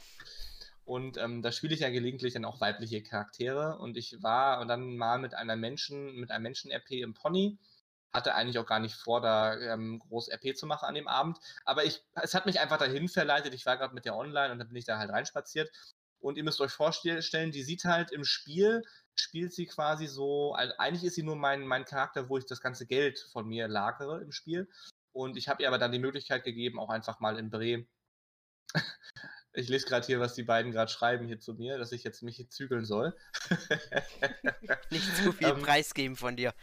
Und 0.85 1.17
ähm, 1.17 1.41
da 1.41 1.51
spiele 1.51 1.73
ich 1.73 1.79
ja 1.79 1.89
gelegentlich 1.89 2.33
dann 2.33 2.45
auch 2.45 2.59
weibliche 2.59 3.01
Charaktere. 3.01 3.77
Und 3.79 3.97
ich 3.97 4.21
war 4.21 4.65
dann 4.65 4.97
mal 4.97 5.17
mit 5.17 5.33
einer 5.33 5.55
Menschen, 5.55 6.15
mit 6.15 6.29
einem 6.29 6.43
Menschen-RP 6.43 6.91
im 6.91 7.13
Pony. 7.13 7.57
Hatte 8.13 8.35
eigentlich 8.35 8.59
auch 8.59 8.65
gar 8.65 8.79
nicht 8.79 8.95
vor, 8.95 9.21
da 9.21 9.57
ähm, 9.57 9.99
groß 9.99 10.29
RP 10.29 10.55
zu 10.55 10.67
machen 10.67 10.85
an 10.85 10.93
dem 10.93 11.07
Abend. 11.07 11.39
Aber 11.65 11.83
ich, 11.83 12.03
es 12.21 12.35
hat 12.35 12.45
mich 12.45 12.59
einfach 12.59 12.77
dahin 12.77 13.07
verleitet. 13.09 13.53
Ich 13.53 13.65
war 13.65 13.77
gerade 13.77 13.95
mit 13.95 14.05
der 14.05 14.15
online 14.15 14.51
und 14.51 14.59
dann 14.59 14.67
bin 14.67 14.77
ich 14.77 14.85
da 14.85 14.99
halt 14.99 15.09
reinspaziert. 15.09 15.71
Und 16.19 16.37
ihr 16.37 16.43
müsst 16.43 16.61
euch 16.61 16.71
vorstellen, 16.71 17.51
die 17.51 17.63
sieht 17.63 17.85
halt 17.85 18.11
im 18.11 18.23
Spiel, 18.23 18.83
spielt 19.15 19.53
sie 19.53 19.65
quasi 19.65 20.07
so, 20.07 20.53
also 20.53 20.73
eigentlich 20.77 21.03
ist 21.03 21.15
sie 21.15 21.23
nur 21.23 21.35
mein, 21.35 21.65
mein 21.65 21.85
Charakter, 21.85 22.29
wo 22.29 22.37
ich 22.37 22.45
das 22.45 22.61
ganze 22.61 22.85
Geld 22.85 23.19
von 23.31 23.47
mir 23.47 23.67
lagere 23.67 24.21
im 24.21 24.31
Spiel. 24.31 24.69
Und 25.11 25.37
ich 25.37 25.47
habe 25.47 25.61
ihr 25.61 25.67
aber 25.67 25.77
dann 25.77 25.91
die 25.91 25.99
Möglichkeit 25.99 26.43
gegeben, 26.43 26.79
auch 26.79 26.89
einfach 26.89 27.19
mal 27.19 27.37
in 27.37 27.49
Bre 27.49 27.85
ich 29.53 29.69
lese 29.69 29.85
gerade 29.85 30.05
hier, 30.05 30.19
was 30.19 30.33
die 30.33 30.43
beiden 30.43 30.71
gerade 30.71 30.91
schreiben 30.91 31.27
hier 31.27 31.39
zu 31.39 31.53
mir, 31.53 31.77
dass 31.77 31.91
ich 31.91 32.03
jetzt 32.03 32.23
mich 32.23 32.49
zügeln 32.49 32.85
soll. 32.85 33.15
Nicht 34.89 35.15
zu 35.17 35.31
viel 35.31 35.49
Ähm, 35.49 35.61
preisgeben 35.61 36.15
von 36.15 36.35
dir. 36.35 36.53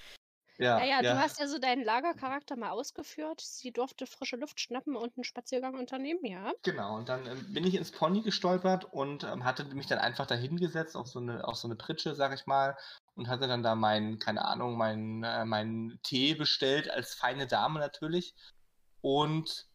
Ja, 0.61 0.79
Naja, 0.79 1.01
du 1.03 1.19
hast 1.19 1.41
ja 1.41 1.47
so 1.47 1.59
deinen 1.59 1.83
Lagercharakter 1.85 2.57
mal 2.57 2.71
ausgeführt. 2.71 3.41
Sie 3.41 3.73
durfte 3.73 4.07
frische 4.07 4.37
Luft 4.37 4.61
schnappen 4.61 4.95
und 4.95 5.17
einen 5.17 5.25
Spaziergang 5.25 5.75
unternehmen, 5.75 6.25
ja. 6.25 6.53
Genau, 6.63 6.97
und 6.97 7.09
dann 7.09 7.27
ähm, 7.27 7.53
bin 7.53 7.67
ich 7.67 7.75
ins 7.75 7.91
Pony 7.91 8.21
gestolpert 8.21 8.85
und 8.93 9.25
ähm, 9.25 9.45
hatte 9.45 9.65
mich 9.75 9.87
dann 9.87 9.99
einfach 9.99 10.27
da 10.27 10.35
hingesetzt 10.35 10.97
auf 10.97 11.09
so 11.09 11.19
eine, 11.19 11.47
auf 11.47 11.57
so 11.57 11.67
eine 11.67 11.77
Pritsche, 11.77 12.15
sag 12.15 12.35
ich 12.35 12.47
mal, 12.47 12.77
und 13.17 13.29
hatte 13.29 13.49
dann 13.49 13.63
da 13.63 13.75
meinen, 13.75 14.19
keine 14.19 14.45
Ahnung, 14.45 14.77
meinen, 14.77 15.25
äh, 15.25 15.45
meinen 15.45 15.99
Tee 16.03 16.35
bestellt, 16.35 16.91
als 16.91 17.15
feine 17.15 17.47
Dame 17.47 17.81
natürlich. 17.81 18.35
Und 19.01 19.67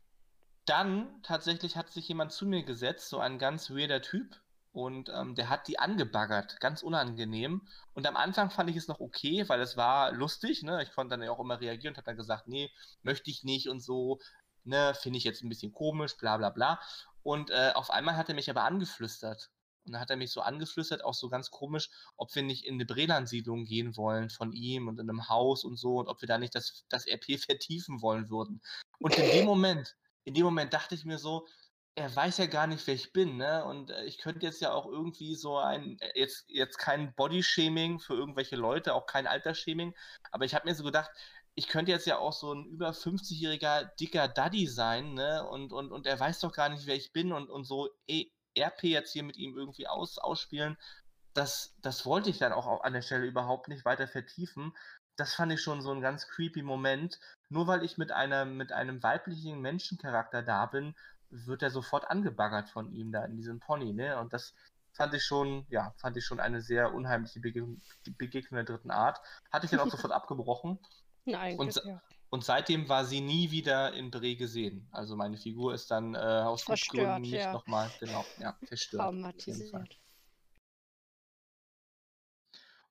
dann 0.66 1.22
tatsächlich 1.24 1.78
hat 1.78 1.90
sich 1.90 2.08
jemand 2.08 2.32
zu 2.32 2.46
mir 2.46 2.64
gesetzt, 2.64 3.10
so 3.10 3.20
ein 3.20 3.40
ganz 3.40 3.72
weirder 3.72 4.02
Typ, 4.02 4.40
und 4.76 5.10
ähm, 5.16 5.36
der 5.36 5.48
hat 5.48 5.70
die 5.70 5.80
angebaggert, 5.80 6.60
ganz 6.60 6.84
unangenehm. 6.84 7.66
Und 7.94 8.06
am 8.06 8.18
Anfang 8.18 8.50
fand 8.52 8.70
ich 8.70 8.76
es 8.76 8.90
noch 8.90 9.00
okay, 9.00 9.48
weil 9.48 9.62
es 9.62 9.78
war 9.78 10.12
lustig, 10.12 10.64
ne? 10.64 10.84
Ich 10.84 10.92
konnte 10.92 11.12
dann 11.12 11.24
ja 11.24 11.32
auch 11.32 11.40
immer 11.40 11.62
reagieren 11.62 11.94
und 11.94 11.98
habe 11.98 12.08
dann 12.08 12.18
gesagt, 12.18 12.50
nee, 12.50 12.70
möchte 13.02 13.32
ich 13.32 13.46
nicht 13.46 13.70
und 13.70 13.80
so, 13.80 14.20
ne, 14.66 14.94
finde 14.94 15.18
ich 15.18 15.24
jetzt 15.24 15.44
ein 15.44 15.50
bisschen 15.50 15.72
komisch, 15.72 16.18
bla 16.18 16.36
bla 16.36 16.50
bla. 16.50 16.82
Und 17.24 17.52
äh, 17.52 17.72
auf 17.74 17.90
einmal 17.90 18.18
hat 18.18 18.28
er 18.28 18.36
mich 18.36 18.50
aber 18.50 18.64
angeflüstert. 18.64 19.50
Und 19.86 19.94
dann 19.94 20.02
hat 20.02 20.10
er 20.10 20.18
mich 20.18 20.32
so 20.32 20.42
angeflüstert, 20.42 21.06
auch 21.06 21.14
so 21.14 21.30
ganz 21.30 21.52
komisch, 21.52 21.90
ob 22.18 22.36
wir 22.36 22.44
nicht 22.44 22.66
in 22.66 22.74
eine 22.74 22.86
Brelan-Siedlung 22.86 23.64
gehen 23.64 23.96
wollen 23.96 24.30
von 24.30 24.52
ihm 24.52 24.90
und 24.90 25.00
in 25.00 25.10
einem 25.10 25.30
Haus 25.30 25.64
und 25.64 25.78
so 25.78 26.00
und 26.00 26.10
ob 26.10 26.22
wir 26.22 26.28
da 26.28 26.38
nicht 26.38 26.54
das, 26.54 26.84
das 26.90 27.08
RP 27.08 27.40
vertiefen 27.40 28.02
wollen 28.02 28.30
würden. 28.30 28.62
Und 29.00 29.18
in 29.18 29.32
dem 29.32 29.46
Moment, 29.46 29.96
in 30.26 30.34
dem 30.34 30.44
Moment 30.44 30.74
dachte 30.74 30.96
ich 30.96 31.06
mir 31.06 31.18
so, 31.18 31.48
er 31.96 32.14
weiß 32.14 32.38
ja 32.40 32.46
gar 32.48 32.68
nicht, 32.68 32.86
wer 32.88 32.94
ich 32.94 33.14
bin, 33.14 33.38
ne? 33.38 33.64
Und 33.66 33.90
äh, 33.90 34.04
ich 34.06 34.18
könnte 34.18 34.46
jetzt 34.46 34.62
ja 34.62 34.74
auch 34.74 34.86
irgendwie 34.86 35.36
so 35.36 35.58
ein, 35.58 35.98
äh, 36.00 36.20
jetzt, 36.20 36.46
jetzt 36.50 36.78
kein 36.78 37.14
Bodyshaming 37.16 38.00
für 38.00 38.16
irgendwelche 38.16 38.58
Leute, 38.58 38.94
auch 38.94 39.06
kein 39.06 39.28
Altersshaming, 39.28 39.96
aber 40.32 40.46
ich 40.46 40.54
habe 40.56 40.68
mir 40.68 40.76
so 40.76 40.84
gedacht, 40.84 41.12
ich 41.56 41.70
könnte 41.70 41.92
jetzt 41.92 42.06
ja 42.06 42.18
auch 42.18 42.34
so 42.34 42.54
ein 42.54 42.66
über 42.66 42.92
50-jähriger 42.92 43.96
dicker 44.00 44.28
Daddy 44.28 44.68
sein, 44.68 45.14
ne? 45.14 45.48
Und, 45.48 45.72
und, 45.72 45.92
und 45.94 46.06
er 46.06 46.20
weiß 46.20 46.42
doch 46.42 46.52
gar 46.52 46.68
nicht, 46.70 46.86
wer 46.86 46.96
ich 46.96 47.14
bin 47.14 47.32
und, 47.32 47.50
und 47.50 47.64
so 47.64 47.90
eh, 48.08 48.30
RP 48.58 48.84
jetzt 48.84 49.14
hier 49.14 49.24
mit 49.24 49.38
ihm 49.38 49.58
irgendwie 49.58 49.88
aus, 49.88 50.18
ausspielen. 50.18 50.78
Das, 51.34 51.76
das 51.82 52.06
wollte 52.06 52.30
ich 52.30 52.38
dann 52.40 52.54
auch 52.54 52.84
an 52.84 52.94
der 52.94 53.02
Stelle 53.02 53.26
überhaupt 53.26 53.68
nicht 53.70 53.86
weiter 53.86 54.08
vertiefen. 54.08 54.74
Das 55.18 55.34
fand 55.34 55.52
ich 55.54 55.62
schon 55.62 55.82
so 55.82 55.92
ein 55.92 56.02
ganz 56.02 56.28
creepy 56.28 56.62
Moment. 56.62 57.20
Nur 57.50 57.68
weil 57.68 57.84
ich 57.84 57.98
mit, 57.98 58.12
einer, 58.12 58.46
mit 58.46 58.72
einem 58.74 59.02
weiblichen 59.04 59.62
Menschencharakter 59.62 60.44
da 60.44 60.66
bin, 60.66 60.96
wird 61.46 61.62
er 61.64 61.72
sofort 61.72 62.10
angebaggert 62.10 62.70
von 62.70 62.92
ihm 62.92 63.12
da 63.12 63.26
in 63.26 63.36
diesem 63.36 63.60
Pony, 63.60 63.94
ne? 63.94 64.20
Und 64.20 64.34
das 64.34 64.54
fand 64.94 65.14
ich 65.14 65.24
schon, 65.24 65.66
ja, 65.70 65.94
fand 65.98 66.18
ich 66.18 66.26
schon 66.26 66.40
eine 66.40 66.62
sehr 66.62 66.94
unheimliche 66.94 67.40
Bege 67.40 67.68
Begegnung 68.18 68.56
der 68.56 68.64
dritten 68.64 68.92
Art. 68.92 69.20
Hatte 69.52 69.66
ich 69.66 69.72
dann 69.72 69.82
auch 69.82 69.90
sofort 69.92 70.14
abgebrochen. 70.14 70.80
Nein, 71.26 71.58
Und 71.58 71.76
ja. 71.84 72.02
Und 72.30 72.44
seitdem 72.44 72.90
war 72.90 73.06
sie 73.06 73.22
nie 73.22 73.52
wieder 73.52 73.94
in 73.94 74.12
Bre 74.12 74.36
gesehen. 74.36 74.90
Also 74.92 75.16
meine 75.16 75.38
Figur 75.38 75.74
ist 75.74 75.90
dann 75.92 76.16
äh, 76.16 76.18
aus 76.18 76.66
Gründen 76.66 77.22
nicht 77.22 77.34
ja. 77.34 77.54
nochmal, 77.54 77.90
genau, 78.00 78.26
ja, 78.40 78.58
verstört. 78.64 79.04
traumatisiert. 79.04 80.00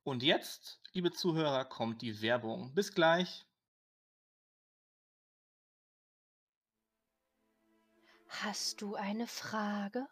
Und 0.03 0.23
jetzt, 0.23 0.81
liebe 0.93 1.11
Zuhörer, 1.11 1.65
kommt 1.65 2.01
die 2.01 2.23
Werbung. 2.23 2.73
Bis 2.75 2.95
gleich. 2.95 3.45
Hast 8.43 8.83
du 8.83 8.95
eine 8.95 9.27
Frage? 9.27 10.07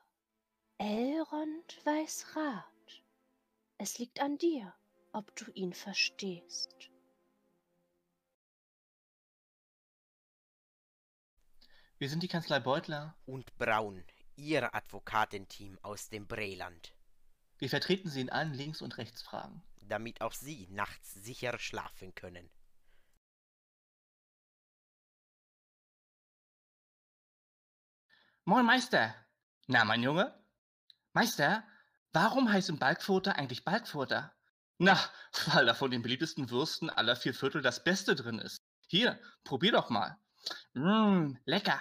Elrond 0.79 1.85
weiß 1.85 2.37
Rat. 2.37 3.03
Es 3.79 3.99
liegt 3.99 4.21
an 4.21 4.39
dir, 4.39 4.73
ob 5.13 5.35
du 5.37 5.51
ihn 5.53 5.75
verstehst. 5.75 6.91
Wir 11.99 12.09
sind 12.09 12.23
die 12.23 12.29
Kanzlei 12.29 12.61
Beutler. 12.61 13.17
Und 13.27 13.57
Braun, 13.59 14.05
Ihr 14.37 14.75
Advokatenteam 14.75 15.79
aus 15.83 16.09
dem 16.09 16.27
Breland, 16.27 16.95
Wir 17.59 17.69
vertreten 17.69 18.09
Sie 18.09 18.21
in 18.21 18.31
allen 18.31 18.55
Links- 18.55 18.83
und 18.83 18.99
Rechtsfragen. 18.99 19.63
damit 19.81 20.21
auch 20.21 20.33
Sie 20.33 20.69
nachts 20.71 21.13
sicher 21.13 21.59
schlafen 21.59 22.15
können. 22.15 22.49
Moin 28.45 28.67
Meister. 28.67 29.15
Na, 29.69 29.85
mein 29.85 30.03
Junge? 30.03 30.35
Meister, 31.13 31.65
warum 32.13 32.51
heißen 32.51 32.77
Balkfurter 32.77 33.37
eigentlich 33.37 33.65
Balkfurter? 33.65 34.35
Na, 34.79 34.99
weil 35.47 35.65
da 35.65 35.75
von 35.75 35.93
den 35.93 36.03
beliebtesten 36.03 36.51
Würsten 36.51 36.91
aller 36.91 37.15
vier 37.15 37.35
Viertel 37.35 37.63
das 37.63 37.85
Beste 37.85 38.17
drin 38.17 38.41
ist. 38.41 38.59
Hier, 38.89 39.21
probier 39.45 39.71
doch 39.71 39.91
mal. 39.91 40.19
Mmm, 40.73 41.39
lecker. 41.45 41.81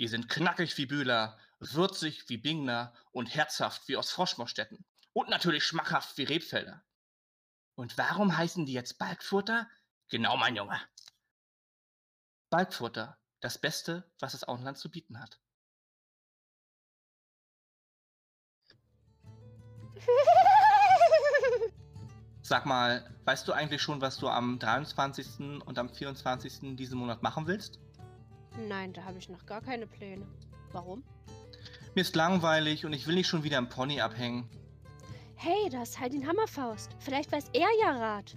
Die 0.00 0.08
sind 0.08 0.28
knackig 0.28 0.76
wie 0.78 0.86
Bühler, 0.86 1.38
würzig 1.60 2.28
wie 2.28 2.38
Bingner 2.38 2.92
und 3.12 3.26
herzhaft 3.26 3.86
wie 3.86 3.96
aus 3.96 4.10
Froschmostetten. 4.10 4.84
Und 5.12 5.30
natürlich 5.30 5.64
schmackhaft 5.64 6.18
wie 6.18 6.24
Rebfelder. 6.24 6.84
Und 7.76 7.96
warum 7.96 8.36
heißen 8.36 8.66
die 8.66 8.72
jetzt 8.72 8.98
Balkfurter? 8.98 9.70
Genau, 10.08 10.36
mein 10.36 10.56
Junge. 10.56 10.80
Balkfurter, 12.50 13.16
das 13.38 13.58
Beste, 13.58 14.10
was 14.18 14.32
das 14.32 14.48
Auenland 14.48 14.76
zu 14.76 14.90
bieten 14.90 15.20
hat. 15.20 15.38
Sag 22.42 22.64
mal, 22.64 23.04
weißt 23.26 23.46
du 23.46 23.52
eigentlich 23.52 23.82
schon, 23.82 24.00
was 24.00 24.16
du 24.16 24.28
am 24.28 24.58
23. 24.58 25.60
und 25.66 25.78
am 25.78 25.90
24. 25.90 26.76
diesen 26.76 26.98
Monat 26.98 27.22
machen 27.22 27.46
willst? 27.46 27.78
Nein, 28.56 28.92
da 28.94 29.04
habe 29.04 29.18
ich 29.18 29.28
noch 29.28 29.44
gar 29.44 29.60
keine 29.60 29.86
Pläne. 29.86 30.26
Warum? 30.72 31.04
Mir 31.94 32.00
ist 32.00 32.16
langweilig 32.16 32.86
und 32.86 32.92
ich 32.92 33.06
will 33.06 33.14
nicht 33.14 33.26
schon 33.26 33.44
wieder 33.44 33.58
im 33.58 33.68
Pony 33.68 34.00
abhängen. 34.00 34.48
Hey, 35.36 35.68
da 35.70 35.82
ist 35.82 36.00
Haldin 36.00 36.26
Hammerfaust. 36.26 36.96
Vielleicht 36.98 37.30
weiß 37.30 37.50
er 37.52 37.68
ja 37.80 37.90
Rat. 37.92 38.34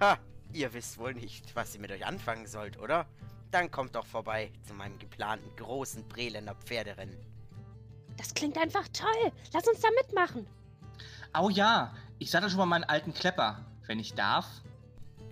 Ha, 0.00 0.18
ihr 0.52 0.72
wisst 0.72 0.98
wohl 0.98 1.14
nicht, 1.14 1.54
was 1.54 1.74
ihr 1.74 1.80
mit 1.80 1.92
euch 1.92 2.06
anfangen 2.06 2.46
sollt, 2.46 2.78
oder? 2.78 3.06
Dann 3.50 3.70
kommt 3.70 3.94
doch 3.94 4.06
vorbei 4.06 4.50
zu 4.66 4.72
meinem 4.72 4.98
geplanten 4.98 5.54
großen 5.56 6.08
Breländer 6.08 6.54
Pferderennen. 6.54 7.18
Das 8.16 8.32
klingt 8.34 8.56
einfach 8.58 8.88
toll. 8.88 9.32
Lass 9.52 9.68
uns 9.68 9.80
da 9.80 9.88
mitmachen. 9.90 10.46
Oh 11.34 11.48
ja, 11.48 11.94
ich 12.18 12.30
sattel 12.30 12.50
schon 12.50 12.58
mal 12.58 12.66
meinen 12.66 12.84
alten 12.84 13.14
Klepper, 13.14 13.64
wenn 13.86 13.98
ich 13.98 14.12
darf. 14.12 14.46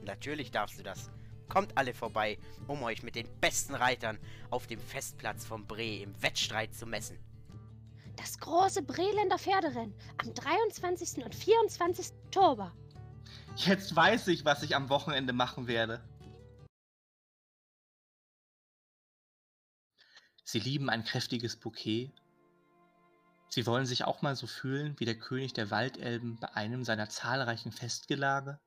Natürlich 0.03 0.51
darfst 0.51 0.79
du 0.79 0.83
das. 0.83 1.11
Kommt 1.49 1.77
alle 1.77 1.93
vorbei, 1.93 2.39
um 2.69 2.83
euch 2.83 3.03
mit 3.03 3.17
den 3.17 3.29
besten 3.41 3.75
Reitern 3.75 4.19
auf 4.49 4.67
dem 4.67 4.81
Festplatz 4.81 5.45
vom 5.45 5.67
Bre 5.67 5.99
im 5.99 6.23
Wettstreit 6.23 6.75
zu 6.75 6.87
messen. 6.87 7.19
Das 8.17 8.39
große 8.39 8.83
Breländer 8.83 9.39
Pferderennen 9.39 9.95
am 10.19 10.33
23. 10.33 11.23
und 11.23 11.35
24. 11.35 12.13
Oktober. 12.25 12.73
Jetzt 13.57 13.95
weiß 13.95 14.29
ich, 14.29 14.47
was 14.47 14.63
ich 14.63 14.77
am 14.77 14.89
Wochenende 14.89 15.35
machen 15.35 15.67
werde. 15.67 16.03
Sie 20.45 20.61
lieben 20.61 20.89
ein 20.89 21.05
kräftiges 21.05 21.57
Bouquet. 21.57 22.11
Sie 23.53 23.67
wollen 23.67 23.85
sich 23.85 24.05
auch 24.05 24.23
mal 24.23 24.37
so 24.37 24.47
fühlen 24.47 24.95
wie 24.99 25.05
der 25.05 25.19
König 25.19 25.53
der 25.53 25.73
Waldelben 25.73 26.39
bei 26.39 26.55
einem 26.55 26.85
seiner 26.85 27.09
zahlreichen 27.09 27.73
Festgelage. 27.73 28.61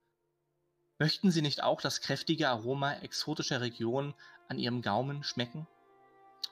Möchten 1.00 1.32
Sie 1.32 1.42
nicht 1.42 1.64
auch 1.64 1.80
das 1.80 2.02
kräftige 2.02 2.50
Aroma 2.50 2.96
exotischer 2.96 3.62
Regionen 3.62 4.14
an 4.50 4.60
Ihrem 4.60 4.82
Gaumen 4.82 5.24
schmecken? 5.24 5.68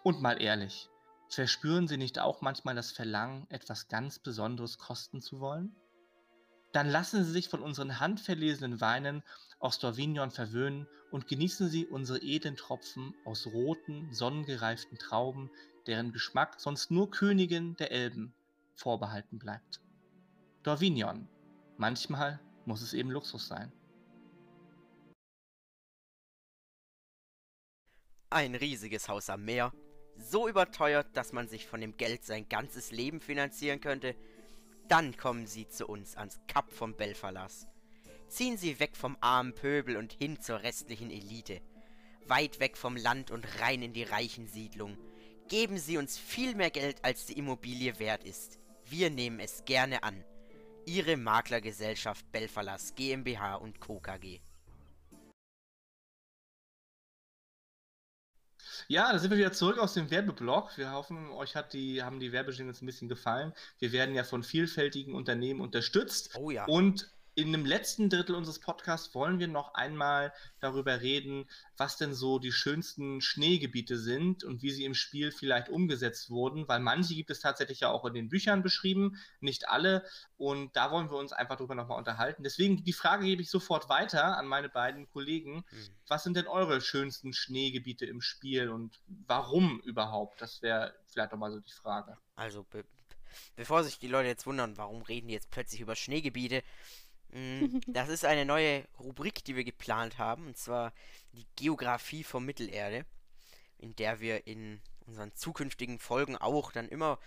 Und 0.02 0.22
mal 0.22 0.42
ehrlich, 0.42 0.90
verspüren 1.28 1.90
Sie 1.90 1.98
nicht 1.98 2.20
auch 2.20 2.40
manchmal 2.40 2.74
das 2.74 2.92
Verlangen, 2.94 3.48
etwas 3.50 3.90
ganz 3.90 4.18
Besonderes 4.18 4.78
kosten 4.78 5.22
zu 5.22 5.42
wollen? 5.42 5.76
Dann 6.72 6.90
lassen 6.90 7.26
Sie 7.26 7.32
sich 7.32 7.50
von 7.50 7.62
unseren 7.62 8.00
handverlesenen 8.00 8.80
Weinen 8.80 9.24
aus 9.60 9.78
Dorvignon 9.78 10.32
verwöhnen 10.32 10.88
und 11.12 11.28
genießen 11.28 11.68
Sie 11.68 11.86
unsere 11.86 12.22
edlen 12.22 12.56
Tropfen 12.56 13.14
aus 13.26 13.46
roten, 13.48 14.14
sonnengereiften 14.14 14.98
Trauben, 14.98 15.52
deren 15.88 16.12
Geschmack 16.12 16.60
sonst 16.60 16.92
nur 16.92 17.12
Königin 17.12 17.76
der 17.76 17.92
Elben 17.92 18.34
vorbehalten 18.76 19.40
bleibt. 19.40 19.82
Dorvignon. 20.64 21.28
Manchmal 21.78 22.40
muss 22.66 22.82
es 22.82 22.94
eben 22.94 23.10
Luxus 23.10 23.48
sein. 23.48 23.72
Ein 28.30 28.56
riesiges 28.56 29.10
Haus 29.10 29.30
am 29.30 29.44
Meer. 29.44 29.74
So 30.18 30.48
überteuert, 30.48 31.08
dass 31.18 31.34
man 31.34 31.48
sich 31.48 31.68
von 31.68 31.82
dem 31.82 31.98
Geld 31.98 32.24
sein 32.24 32.48
ganzes 32.48 32.92
Leben 32.92 33.20
finanzieren 33.20 33.82
könnte. 33.82 34.16
Dann 34.88 35.18
kommen 35.18 35.48
Sie 35.48 35.68
zu 35.68 35.88
uns 35.88 36.16
ans 36.16 36.40
Kap 36.48 36.72
vom 36.72 36.96
Belfalas. 36.96 37.68
Ziehen 38.28 38.58
Sie 38.58 38.80
weg 38.80 38.96
vom 38.96 39.18
armen 39.20 39.54
Pöbel 39.54 39.98
und 39.98 40.14
hin 40.14 40.40
zur 40.40 40.64
restlichen 40.64 41.12
Elite. 41.12 41.62
Weit 42.28 42.60
weg 42.60 42.78
vom 42.78 42.96
Land 42.96 43.32
und 43.32 43.46
rein 43.60 43.82
in 43.82 43.94
die 43.94 44.04
reichen 44.04 44.48
Siedlungen. 44.48 44.98
Geben 45.52 45.78
Sie 45.78 45.98
uns 45.98 46.18
viel 46.18 46.56
mehr 46.56 46.70
Geld, 46.70 47.04
als 47.04 47.26
die 47.26 47.38
Immobilie 47.38 48.00
wert 48.00 48.24
ist. 48.24 48.58
Wir 48.86 49.10
nehmen 49.10 49.42
es 49.42 49.66
gerne 49.66 50.02
an. 50.02 50.24
Ihre 50.86 51.18
Maklergesellschaft 51.18 52.32
Belfalas 52.32 52.96
GmbH 52.96 53.56
und 53.56 53.82
Co. 53.82 54.00
KG. 54.00 54.40
Ja, 58.88 59.12
da 59.12 59.20
sind 59.20 59.32
wir 59.32 59.38
wieder 59.38 59.52
zurück 59.52 59.78
aus 59.78 59.94
dem 59.94 60.10
Werbeblock. 60.10 60.78
Wir 60.78 60.94
hoffen, 60.94 61.30
euch 61.32 61.58
hat 61.58 61.74
die, 61.74 62.02
haben 62.02 62.22
die 62.22 62.32
Werbejingles 62.32 62.82
ein 62.82 62.86
bisschen 62.86 63.10
gefallen. 63.10 63.54
Wir 63.78 63.92
werden 63.92 64.16
ja 64.16 64.24
von 64.24 64.44
vielfältigen 64.44 65.14
Unternehmen 65.14 65.60
unterstützt. 65.60 66.34
Oh 66.36 66.50
ja. 66.50 66.64
Und 66.64 67.12
in 67.42 67.52
dem 67.52 67.66
letzten 67.66 68.10
Drittel 68.10 68.36
unseres 68.36 68.60
Podcasts 68.60 69.14
wollen 69.14 69.40
wir 69.40 69.48
noch 69.48 69.74
einmal 69.74 70.34
darüber 70.60 71.02
reden, 71.02 71.50
was 71.78 71.98
denn 71.98 72.14
so 72.14 72.40
die 72.40 72.52
schönsten 72.52 73.22
Schneegebiete 73.22 73.98
sind 73.98 74.44
und 74.44 74.62
wie 74.62 74.72
sie 74.72 74.86
im 74.86 74.94
Spiel 74.94 75.32
vielleicht 75.32 75.70
umgesetzt 75.70 76.30
wurden, 76.30 76.68
weil 76.68 76.80
manche 76.80 77.16
gibt 77.16 77.32
es 77.32 77.40
tatsächlich 77.40 77.82
ja 77.82 77.90
auch 77.90 78.06
in 78.06 78.14
den 78.14 78.30
Büchern 78.30 78.64
beschrieben, 78.64 79.18
nicht 79.40 79.68
alle. 79.68 80.06
Und 80.38 80.76
da 80.76 80.92
wollen 80.92 81.10
wir 81.10 81.18
uns 81.18 81.34
einfach 81.34 81.58
darüber 81.58 81.76
nochmal 81.76 81.98
unterhalten. 81.98 82.44
Deswegen 82.44 82.84
die 82.84 82.94
Frage 82.94 83.26
gebe 83.26 83.42
ich 83.42 83.50
sofort 83.50 83.90
weiter 83.90 84.38
an 84.38 84.48
meine 84.48 84.70
beiden 84.70 85.10
Kollegen. 85.10 85.64
Hm. 85.70 85.90
Was 86.08 86.24
sind 86.24 86.36
denn 86.38 86.48
eure 86.48 86.82
schönsten 86.82 87.34
Schneegebiete 87.34 88.06
im 88.06 88.22
Spiel 88.22 88.70
und 88.70 89.00
warum 89.28 89.80
überhaupt? 89.82 90.42
Das 90.42 90.62
wäre 90.62 90.96
vielleicht 91.08 91.32
nochmal 91.32 91.52
so 91.52 91.60
die 91.60 91.72
Frage. 91.72 92.18
Also, 92.36 92.64
be 92.64 92.84
bevor 93.56 93.84
sich 93.84 94.00
die 94.00 94.08
Leute 94.08 94.28
jetzt 94.28 94.46
wundern, 94.46 94.78
warum 94.78 95.02
reden 95.02 95.28
die 95.28 95.34
jetzt 95.34 95.52
plötzlich 95.52 95.82
über 95.82 95.96
Schneegebiete, 95.96 96.64
das 97.88 98.10
ist 98.10 98.26
eine 98.26 98.46
neue 98.46 98.86
Rubrik, 99.00 99.44
die 99.46 99.56
wir 99.56 99.64
geplant 99.64 100.18
haben, 100.18 100.48
und 100.48 100.58
zwar 100.58 100.94
die 101.34 101.46
Geografie 101.56 102.24
von 102.24 102.46
Mittelerde, 102.46 103.06
in 103.78 103.96
der 103.96 104.20
wir 104.20 104.48
in 104.48 104.82
unseren 105.06 105.34
zukünftigen 105.34 106.00
Folgen 106.00 106.38
auch 106.38 106.72
dann 106.72 106.88
immer 106.90 107.20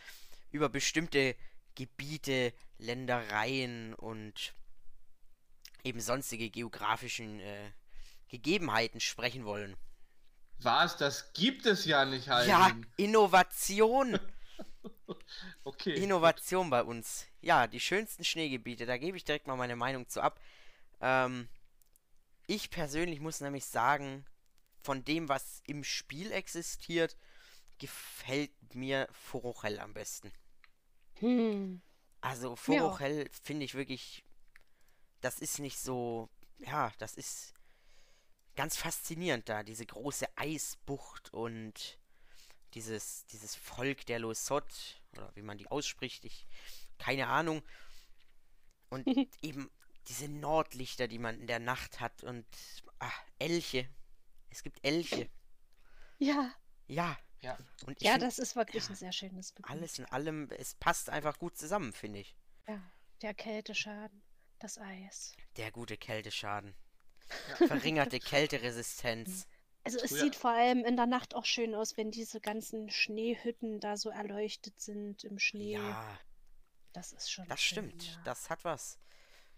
über 0.51 0.69
bestimmte 0.69 1.35
Gebiete, 1.75 2.53
Ländereien 2.79 3.95
und 3.95 4.55
eben 5.83 6.01
sonstige 6.01 6.51
geografischen 6.51 7.41
äh, 7.41 7.71
Gegebenheiten 8.29 9.01
sprechen 9.01 9.45
wollen. 9.45 9.77
Was? 10.61 10.97
Das 10.97 11.33
gibt 11.33 11.67
es 11.67 11.85
ja 11.85 12.05
nicht 12.05 12.29
halt. 12.29 12.49
Ja, 12.49 12.71
Innovation. 12.97 14.19
okay. 15.65 15.95
Innovation 15.95 16.71
bei 16.71 16.83
uns. 16.83 17.27
Ja, 17.41 17.67
die 17.67 17.81
schönsten 17.81 18.25
Schneegebiete, 18.25 18.87
da 18.87 18.97
gebe 18.97 19.17
ich 19.17 19.25
direkt 19.25 19.47
mal 19.47 19.57
meine 19.57 19.77
Meinung 19.77 20.09
zu 20.09 20.21
ab. 20.21 20.41
Ähm, 21.01 21.49
ich 22.47 22.71
persönlich 22.71 23.21
muss 23.21 23.41
nämlich 23.41 23.65
sagen, 23.65 24.25
von 24.83 25.05
dem, 25.05 25.29
was 25.29 25.63
im 25.67 25.83
Spiel 25.83 26.31
existiert, 26.33 27.17
gefällt 27.79 28.75
mir 28.75 29.09
Forochel 29.13 29.81
am 29.81 29.95
besten. 29.95 30.33
Hm. 31.21 31.81
Also 32.21 32.57
Forochel 32.57 33.29
finde 33.43 33.65
ich 33.65 33.75
wirklich, 33.75 34.25
das 35.21 35.39
ist 35.39 35.59
nicht 35.59 35.79
so, 35.79 36.29
ja, 36.59 36.93
das 36.99 37.15
ist 37.15 37.55
ganz 38.57 38.77
faszinierend 38.77 39.49
da, 39.49 39.63
diese 39.63 39.87
große 39.87 40.27
Eisbucht 40.37 41.33
und 41.33 41.99
dieses, 42.75 43.27
dieses 43.27 43.55
Volk 43.55 44.07
der 44.07 44.19
Losot, 44.19 45.01
oder 45.13 45.31
wie 45.35 45.43
man 45.43 45.59
die 45.59 45.69
ausspricht, 45.69 46.25
ich, 46.25 46.47
keine 46.99 47.29
Ahnung. 47.29 47.63
Und 48.91 49.07
eben 49.43 49.71
diese 50.09 50.29
Nordlichter, 50.29 51.09
die 51.09 51.19
man 51.19 51.41
in 51.41 51.47
der 51.47 51.61
Nacht 51.61 52.01
hat 52.01 52.25
und 52.25 52.47
ach, 52.99 53.23
Elche. 53.39 53.89
Es 54.51 54.63
gibt 54.63 54.85
Elche. 54.85 55.31
Ja. 56.19 56.55
Ja. 56.87 57.19
Ja, 57.45 57.59
und 57.85 58.01
ja 58.01 58.13
find, 58.13 58.23
das 58.23 58.39
ist 58.39 58.57
wirklich 58.57 58.85
ja, 58.85 58.91
ein 58.91 58.97
sehr 58.97 59.13
schönes 59.13 59.55
Gebiet. 59.55 59.71
Alles 59.71 59.99
in 59.99 60.07
allem, 60.07 60.49
es 60.51 60.75
passt 60.75 61.11
einfach 61.11 61.39
gut 61.39 61.59
zusammen, 61.59 61.93
finde 61.93 62.21
ich. 62.21 62.35
Ja, 62.67 62.81
der 63.21 63.35
Kälteschaden, 63.35 64.23
das 64.61 64.79
Eis. 64.79 65.37
Der 65.59 65.71
gute 65.71 65.99
Kälteschaden. 65.99 66.75
Ja. 67.61 67.67
Verringerte 67.67 68.19
Kälteresistenz. 68.21 69.47
Also 69.85 69.99
es 69.99 70.11
Früher. 70.11 70.21
sieht 70.21 70.35
vor 70.35 70.51
allem 70.51 70.85
in 70.85 70.97
der 70.97 71.07
Nacht 71.07 71.35
auch 71.35 71.45
schön 71.45 71.75
aus, 71.75 71.97
wenn 71.97 72.11
diese 72.11 72.41
ganzen 72.41 72.89
Schneehütten 72.89 73.81
da 73.81 73.97
so 73.97 74.09
erleuchtet 74.09 74.81
sind 74.81 75.25
im 75.25 75.39
Schnee. 75.39 75.75
Ja. 75.75 76.19
Das 76.95 77.13
ist 77.13 77.31
schon. 77.31 77.47
Das 77.49 77.61
schön, 77.61 77.91
stimmt. 77.91 78.05
Ja. 78.05 78.23
Das 78.25 78.49
hat 78.49 78.65
was. 78.65 78.99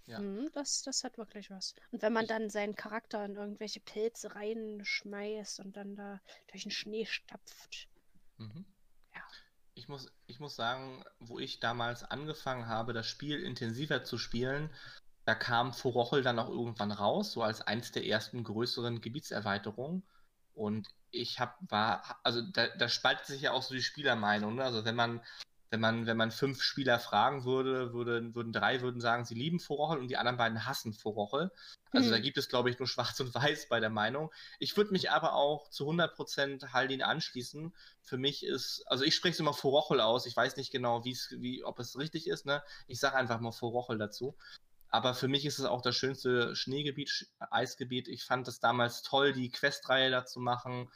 Ja. 0.06 0.20
Mhm, 0.20 0.50
das, 0.52 0.82
das 0.82 1.04
hat 1.04 1.18
wirklich 1.18 1.50
was. 1.50 1.74
Und 1.90 2.02
wenn 2.02 2.12
man 2.12 2.26
dann 2.26 2.50
seinen 2.50 2.74
Charakter 2.76 3.24
in 3.24 3.36
irgendwelche 3.36 3.80
Pilze 3.80 4.34
reinschmeißt 4.34 5.60
und 5.60 5.76
dann 5.76 5.96
da 5.96 6.20
durch 6.48 6.62
den 6.62 6.70
Schnee 6.70 7.06
stapft. 7.06 7.88
Mhm. 8.38 8.64
Ja. 9.14 9.22
Ich 9.74 9.88
muss, 9.88 10.10
ich 10.26 10.40
muss 10.40 10.56
sagen, 10.56 11.04
wo 11.18 11.38
ich 11.38 11.60
damals 11.60 12.04
angefangen 12.04 12.66
habe, 12.66 12.92
das 12.92 13.06
Spiel 13.06 13.42
intensiver 13.42 14.04
zu 14.04 14.16
spielen, 14.16 14.70
da 15.24 15.34
kam 15.34 15.72
Forochel 15.72 16.22
dann 16.22 16.38
auch 16.38 16.48
irgendwann 16.48 16.92
raus, 16.92 17.32
so 17.32 17.42
als 17.42 17.60
eins 17.60 17.90
der 17.90 18.06
ersten 18.06 18.44
größeren 18.44 19.00
Gebietserweiterungen. 19.00 20.04
Und 20.56 20.88
ich 21.10 21.38
habe, 21.38 21.52
war, 21.68 22.18
also 22.22 22.40
da, 22.40 22.68
da, 22.68 22.88
spaltet 22.88 23.26
sich 23.26 23.42
ja 23.42 23.52
auch 23.52 23.62
so 23.62 23.74
die 23.74 23.82
Spielermeinung. 23.82 24.56
Ne? 24.56 24.64
Also 24.64 24.84
wenn 24.84 24.96
man, 24.96 25.20
wenn 25.70 25.80
man, 25.80 26.06
wenn 26.06 26.16
man 26.16 26.30
fünf 26.30 26.62
Spieler 26.62 26.98
fragen 26.98 27.44
würde, 27.44 27.92
würde, 27.92 28.34
würden 28.34 28.52
drei 28.52 28.80
würden 28.80 29.00
sagen, 29.00 29.26
sie 29.26 29.34
lieben 29.34 29.60
Forochel 29.60 29.98
und 29.98 30.08
die 30.08 30.16
anderen 30.16 30.38
beiden 30.38 30.64
hassen 30.64 30.94
Forochel. 30.94 31.50
Also 31.90 32.08
mhm. 32.08 32.12
da 32.12 32.18
gibt 32.20 32.38
es, 32.38 32.48
glaube 32.48 32.70
ich, 32.70 32.78
nur 32.78 32.88
Schwarz 32.88 33.20
und 33.20 33.34
Weiß 33.34 33.68
bei 33.68 33.80
der 33.80 33.90
Meinung. 33.90 34.32
Ich 34.58 34.76
würde 34.76 34.92
mich 34.92 35.10
aber 35.10 35.34
auch 35.34 35.68
zu 35.68 35.88
100% 35.90 36.72
Haldin 36.72 37.02
anschließen. 37.02 37.74
Für 38.02 38.16
mich 38.16 38.44
ist, 38.44 38.82
also 38.86 39.04
ich 39.04 39.14
spreche 39.14 39.34
es 39.34 39.40
immer 39.40 39.54
Forochel 39.54 40.00
aus. 40.00 40.24
Ich 40.24 40.36
weiß 40.36 40.56
nicht 40.56 40.72
genau, 40.72 41.04
wie, 41.04 41.64
ob 41.64 41.78
es 41.78 41.98
richtig 41.98 42.28
ist. 42.28 42.46
Ne? 42.46 42.62
Ich 42.86 42.98
sage 42.98 43.16
einfach 43.16 43.40
mal 43.40 43.52
Forochel 43.52 43.98
dazu. 43.98 44.36
Aber 44.90 45.14
für 45.14 45.28
mich 45.28 45.44
ist 45.44 45.58
es 45.58 45.64
auch 45.64 45.82
das 45.82 45.96
schönste 45.96 46.54
Schneegebiet, 46.54 47.28
Eisgebiet. 47.50 48.08
Ich 48.08 48.24
fand 48.24 48.48
es 48.48 48.60
damals 48.60 49.02
toll, 49.02 49.32
die 49.32 49.50
Questreihe 49.50 50.10
da 50.10 50.24
zu 50.24 50.40
machen. 50.40 50.88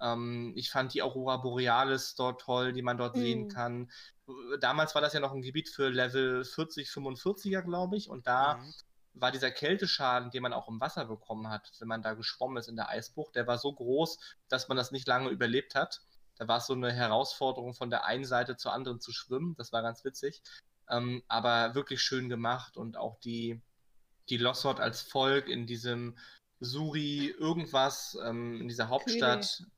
Ähm, 0.00 0.52
ich 0.56 0.70
fand 0.70 0.94
die 0.94 1.02
Aurora 1.02 1.38
Borealis 1.38 2.14
dort 2.14 2.40
toll, 2.40 2.72
die 2.72 2.82
man 2.82 2.98
dort 2.98 3.16
mhm. 3.16 3.20
sehen 3.20 3.48
kann. 3.48 3.90
Damals 4.60 4.94
war 4.94 5.02
das 5.02 5.12
ja 5.12 5.20
noch 5.20 5.32
ein 5.32 5.42
Gebiet 5.42 5.68
für 5.68 5.88
Level 5.88 6.44
40, 6.44 6.88
45er, 6.88 7.62
glaube 7.62 7.96
ich. 7.96 8.10
Und 8.10 8.26
da 8.26 8.56
mhm. 8.56 8.74
war 9.14 9.30
dieser 9.30 9.50
Kälteschaden, 9.50 10.30
den 10.30 10.42
man 10.42 10.52
auch 10.52 10.68
im 10.68 10.80
Wasser 10.80 11.06
bekommen 11.06 11.48
hat, 11.48 11.70
wenn 11.78 11.88
man 11.88 12.02
da 12.02 12.14
geschwommen 12.14 12.58
ist 12.58 12.68
in 12.68 12.76
der 12.76 12.88
Eisbucht, 12.88 13.36
der 13.36 13.46
war 13.46 13.58
so 13.58 13.72
groß, 13.72 14.18
dass 14.48 14.68
man 14.68 14.76
das 14.76 14.90
nicht 14.90 15.06
lange 15.06 15.30
überlebt 15.30 15.74
hat. 15.74 16.02
Da 16.38 16.48
war 16.48 16.58
es 16.58 16.66
so 16.66 16.74
eine 16.74 16.92
Herausforderung, 16.92 17.72
von 17.74 17.88
der 17.88 18.04
einen 18.04 18.26
Seite 18.26 18.56
zur 18.56 18.72
anderen 18.72 19.00
zu 19.00 19.12
schwimmen. 19.12 19.54
Das 19.56 19.72
war 19.72 19.82
ganz 19.82 20.04
witzig. 20.04 20.42
Ähm, 20.88 21.22
aber 21.28 21.74
wirklich 21.74 22.00
schön 22.02 22.28
gemacht 22.28 22.76
und 22.76 22.96
auch 22.96 23.18
die, 23.20 23.60
die 24.28 24.36
Lossot 24.36 24.80
als 24.80 25.02
Volk 25.02 25.48
in 25.48 25.66
diesem 25.66 26.16
Suri 26.60 27.34
irgendwas, 27.38 28.16
ähm, 28.24 28.60
in 28.60 28.68
dieser 28.68 28.88
Hauptstadt. 28.88 29.56
Kühle. 29.56 29.70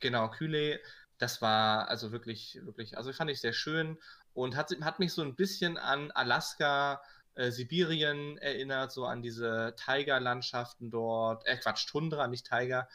Genau, 0.00 0.28
Kühle. 0.30 0.80
Das 1.18 1.40
war 1.40 1.88
also 1.88 2.12
wirklich, 2.12 2.58
wirklich, 2.62 2.96
also 2.96 3.12
fand 3.12 3.30
ich 3.30 3.40
sehr 3.40 3.54
schön 3.54 3.98
und 4.34 4.54
hat, 4.54 4.70
hat 4.82 4.98
mich 4.98 5.12
so 5.12 5.22
ein 5.22 5.34
bisschen 5.34 5.78
an 5.78 6.10
Alaska, 6.10 7.02
äh, 7.36 7.50
Sibirien 7.50 8.38
erinnert, 8.38 8.92
so 8.92 9.04
an 9.04 9.22
diese 9.22 9.74
Tiger-Landschaften 9.76 10.90
dort, 10.90 11.46
äh 11.46 11.56
Quatsch, 11.56 11.86
Tundra, 11.86 12.26
nicht 12.28 12.48
Tiger, 12.48 12.88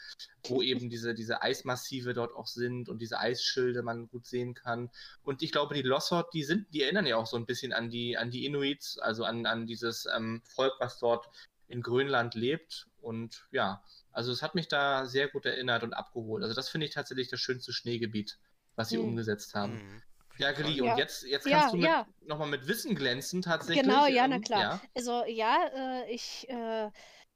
wo 0.47 0.61
eben 0.61 0.89
diese, 0.89 1.13
diese 1.13 1.41
Eismassive 1.41 2.13
dort 2.13 2.35
auch 2.35 2.47
sind 2.47 2.89
und 2.89 3.01
diese 3.01 3.19
Eisschilde 3.19 3.83
man 3.83 4.09
gut 4.09 4.25
sehen 4.25 4.53
kann. 4.53 4.89
Und 5.23 5.43
ich 5.43 5.51
glaube, 5.51 5.75
die 5.75 5.83
Lossot, 5.83 6.33
die 6.33 6.43
sind, 6.43 6.73
die 6.73 6.83
erinnern 6.83 7.05
ja 7.05 7.17
auch 7.17 7.27
so 7.27 7.37
ein 7.37 7.45
bisschen 7.45 7.71
an 7.71 7.89
die, 7.89 8.17
an 8.17 8.31
die 8.31 8.45
Inuits, 8.45 8.97
also 8.97 9.23
an, 9.23 9.45
an 9.45 9.67
dieses 9.67 10.07
ähm, 10.13 10.41
Volk, 10.43 10.73
was 10.79 10.99
dort 10.99 11.29
in 11.67 11.81
Grönland 11.81 12.35
lebt. 12.35 12.87
Und 12.99 13.47
ja, 13.51 13.83
also 14.11 14.31
es 14.31 14.41
hat 14.41 14.55
mich 14.55 14.67
da 14.67 15.05
sehr 15.05 15.27
gut 15.27 15.45
erinnert 15.45 15.83
und 15.83 15.93
abgeholt. 15.93 16.43
Also 16.43 16.55
das 16.55 16.69
finde 16.69 16.87
ich 16.87 16.93
tatsächlich 16.93 17.29
das 17.29 17.39
schönste 17.39 17.73
Schneegebiet, 17.73 18.39
was 18.75 18.89
sie 18.89 18.97
mhm. 18.97 19.05
umgesetzt 19.05 19.53
haben. 19.53 19.73
Mhm. 19.73 20.01
Ja, 20.37 20.51
Geli, 20.51 20.83
ja. 20.83 20.91
und 20.91 20.97
jetzt, 20.97 21.23
jetzt 21.23 21.45
kannst 21.45 21.65
ja, 21.65 21.71
du 21.71 21.77
mit, 21.77 21.85
ja. 21.85 22.07
nochmal 22.25 22.47
mit 22.47 22.67
Wissen 22.67 22.95
glänzen, 22.95 23.41
tatsächlich. 23.41 23.83
Genau, 23.83 24.05
ja, 24.07 24.27
na 24.27 24.35
ähm, 24.35 24.41
klar. 24.41 24.61
Ja. 24.61 24.81
Also, 24.95 25.23
ja, 25.27 25.57
äh, 25.75 26.11
ich 26.11 26.49
äh, 26.49 26.89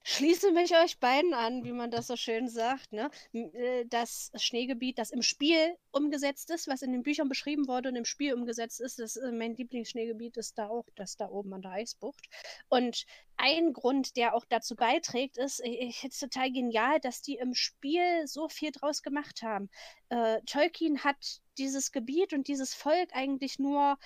schließe 0.08 0.52
mich 0.52 0.76
euch 0.76 1.00
beiden 1.00 1.34
an, 1.34 1.64
wie 1.64 1.72
man 1.72 1.90
das 1.90 2.06
so 2.06 2.16
schön 2.16 2.48
sagt. 2.48 2.94
Ne? 2.94 3.10
Äh, 3.34 3.86
das 3.88 4.32
Schneegebiet, 4.36 5.00
das 5.00 5.10
im 5.10 5.24
Spiel 5.24 5.76
umgesetzt 5.92 6.52
ist, 6.52 6.68
was 6.68 6.84
in 6.84 6.92
den 6.92 7.02
Büchern 7.02 7.28
beschrieben 7.28 7.68
wurde 7.68 7.90
und 7.90 7.96
im 7.96 8.06
Spiel 8.06 8.36
umgesetzt 8.36 8.80
ist, 8.82 9.00
das, 9.00 9.16
äh, 9.16 9.32
mein 9.32 9.56
Lieblingsschneegebiet 9.56 10.38
ist 10.38 10.60
da 10.60 10.70
auch 10.70 10.86
das 10.96 11.18
da 11.18 11.28
oben 11.28 11.54
an 11.56 11.64
der 11.64 11.72
Eisbucht. 11.72 12.24
Und 12.70 13.06
ein 13.38 13.74
Grund, 13.74 14.16
der 14.16 14.36
auch 14.36 14.46
dazu 14.48 14.76
beiträgt, 14.76 15.38
ist, 15.38 15.60
ich 15.66 15.98
finde 15.98 16.14
es 16.14 16.20
total 16.20 16.52
genial, 16.52 17.00
dass 17.00 17.24
die 17.24 17.36
im 17.36 17.56
Spiel 17.56 18.28
so 18.28 18.48
viel 18.48 18.72
draus 18.72 19.02
gemacht 19.02 19.42
haben. 19.42 19.72
Äh, 20.10 20.40
Tolkien 20.46 21.04
hat 21.04 21.42
dieses 21.58 21.92
Gebiet 21.92 22.32
und 22.32 22.48
dieses 22.48 22.76
Volk 22.76 23.10
eigentlich 23.14 23.58
nur 23.58 23.98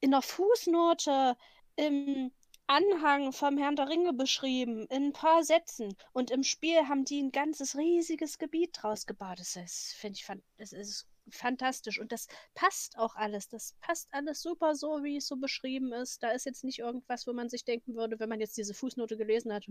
in 0.00 0.10
der 0.10 0.22
Fußnote 0.22 1.36
im 1.76 2.32
Anhang 2.66 3.32
vom 3.32 3.58
Herrn 3.58 3.76
der 3.76 3.88
Ringe 3.88 4.12
beschrieben, 4.12 4.86
in 4.86 5.08
ein 5.08 5.12
paar 5.12 5.44
Sätzen. 5.44 5.94
Und 6.12 6.30
im 6.30 6.42
Spiel 6.42 6.88
haben 6.88 7.04
die 7.04 7.22
ein 7.22 7.30
ganzes 7.30 7.76
riesiges 7.76 8.38
Gebiet 8.38 8.78
draus 8.80 9.06
gebaut. 9.06 9.38
Das 9.38 9.56
ist, 9.56 9.94
finde 9.94 10.18
ich, 10.18 10.26
das 10.56 10.72
ist 10.72 11.06
fantastisch. 11.30 12.00
Und 12.00 12.12
das 12.12 12.26
passt 12.54 12.98
auch 12.98 13.16
alles. 13.16 13.48
Das 13.48 13.74
passt 13.80 14.08
alles 14.12 14.40
super 14.40 14.74
so, 14.74 15.02
wie 15.02 15.16
es 15.16 15.26
so 15.26 15.36
beschrieben 15.36 15.92
ist. 15.92 16.22
Da 16.22 16.30
ist 16.30 16.46
jetzt 16.46 16.64
nicht 16.64 16.78
irgendwas, 16.78 17.26
wo 17.26 17.32
man 17.32 17.48
sich 17.48 17.64
denken 17.64 17.94
würde, 17.96 18.18
wenn 18.18 18.28
man 18.28 18.40
jetzt 18.40 18.56
diese 18.56 18.74
Fußnote 18.74 19.16
gelesen 19.16 19.52
hat, 19.52 19.66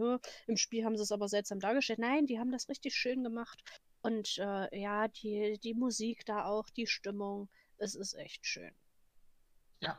im 0.47 0.57
Spiel 0.57 0.85
haben 0.85 0.97
sie 0.97 1.03
es 1.03 1.11
aber 1.11 1.27
seltsam 1.27 1.59
dargestellt. 1.59 1.99
Nein, 1.99 2.25
die 2.25 2.39
haben 2.39 2.51
das 2.51 2.69
richtig 2.69 2.95
schön 2.95 3.23
gemacht. 3.23 3.63
Und 4.01 4.37
äh, 4.37 4.79
ja, 4.79 5.07
die, 5.07 5.59
die 5.63 5.73
Musik 5.73 6.25
da 6.25 6.45
auch, 6.45 6.69
die 6.69 6.87
Stimmung, 6.87 7.49
es 7.77 7.95
ist 7.95 8.13
echt 8.15 8.45
schön. 8.45 8.71
Ja. 9.79 9.97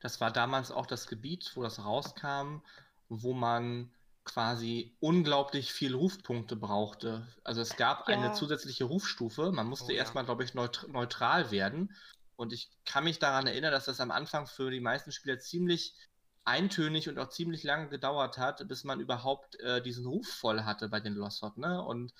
Das 0.00 0.20
war 0.20 0.30
damals 0.30 0.70
auch 0.70 0.86
das 0.86 1.06
Gebiet, 1.06 1.52
wo 1.54 1.62
das 1.62 1.84
rauskam, 1.84 2.60
wo 3.08 3.32
man 3.32 3.90
quasi 4.24 4.94
unglaublich 5.00 5.72
viel 5.72 5.94
Rufpunkte 5.94 6.54
brauchte. 6.54 7.26
Also 7.44 7.62
es 7.62 7.76
gab 7.76 8.08
ja. 8.08 8.14
eine 8.14 8.32
zusätzliche 8.32 8.84
Rufstufe. 8.84 9.50
Man 9.52 9.66
musste 9.66 9.86
oh, 9.86 9.94
ja. 9.94 9.96
erstmal, 9.96 10.24
glaube 10.24 10.44
ich, 10.44 10.54
neutral 10.54 11.50
werden. 11.50 11.94
Und 12.36 12.52
ich 12.52 12.70
kann 12.84 13.04
mich 13.04 13.18
daran 13.18 13.46
erinnern, 13.46 13.72
dass 13.72 13.86
das 13.86 14.00
am 14.00 14.10
Anfang 14.10 14.46
für 14.46 14.70
die 14.70 14.80
meisten 14.80 15.12
Spieler 15.12 15.38
ziemlich 15.38 15.94
eintönig 16.44 17.08
und 17.08 17.18
auch 17.18 17.30
ziemlich 17.30 17.62
lange 17.64 17.88
gedauert 17.88 18.38
hat, 18.38 18.66
bis 18.68 18.84
man 18.84 19.00
überhaupt 19.00 19.58
äh, 19.60 19.82
diesen 19.82 20.06
Ruf 20.06 20.28
voll 20.28 20.62
hatte 20.62 20.88
bei 20.88 21.00
den 21.00 21.14
Lossot. 21.14 21.58
Ne? 21.58 21.82
Und 21.82 22.12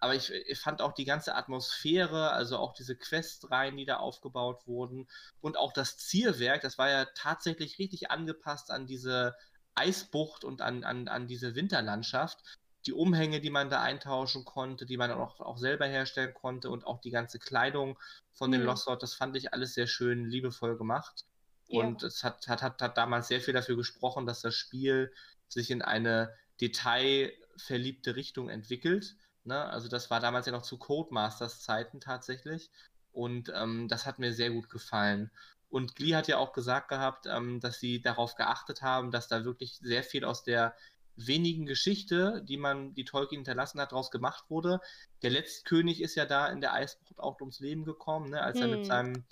aber 0.00 0.14
ich, 0.14 0.30
ich, 0.30 0.58
fand 0.58 0.80
auch 0.80 0.92
die 0.92 1.04
ganze 1.04 1.34
Atmosphäre, 1.34 2.30
also 2.30 2.56
auch 2.58 2.72
diese 2.72 2.96
Questreihen, 2.96 3.76
die 3.76 3.84
da 3.84 3.96
aufgebaut 3.96 4.66
wurden 4.66 5.08
und 5.40 5.56
auch 5.56 5.72
das 5.72 5.98
Zielwerk, 5.98 6.62
das 6.62 6.78
war 6.78 6.88
ja 6.88 7.06
tatsächlich 7.14 7.78
richtig 7.78 8.10
angepasst 8.10 8.70
an 8.70 8.86
diese 8.86 9.34
Eisbucht 9.74 10.44
und 10.44 10.60
an, 10.60 10.84
an, 10.84 11.08
an 11.08 11.26
diese 11.26 11.54
Winterlandschaft. 11.54 12.38
Die 12.86 12.92
Umhänge, 12.92 13.40
die 13.40 13.50
man 13.50 13.70
da 13.70 13.82
eintauschen 13.82 14.44
konnte, 14.44 14.86
die 14.86 14.96
man 14.96 15.10
auch, 15.10 15.40
auch 15.40 15.58
selber 15.58 15.86
herstellen 15.86 16.32
konnte 16.32 16.70
und 16.70 16.86
auch 16.86 17.00
die 17.00 17.10
ganze 17.10 17.38
Kleidung 17.38 17.98
von 18.32 18.50
den 18.50 18.60
mhm. 18.60 18.68
Lost 18.68 18.88
das 19.00 19.14
fand 19.14 19.36
ich 19.36 19.52
alles 19.52 19.74
sehr 19.74 19.86
schön 19.86 20.26
liebevoll 20.26 20.78
gemacht. 20.78 21.24
Ja. 21.66 21.84
Und 21.84 22.02
es 22.02 22.24
hat, 22.24 22.46
hat, 22.48 22.62
hat, 22.62 22.80
hat 22.80 22.96
damals 22.96 23.28
sehr 23.28 23.40
viel 23.40 23.52
dafür 23.52 23.76
gesprochen, 23.76 24.26
dass 24.26 24.40
das 24.40 24.54
Spiel 24.54 25.12
sich 25.48 25.70
in 25.70 25.82
eine 25.82 26.34
detailverliebte 26.60 28.16
Richtung 28.16 28.48
entwickelt. 28.48 29.16
Ne? 29.48 29.64
Also 29.64 29.88
das 29.88 30.10
war 30.10 30.20
damals 30.20 30.46
ja 30.46 30.52
noch 30.52 30.62
zu 30.62 30.78
Codemasters 30.78 31.62
Zeiten 31.62 32.00
tatsächlich. 32.00 32.70
Und 33.12 33.52
ähm, 33.54 33.88
das 33.88 34.06
hat 34.06 34.18
mir 34.18 34.32
sehr 34.32 34.50
gut 34.50 34.70
gefallen. 34.70 35.30
Und 35.70 35.96
Glee 35.96 36.14
hat 36.14 36.28
ja 36.28 36.38
auch 36.38 36.52
gesagt 36.52 36.88
gehabt, 36.88 37.26
ähm, 37.26 37.60
dass 37.60 37.80
sie 37.80 38.00
darauf 38.00 38.36
geachtet 38.36 38.82
haben, 38.82 39.10
dass 39.10 39.28
da 39.28 39.44
wirklich 39.44 39.78
sehr 39.78 40.02
viel 40.02 40.24
aus 40.24 40.44
der 40.44 40.74
wenigen 41.16 41.66
Geschichte, 41.66 42.42
die 42.44 42.56
man, 42.56 42.94
die 42.94 43.04
Tolkien 43.04 43.40
hinterlassen 43.40 43.80
hat, 43.80 43.92
daraus 43.92 44.10
gemacht 44.10 44.44
wurde. 44.48 44.80
Der 45.22 45.30
letzte 45.30 45.64
König 45.64 46.00
ist 46.00 46.14
ja 46.14 46.26
da 46.26 46.46
in 46.46 46.60
der 46.60 46.72
Eisbucht 46.74 47.18
auch 47.18 47.40
ums 47.40 47.60
Leben 47.60 47.84
gekommen, 47.84 48.30
ne, 48.30 48.42
als 48.42 48.60
hm. 48.60 48.62
er 48.62 48.68
mit 48.68 48.78
hm. 48.78 48.84
seinem, 48.84 49.24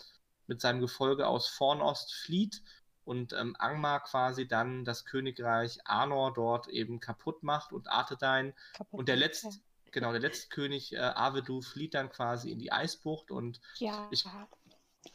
mit 0.46 0.60
seinem 0.60 0.80
Gefolge 0.80 1.26
aus 1.26 1.48
Vornost 1.48 2.12
flieht 2.12 2.62
und 3.04 3.32
ähm, 3.32 3.54
Angmar 3.58 4.02
quasi 4.02 4.48
dann 4.48 4.84
das 4.84 5.04
Königreich 5.04 5.78
Arnor 5.84 6.34
dort 6.34 6.66
eben 6.68 6.98
kaputt 6.98 7.44
macht 7.44 7.72
und 7.72 7.88
Arthedain. 7.88 8.52
Kaputt, 8.74 8.98
und 8.98 9.08
der 9.08 9.16
letzte, 9.16 9.48
ja. 9.48 9.54
Genau, 9.96 10.12
der 10.12 10.20
letzte 10.20 10.48
König 10.48 10.92
äh, 10.92 10.98
Avedu 10.98 11.62
flieht 11.62 11.94
dann 11.94 12.10
quasi 12.10 12.50
in 12.50 12.58
die 12.58 12.70
Eisbucht 12.70 13.30
und 13.30 13.62
ja. 13.78 14.06
ich 14.10 14.26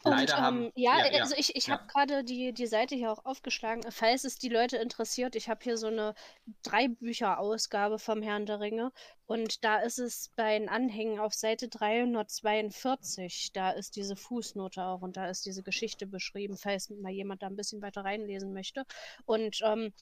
Leider 0.03 0.38
und, 0.38 0.41
haben. 0.41 0.64
Ähm, 0.64 0.72
ja, 0.74 1.06
ja, 1.06 1.22
also 1.22 1.36
ich, 1.38 1.56
ich 1.56 1.68
ja. 1.68 1.74
habe 1.74 1.86
gerade 1.86 2.24
die, 2.24 2.52
die 2.52 2.66
Seite 2.66 2.95
hier 2.95 3.12
auch 3.12 3.24
aufgeschlagen. 3.26 3.84
Falls 3.91 4.24
es 4.24 4.40
die 4.40 4.49
Leute 4.49 4.78
interessiert, 4.78 5.36
ich 5.36 5.49
habe 5.49 5.60
hier 5.64 5.78
so 5.78 5.88
eine 5.88 6.16
Drei-Bücher-Ausgabe 6.64 7.99
vom 7.99 8.24
Herrn 8.24 8.48
der 8.48 8.60
Ringe. 8.60 8.91
Und 9.28 9.64
da 9.64 9.78
ist 9.80 9.99
es 9.99 10.32
bei 10.36 10.58
den 10.58 10.70
Anhängen 10.70 11.20
auf 11.20 11.34
Seite 11.34 11.68
342. 11.68 13.52
Da 13.53 13.72
ist 13.72 13.95
diese 13.98 14.16
Fußnote 14.16 14.82
auch 14.84 15.02
und 15.02 15.18
da 15.18 15.30
ist 15.30 15.45
diese 15.45 15.62
Geschichte 15.62 16.08
beschrieben, 16.08 16.58
falls 16.58 16.90
mal 16.90 17.12
jemand 17.12 17.44
da 17.44 17.48
ein 17.48 17.56
bisschen 17.56 17.82
weiter 17.84 18.03
reinlesen 18.03 18.53
möchte. 18.53 18.86
Und 19.26 19.60
ähm, 19.64 19.94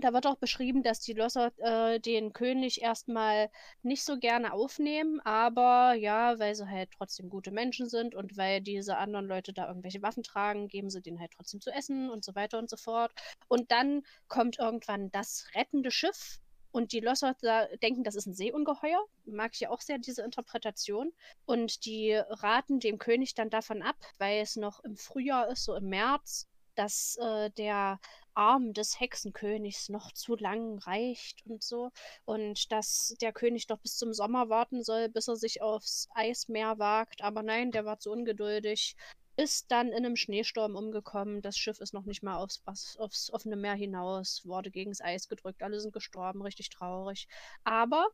da 0.00 0.12
wird 0.12 0.26
auch 0.26 0.36
beschrieben, 0.36 0.82
dass 0.82 1.00
die 1.00 1.14
Losser 1.14 1.52
äh, 1.58 1.98
den 2.00 2.32
König 2.32 2.82
erstmal 2.82 3.50
nicht 3.82 4.04
so 4.04 4.18
gerne 4.18 4.52
aufnehmen, 4.52 5.20
aber 5.20 5.94
ja, 5.94 6.38
weil 6.38 6.54
sie 6.54 6.68
halt 6.68 6.90
trotzdem 6.96 7.30
gute 7.30 7.50
Menschen 7.50 7.88
sind 7.88 8.14
und 8.14 8.36
weil 8.36 8.60
diese 8.60 8.98
anderen 8.98 9.26
Leute 9.26 9.52
da 9.52 9.68
irgendwelche 9.68 10.02
Waffen 10.02 10.22
tragen, 10.22 10.68
geben 10.68 10.90
sie 10.90 11.00
denen 11.00 11.20
halt 11.20 11.32
trotzdem 11.32 11.60
zu 11.60 11.70
essen 11.70 12.10
und 12.10 12.24
so 12.24 12.34
weiter 12.34 12.58
und 12.58 12.68
so 12.68 12.76
fort. 12.76 13.12
Und 13.48 13.70
dann 13.70 14.02
kommt 14.28 14.58
irgendwann 14.58 15.10
das 15.10 15.46
rettende 15.54 15.90
Schiff 15.90 16.40
und 16.72 16.92
die 16.92 17.00
Losser 17.00 17.34
denken, 17.82 18.04
das 18.04 18.16
ist 18.16 18.26
ein 18.26 18.34
Seeungeheuer. 18.34 19.02
Mag 19.24 19.52
ich 19.54 19.60
ja 19.60 19.70
auch 19.70 19.80
sehr, 19.80 19.96
diese 19.96 20.22
Interpretation. 20.22 21.10
Und 21.46 21.86
die 21.86 22.12
raten 22.12 22.80
dem 22.80 22.98
König 22.98 23.34
dann 23.34 23.48
davon 23.48 23.82
ab, 23.82 23.96
weil 24.18 24.42
es 24.42 24.56
noch 24.56 24.84
im 24.84 24.94
Frühjahr 24.98 25.48
ist, 25.48 25.64
so 25.64 25.74
im 25.74 25.88
März, 25.88 26.46
dass 26.76 27.16
äh, 27.16 27.50
der 27.50 27.98
Arm 28.34 28.74
des 28.74 29.00
Hexenkönigs 29.00 29.88
noch 29.88 30.12
zu 30.12 30.36
lang 30.36 30.78
reicht 30.80 31.44
und 31.46 31.62
so. 31.62 31.90
Und 32.24 32.70
dass 32.70 33.16
der 33.20 33.32
König 33.32 33.66
doch 33.66 33.78
bis 33.78 33.96
zum 33.96 34.12
Sommer 34.12 34.48
warten 34.48 34.82
soll, 34.82 35.08
bis 35.08 35.28
er 35.28 35.36
sich 35.36 35.62
aufs 35.62 36.08
Eismeer 36.14 36.78
wagt. 36.78 37.22
Aber 37.22 37.42
nein, 37.42 37.72
der 37.72 37.84
war 37.84 37.98
zu 37.98 38.10
ungeduldig. 38.12 38.96
Ist 39.36 39.70
dann 39.70 39.88
in 39.88 40.04
einem 40.04 40.16
Schneesturm 40.16 40.76
umgekommen. 40.76 41.42
Das 41.42 41.56
Schiff 41.58 41.80
ist 41.80 41.94
noch 41.94 42.04
nicht 42.04 42.22
mal 42.22 42.36
aufs, 42.36 42.62
aufs 42.98 43.30
offene 43.32 43.56
Meer 43.56 43.74
hinaus, 43.74 44.42
wurde 44.44 44.70
gegen 44.70 44.90
das 44.90 45.00
Eis 45.02 45.28
gedrückt. 45.28 45.62
Alle 45.62 45.80
sind 45.80 45.92
gestorben, 45.92 46.42
richtig 46.42 46.70
traurig. 46.70 47.28
Aber 47.64 48.06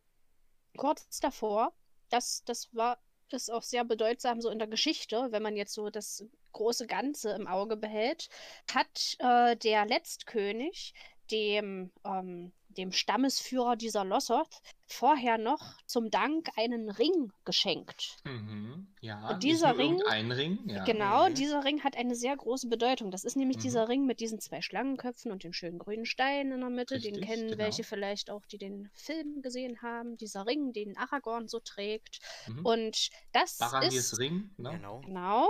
kurz 0.77 1.21
davor, 1.21 1.73
das, 2.11 2.43
das 2.45 2.75
war 2.75 2.99
ist 3.33 3.51
auch 3.51 3.63
sehr 3.63 3.85
bedeutsam 3.85 4.41
so 4.41 4.51
in 4.51 4.59
der 4.59 4.69
Geschichte, 4.69 5.29
wenn 5.31 5.43
man 5.43 5.57
jetzt 5.57 5.75
so 5.75 5.91
das 5.91 6.25
große 6.53 6.87
Ganze 6.87 7.31
im 7.31 7.47
Auge 7.47 7.77
behält, 7.77 8.29
hat 8.73 9.17
äh, 9.19 9.57
der 9.57 9.87
Letztkönig 9.87 10.95
dem 11.31 11.91
ähm, 12.05 12.53
dem 12.73 12.93
Stammesführer 12.93 13.77
dieser 13.77 14.05
Lossoth, 14.05 14.61
vorher 14.87 15.39
noch 15.39 15.79
zum 15.87 16.11
Dank 16.11 16.49
einen 16.57 16.91
Ring 16.91 17.33
geschenkt. 17.45 18.17
Mhm. 18.25 18.89
Ja, 19.01 19.31
Und 19.31 19.43
dieser 19.43 19.79
Ring, 19.79 20.03
ein 20.09 20.31
Ring, 20.31 20.59
ja. 20.67 20.85
genau, 20.85 21.29
Mhm. 21.29 21.35
dieser 21.35 21.65
Ring 21.65 21.83
hat 21.83 21.97
eine 21.97 22.15
sehr 22.15 22.37
große 22.37 22.69
Bedeutung. 22.69 23.11
Das 23.11 23.25
ist 23.25 23.37
nämlich 23.37 23.57
Mhm. 23.59 23.63
dieser 23.63 23.89
Ring 23.89 24.05
mit 24.07 24.21
diesen 24.21 24.39
zwei 24.41 24.61
Schlangenköpfen 24.61 25.33
und 25.33 25.45
den 25.45 25.53
schönen 25.53 25.79
grünen 25.79 26.05
Steinen 26.07 26.53
in 26.53 26.61
der 26.61 26.71
Mitte. 26.71 26.99
den 26.99 27.15
Richtig, 27.15 27.29
kennen 27.31 27.49
genau. 27.49 27.59
welche 27.65 27.85
vielleicht 27.85 28.31
auch, 28.31 28.45
die 28.47 28.59
den 28.59 28.91
Film 28.95 29.41
gesehen 29.43 29.81
haben. 29.83 30.17
Dieser 30.17 30.47
Ring, 30.47 30.73
den 30.73 30.97
Aragorn 30.97 31.49
so 31.49 31.59
trägt. 31.61 32.19
Mhm. 32.49 32.67
Und 32.67 33.09
das 33.33 33.59
Barahirs 33.59 33.95
ist 33.95 34.19
Ring, 34.19 34.51
ne? 34.59 34.71
Genau. 34.73 35.01
Genau. 35.01 35.49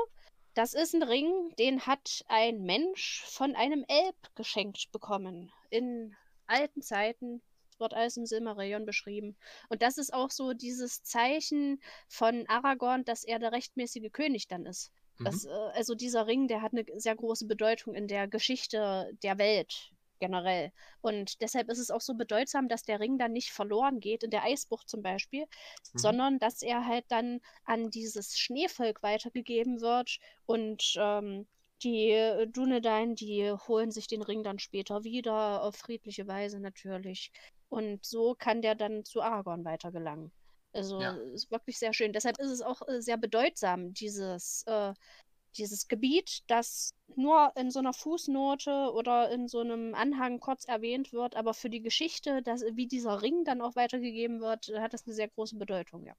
Das 0.55 0.75
ist 0.75 0.95
ein 0.95 1.03
Ring, 1.03 1.33
den 1.59 1.87
hat 1.87 2.25
ein 2.29 2.63
Mensch 2.63 3.25
von 3.27 3.57
einem 3.57 3.85
Elb 3.89 4.17
geschenkt 4.35 4.93
bekommen. 4.93 5.51
In 5.71 6.15
alten 6.53 6.83
Zeiten. 6.83 7.43
Wird 7.79 7.95
alles 7.95 8.17
im 8.17 8.27
Silmarillion 8.27 8.85
beschrieben. 8.85 9.37
Und 9.69 9.83
das 9.83 9.99
ist 9.99 10.13
auch 10.15 10.31
so 10.31 10.53
dieses 10.53 11.03
Zeichen 11.03 11.81
von 12.09 12.47
Aragorn, 12.47 13.05
dass 13.05 13.25
er 13.25 13.41
der 13.41 13.51
rechtmäßige 13.51 14.13
König 14.13 14.47
dann 14.47 14.67
ist. 14.67 14.93
Mhm. 15.19 15.25
Das, 15.25 15.45
äh, 15.47 15.51
also 15.75 15.95
dieser 15.97 16.27
Ring, 16.27 16.47
der 16.47 16.63
hat 16.63 16.73
eine 16.73 16.85
sehr 17.01 17.17
große 17.17 17.47
Bedeutung 17.47 17.95
in 17.95 18.07
der 18.07 18.29
Geschichte 18.29 19.11
der 19.23 19.39
Welt 19.39 19.93
generell. 20.21 20.71
Und 21.01 21.41
deshalb 21.41 21.69
ist 21.69 21.81
es 21.81 21.91
auch 21.91 22.01
so 22.01 22.15
bedeutsam, 22.15 22.69
dass 22.69 22.85
der 22.85 23.01
Ring 23.01 23.19
dann 23.19 23.33
nicht 23.33 23.51
verloren 23.51 23.99
geht, 23.99 24.23
in 24.23 24.31
der 24.31 24.45
Eisbucht 24.45 24.89
zum 24.89 25.03
Beispiel, 25.03 25.47
Mhm. 25.95 25.99
sondern 25.99 26.39
dass 26.39 26.63
er 26.63 26.87
halt 26.87 27.07
dann 27.09 27.41
an 27.65 27.91
dieses 27.91 28.39
Schneevolk 28.39 29.03
weitergegeben 29.03 29.81
wird 29.81 30.19
und 30.47 30.95
ähm, 30.97 31.49
die 31.83 32.11
äh, 32.11 32.47
Dunedain, 32.49 33.15
die 33.15 33.53
holen 33.53 33.91
sich 33.91 34.07
den 34.07 34.23
Ring 34.23 34.43
dann 34.45 34.59
später 34.59 35.05
wieder, 35.05 35.63
auf 35.63 35.77
friedliche 35.77 36.27
Weise 36.27 36.61
natürlich. 36.61 37.31
Und 37.69 38.05
so 38.05 38.35
kann 38.35 38.63
der 38.63 38.75
dann 38.75 39.05
zu 39.05 39.23
Aragorn 39.23 39.65
weitergelangen. 39.65 40.33
Also 40.73 40.99
Ja. 41.01 41.13
ist 41.35 41.51
wirklich 41.51 41.79
sehr 41.79 41.93
schön. 41.93 42.13
Deshalb 42.13 42.39
ist 42.39 42.51
es 42.51 42.63
auch 42.63 42.83
äh, 42.89 43.01
sehr 43.03 43.17
bedeutsam, 43.19 43.93
dieses, 43.95 44.63
äh, 44.67 44.95
dieses 45.57 45.89
Gebiet, 45.89 46.41
das 46.47 46.95
nur 47.17 47.53
in 47.57 47.71
so 47.71 47.79
einer 47.81 47.93
Fußnote 47.95 48.93
oder 48.95 49.31
in 49.31 49.49
so 49.49 49.61
einem 49.61 49.95
Anhang 49.95 50.41
kurz 50.41 50.65
erwähnt 50.67 51.13
wird, 51.13 51.37
aber 51.37 51.55
für 51.55 51.71
die 51.71 51.83
Geschichte, 51.83 52.43
dass, 52.43 52.63
wie 52.75 52.87
dieser 52.89 53.23
Ring 53.23 53.45
dann 53.45 53.61
auch 53.63 53.77
weitergegeben 53.77 54.41
wird, 54.41 54.69
äh, 54.71 54.81
hat 54.81 54.95
das 54.95 55.07
eine 55.07 55.15
sehr 55.15 55.29
große 55.29 55.57
Bedeutung, 55.57 56.05
ja. 56.07 56.15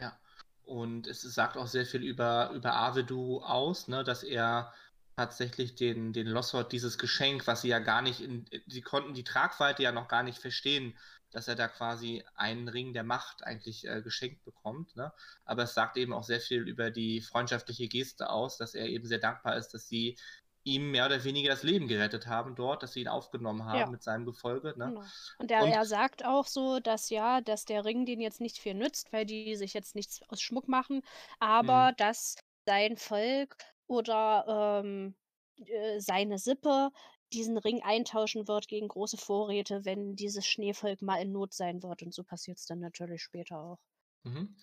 Ja. 0.00 0.18
Und 0.62 1.06
es 1.06 1.22
sagt 1.22 1.56
auch 1.56 1.66
sehr 1.66 1.86
viel 1.86 2.02
über, 2.02 2.50
über 2.54 2.74
Avedu 2.74 3.38
aus, 3.40 3.88
ne, 3.88 4.04
dass 4.04 4.22
er 4.22 4.72
tatsächlich 5.18 5.74
den, 5.74 6.12
den 6.12 6.28
Lossort 6.28 6.70
dieses 6.70 6.96
Geschenk, 6.96 7.46
was 7.48 7.62
sie 7.62 7.68
ja 7.68 7.80
gar 7.80 8.02
nicht 8.02 8.20
in, 8.20 8.46
sie 8.68 8.82
konnten 8.82 9.14
die 9.14 9.24
Tragweite 9.24 9.82
ja 9.82 9.90
noch 9.90 10.06
gar 10.06 10.22
nicht 10.22 10.38
verstehen, 10.38 10.96
dass 11.32 11.48
er 11.48 11.56
da 11.56 11.66
quasi 11.66 12.24
einen 12.36 12.68
Ring 12.68 12.92
der 12.92 13.02
Macht 13.02 13.42
eigentlich 13.44 13.84
äh, 13.86 14.00
geschenkt 14.00 14.44
bekommt. 14.44 14.94
Ne? 14.96 15.12
Aber 15.44 15.64
es 15.64 15.74
sagt 15.74 15.96
eben 15.96 16.12
auch 16.12 16.22
sehr 16.22 16.40
viel 16.40 16.66
über 16.68 16.90
die 16.92 17.20
freundschaftliche 17.20 17.88
Geste 17.88 18.30
aus, 18.30 18.56
dass 18.58 18.74
er 18.74 18.86
eben 18.86 19.06
sehr 19.06 19.18
dankbar 19.18 19.56
ist, 19.56 19.74
dass 19.74 19.88
sie 19.88 20.16
ihm 20.62 20.90
mehr 20.92 21.06
oder 21.06 21.24
weniger 21.24 21.50
das 21.50 21.64
Leben 21.64 21.88
gerettet 21.88 22.28
haben 22.28 22.54
dort, 22.54 22.82
dass 22.82 22.92
sie 22.92 23.00
ihn 23.00 23.08
aufgenommen 23.08 23.64
haben 23.64 23.78
Ja. 23.80 23.86
mit 23.86 24.02
seinem 24.04 24.24
Gefolge. 24.24 24.74
Ne? 24.78 24.86
Genau. 24.86 25.04
Und 25.38 25.50
er, 25.50 25.64
Und- 25.64 25.72
er 25.72 25.84
sagt 25.84 26.24
auch 26.24 26.46
so, 26.46 26.78
dass 26.78 27.10
ja, 27.10 27.40
dass 27.40 27.64
der 27.64 27.84
Ring 27.84 28.06
den 28.06 28.20
jetzt 28.20 28.40
nicht 28.40 28.58
viel 28.58 28.74
nützt, 28.74 29.12
weil 29.12 29.26
die 29.26 29.56
sich 29.56 29.74
jetzt 29.74 29.96
nichts 29.96 30.20
aus 30.28 30.40
Schmuck 30.40 30.68
machen, 30.68 31.02
aber 31.40 31.92
dass 31.96 32.36
sein 32.66 32.96
Volk 32.96 33.56
oder 33.88 34.82
ähm, 34.84 35.16
äh, 35.56 36.00
seine 36.00 36.38
Sippe 36.38 36.90
diesen 37.32 37.58
Ring 37.58 37.82
eintauschen 37.82 38.48
wird 38.48 38.68
gegen 38.68 38.88
große 38.88 39.18
Vorräte, 39.18 39.84
wenn 39.84 40.16
dieses 40.16 40.46
Schneevolk 40.46 41.02
mal 41.02 41.20
in 41.20 41.32
Not 41.32 41.52
sein 41.54 41.82
wird. 41.82 42.02
Und 42.02 42.14
so 42.14 42.24
passiert 42.24 42.58
es 42.58 42.66
dann 42.66 42.80
natürlich 42.80 43.22
später 43.22 43.58
auch. 43.60 43.78
Mhm. 44.24 44.56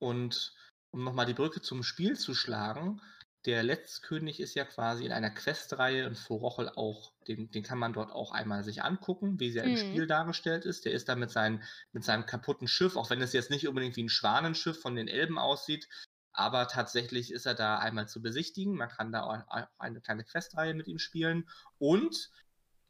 Und 0.00 0.54
um 0.92 1.04
nochmal 1.04 1.26
die 1.26 1.34
Brücke 1.34 1.62
zum 1.62 1.82
Spiel 1.82 2.18
zu 2.18 2.34
schlagen, 2.34 3.00
der 3.44 3.62
Letztkönig 3.64 4.40
ist 4.40 4.54
ja 4.54 4.64
quasi 4.64 5.04
in 5.04 5.12
einer 5.12 5.30
Questreihe 5.30 6.04
in 6.04 6.14
Vorochel 6.14 6.68
auch, 6.68 7.12
den, 7.26 7.50
den 7.50 7.64
kann 7.64 7.78
man 7.78 7.92
dort 7.92 8.12
auch 8.12 8.32
einmal 8.32 8.62
sich 8.64 8.84
angucken, 8.84 9.40
wie 9.40 9.50
sie 9.50 9.58
ja 9.58 9.64
im 9.64 9.76
Mhm. 9.76 9.76
Spiel 9.76 10.06
dargestellt 10.06 10.64
ist. 10.64 10.84
Der 10.84 10.92
ist 10.92 11.08
da 11.08 11.16
mit, 11.16 11.30
seinen, 11.30 11.62
mit 11.92 12.04
seinem 12.04 12.26
kaputten 12.26 12.68
Schiff, 12.68 12.96
auch 12.96 13.10
wenn 13.10 13.20
es 13.20 13.32
jetzt 13.32 13.50
nicht 13.50 13.66
unbedingt 13.66 13.96
wie 13.96 14.04
ein 14.04 14.08
Schwanenschiff 14.08 14.80
von 14.80 14.94
den 14.94 15.08
Elben 15.08 15.38
aussieht, 15.38 15.88
aber 16.32 16.68
tatsächlich 16.68 17.32
ist 17.32 17.46
er 17.46 17.54
da 17.54 17.78
einmal 17.78 18.08
zu 18.08 18.22
besichtigen. 18.22 18.74
Man 18.74 18.88
kann 18.88 19.12
da 19.12 19.22
auch 19.22 19.66
eine 19.78 20.00
kleine 20.00 20.24
Questreihe 20.24 20.74
mit 20.74 20.88
ihm 20.88 20.98
spielen. 20.98 21.48
Und 21.78 22.30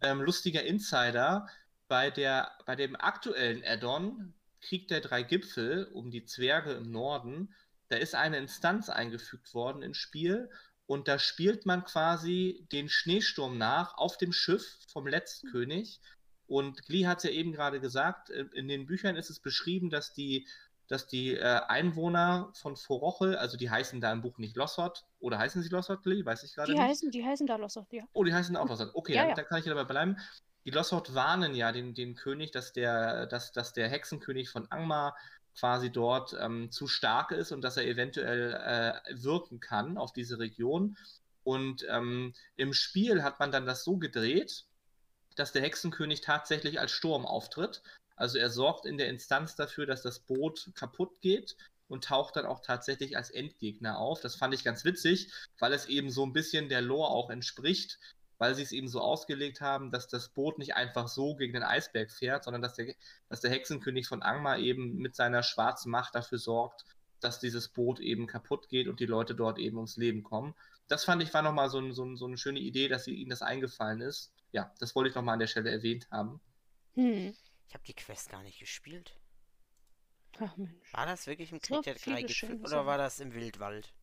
ähm, 0.01 0.20
lustiger 0.20 0.62
Insider, 0.62 1.48
bei, 1.89 2.10
der, 2.10 2.52
bei 2.66 2.77
dem 2.77 2.97
aktuellen 2.97 3.62
Add-on 3.64 4.35
Krieg 4.60 4.89
der 4.89 5.01
drei 5.01 5.23
Gipfel 5.23 5.85
um 5.93 6.10
die 6.10 6.24
Zwerge 6.24 6.73
im 6.73 6.90
Norden, 6.90 7.55
da 7.89 7.97
ist 7.97 8.14
eine 8.14 8.39
Instanz 8.39 8.89
eingefügt 8.89 9.52
worden 9.55 9.82
ins 9.82 9.98
Spiel 9.98 10.48
und 10.86 11.09
da 11.09 11.19
spielt 11.19 11.66
man 11.66 11.85
quasi 11.85 12.66
den 12.73 12.89
Schneesturm 12.89 13.59
nach 13.59 13.97
auf 13.97 14.16
dem 14.19 14.32
Schiff 14.32 14.78
vom 14.89 15.06
Letztkönig. 15.06 16.01
Und 16.47 16.82
Glee 16.85 17.06
hat 17.06 17.19
es 17.19 17.24
ja 17.24 17.31
eben 17.31 17.52
gerade 17.52 17.81
gesagt, 17.81 18.31
äh, 18.31 18.44
in 18.52 18.69
den 18.69 18.86
Büchern 18.86 19.16
ist 19.16 19.31
es 19.31 19.40
beschrieben, 19.40 19.90
dass 19.90 20.12
die, 20.12 20.47
dass 20.88 21.06
die 21.06 21.34
äh, 21.36 21.60
Einwohner 21.68 22.50
von 22.54 22.76
Vorochel, 22.76 23.36
also 23.36 23.56
die 23.56 23.70
heißen 23.70 24.00
da 24.00 24.12
im 24.12 24.20
Buch 24.22 24.38
nicht 24.38 24.56
Lossot, 24.56 25.04
oder 25.20 25.38
heißen 25.38 25.62
sie 25.62 25.68
Lossot, 25.68 26.02
Glee? 26.02 26.24
Weiß 26.24 26.42
ich 26.42 26.54
gerade 26.54 26.72
Die 26.72 26.78
nicht. 26.78 26.86
heißen, 26.88 27.10
die 27.10 27.24
heißen 27.24 27.46
da 27.46 27.56
Lossoth, 27.56 27.92
ja. 27.92 28.04
Oh, 28.12 28.24
die 28.24 28.34
heißen 28.34 28.56
auch 28.56 28.68
Lossot. 28.68 28.90
Okay, 28.94 29.14
Ja, 29.14 29.20
dann, 29.22 29.28
ja. 29.30 29.34
dann 29.34 29.46
kann 29.46 29.59
ich 29.60 29.66
ja 29.66 29.74
dabei 29.74 29.90
bleiben. 29.90 30.16
Die 30.64 30.70
Lossot 30.70 31.14
warnen 31.14 31.54
ja 31.54 31.72
den, 31.72 31.94
den 31.94 32.14
König, 32.14 32.50
dass 32.52 32.72
der, 32.72 33.26
dass, 33.26 33.52
dass 33.52 33.72
der 33.72 33.88
Hexenkönig 33.88 34.48
von 34.48 34.70
Angmar 34.70 35.16
quasi 35.59 35.90
dort 35.90 36.36
ähm, 36.40 36.70
zu 36.70 36.86
stark 36.86 37.30
ist 37.32 37.52
und 37.52 37.62
dass 37.62 37.76
er 37.76 37.84
eventuell 37.84 38.54
äh, 38.54 39.22
wirken 39.22 39.60
kann 39.60 39.98
auf 39.98 40.12
diese 40.12 40.38
Region. 40.38 40.96
Und 41.44 41.84
ähm, 41.90 42.32
im 42.56 42.72
Spiel 42.72 43.22
hat 43.22 43.40
man 43.40 43.50
dann 43.50 43.66
das 43.66 43.82
so 43.84 43.96
gedreht, 43.96 44.64
dass 45.36 45.52
der 45.52 45.62
Hexenkönig 45.62 46.20
tatsächlich 46.20 46.78
als 46.78 46.92
Sturm 46.92 47.26
auftritt. 47.26 47.82
Also 48.16 48.39
er 48.39 48.51
sorgt 48.51 48.86
in 48.86 48.98
der 48.98 49.09
Instanz 49.09 49.56
dafür, 49.56 49.86
dass 49.86 50.02
das 50.02 50.20
Boot 50.20 50.70
kaputt 50.74 51.20
geht 51.20 51.56
und 51.89 52.05
taucht 52.05 52.36
dann 52.36 52.47
auch 52.47 52.60
tatsächlich 52.60 53.16
als 53.16 53.30
Endgegner 53.30 53.98
auf. 53.98 54.20
Das 54.20 54.36
fand 54.36 54.55
ich 54.55 54.64
ganz 54.64 54.84
witzig, 54.84 55.30
weil 55.59 55.72
es 55.72 55.86
eben 55.86 56.10
so 56.10 56.24
ein 56.24 56.32
bisschen 56.32 56.68
der 56.68 56.80
Lore 56.80 57.10
auch 57.10 57.30
entspricht, 57.30 57.98
weil 58.39 58.55
sie 58.55 58.62
es 58.62 58.72
eben 58.72 58.89
so 58.89 59.01
ausgelegt 59.01 59.60
haben, 59.60 59.90
dass 59.90 60.09
das 60.09 60.30
Boot 60.30 60.59
nicht 60.59 60.74
einfach 60.74 61.06
so 61.06 61.36
gegen 61.36 61.52
den 61.52 61.62
Eisberg 61.62 62.10
fährt, 62.10 62.44
sondern 62.44 62.62
dass 62.62 62.74
der, 62.74 62.94
dass 63.28 63.40
der 63.40 63.51
Hexenkönig 63.51 64.09
von 64.09 64.22
Angmar 64.22 64.59
eben 64.59 64.97
mit 64.97 65.14
seiner 65.14 65.43
schwarzen 65.43 65.90
Macht 65.90 66.14
dafür 66.14 66.39
sorgt, 66.39 66.84
dass 67.20 67.40
dieses 67.40 67.68
Boot 67.68 68.01
eben 68.01 68.26
kaputt 68.26 68.68
geht 68.68 68.89
und 68.89 68.98
die 68.98 69.06
Leute 69.06 69.34
dort 69.34 69.59
eben 69.59 69.76
ums 69.76 69.97
Leben 69.97 70.22
kommen. 70.22 70.55
Das 70.89 71.05
fand 71.05 71.22
ich 71.22 71.32
war 71.32 71.43
nochmal 71.43 71.70
so, 71.70 71.78
ein, 71.78 71.93
so, 71.93 72.05
ein, 72.05 72.16
so 72.16 72.26
eine 72.26 72.36
schöne 72.36 72.59
Idee, 72.59 72.89
dass 72.89 73.06
ihnen 73.06 73.30
das 73.30 73.43
eingefallen 73.43 74.01
ist. 74.01 74.32
Ja, 74.51 74.72
das 74.80 74.94
wollte 74.94 75.10
ich 75.10 75.14
nochmal 75.14 75.34
an 75.34 75.40
der 75.40 75.47
Stelle 75.47 75.70
erwähnt 75.70 76.09
haben. 76.10 76.40
Hm. 76.94 77.34
Ich 77.73 77.74
habe 77.74 77.85
die 77.86 77.94
Quest 77.94 78.28
gar 78.28 78.43
nicht 78.43 78.59
gespielt. 78.59 79.19
Ach 80.39 80.55
Mensch. 80.59 80.93
War 80.93 81.07
das 81.07 81.27
wirklich 81.27 81.53
im 81.53 81.61
Krieg 81.62 81.81
der 81.85 81.94
drei 81.94 82.20
Gipfel 82.23 82.61
oder 82.61 82.69
Sachen. 82.69 82.86
war 82.86 82.99
das 82.99 83.19
im 83.19 83.32
Wildwald? 83.32 83.94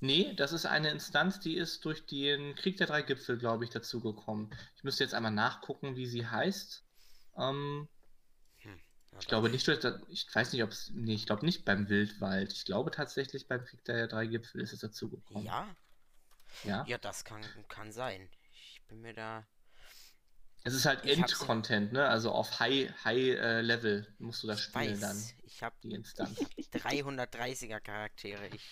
Nee, 0.00 0.34
das 0.34 0.52
ist 0.52 0.66
eine 0.66 0.90
Instanz, 0.90 1.40
die 1.40 1.56
ist 1.56 1.86
durch 1.86 2.04
den 2.04 2.54
Krieg 2.54 2.76
der 2.76 2.86
drei 2.86 3.00
Gipfel, 3.00 3.38
glaube 3.38 3.64
ich, 3.64 3.70
dazugekommen. 3.70 4.54
Ich 4.76 4.84
müsste 4.84 5.04
jetzt 5.04 5.14
einmal 5.14 5.32
nachgucken, 5.32 5.96
wie 5.96 6.04
sie 6.06 6.26
heißt. 6.26 6.84
Ähm, 7.38 7.88
Ja, 8.62 9.18
ich 9.20 9.26
glaube 9.26 9.48
nicht, 9.48 9.66
durch 9.66 9.80
das- 9.80 10.02
ich 10.08 10.26
weiß 10.34 10.52
nicht, 10.52 10.62
ob 10.62 10.70
es, 10.70 10.90
nee, 10.92 11.14
ich 11.14 11.24
glaube 11.24 11.46
nicht 11.46 11.64
beim 11.64 11.88
Wildwald. 11.88 12.52
Ich 12.52 12.66
glaube 12.66 12.90
tatsächlich 12.90 13.48
beim 13.48 13.64
Krieg 13.64 13.82
der 13.86 14.06
drei 14.06 14.26
Gipfel 14.26 14.60
ist 14.60 14.74
es 14.74 14.80
dazugekommen. 14.80 15.46
Ja, 15.46 15.74
Ja. 16.64 16.84
ja, 16.86 16.98
das 16.98 17.24
kann, 17.24 17.42
kann 17.68 17.90
sein. 17.90 18.28
Ich 18.52 18.82
bin 18.86 19.00
mir 19.00 19.14
da. 19.14 19.46
Es 20.64 20.74
ist 20.74 20.86
halt 20.86 21.04
Endcontent, 21.04 21.92
ne? 21.92 22.06
Also 22.06 22.30
auf 22.30 22.60
High, 22.60 22.92
High 23.04 23.16
äh, 23.16 23.60
Level 23.62 24.06
musst 24.18 24.42
du 24.42 24.46
das 24.46 24.60
spielen 24.60 24.92
weiß, 24.92 25.00
dann, 25.00 25.22
ich 25.42 25.62
habe 25.62 25.74
die 25.82 25.92
Instanz. 25.92 26.38
330er 26.72 27.80
Charaktere. 27.80 28.46
Ich 28.54 28.62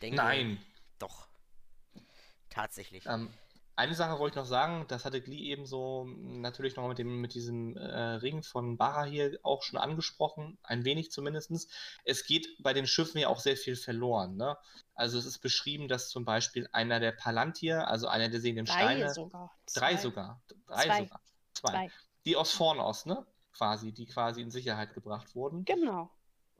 denke. 0.00 0.16
Nein. 0.16 0.58
Doch. 0.98 1.28
Tatsächlich. 2.48 3.04
Ähm, 3.06 3.32
eine 3.80 3.94
Sache 3.94 4.18
wollte 4.18 4.34
ich 4.34 4.42
noch 4.42 4.48
sagen, 4.48 4.84
das 4.88 5.06
hatte 5.06 5.22
Glee 5.22 5.50
eben 5.50 5.64
so 5.64 6.04
natürlich 6.04 6.76
noch 6.76 6.86
mit 6.86 6.98
dem 6.98 7.20
mit 7.20 7.32
diesem 7.32 7.78
äh, 7.78 7.98
Ring 8.16 8.42
von 8.42 8.76
Barra 8.76 9.04
hier 9.04 9.38
auch 9.42 9.62
schon 9.62 9.78
angesprochen, 9.78 10.58
ein 10.62 10.84
wenig 10.84 11.10
zumindestens. 11.10 11.66
Es 12.04 12.26
geht 12.26 12.46
bei 12.62 12.74
den 12.74 12.86
Schiffen 12.86 13.18
ja 13.18 13.28
auch 13.28 13.40
sehr 13.40 13.56
viel 13.56 13.76
verloren. 13.76 14.36
Ne? 14.36 14.58
Also 14.94 15.18
es 15.18 15.24
ist 15.24 15.38
beschrieben, 15.38 15.88
dass 15.88 16.10
zum 16.10 16.26
Beispiel 16.26 16.68
einer 16.72 17.00
der 17.00 17.12
Palantir, 17.12 17.88
also 17.88 18.06
einer 18.06 18.28
der 18.28 18.42
sehenden 18.42 18.66
Drei 18.66 18.74
Steine, 18.74 19.14
sogar. 19.14 19.50
drei 19.72 19.94
Zwei. 19.94 20.02
sogar, 20.02 20.42
drei 20.66 20.84
Zwei. 20.84 20.98
sogar, 20.98 21.20
zwei, 21.54 21.70
Zwei. 21.70 21.90
die 22.26 22.36
aus 22.36 22.52
Fornos, 22.52 23.06
ne? 23.06 23.26
Quasi, 23.54 23.92
die 23.92 24.06
quasi 24.06 24.42
in 24.42 24.50
Sicherheit 24.50 24.92
gebracht 24.92 25.34
wurden. 25.34 25.64
Genau. 25.64 26.10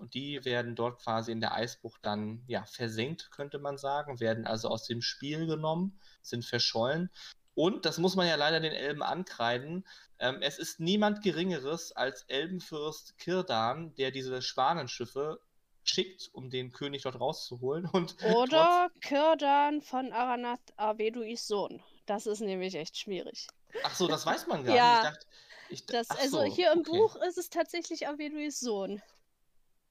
Und 0.00 0.14
die 0.14 0.42
werden 0.46 0.74
dort 0.74 1.02
quasi 1.02 1.30
in 1.30 1.40
der 1.40 1.54
Eisbucht 1.54 2.00
dann 2.02 2.42
ja 2.46 2.64
versenkt, 2.64 3.30
könnte 3.30 3.58
man 3.58 3.76
sagen, 3.76 4.18
werden 4.18 4.46
also 4.46 4.68
aus 4.68 4.86
dem 4.86 5.02
Spiel 5.02 5.46
genommen, 5.46 6.00
sind 6.22 6.44
verschollen. 6.44 7.10
Und, 7.54 7.84
das 7.84 7.98
muss 7.98 8.16
man 8.16 8.26
ja 8.26 8.36
leider 8.36 8.60
den 8.60 8.72
Elben 8.72 9.02
ankreiden, 9.02 9.86
ähm, 10.18 10.38
es 10.40 10.58
ist 10.58 10.80
niemand 10.80 11.22
Geringeres 11.22 11.92
als 11.92 12.22
Elbenfürst 12.28 13.18
Kirdan, 13.18 13.94
der 13.96 14.10
diese 14.10 14.40
Schwanenschiffe 14.40 15.40
schickt, 15.82 16.30
um 16.32 16.48
den 16.48 16.72
König 16.72 17.02
dort 17.02 17.20
rauszuholen. 17.20 17.86
Und 17.86 18.16
Oder 18.22 18.90
Kirdan 19.02 19.82
von 19.82 20.12
Aranath 20.12 20.60
Arveduis 20.76 21.46
Sohn. 21.46 21.82
Das 22.06 22.26
ist 22.26 22.40
nämlich 22.40 22.74
echt 22.74 22.96
schwierig. 22.96 23.48
Ach 23.82 23.94
so, 23.94 24.08
das 24.08 24.24
weiß 24.24 24.46
man 24.46 24.64
gar 24.64 24.76
Ja. 24.76 24.88
nicht. 24.88 24.96
Ich 24.96 25.10
dachte, 25.10 25.26
ich, 25.70 25.86
Das, 25.86 26.10
also 26.10 26.38
so, 26.38 26.44
hier 26.44 26.72
im 26.72 26.80
okay. 26.80 26.90
Buch 26.90 27.16
ist 27.16 27.38
es 27.38 27.50
tatsächlich 27.50 28.08
Arveduis 28.08 28.60
Sohn. 28.60 29.02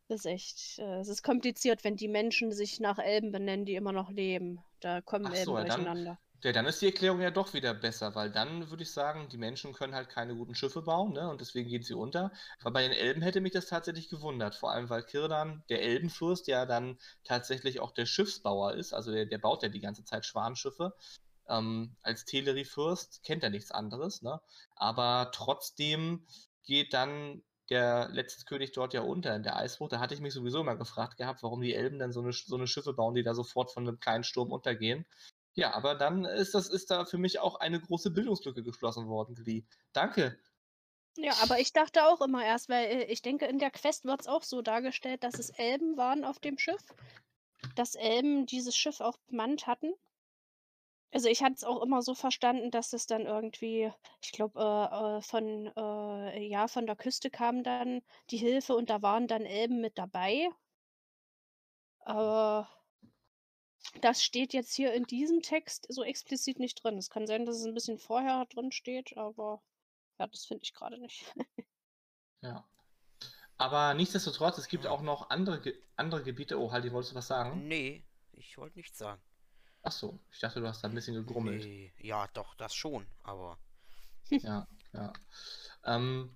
Das 0.09 0.21
ist 0.21 0.25
echt, 0.25 0.79
äh, 0.79 0.99
es 0.99 1.07
ist 1.07 1.21
kompliziert, 1.23 1.83
wenn 1.83 1.95
die 1.95 2.07
Menschen 2.07 2.51
sich 2.51 2.79
nach 2.79 2.97
Elben 2.97 3.31
benennen, 3.31 3.65
die 3.65 3.75
immer 3.75 3.91
noch 3.91 4.09
leben. 4.09 4.59
Da 4.81 5.01
kommen 5.01 5.27
Ach 5.27 5.33
Elben 5.33 5.45
so, 5.45 5.57
ja, 5.57 5.63
dann- 5.63 5.85
durcheinander. 5.85 6.19
Ja, 6.41 6.53
dann 6.53 6.65
ist 6.65 6.81
die 6.81 6.85
Erklärung 6.85 7.19
ja 7.19 7.31
doch 7.31 7.53
wieder 7.53 7.73
besser, 7.73 8.15
weil 8.15 8.31
dann 8.31 8.69
würde 8.69 8.83
ich 8.83 8.91
sagen, 8.91 9.27
die 9.29 9.37
Menschen 9.37 9.73
können 9.73 9.93
halt 9.93 10.07
keine 10.07 10.33
guten 10.35 10.55
Schiffe 10.55 10.81
bauen, 10.81 11.11
ne? 11.11 11.29
Und 11.29 11.41
deswegen 11.41 11.67
gehen 11.69 11.83
sie 11.83 11.93
unter. 11.93 12.31
Aber 12.61 12.71
bei 12.71 12.81
den 12.83 12.93
Elben 12.93 13.21
hätte 13.21 13.41
mich 13.41 13.51
das 13.51 13.67
tatsächlich 13.67 14.07
gewundert, 14.07 14.55
vor 14.55 14.71
allem 14.71 14.89
weil 14.89 15.03
Kirdan, 15.03 15.63
der 15.67 15.81
Elbenfürst, 15.83 16.47
ja 16.47 16.65
dann 16.65 16.97
tatsächlich 17.25 17.81
auch 17.81 17.91
der 17.91 18.05
Schiffsbauer 18.05 18.73
ist, 18.75 18.93
also 18.93 19.11
der, 19.11 19.25
der 19.25 19.37
baut 19.37 19.63
ja 19.63 19.69
die 19.69 19.81
ganze 19.81 20.05
Zeit 20.05 20.25
Schwanschiffe. 20.25 20.93
Ähm, 21.49 21.97
als 22.03 22.23
Teleri-Fürst 22.23 23.21
kennt 23.23 23.43
er 23.43 23.49
nichts 23.49 23.71
anderes, 23.71 24.21
ne? 24.21 24.39
Aber 24.77 25.31
trotzdem 25.33 26.25
geht 26.63 26.93
dann 26.93 27.43
der 27.69 28.09
letzte 28.09 28.45
König 28.45 28.71
dort 28.71 28.93
ja 28.93 29.01
unter 29.01 29.35
in 29.35 29.43
der 29.43 29.57
Eisbucht. 29.57 29.91
Da 29.91 29.99
hatte 29.99 30.13
ich 30.13 30.21
mich 30.21 30.33
sowieso 30.33 30.61
immer 30.61 30.75
gefragt 30.75 31.17
gehabt, 31.17 31.43
warum 31.43 31.61
die 31.61 31.73
Elben 31.73 31.99
dann 31.99 32.11
so 32.11 32.21
eine, 32.21 32.33
so 32.33 32.55
eine 32.55 32.67
Schiffe 32.67 32.93
bauen, 32.93 33.15
die 33.15 33.23
da 33.23 33.33
sofort 33.33 33.71
von 33.71 33.87
einem 33.87 33.99
kleinen 33.99 34.23
Sturm 34.23 34.51
untergehen. 34.51 35.05
Ja, 35.53 35.73
aber 35.73 35.95
dann 35.95 36.25
ist 36.25 36.53
das 36.53 36.69
ist 36.69 36.91
da 36.91 37.05
für 37.05 37.17
mich 37.17 37.39
auch 37.39 37.55
eine 37.55 37.79
große 37.79 38.11
Bildungslücke 38.11 38.63
geschlossen 38.63 39.07
worden, 39.07 39.35
Glee. 39.35 39.65
Danke. 39.93 40.39
Ja, 41.17 41.33
aber 41.41 41.59
ich 41.59 41.73
dachte 41.73 42.05
auch 42.05 42.21
immer 42.21 42.45
erst, 42.45 42.69
weil 42.69 42.85
äh, 42.85 43.03
ich 43.05 43.21
denke, 43.21 43.45
in 43.45 43.59
der 43.59 43.71
Quest 43.71 44.05
wird 44.05 44.21
es 44.21 44.27
auch 44.27 44.43
so 44.43 44.61
dargestellt, 44.61 45.23
dass 45.23 45.37
es 45.37 45.49
Elben 45.49 45.97
waren 45.97 46.23
auf 46.23 46.39
dem 46.39 46.57
Schiff. 46.57 46.83
Dass 47.75 47.95
Elben 47.95 48.45
dieses 48.45 48.75
Schiff 48.77 49.01
auch 49.01 49.17
bemannt 49.27 49.67
hatten. 49.67 49.93
Also 51.11 51.27
ich 51.27 51.41
hatte 51.41 51.55
es 51.55 51.63
auch 51.63 51.81
immer 51.81 52.01
so 52.01 52.13
verstanden, 52.13 52.69
dass 52.71 52.93
es 52.93 53.07
dann 53.07 53.25
irgendwie, 53.25 53.91
ich 54.21 54.31
glaube, 54.31 54.59
äh, 54.59 55.17
äh, 55.17 55.21
von, 55.21 55.71
äh, 55.75 56.43
ja, 56.47 56.67
von 56.67 56.85
der 56.85 56.95
Küste 56.95 57.31
kam 57.31 57.63
dann 57.63 58.01
die 58.29 58.37
Hilfe 58.37 58.75
und 58.75 58.89
da 58.89 59.01
waren 59.01 59.27
dann 59.27 59.45
Elben 59.45 59.81
mit 59.81 59.97
dabei. 59.97 60.49
Aber 62.01 62.69
das 64.01 64.23
steht 64.23 64.53
jetzt 64.53 64.73
hier 64.73 64.93
in 64.93 65.05
diesem 65.05 65.41
Text 65.41 65.87
so 65.89 66.03
explizit 66.03 66.59
nicht 66.59 66.83
drin. 66.83 66.97
Es 66.97 67.09
kann 67.09 67.25
sein, 67.25 67.45
dass 67.45 67.57
es 67.57 67.65
ein 67.65 67.73
bisschen 67.73 67.97
vorher 67.97 68.45
drin 68.45 68.71
steht, 68.71 69.17
aber 69.17 69.63
ja, 70.19 70.27
das 70.27 70.45
finde 70.45 70.63
ich 70.63 70.73
gerade 70.73 70.99
nicht. 70.99 71.33
Ja. 72.41 72.65
Aber 73.57 73.93
nichtsdestotrotz, 73.95 74.57
es 74.59 74.69
gibt 74.69 74.87
auch 74.87 75.01
noch 75.01 75.29
andere, 75.29 75.59
Ge 75.59 75.75
andere 75.97 76.23
Gebiete. 76.23 76.57
Oh, 76.57 76.71
Haldi, 76.71 76.93
wolltest 76.93 77.11
du 77.11 77.17
was 77.17 77.27
sagen? 77.27 77.67
Nee, 77.67 78.05
ich 78.31 78.57
wollte 78.57 78.77
nichts 78.77 78.97
sagen. 78.97 79.21
Ach 79.81 79.91
so, 79.91 80.19
ich 80.31 80.39
dachte, 80.39 80.59
du 80.59 80.67
hast 80.67 80.83
da 80.83 80.89
ein 80.89 80.95
bisschen 80.95 81.15
gegrummelt. 81.15 81.63
Nee, 81.63 81.93
ja, 81.97 82.27
doch, 82.33 82.55
das 82.55 82.73
schon, 82.75 83.05
aber 83.23 83.57
Ja, 84.29 84.67
ja. 84.93 85.13
Ähm, 85.85 86.35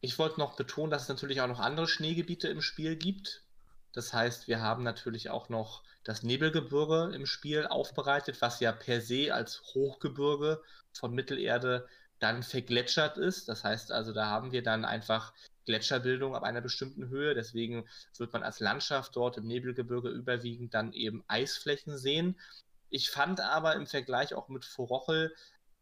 ich 0.00 0.18
wollte 0.18 0.40
noch 0.40 0.56
betonen, 0.56 0.90
dass 0.90 1.02
es 1.02 1.08
natürlich 1.08 1.40
auch 1.40 1.48
noch 1.48 1.60
andere 1.60 1.88
Schneegebiete 1.88 2.48
im 2.48 2.62
Spiel 2.62 2.96
gibt. 2.96 3.44
Das 3.92 4.12
heißt, 4.12 4.48
wir 4.48 4.60
haben 4.60 4.82
natürlich 4.82 5.30
auch 5.30 5.48
noch 5.48 5.82
das 6.04 6.22
Nebelgebirge 6.22 7.14
im 7.14 7.26
Spiel 7.26 7.66
aufbereitet, 7.66 8.40
was 8.40 8.60
ja 8.60 8.72
per 8.72 9.00
se 9.00 9.32
als 9.32 9.62
Hochgebirge 9.74 10.62
von 10.92 11.12
Mittelerde 11.12 11.86
dann 12.18 12.42
vergletschert 12.42 13.18
ist. 13.18 13.48
Das 13.48 13.64
heißt 13.64 13.92
also, 13.92 14.12
da 14.12 14.26
haben 14.26 14.52
wir 14.52 14.62
dann 14.62 14.84
einfach 14.84 15.32
Gletscherbildung 15.66 16.34
ab 16.34 16.42
einer 16.42 16.60
bestimmten 16.60 17.08
Höhe. 17.08 17.34
Deswegen 17.34 17.86
wird 18.18 18.32
man 18.32 18.42
als 18.42 18.60
Landschaft 18.60 19.14
dort 19.14 19.36
im 19.36 19.46
Nebelgebirge 19.46 20.08
überwiegend 20.08 20.74
dann 20.74 20.92
eben 20.92 21.22
Eisflächen 21.28 21.98
sehen. 21.98 22.36
Ich 22.92 23.10
fand 23.10 23.40
aber 23.40 23.74
im 23.74 23.86
Vergleich 23.86 24.34
auch 24.34 24.48
mit 24.48 24.66
Forochel, 24.66 25.34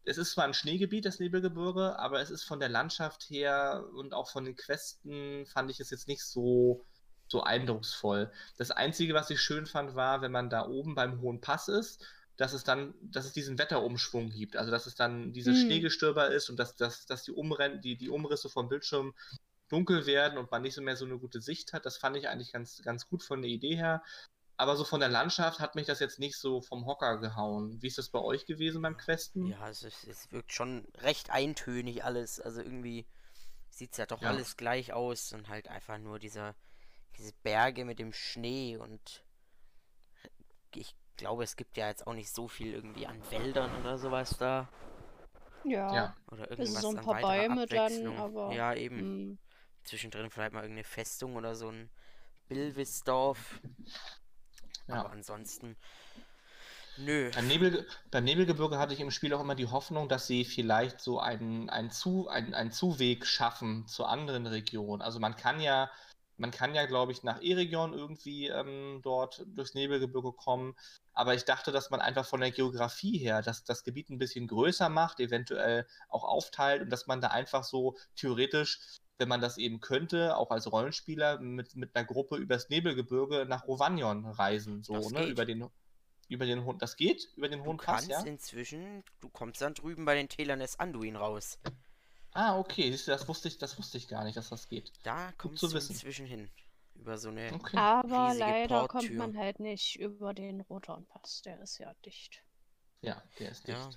es 0.05 0.17
ist 0.17 0.31
zwar 0.31 0.45
ein 0.45 0.53
Schneegebiet, 0.53 1.05
das 1.05 1.19
Nebelgebirge, 1.19 1.99
aber 1.99 2.21
es 2.21 2.31
ist 2.31 2.43
von 2.43 2.61
der 2.61 2.69
Landschaft 2.69 3.29
her 3.29 3.85
und 3.93 4.13
auch 4.13 4.31
von 4.31 4.45
den 4.45 4.55
Questen 4.55 5.45
fand 5.45 5.69
ich 5.69 5.81
es 5.81 5.89
jetzt 5.89 6.07
nicht 6.07 6.23
so, 6.23 6.85
so 7.27 7.43
eindrucksvoll. 7.43 8.31
Das 8.57 8.71
Einzige, 8.71 9.13
was 9.13 9.29
ich 9.29 9.41
schön 9.41 9.65
fand, 9.65 9.93
war, 9.93 10.21
wenn 10.21 10.31
man 10.31 10.49
da 10.49 10.67
oben 10.67 10.95
beim 10.95 11.19
Hohen 11.19 11.41
Pass 11.41 11.67
ist, 11.67 12.01
dass 12.37 12.53
es 12.53 12.63
dann, 12.63 12.93
dass 13.01 13.25
es 13.25 13.33
diesen 13.33 13.59
Wetterumschwung 13.59 14.29
gibt. 14.29 14.55
Also 14.55 14.71
dass 14.71 14.85
es 14.85 14.95
dann 14.95 15.33
dieses 15.33 15.57
Hm. 15.57 15.65
Schneegestöber 15.65 16.29
ist 16.29 16.49
und 16.49 16.57
dass, 16.57 16.77
dass, 16.77 17.05
dass 17.05 17.23
die, 17.23 17.33
Umrenn 17.33 17.81
die, 17.81 17.97
die 17.97 18.09
Umrisse 18.09 18.49
vom 18.49 18.69
Bildschirm 18.69 19.13
dunkel 19.67 20.05
werden 20.05 20.37
und 20.37 20.49
man 20.49 20.61
nicht 20.61 20.75
so 20.75 20.81
mehr 20.81 20.95
so 20.95 21.05
eine 21.05 21.19
gute 21.19 21.41
Sicht 21.41 21.73
hat. 21.73 21.85
Das 21.85 21.97
fand 21.97 22.15
ich 22.15 22.29
eigentlich 22.29 22.53
ganz, 22.53 22.81
ganz 22.83 23.09
gut 23.09 23.21
von 23.21 23.41
der 23.41 23.51
Idee 23.51 23.75
her. 23.75 24.01
Aber 24.61 24.75
so 24.75 24.83
von 24.83 24.99
der 24.99 25.09
Landschaft 25.09 25.59
hat 25.59 25.73
mich 25.73 25.87
das 25.87 25.99
jetzt 25.99 26.19
nicht 26.19 26.37
so 26.37 26.61
vom 26.61 26.85
Hocker 26.85 27.17
gehauen. 27.17 27.81
Wie 27.81 27.87
ist 27.87 27.97
das 27.97 28.09
bei 28.09 28.19
euch 28.19 28.45
gewesen 28.45 28.83
beim 28.83 28.95
Questen? 28.95 29.47
ja, 29.47 29.67
es, 29.67 29.81
ist, 29.81 30.03
es 30.07 30.31
wirkt 30.31 30.51
schon 30.53 30.85
recht 30.99 31.31
eintönig 31.31 32.03
alles. 32.03 32.39
Also 32.39 32.61
irgendwie 32.61 33.07
sieht 33.71 33.93
es 33.93 33.97
ja 33.97 34.05
doch 34.05 34.21
Ja. 34.21 34.29
alles 34.29 34.57
gleich 34.57 34.93
aus 34.93 35.33
und 35.33 35.49
halt 35.49 35.67
einfach 35.67 35.97
nur 35.97 36.19
dieser, 36.19 36.53
diese 37.17 37.33
Berge 37.41 37.85
mit 37.85 37.97
dem 37.97 38.13
Schnee 38.13 38.77
und 38.77 39.23
ich 40.75 40.95
glaube, 41.17 41.43
es 41.43 41.55
gibt 41.55 41.75
ja 41.75 41.87
jetzt 41.87 42.05
auch 42.05 42.13
nicht 42.13 42.29
so 42.31 42.47
viel 42.47 42.71
irgendwie 42.71 43.07
an 43.07 43.19
Wäldern 43.31 43.75
oder 43.81 43.97
sowas 43.97 44.37
da. 44.37 44.69
Ja. 45.63 45.93
Ja. 45.95 46.15
Oder 46.31 46.43
Es 46.43 46.49
irgendwas 46.51 46.75
ist 46.75 46.81
so 46.81 46.89
ein 46.89 46.97
an 46.99 47.05
paar 47.05 47.21
Bäume 47.21 47.65
dann, 47.65 48.15
aber. 48.17 48.53
Ja, 48.53 48.75
eben. 48.75 48.99
hm. 48.99 49.37
Zwischendrin 49.83 50.29
vielleicht 50.29 50.53
mal 50.53 50.61
irgendeine 50.61 50.83
Festung 50.83 51.35
oder 51.35 51.55
so 51.55 51.69
ein 51.69 51.89
Bilwisdorf. 52.47 53.59
Ja. 54.91 55.01
Aber 55.01 55.11
ansonsten. 55.11 55.75
Nö. 56.97 57.31
Beim, 57.33 57.47
Nebel, 57.47 57.87
beim 58.11 58.23
Nebelgebirge 58.25 58.77
hatte 58.77 58.93
ich 58.93 58.99
im 58.99 59.11
Spiel 59.11 59.33
auch 59.33 59.39
immer 59.39 59.55
die 59.55 59.67
Hoffnung, 59.67 60.09
dass 60.09 60.27
sie 60.27 60.43
vielleicht 60.45 60.99
so 60.99 61.19
einen, 61.19 61.69
einen, 61.69 61.89
Zu, 61.89 62.27
einen, 62.27 62.53
einen 62.53 62.71
Zuweg 62.71 63.25
schaffen 63.25 63.87
zu 63.87 64.05
anderen 64.05 64.45
Regionen. 64.45 65.01
Also 65.01 65.19
man 65.19 65.35
kann 65.35 65.61
ja, 65.61 65.89
man 66.37 66.51
kann 66.51 66.75
ja, 66.75 66.85
glaube 66.85 67.11
ich, 67.11 67.23
nach 67.23 67.41
Eregion 67.41 67.93
irgendwie 67.93 68.47
ähm, 68.47 68.99
dort 69.03 69.43
durchs 69.47 69.73
Nebelgebirge 69.73 70.33
kommen. 70.33 70.75
Aber 71.13 71.33
ich 71.33 71.45
dachte, 71.45 71.71
dass 71.71 71.89
man 71.89 72.01
einfach 72.01 72.25
von 72.25 72.41
der 72.41 72.51
Geografie 72.51 73.17
her 73.17 73.41
das, 73.41 73.63
das 73.63 73.83
Gebiet 73.83 74.09
ein 74.09 74.17
bisschen 74.17 74.47
größer 74.47 74.89
macht, 74.89 75.19
eventuell 75.19 75.87
auch 76.09 76.23
aufteilt 76.23 76.81
und 76.81 76.89
dass 76.89 77.07
man 77.07 77.21
da 77.21 77.29
einfach 77.29 77.63
so 77.63 77.95
theoretisch, 78.15 78.79
wenn 79.21 79.29
man 79.29 79.39
das 79.39 79.57
eben 79.57 79.79
könnte, 79.79 80.35
auch 80.35 80.49
als 80.49 80.69
Rollenspieler 80.71 81.39
mit, 81.39 81.75
mit 81.75 81.95
einer 81.95 82.05
Gruppe 82.05 82.37
übers 82.37 82.69
Nebelgebirge 82.69 83.45
nach 83.47 83.67
Rovanion 83.67 84.25
reisen. 84.25 84.83
So, 84.83 84.95
Das 84.95 85.11
ne? 85.11 85.21
geht. 85.21 85.29
Über 85.29 85.45
den, 85.45 85.69
über 86.27 86.45
den 86.47 86.65
Hohen, 86.65 86.79
das 86.79 86.97
geht? 86.97 87.29
Über 87.35 87.47
den 87.47 87.63
Hohen 87.63 87.77
Pass, 87.77 88.07
kannst 88.07 88.09
ja? 88.09 88.21
inzwischen, 88.23 89.03
du 89.21 89.29
kommst 89.29 89.61
dann 89.61 89.75
drüben 89.75 90.05
bei 90.05 90.15
den 90.15 90.27
Tälern 90.27 90.59
des 90.59 90.79
Anduin 90.79 91.15
raus. 91.15 91.59
Ah, 92.33 92.57
okay, 92.57 92.89
siehst 92.89 93.07
du, 93.07 93.11
das 93.11 93.27
wusste 93.27 93.47
ich, 93.47 93.59
das 93.59 93.77
wusste 93.77 93.97
ich 93.99 94.07
gar 94.07 94.23
nicht, 94.23 94.37
dass 94.37 94.49
das 94.49 94.67
geht. 94.67 94.91
Da 95.03 95.31
kommst 95.37 95.59
zu 95.59 95.67
du 95.67 95.73
wissen. 95.75 95.91
inzwischen 95.93 96.25
hin. 96.25 96.49
Über 96.95 97.17
so 97.17 97.29
eine. 97.29 97.53
Okay. 97.53 97.77
Aber 97.77 98.33
leider 98.33 98.87
kommt 98.87 99.13
man 99.15 99.37
halt 99.37 99.59
nicht 99.59 99.99
über 99.99 100.33
den 100.33 100.61
Rotornpass. 100.61 101.41
Der 101.43 101.59
ist 101.61 101.77
ja 101.77 101.93
dicht. 102.05 102.43
Ja, 103.01 103.21
der 103.39 103.51
ist 103.51 103.67
dicht. 103.67 103.77
Ja. 103.77 103.89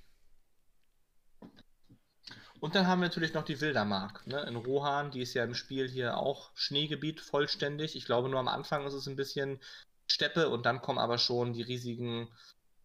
Und 2.64 2.74
dann 2.74 2.86
haben 2.86 3.02
wir 3.02 3.08
natürlich 3.08 3.34
noch 3.34 3.44
die 3.44 3.60
Wildermark, 3.60 4.26
ne? 4.26 4.40
In 4.44 4.56
Rohan, 4.56 5.10
die 5.10 5.20
ist 5.20 5.34
ja 5.34 5.44
im 5.44 5.54
Spiel 5.54 5.86
hier 5.86 6.16
auch 6.16 6.50
Schneegebiet 6.54 7.20
vollständig. 7.20 7.94
Ich 7.94 8.06
glaube, 8.06 8.30
nur 8.30 8.40
am 8.40 8.48
Anfang 8.48 8.86
ist 8.86 8.94
es 8.94 9.06
ein 9.06 9.16
bisschen 9.16 9.60
Steppe 10.06 10.48
und 10.48 10.64
dann 10.64 10.80
kommen 10.80 10.98
aber 10.98 11.18
schon 11.18 11.52
die 11.52 11.60
riesigen 11.60 12.26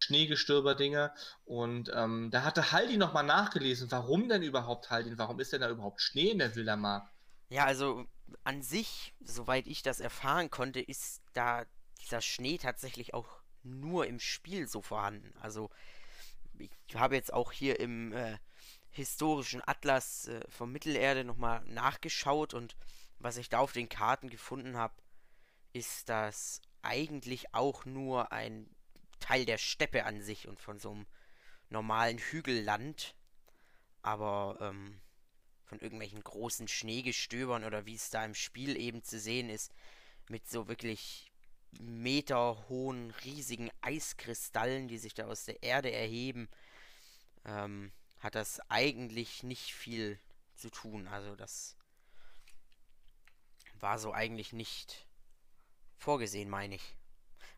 Schneegestöber-Dinge. 0.00 1.14
Und 1.46 1.90
ähm, 1.94 2.30
da 2.30 2.44
hatte 2.44 2.72
Haldin 2.72 2.98
nochmal 2.98 3.24
nachgelesen, 3.24 3.90
warum 3.90 4.28
denn 4.28 4.42
überhaupt 4.42 4.90
Haldin? 4.90 5.16
Warum 5.16 5.40
ist 5.40 5.54
denn 5.54 5.62
da 5.62 5.70
überhaupt 5.70 6.02
Schnee 6.02 6.28
in 6.28 6.40
der 6.40 6.54
Wildermark? 6.54 7.08
Ja, 7.48 7.64
also 7.64 8.04
an 8.44 8.60
sich, 8.60 9.14
soweit 9.24 9.66
ich 9.66 9.82
das 9.82 10.00
erfahren 10.00 10.50
konnte, 10.50 10.80
ist 10.80 11.22
da 11.32 11.64
dieser 12.02 12.20
Schnee 12.20 12.58
tatsächlich 12.58 13.14
auch 13.14 13.40
nur 13.62 14.06
im 14.06 14.20
Spiel 14.20 14.68
so 14.68 14.82
vorhanden. 14.82 15.32
Also 15.40 15.70
ich 16.58 16.70
habe 16.96 17.14
jetzt 17.14 17.32
auch 17.32 17.50
hier 17.50 17.80
im 17.80 18.12
äh, 18.12 18.36
historischen 18.90 19.62
Atlas 19.66 20.28
äh, 20.28 20.40
von 20.48 20.70
Mittelerde 20.70 21.24
nochmal 21.24 21.62
nachgeschaut 21.66 22.54
und 22.54 22.76
was 23.18 23.36
ich 23.36 23.48
da 23.48 23.58
auf 23.58 23.72
den 23.72 23.88
Karten 23.88 24.30
gefunden 24.30 24.76
habe, 24.76 24.94
ist 25.72 26.08
das 26.08 26.60
eigentlich 26.82 27.54
auch 27.54 27.84
nur 27.84 28.32
ein 28.32 28.68
Teil 29.20 29.44
der 29.44 29.58
Steppe 29.58 30.04
an 30.04 30.22
sich 30.22 30.48
und 30.48 30.58
von 30.58 30.78
so 30.78 30.90
einem 30.92 31.06
normalen 31.68 32.18
Hügelland. 32.18 33.14
Aber 34.02 34.56
ähm, 34.60 34.98
von 35.64 35.78
irgendwelchen 35.78 36.24
großen 36.24 36.66
Schneegestöbern 36.66 37.64
oder 37.64 37.86
wie 37.86 37.94
es 37.94 38.10
da 38.10 38.24
im 38.24 38.34
Spiel 38.34 38.76
eben 38.76 39.04
zu 39.04 39.20
sehen 39.20 39.50
ist, 39.50 39.72
mit 40.28 40.48
so 40.48 40.66
wirklich 40.66 41.30
meterhohen, 41.78 43.12
riesigen 43.24 43.70
Eiskristallen, 43.80 44.88
die 44.88 44.98
sich 44.98 45.14
da 45.14 45.26
aus 45.26 45.44
der 45.44 45.62
Erde 45.62 45.92
erheben. 45.92 46.48
Ähm, 47.44 47.92
hat 48.20 48.34
das 48.34 48.60
eigentlich 48.68 49.42
nicht 49.42 49.74
viel 49.74 50.18
zu 50.54 50.70
tun. 50.70 51.08
Also 51.08 51.34
das 51.36 51.76
war 53.80 53.98
so 53.98 54.12
eigentlich 54.12 54.52
nicht 54.52 55.06
vorgesehen, 55.96 56.48
meine 56.48 56.76
ich. 56.76 56.96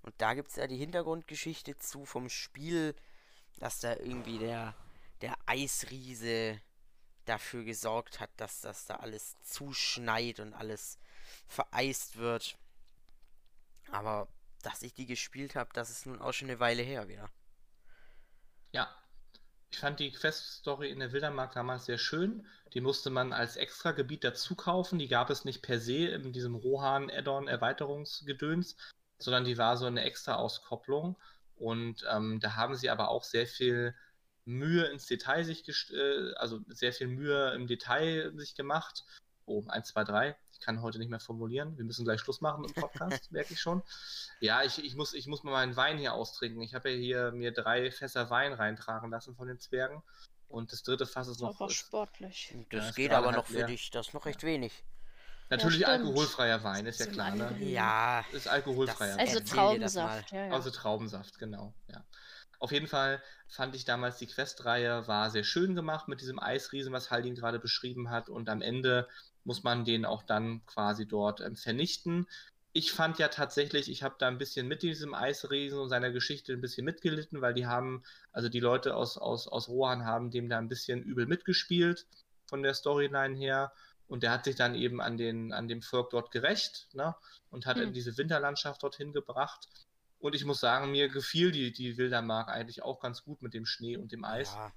Und 0.02 0.14
da 0.18 0.34
gibt 0.34 0.50
es 0.50 0.56
ja 0.56 0.66
die 0.66 0.76
Hintergrundgeschichte 0.76 1.76
zu 1.78 2.04
vom 2.04 2.28
Spiel, 2.28 2.94
dass 3.58 3.80
da 3.80 3.94
irgendwie 3.96 4.38
der, 4.38 4.74
der 5.20 5.36
Eisriese 5.46 6.60
dafür 7.24 7.64
gesorgt 7.64 8.18
hat, 8.18 8.30
dass 8.36 8.60
das 8.60 8.86
da 8.86 8.96
alles 8.96 9.40
zuschneit 9.42 10.40
und 10.40 10.54
alles 10.54 10.98
vereist 11.46 12.16
wird. 12.16 12.56
Aber 13.90 14.28
dass 14.62 14.82
ich 14.82 14.94
die 14.94 15.06
gespielt 15.06 15.54
habe, 15.54 15.70
das 15.72 15.90
ist 15.90 16.06
nun 16.06 16.20
auch 16.20 16.32
schon 16.32 16.48
eine 16.48 16.60
Weile 16.60 16.82
her 16.82 17.08
wieder. 17.08 17.30
Ja. 18.72 19.01
Ich 19.72 19.78
fand 19.78 19.98
die 20.00 20.10
Quest-Story 20.12 20.90
in 20.90 20.98
der 21.00 21.12
Wildermark 21.12 21.54
damals 21.54 21.86
sehr 21.86 21.96
schön. 21.96 22.46
Die 22.74 22.82
musste 22.82 23.08
man 23.08 23.32
als 23.32 23.56
extra 23.56 23.92
Gebiet 23.92 24.22
dazu 24.22 24.54
kaufen. 24.54 24.98
Die 24.98 25.08
gab 25.08 25.30
es 25.30 25.46
nicht 25.46 25.62
per 25.62 25.80
se 25.80 26.08
in 26.08 26.34
diesem 26.34 26.54
Rohan-Add-on-Erweiterungsgedöns, 26.54 28.76
sondern 29.18 29.44
die 29.44 29.56
war 29.56 29.78
so 29.78 29.86
eine 29.86 30.02
extra 30.02 30.34
Auskopplung. 30.34 31.16
Und 31.56 32.04
ähm, 32.10 32.38
da 32.40 32.56
haben 32.56 32.76
sie 32.76 32.90
aber 32.90 33.08
auch 33.08 33.24
sehr 33.24 33.46
viel 33.46 33.94
Mühe 34.44 34.84
ins 34.84 35.06
Detail 35.06 35.44
sich, 35.44 35.64
äh, 35.90 36.34
also 36.34 36.60
sehr 36.68 36.92
viel 36.92 37.08
Mühe 37.08 37.54
im 37.54 37.66
Detail 37.66 38.30
sich 38.36 38.54
gemacht. 38.54 39.04
Oh, 39.46 39.64
1, 39.66 39.88
2, 39.88 40.04
3. 40.04 40.36
Ich 40.62 40.66
kann 40.66 40.80
heute 40.80 41.00
nicht 41.00 41.10
mehr 41.10 41.18
formulieren. 41.18 41.76
Wir 41.76 41.84
müssen 41.84 42.04
gleich 42.04 42.20
Schluss 42.20 42.40
machen 42.40 42.64
im 42.64 42.72
Podcast, 42.72 43.32
merke 43.32 43.52
ich 43.52 43.60
schon. 43.60 43.82
Ja, 44.38 44.62
ich, 44.62 44.78
ich, 44.84 44.94
muss, 44.94 45.12
ich 45.12 45.26
muss 45.26 45.42
mal 45.42 45.50
meinen 45.50 45.74
Wein 45.74 45.98
hier 45.98 46.14
austrinken. 46.14 46.62
Ich 46.62 46.72
habe 46.76 46.88
ja 46.92 46.96
hier 46.96 47.32
mir 47.32 47.50
drei 47.50 47.90
Fässer 47.90 48.30
Wein 48.30 48.52
reintragen 48.52 49.10
lassen 49.10 49.34
von 49.34 49.48
den 49.48 49.58
Zwergen. 49.58 50.04
Und 50.46 50.70
das 50.70 50.84
dritte 50.84 51.04
Fass 51.04 51.26
ist 51.26 51.40
noch. 51.40 51.60
Aber 51.60 51.68
sportlich. 51.68 52.54
Das 52.70 52.90
ist 52.90 52.94
geht 52.94 53.10
aber 53.10 53.32
noch 53.32 53.46
für 53.46 53.54
leer. 53.54 53.66
dich, 53.66 53.90
das 53.90 54.06
ist 54.06 54.14
noch 54.14 54.24
recht 54.24 54.44
wenig. 54.44 54.84
Natürlich 55.50 55.78
stimmt. 55.82 55.88
alkoholfreier 56.06 56.62
Wein, 56.62 56.86
ist 56.86 57.00
ja 57.00 57.06
klar, 57.06 57.34
ne? 57.34 57.56
Ja, 57.58 58.24
Ist 58.30 58.46
alkoholfreier 58.46 59.16
Das- 59.16 59.18
Also 59.18 59.34
Wein. 59.34 59.42
Das 59.42 59.50
Traubensaft, 59.52 60.30
ja, 60.30 60.46
ja. 60.46 60.52
Also 60.52 60.70
Traubensaft, 60.70 61.38
genau, 61.40 61.74
ja. 61.88 62.04
Auf 62.60 62.70
jeden 62.70 62.86
Fall 62.86 63.20
fand 63.48 63.74
ich 63.74 63.84
damals 63.84 64.18
die 64.18 64.28
Questreihe 64.28 65.08
war 65.08 65.28
sehr 65.30 65.42
schön 65.42 65.74
gemacht 65.74 66.06
mit 66.06 66.20
diesem 66.20 66.38
Eisriesen, 66.38 66.92
was 66.92 67.10
Haldin 67.10 67.34
gerade 67.34 67.58
beschrieben 67.58 68.08
hat. 68.10 68.28
Und 68.28 68.48
am 68.48 68.62
Ende 68.62 69.08
muss 69.44 69.62
man 69.62 69.84
den 69.84 70.04
auch 70.04 70.22
dann 70.22 70.64
quasi 70.66 71.06
dort 71.06 71.40
ähm, 71.40 71.56
vernichten. 71.56 72.26
Ich 72.74 72.92
fand 72.92 73.18
ja 73.18 73.28
tatsächlich, 73.28 73.90
ich 73.90 74.02
habe 74.02 74.14
da 74.18 74.28
ein 74.28 74.38
bisschen 74.38 74.66
mit 74.66 74.82
diesem 74.82 75.14
Eisriesen 75.14 75.78
und 75.78 75.90
seiner 75.90 76.10
Geschichte 76.10 76.52
ein 76.54 76.60
bisschen 76.62 76.84
mitgelitten, 76.86 77.40
weil 77.42 77.52
die 77.52 77.66
haben, 77.66 78.02
also 78.32 78.48
die 78.48 78.60
Leute 78.60 78.96
aus, 78.96 79.18
aus, 79.18 79.46
aus 79.46 79.68
Rohan 79.68 80.06
haben 80.06 80.30
dem 80.30 80.48
da 80.48 80.58
ein 80.58 80.68
bisschen 80.68 81.02
übel 81.02 81.26
mitgespielt 81.26 82.06
von 82.46 82.62
der 82.62 82.74
Storyline 82.74 83.36
her. 83.36 83.72
Und 84.08 84.22
der 84.22 84.30
hat 84.30 84.44
sich 84.44 84.56
dann 84.56 84.74
eben 84.74 85.00
an, 85.00 85.16
den, 85.16 85.52
an 85.52 85.68
dem 85.68 85.82
Volk 85.82 86.10
dort 86.10 86.30
gerecht 86.30 86.88
ne? 86.92 87.14
und 87.50 87.66
hat 87.66 87.76
Hm. 87.76 87.84
in 87.84 87.92
diese 87.92 88.16
Winterlandschaft 88.16 88.82
dorthin 88.82 89.12
gebracht. 89.12 89.68
Und 90.18 90.34
ich 90.34 90.44
muss 90.44 90.60
sagen, 90.60 90.90
mir 90.92 91.08
gefiel 91.08 91.50
die, 91.50 91.72
die 91.72 91.96
Wildermark 91.98 92.48
eigentlich 92.48 92.82
auch 92.82 93.00
ganz 93.00 93.22
gut 93.24 93.42
mit 93.42 93.54
dem 93.54 93.66
Schnee 93.66 93.96
und 93.96 94.12
dem 94.12 94.24
Eis. 94.24 94.52
ja. 94.54 94.72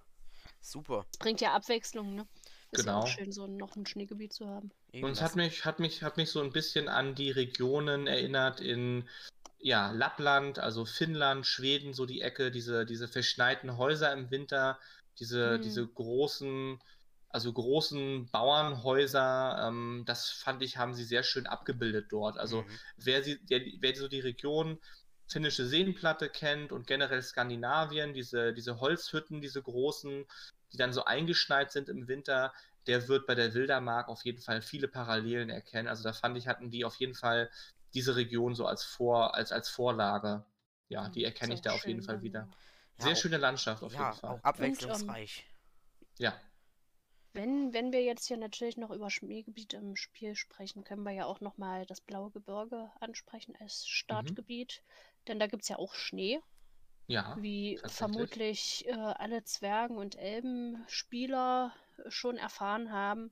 Super. 0.61 1.05
Bringt 1.19 1.41
ja 1.41 1.53
Abwechslung, 1.53 2.15
ne? 2.15 2.27
Ist 2.71 2.85
ja 2.85 2.95
auch 2.95 3.05
Genau. 3.05 3.07
schön, 3.07 3.31
so 3.31 3.47
noch 3.47 3.75
ein 3.75 3.85
Schneegebiet 3.85 4.33
zu 4.33 4.47
haben. 4.47 4.71
Eben, 4.91 5.05
Und 5.05 5.11
es 5.13 5.21
hat 5.21 5.35
mich, 5.35 5.65
hat, 5.65 5.79
mich, 5.79 6.03
hat 6.03 6.17
mich 6.17 6.29
so 6.31 6.41
ein 6.41 6.51
bisschen 6.51 6.87
an 6.89 7.15
die 7.15 7.31
Regionen 7.31 8.07
erinnert 8.07 8.59
in 8.61 9.09
ja, 9.59 9.91
Lappland, 9.91 10.59
also 10.59 10.85
Finnland, 10.85 11.45
Schweden, 11.45 11.93
so 11.93 12.05
die 12.05 12.21
Ecke, 12.21 12.51
diese, 12.51 12.85
diese 12.85 13.07
verschneiten 13.07 13.77
Häuser 13.77 14.13
im 14.13 14.29
Winter, 14.31 14.79
diese, 15.19 15.59
Hm. 15.59 15.59
diese 15.59 15.87
großen, 15.87 16.79
also 17.29 17.51
großen 17.53 18.29
Bauernhäuser, 18.31 19.65
ähm, 19.67 20.03
das 20.05 20.29
fand 20.29 20.61
ich, 20.63 20.77
haben 20.77 20.93
sie 20.93 21.03
sehr 21.03 21.23
schön 21.23 21.47
abgebildet 21.47 22.07
dort. 22.11 22.37
Also 22.37 22.65
Mhm. 22.65 22.79
wer, 22.97 23.23
sie, 23.23 23.43
der, 23.45 23.61
wer 23.79 23.95
so 23.95 24.07
die 24.07 24.19
Region 24.19 24.79
finnische 25.27 25.65
Seenplatte 25.65 26.29
kennt 26.29 26.71
und 26.71 26.85
generell 26.87 27.21
Skandinavien, 27.23 28.13
diese, 28.13 28.53
diese 28.53 28.79
Holzhütten, 28.79 29.41
diese 29.41 29.61
großen, 29.63 30.25
die 30.73 30.77
dann 30.77 30.93
so 30.93 31.05
eingeschneit 31.05 31.71
sind 31.71 31.89
im 31.89 32.07
Winter, 32.07 32.53
der 32.87 33.07
wird 33.07 33.25
bei 33.27 33.35
der 33.35 33.53
Wildermark 33.53 34.09
auf 34.09 34.23
jeden 34.25 34.41
Fall 34.41 34.61
viele 34.61 34.87
Parallelen 34.87 35.49
erkennen. 35.49 35.87
Also 35.87 36.03
da 36.03 36.13
fand 36.13 36.37
ich, 36.37 36.47
hatten 36.47 36.69
die 36.69 36.85
auf 36.85 36.95
jeden 36.95 37.15
Fall 37.15 37.49
diese 37.93 38.15
Region 38.15 38.55
so 38.55 38.65
als, 38.67 38.83
Vor, 38.83 39.35
als, 39.35 39.51
als 39.51 39.69
Vorlage. 39.69 40.45
Ja, 40.89 41.09
die 41.09 41.23
erkenne 41.23 41.53
ich 41.55 41.61
da 41.61 41.71
auf 41.73 41.85
jeden 41.87 42.01
schön 42.01 42.05
Fall 42.07 42.21
wieder. 42.21 42.47
Ja, 42.99 43.03
Sehr 43.05 43.13
auch- 43.13 43.17
schöne 43.17 43.37
Landschaft 43.37 43.81
auf 43.83 43.93
Ja, 43.93 44.09
jeden 44.09 44.19
Fall. 44.19 44.29
auch 44.31 44.43
abwechslungsreich. 44.43 45.45
Ja, 46.19 46.39
Wenn, 47.33 47.73
wenn 47.73 47.91
wir 47.91 48.01
jetzt 48.03 48.27
hier 48.27 48.37
natürlich 48.37 48.77
noch 48.77 48.91
über 48.91 49.09
Schneegebiete 49.09 49.75
im 49.77 49.95
Spiel 49.97 50.35
sprechen, 50.35 50.83
können 50.85 51.03
wir 51.03 51.11
ja 51.11 51.25
auch 51.25 51.41
nochmal 51.41 51.85
das 51.85 51.99
Blaue 51.99 52.31
Gebirge 52.31 52.89
ansprechen 53.01 53.55
als 53.59 53.85
Startgebiet. 53.87 54.83
Denn 55.27 55.39
da 55.39 55.47
gibt 55.47 55.63
es 55.63 55.69
ja 55.69 55.77
auch 55.77 55.93
Schnee, 55.95 56.39
ja. 57.07 57.35
wie 57.39 57.79
vermutlich 57.85 58.85
äh, 58.87 58.93
alle 58.93 59.43
Zwergen- 59.43 59.97
und 59.97 60.15
Elbenspieler 60.17 61.73
schon 62.07 62.37
erfahren 62.37 62.91
haben. 62.91 63.31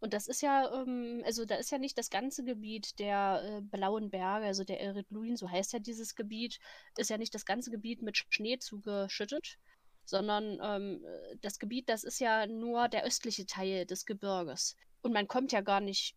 Und 0.00 0.14
das 0.14 0.28
ist 0.28 0.42
ja, 0.42 0.82
ähm, 0.82 1.22
also 1.24 1.44
da 1.44 1.56
ist 1.56 1.72
ja 1.72 1.78
nicht 1.78 1.98
das 1.98 2.10
ganze 2.10 2.44
Gebiet 2.44 2.98
der 2.98 3.42
äh, 3.44 3.60
Blauen 3.62 4.10
Berge, 4.10 4.46
also 4.46 4.62
der 4.62 4.80
Erit 4.80 5.10
Luin, 5.10 5.36
so 5.36 5.50
heißt 5.50 5.72
ja 5.72 5.80
dieses 5.80 6.14
Gebiet, 6.14 6.60
ist 6.96 7.10
ja 7.10 7.18
nicht 7.18 7.34
das 7.34 7.44
ganze 7.44 7.70
Gebiet 7.70 8.02
mit 8.02 8.16
Schnee 8.16 8.58
zugeschüttet, 8.58 9.58
sondern 10.04 10.58
ähm, 10.62 11.04
äh, 11.04 11.36
das 11.40 11.58
Gebiet, 11.58 11.88
das 11.88 12.04
ist 12.04 12.20
ja 12.20 12.46
nur 12.46 12.88
der 12.88 13.04
östliche 13.04 13.46
Teil 13.46 13.86
des 13.86 14.06
Gebirges. 14.06 14.76
Und 15.02 15.12
man 15.12 15.26
kommt 15.26 15.50
ja 15.52 15.62
gar 15.62 15.80
nicht 15.80 16.16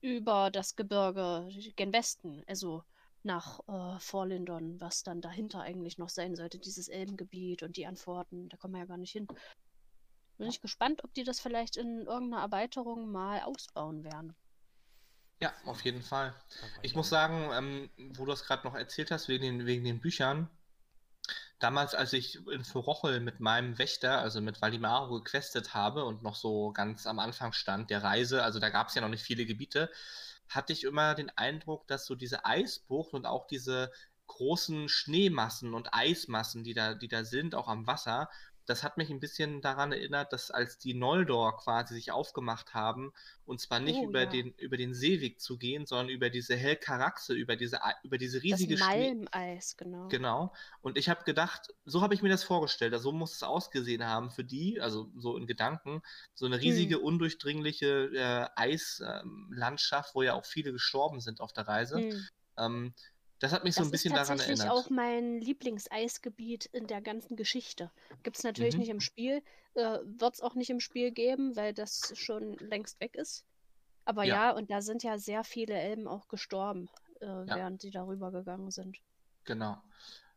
über 0.00 0.50
das 0.50 0.74
Gebirge 0.74 1.48
gen 1.76 1.92
Westen, 1.92 2.42
also 2.46 2.82
nach 3.24 3.60
äh, 3.68 3.98
Vorlindern, 3.98 4.80
was 4.80 5.02
dann 5.02 5.20
dahinter 5.20 5.60
eigentlich 5.60 5.98
noch 5.98 6.08
sein 6.08 6.36
sollte, 6.36 6.58
dieses 6.58 6.88
Elbengebiet 6.88 7.62
und 7.62 7.76
die 7.76 7.86
Antworten, 7.86 8.48
da 8.48 8.56
kommen 8.56 8.74
wir 8.74 8.80
ja 8.80 8.86
gar 8.86 8.96
nicht 8.96 9.12
hin. 9.12 9.26
Bin 10.36 10.48
ich 10.48 10.60
gespannt, 10.60 11.04
ob 11.04 11.14
die 11.14 11.24
das 11.24 11.40
vielleicht 11.40 11.76
in 11.76 12.06
irgendeiner 12.06 12.42
Erweiterung 12.42 13.10
mal 13.10 13.40
ausbauen 13.42 14.04
werden. 14.04 14.34
Ja, 15.40 15.52
auf 15.64 15.84
jeden 15.84 16.02
Fall. 16.02 16.34
Ich 16.82 16.94
muss 16.94 17.08
sagen, 17.08 17.50
ähm, 17.52 17.90
wo 18.16 18.24
du 18.24 18.30
das 18.30 18.44
gerade 18.44 18.66
noch 18.66 18.74
erzählt 18.74 19.10
hast, 19.10 19.28
wegen 19.28 19.42
den, 19.42 19.66
wegen 19.66 19.84
den 19.84 20.00
Büchern, 20.00 20.48
damals, 21.58 21.94
als 21.94 22.12
ich 22.12 22.46
in 22.48 22.64
Forochel 22.64 23.20
mit 23.20 23.40
meinem 23.40 23.78
Wächter, 23.78 24.18
also 24.18 24.40
mit 24.40 24.60
Valimaro, 24.60 25.20
gequestet 25.20 25.74
habe 25.74 26.04
und 26.04 26.22
noch 26.22 26.34
so 26.34 26.72
ganz 26.72 27.06
am 27.06 27.18
Anfang 27.18 27.52
stand 27.52 27.90
der 27.90 28.02
Reise, 28.02 28.42
also 28.42 28.58
da 28.58 28.70
gab 28.70 28.88
es 28.88 28.94
ja 28.94 29.00
noch 29.00 29.08
nicht 29.08 29.22
viele 29.22 29.46
Gebiete, 29.46 29.90
hatte 30.54 30.72
ich 30.72 30.84
immer 30.84 31.14
den 31.14 31.30
Eindruck, 31.30 31.86
dass 31.86 32.06
so 32.06 32.14
diese 32.14 32.44
Eisbucht 32.44 33.14
und 33.14 33.26
auch 33.26 33.46
diese 33.46 33.90
großen 34.26 34.88
Schneemassen 34.88 35.74
und 35.74 35.92
Eismassen, 35.92 36.64
die 36.64 36.74
da, 36.74 36.94
die 36.94 37.08
da 37.08 37.24
sind, 37.24 37.54
auch 37.54 37.68
am 37.68 37.86
Wasser, 37.86 38.30
das 38.66 38.82
hat 38.82 38.96
mich 38.96 39.10
ein 39.10 39.20
bisschen 39.20 39.60
daran 39.60 39.92
erinnert, 39.92 40.32
dass 40.32 40.50
als 40.50 40.78
die 40.78 40.94
Noldor 40.94 41.56
quasi 41.56 41.94
sich 41.94 42.12
aufgemacht 42.12 42.74
haben, 42.74 43.12
und 43.44 43.60
zwar 43.60 43.78
nicht 43.80 43.98
Oh, 43.98 44.08
über, 44.08 44.22
ja. 44.22 44.26
den, 44.26 44.52
über 44.54 44.76
den 44.76 44.94
Seeweg 44.94 45.40
zu 45.40 45.58
gehen, 45.58 45.86
sondern 45.86 46.08
über 46.08 46.30
diese 46.30 46.56
Helkaraxe, 46.56 47.34
über 47.34 47.56
diese, 47.56 47.80
über 48.02 48.16
diese 48.16 48.42
riesige 48.42 48.76
das. 48.76 48.86
Malmeis, 48.86 49.76
genau. 49.76 50.08
Genau. 50.08 50.52
Und 50.80 50.96
ich 50.96 51.08
habe 51.08 51.24
gedacht, 51.24 51.74
so 51.84 52.00
habe 52.00 52.14
ich 52.14 52.22
mir 52.22 52.30
das 52.30 52.42
vorgestellt, 52.42 52.94
also 52.94 53.10
so 53.10 53.12
muss 53.12 53.34
es 53.34 53.42
ausgesehen 53.42 54.04
haben 54.04 54.30
für 54.30 54.44
die, 54.44 54.80
also 54.80 55.10
so 55.16 55.36
in 55.36 55.46
Gedanken, 55.46 56.02
so 56.34 56.46
eine 56.46 56.60
riesige, 56.60 56.98
undurchdringliche 57.00 58.10
äh, 58.14 58.48
Eislandschaft, 58.56 60.14
wo 60.14 60.22
ja 60.22 60.34
auch 60.34 60.46
viele 60.46 60.72
gestorben 60.72 61.20
sind 61.20 61.40
auf 61.40 61.52
der 61.52 61.68
Reise. 61.68 61.98
Hm. 61.98 62.26
Ähm, 62.56 62.94
das 63.38 63.52
hat 63.52 63.64
mich 63.64 63.76
so 63.76 63.82
Das 63.82 63.88
ein 63.88 63.90
bisschen 63.90 64.12
ist 64.12 64.16
daran 64.16 64.38
tatsächlich 64.38 64.64
erinnert. 64.64 64.70
auch 64.70 64.90
mein 64.90 65.38
Lieblingseisgebiet 65.40 66.66
in 66.66 66.86
der 66.86 67.00
ganzen 67.02 67.36
Geschichte. 67.36 67.92
Gibt 68.22 68.36
es 68.38 68.44
natürlich 68.44 68.74
Mhm. 68.74 68.80
nicht 68.80 68.88
im 68.90 69.00
Spiel, 69.00 69.42
äh, 69.74 69.98
wird 70.04 70.34
es 70.34 70.40
auch 70.40 70.54
nicht 70.54 70.70
im 70.70 70.80
Spiel 70.80 71.12
geben, 71.12 71.56
weil 71.56 71.74
das 71.74 72.12
schon 72.16 72.54
längst 72.58 73.00
weg 73.00 73.16
ist. 73.16 73.44
Aber 74.04 74.24
Ja. 74.24 74.50
ja, 74.50 74.50
und 74.52 74.70
da 74.70 74.82
sind 74.82 75.02
ja 75.02 75.18
sehr 75.18 75.44
viele 75.44 75.74
Elben 75.74 76.08
auch 76.08 76.28
gestorben, 76.28 76.90
äh, 77.20 77.26
während 77.26 77.80
sie 77.82 77.90
darüber 77.90 78.32
gegangen 78.32 78.70
sind. 78.70 78.98
Genau. 79.44 79.82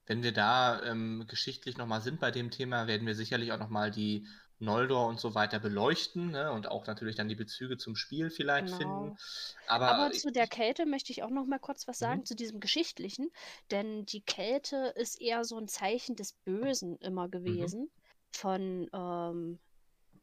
Wenn 0.05 0.23
wir 0.23 0.31
da 0.33 0.81
ähm, 0.83 1.25
geschichtlich 1.27 1.77
nochmal 1.77 2.01
sind 2.01 2.19
bei 2.19 2.31
dem 2.31 2.51
Thema, 2.51 2.87
werden 2.87 3.05
wir 3.07 3.15
sicherlich 3.15 3.51
auch 3.51 3.59
nochmal 3.59 3.91
die 3.91 4.27
Noldor 4.59 5.07
und 5.07 5.19
so 5.19 5.35
weiter 5.35 5.59
beleuchten 5.59 6.31
ne? 6.31 6.51
und 6.51 6.67
auch 6.69 6.87
natürlich 6.87 7.15
dann 7.15 7.29
die 7.29 7.35
Bezüge 7.35 7.77
zum 7.77 7.95
Spiel 7.95 8.29
vielleicht 8.29 8.69
Genau. 8.69 8.71
finden. 8.71 9.17
Aber, 9.65 9.97
Aber 9.97 10.11
zu 10.13 10.31
der 10.31 10.47
Kälte 10.47 10.85
möchte 10.85 11.11
ich 11.11 11.23
auch 11.23 11.29
noch 11.31 11.45
mal 11.47 11.59
kurz 11.59 11.87
was 11.87 11.99
Mhm. 11.99 11.99
sagen, 11.99 12.25
zu 12.25 12.35
diesem 12.35 12.59
Geschichtlichen. 12.61 13.29
Denn 13.71 14.05
die 14.05 14.23
Kälte 14.23 14.93
ist 14.95 15.21
eher 15.21 15.45
so 15.45 15.57
ein 15.57 15.67
Zeichen 15.67 16.15
des 16.15 16.33
Bösen 16.33 16.97
Mhm. 16.97 16.97
immer 16.97 17.29
gewesen. 17.29 17.91
Von, 18.31 18.89
ähm, 18.93 19.59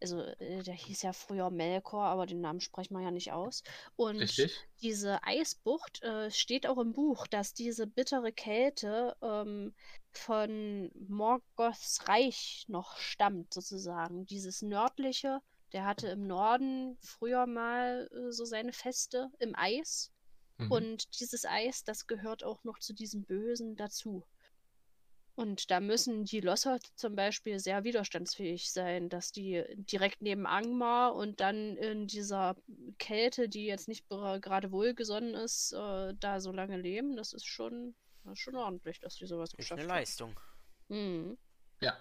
also 0.05 0.21
äh, 0.21 0.63
der 0.63 0.75
hieß 0.75 1.03
ja 1.03 1.13
früher 1.13 1.51
Melkor, 1.51 2.05
aber 2.05 2.27
den 2.27 2.41
Namen 2.41 2.61
sprechen 2.61 2.95
wir 2.95 3.03
ja 3.03 3.11
nicht 3.11 3.33
aus. 3.33 3.63
Und 3.97 4.19
Richtig? 4.21 4.57
diese 4.83 5.23
Eisbucht 5.23 6.03
äh, 6.03 6.31
steht 6.31 6.67
auch 6.67 6.79
im 6.79 6.93
Buch, 6.93 7.27
dass 7.27 7.55
diese 7.55 7.87
bittere 7.87 8.33
Kälte 8.33 9.17
ähm, 9.23 9.75
von 10.13 10.91
Morgoths 11.09 12.07
Reich 12.07 12.65
noch 12.69 12.97
stammt, 12.99 13.55
sozusagen. 13.55 14.27
Dieses 14.27 14.63
nördliche, 14.63 15.41
der 15.73 15.87
hatte 15.87 16.09
im 16.09 16.27
Norden 16.27 16.99
früher 17.01 17.47
mal 17.47 18.09
äh, 18.13 18.31
so 18.31 18.45
seine 18.45 18.73
Feste 18.73 19.31
im 19.39 19.55
Eis. 19.57 20.13
Mhm. 20.59 20.71
Und 20.71 21.21
dieses 21.21 21.45
Eis, 21.47 21.85
das 21.85 22.07
gehört 22.07 22.45
auch 22.45 22.63
noch 22.65 22.79
zu 22.79 22.93
diesem 22.93 23.25
Bösen 23.25 23.77
dazu. 23.77 24.25
Und 25.37 25.71
da 25.71 25.81
müssen 25.81 26.25
die 26.25 26.41
Losser 26.41 26.79
zum 26.95 27.17
Beispiel 27.17 27.59
sehr 27.59 27.83
widerstandsfähig 27.83 28.71
sein, 28.71 29.09
dass 29.09 29.33
die 29.33 29.65
direkt 29.77 30.23
neben 30.23 30.47
Angmar 30.47 31.15
und 31.17 31.41
dann 31.41 31.77
in 31.77 32.07
dieser 32.07 32.57
Kälte, 32.99 33.49
die 33.49 33.67
jetzt 33.67 33.89
nicht 33.89 34.09
gerade 34.09 34.71
wohlgesonnen 34.71 35.35
ist, 35.35 35.73
äh, 35.73 36.15
da 36.21 36.41
so 36.41 36.53
lange 36.53 36.77
leben. 36.77 37.17
Das 37.17 37.33
ist 37.33 37.47
schon, 37.47 37.97
das 38.23 38.35
ist 38.35 38.41
schon 38.41 38.55
ordentlich, 38.55 39.01
dass 39.01 39.17
die 39.17 39.27
sowas 39.27 39.51
Ist 39.51 39.57
geschafft 39.57 39.81
eine 39.81 39.91
haben. 39.91 39.99
Leistung. 39.99 40.41
Mhm. 40.89 41.37
Ja. 41.81 41.97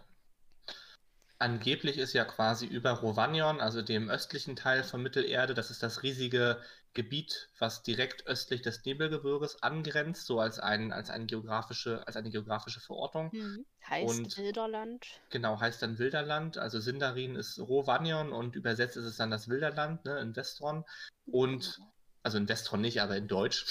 Angeblich 1.40 1.98
ist 1.98 2.14
ja 2.14 2.26
quasi 2.26 2.68
über 2.68 2.92
Rovanion, 2.92 3.60
also 3.60 3.82
dem 3.82 4.10
östlichen 4.10 4.56
Teil 4.56 4.84
von 4.84 5.02
Mittelerde, 5.02 5.54
das 5.54 5.72
ist 5.72 5.82
das 5.84 6.04
riesige 6.04 6.62
Gebiet, 6.94 7.50
was 7.60 7.82
direkt 7.82 8.28
östlich 8.28 8.62
des 8.62 8.84
Nebelgebirges 8.86 9.64
angrenzt, 9.64 10.28
so 10.28 10.40
als, 10.40 10.60
ein, 10.60 10.92
als, 10.92 11.10
eine, 11.10 11.26
geografische, 11.26 12.06
als 12.06 12.16
eine 12.16 12.30
geografische 12.30 12.80
Verortung. 12.80 13.30
Mhm. 13.34 13.66
Heißt 13.90 14.20
Und- 14.20 14.38
Wilderland. 14.38 15.06
Genau, 15.30 15.60
heißt 15.60 15.82
dann 15.82 15.98
Wilderland. 15.98 16.58
Also 16.58 16.80
Sindarin 16.80 17.36
ist 17.36 17.60
Rovanion 17.60 18.32
und 18.32 18.56
übersetzt 18.56 18.98
ist 18.98 19.06
es 19.06 19.18
dann 19.18 19.32
das 19.32 19.48
Wilderland, 19.48 20.06
ne, 20.06 20.20
in 20.20 20.36
Westron. 20.36 20.86
Und, 21.26 21.82
also 22.22 22.38
in 22.38 22.48
Westron 22.48 22.82
nicht, 22.82 23.02
aber 23.02 23.18
in 23.18 23.28
Deutsch. 23.28 23.66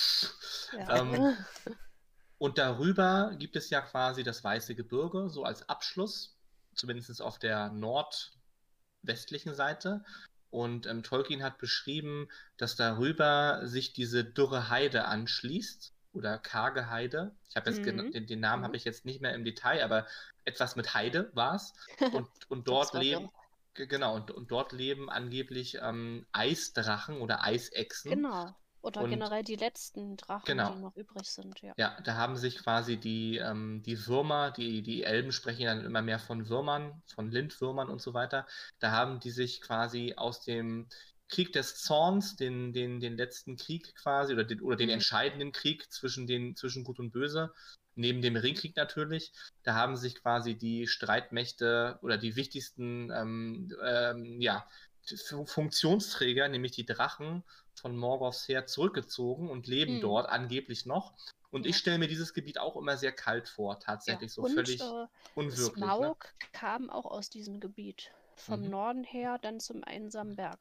Ja. 0.73 0.97
ähm, 0.97 1.37
Und 2.43 2.59
darüber 2.59 3.37
gibt 3.39 3.55
es 3.55 3.71
ja 3.71 3.81
quasi 3.81 4.25
das 4.25 4.43
Weiße 4.43 4.75
Gebirge, 4.75 5.29
so 5.31 5.45
als 5.45 5.69
Abschluss, 5.69 6.37
zumindest 6.75 7.23
auf 7.23 7.39
der 7.39 7.71
nordwestlichen 7.71 9.55
Seite. 9.55 10.05
Und 10.53 10.87
ähm, 10.87 11.03
Tolkien 11.03 11.43
hat 11.43 11.59
beschrieben, 11.59 12.29
dass 12.59 12.77
darüber 12.77 13.67
sich 13.67 13.95
diese 13.95 14.25
dürre 14.25 14.69
Heide 14.69 15.07
anschließt 15.07 15.95
oder 16.13 16.39
karge 16.39 16.91
Heide. 16.91 17.37
Ich 17.49 17.57
habe 17.57 17.71
jetzt 17.71 17.85
Mhm. 17.85 17.87
den, 17.87 18.27
den 18.27 18.41
Namen 18.41 18.63
Mhm. 18.63 18.65
habe 18.65 18.77
ich 18.77 18.85
jetzt 18.85 19.05
nicht 19.07 19.23
mehr 19.23 19.35
im 19.35 19.45
Detail, 19.45 19.83
aber 19.83 20.07
etwas 20.45 20.77
mit 20.77 20.95
Heide 20.95 21.31
war 21.35 21.55
es. 21.57 21.75
Und, 22.11 22.29
und 22.51 22.69
dort 22.69 22.93
leben, 22.95 23.31
genau, 23.75 24.15
und, 24.17 24.31
und 24.31 24.51
dort 24.51 24.73
leben 24.73 25.09
angeblich 25.11 25.79
ähm, 25.81 26.27
Eisdrachen 26.33 27.17
oder 27.23 27.43
Eisechsen. 27.45 28.29
Genau. 28.31 28.55
Oder 28.83 29.03
Und- 29.03 29.11
generell 29.11 29.45
die 29.45 29.55
letzten 29.57 30.17
Drachen, 30.17 30.45
Genau. 30.47 30.75
die 30.75 30.81
noch 30.81 30.97
übrig 30.97 31.25
sind, 31.27 31.61
ja. 31.63 31.73
Ja, 31.77 31.97
da 32.05 32.15
haben 32.17 32.37
sich 32.37 32.59
quasi 32.59 32.97
die, 32.97 33.39
ähm, 33.39 33.83
die 33.85 34.07
Würmer, 34.07 34.51
die, 34.51 34.83
die 34.83 35.05
Elben 35.05 35.31
sprechen 35.33 35.67
dann 35.67 35.85
immer 35.85 36.03
mehr 36.03 36.19
von 36.19 36.49
Würmern, 36.49 37.01
von 37.15 37.31
Lindwürmern 37.31 37.89
und 37.89 38.03
so 38.03 38.13
weiter. 38.13 38.47
Da 38.81 38.91
haben 38.91 39.21
die 39.21 39.31
sich 39.31 39.61
quasi 39.61 40.15
aus 40.17 40.43
dem 40.43 40.89
Krieg 41.29 41.53
des 41.53 41.77
Zorns, 41.81 42.37
den, 42.37 42.73
den, 42.73 43.01
den 43.01 43.17
letzten 43.17 43.57
Krieg 43.57 43.95
quasi, 43.95 44.33
oder 44.35 44.45
den, 44.45 44.61
oder 44.61 44.77
den 44.77 44.89
Mhm. 44.89 44.95
entscheidenden 44.95 45.53
Krieg 45.53 45.91
zwischen, 45.93 46.27
den, 46.27 46.57
zwischen 46.57 46.85
Gut 46.85 46.99
und 46.99 47.11
Böse, 47.13 47.53
neben 47.95 48.21
dem 48.21 48.37
Ringkrieg 48.37 48.77
natürlich, 48.77 49.33
da 49.63 49.75
haben 49.75 49.97
sich 49.97 50.15
quasi 50.17 50.57
die 50.57 50.87
Streitmächte 50.89 51.99
oder 52.03 52.19
die 52.19 52.37
wichtigsten 52.37 53.11
ähm, 53.13 53.71
ähm, 53.85 54.41
ja, 54.41 54.67
Fu- 55.29 55.47
Funktionsträger, 55.47 56.49
nämlich 56.49 56.73
die 56.73 56.87
Drachen 56.87 57.43
von 57.83 57.97
Morgoths 57.97 58.47
Heer 58.49 58.67
zurückgezogen 58.67 59.51
und 59.51 59.67
leben 59.67 59.97
Mhm. 59.97 60.01
dort 60.01 60.29
angeblich 60.29 60.87
noch. 60.87 61.15
Und 61.51 61.67
ich 61.67 61.75
Ja. 61.75 61.81
stelle 61.81 61.99
mir 61.99 62.09
dieses 62.09 62.33
Gebiet 62.33 62.59
auch 62.59 62.77
immer 62.77 62.97
sehr 62.97 63.13
kalt 63.13 63.49
vor, 63.49 63.79
tatsächlich 63.81 64.33
so 64.33 64.43
und 64.43 64.53
völlig 64.55 64.81
äh, 64.81 65.07
unwirklich. 65.35 65.81
Ne? 65.81 65.89
Smaug 65.97 66.35
kam 66.53 66.89
auch 66.89 67.05
aus 67.05 67.29
diesem 67.29 67.61
Gebiet. 67.61 68.13
Vom 68.37 68.63
Mhm. 68.63 68.71
Norden 68.71 69.05
her 69.05 69.39
dann 69.39 69.61
zum 69.61 69.85
einsamen 69.85 70.37
Berg. 70.37 70.59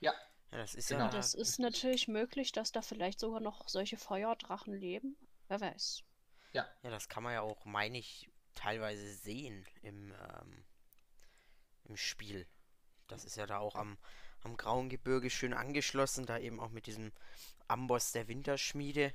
Ja, 0.00 0.12
das 0.50 0.74
ist 0.74 0.90
Genau. 0.90 1.06
ja. 1.06 1.10
Das 1.10 1.34
ist 1.34 1.58
natürlich 1.58 2.06
möglich, 2.08 2.52
dass 2.52 2.70
da 2.72 2.82
vielleicht 2.82 3.18
sogar 3.18 3.40
noch 3.40 3.68
solche 3.68 3.96
Feuerdrachen 3.96 4.74
leben. 4.74 5.16
Wer 5.48 5.60
weiß. 5.60 6.02
Ja, 6.52 6.68
das 6.82 7.08
kann 7.08 7.22
man 7.24 7.32
ja 7.32 7.40
auch, 7.40 7.64
meine 7.64 7.98
ich, 7.98 8.30
teilweise 8.54 9.12
sehen 9.14 9.66
im, 9.82 10.12
ähm, 10.12 10.64
im 11.84 11.96
Spiel. 11.96 12.46
Das 13.08 13.24
ist 13.24 13.36
ja 13.36 13.46
da 13.46 13.58
auch 13.58 13.74
am, 13.74 13.98
am 14.44 14.56
Grauen 14.56 14.88
Gebirge 14.88 15.30
schön 15.30 15.54
angeschlossen, 15.54 16.26
da 16.26 16.38
eben 16.38 16.60
auch 16.60 16.70
mit 16.70 16.86
diesem 16.86 17.12
Amboss 17.68 18.12
der 18.12 18.28
Winterschmiede. 18.28 19.12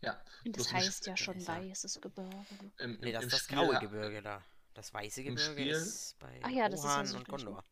Ja, 0.00 0.20
Und 0.44 0.56
das 0.58 0.68
im 0.70 0.76
heißt 0.76 1.06
ja 1.06 1.16
schon 1.16 1.36
ist 1.38 1.48
ja- 1.48 1.56
weißes 1.56 2.00
Gebirge. 2.00 2.36
ne? 2.36 2.72
im, 2.78 2.98
Nee, 3.00 3.08
im, 3.08 3.12
das 3.14 3.22
im 3.22 3.28
ist 3.28 3.32
das 3.32 3.40
Spiel 3.40 3.56
Graue 3.56 3.74
ha- 3.74 3.78
Gebirge 3.80 4.22
da. 4.22 4.42
Das 4.74 4.92
Weiße 4.92 5.22
Im 5.22 5.36
Gebirge 5.36 5.52
Spiel- 5.52 5.70
ist 5.72 6.18
bei 6.18 6.38
ja, 6.50 6.68
das 6.68 6.84
ja 6.84 7.04
so 7.04 7.16
und? 7.16 7.28
Gondor. 7.28 7.64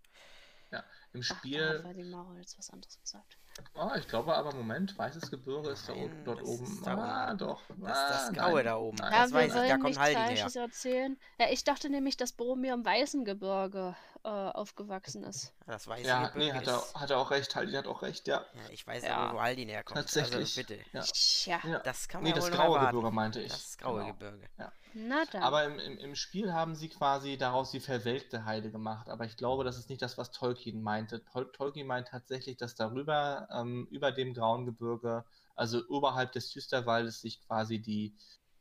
Im 1.13 1.21
Ach, 1.23 1.29
da 1.29 1.37
Spiel, 1.37 1.69
hat 1.69 1.85
Valimaro 1.85 2.35
jetzt 2.35 2.59
was 2.59 2.69
anderes 2.71 2.99
gesagt. 3.01 3.39
oh, 3.75 3.91
ich 3.97 4.09
glaube 4.09 4.35
aber, 4.35 4.53
Moment, 4.53 4.99
Weißes 4.99 5.31
Gebirge 5.31 5.71
ist 5.71 5.89
da 5.89 5.93
oben, 5.95 6.25
dort 6.25 6.41
das 6.41 6.49
oben. 6.49 6.65
ist 6.65 6.85
da 6.85 6.95
ah, 6.97 7.29
oben. 7.29 7.39
doch. 7.39 7.63
Das 7.69 7.77
ist 7.77 7.85
das 8.11 8.29
ah, 8.29 8.33
Graue 8.33 8.55
nein, 8.55 8.65
da 8.65 8.77
oben. 8.79 8.97
nein. 8.97 9.11
Das 9.13 9.21
Ja, 9.21 9.27
wir 9.29 9.35
weiß 9.35 9.47
ich, 9.47 9.53
da 9.55 9.61
wollen 9.69 9.81
kommt 9.81 9.99
Haldin 10.01 10.37
her. 10.37 10.51
Erzählen. 10.57 11.21
Ja, 11.39 11.51
ich 11.53 11.63
dachte 11.63 11.89
nämlich, 11.91 12.17
dass 12.17 12.33
Boromir 12.33 12.75
im 12.75 12.85
Weißen 12.85 13.25
Gebirge 13.25 13.95
äh, 14.25 14.29
aufgewachsen 14.29 15.23
ist. 15.25 15.53
Das 15.67 15.87
Weiße 15.87 16.07
Ja, 16.09 16.29
Gebirge 16.29 16.39
nee, 16.39 16.53
hat 16.59 16.67
er, 16.67 16.79
ist... 16.79 16.95
hat 16.95 17.11
er 17.11 17.19
auch 17.19 17.31
recht, 17.31 17.55
Haldi 17.55 17.73
hat 17.75 17.87
auch 17.87 18.01
recht, 18.03 18.27
ja. 18.27 18.45
Ja, 18.55 18.71
ich 18.71 18.87
weiß 18.87 19.05
Ja. 19.05 19.17
aber, 19.17 19.35
wo 19.37 19.41
Haldin 19.43 19.69
herkommt. 19.69 19.97
Tatsächlich. 19.99 20.57
Also 20.57 20.61
bitte. 20.63 20.79
Ja. 20.93 21.03
Tja, 21.03 21.61
ja. 21.65 21.79
Das 21.81 22.09
kann 22.09 22.23
man 22.23 22.31
Nee, 22.31 22.37
ja 22.37 22.37
das 22.43 22.51
graue 22.51 22.77
erwarten. 22.77 22.97
Gebirge 22.97 23.15
meinte 23.15 23.41
ich. 23.43 23.53
Das 23.53 23.77
graue 23.79 24.01
Genau. 24.01 24.13
Gebirge. 24.15 24.49
na 24.95 25.25
dann. 25.31 25.43
Aber 25.43 25.65
im, 25.65 25.79
im, 25.79 25.99
im 25.99 26.15
Spiel 26.15 26.53
haben 26.53 26.75
sie 26.75 26.89
quasi 26.89 27.37
daraus 27.37 27.71
die 27.71 27.81
verwelkte 27.81 28.45
Heide 28.47 28.71
gemacht. 28.71 29.09
Aber 29.11 29.25
ich 29.27 29.37
glaube, 29.37 29.63
das 29.65 29.77
ist 29.79 29.91
nicht 29.91 30.01
das, 30.03 30.17
was 30.17 30.31
Tolkien 30.31 30.83
meinte. 30.83 31.23
Tol 31.27 31.53
Tolkien 31.53 31.87
meint 31.87 32.09
tatsächlich, 32.09 32.57
dass 32.57 32.75
darüber, 32.75 33.47
ähm, 33.53 33.87
über 33.91 34.11
dem 34.13 34.33
grauen 34.35 34.65
Gebirge, 34.65 35.25
also 35.55 35.83
oberhalb 35.89 36.33
des 36.33 36.51
Düsterwaldes, 36.51 37.21
sich 37.21 37.41
quasi 37.47 37.79
die 37.79 38.17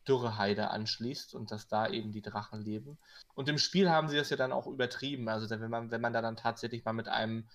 Dürreheide 0.08 0.70
anschließt 0.70 1.34
und 1.36 1.52
dass 1.52 1.68
da 1.68 1.88
eben 1.88 2.12
die 2.12 2.22
Drachen 2.22 2.62
leben. 2.62 2.98
Und 3.36 3.50
im 3.50 3.58
Spiel 3.58 3.90
haben 3.90 4.10
sie 4.10 4.18
das 4.18 4.30
ja 4.30 4.38
dann 4.38 4.52
auch 4.52 4.68
übertrieben. 4.68 5.30
Also 5.30 5.50
wenn 5.50 5.70
man, 5.70 5.92
wenn 5.92 6.02
man 6.02 6.14
da 6.14 6.22
dann 6.22 6.36
tatsächlich 6.36 6.84
mal 6.86 6.94
mit 6.94 7.08
einem 7.08 7.48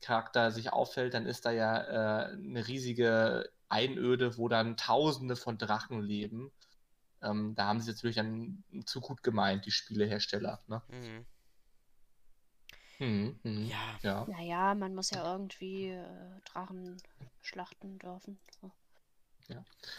Charakter 0.00 0.50
sich 0.50 0.72
auffällt, 0.72 1.14
dann 1.14 1.26
ist 1.26 1.46
da 1.46 1.50
ja 1.50 2.28
äh, 2.28 2.32
eine 2.32 2.66
riesige 2.66 3.50
Einöde, 3.68 4.36
wo 4.36 4.48
dann 4.48 4.76
Tausende 4.76 5.36
von 5.36 5.56
Drachen 5.56 6.02
leben. 6.02 6.52
Ähm, 7.22 7.54
da 7.54 7.66
haben 7.66 7.80
sie 7.80 7.90
natürlich 7.90 8.16
dann 8.16 8.64
zu 8.84 9.00
gut 9.00 9.22
gemeint, 9.22 9.64
die 9.64 9.70
Spielehersteller. 9.70 10.62
Ne? 10.66 10.82
Mhm. 10.88 11.26
Mhm, 12.98 13.40
mhm. 13.42 13.66
Ja, 13.66 13.98
Ja. 14.02 14.26
Naja, 14.28 14.74
man 14.74 14.94
muss 14.94 15.10
ja 15.10 15.24
irgendwie 15.24 15.88
äh, 15.88 16.40
Drachen 16.44 16.96
schlachten 17.40 17.98
dürfen. 17.98 18.38
So. 18.60 18.70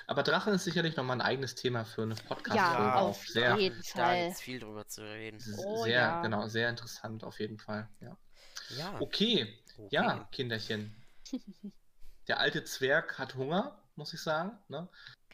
Aber 0.07 0.23
Drachen 0.23 0.53
ist 0.53 0.63
sicherlich 0.63 0.95
nochmal 0.95 1.17
ein 1.17 1.21
eigenes 1.21 1.55
Thema 1.55 1.85
für 1.85 2.03
eine 2.03 2.15
podcast 2.15 2.55
Ja, 2.55 2.95
auch 2.95 3.09
auf 3.09 3.27
sehr, 3.27 3.55
jeden 3.57 3.81
da 3.95 4.03
Fall. 4.05 4.25
gibt's 4.25 4.41
viel 4.41 4.59
drüber 4.59 4.87
zu 4.87 5.01
reden. 5.03 5.39
Oh, 5.57 5.83
sehr, 5.83 5.93
ja. 5.93 6.21
genau, 6.21 6.47
sehr 6.47 6.69
interessant 6.69 7.23
auf 7.23 7.39
jeden 7.39 7.57
Fall. 7.59 7.87
Ja. 8.01 8.17
Ja, 8.77 8.99
Okay, 8.99 9.57
okay. 9.77 9.87
ja, 9.91 10.27
Kinderchen. 10.31 10.95
Der 12.27 12.39
alte 12.39 12.63
Zwerg 12.63 13.19
hat 13.19 13.35
Hunger, 13.35 13.77
muss 13.95 14.13
ich 14.13 14.21
sagen. 14.21 14.57
Ne? 14.67 14.87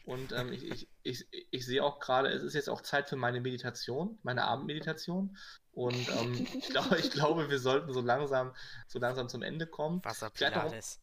Und 0.04 0.32
ähm, 0.32 0.52
ich, 0.52 0.64
ich, 0.64 0.88
ich, 1.02 1.26
ich 1.50 1.64
sehe 1.64 1.82
auch 1.82 1.98
gerade, 2.00 2.28
es 2.28 2.42
ist 2.42 2.54
jetzt 2.54 2.68
auch 2.68 2.82
Zeit 2.82 3.08
für 3.08 3.16
meine 3.16 3.40
Meditation, 3.40 4.18
meine 4.22 4.44
Abendmeditation. 4.44 5.36
Und 5.72 6.08
ähm, 6.20 6.46
ich, 6.58 6.68
glaube, 6.68 6.98
ich 6.98 7.10
glaube, 7.12 7.48
wir 7.48 7.58
sollten 7.58 7.92
so 7.94 8.00
langsam, 8.02 8.54
so 8.88 8.98
langsam 8.98 9.28
zum 9.30 9.42
Ende 9.42 9.66
kommen. 9.66 9.96
Noch- 9.98 10.04
Wasserpilates. 10.04 11.00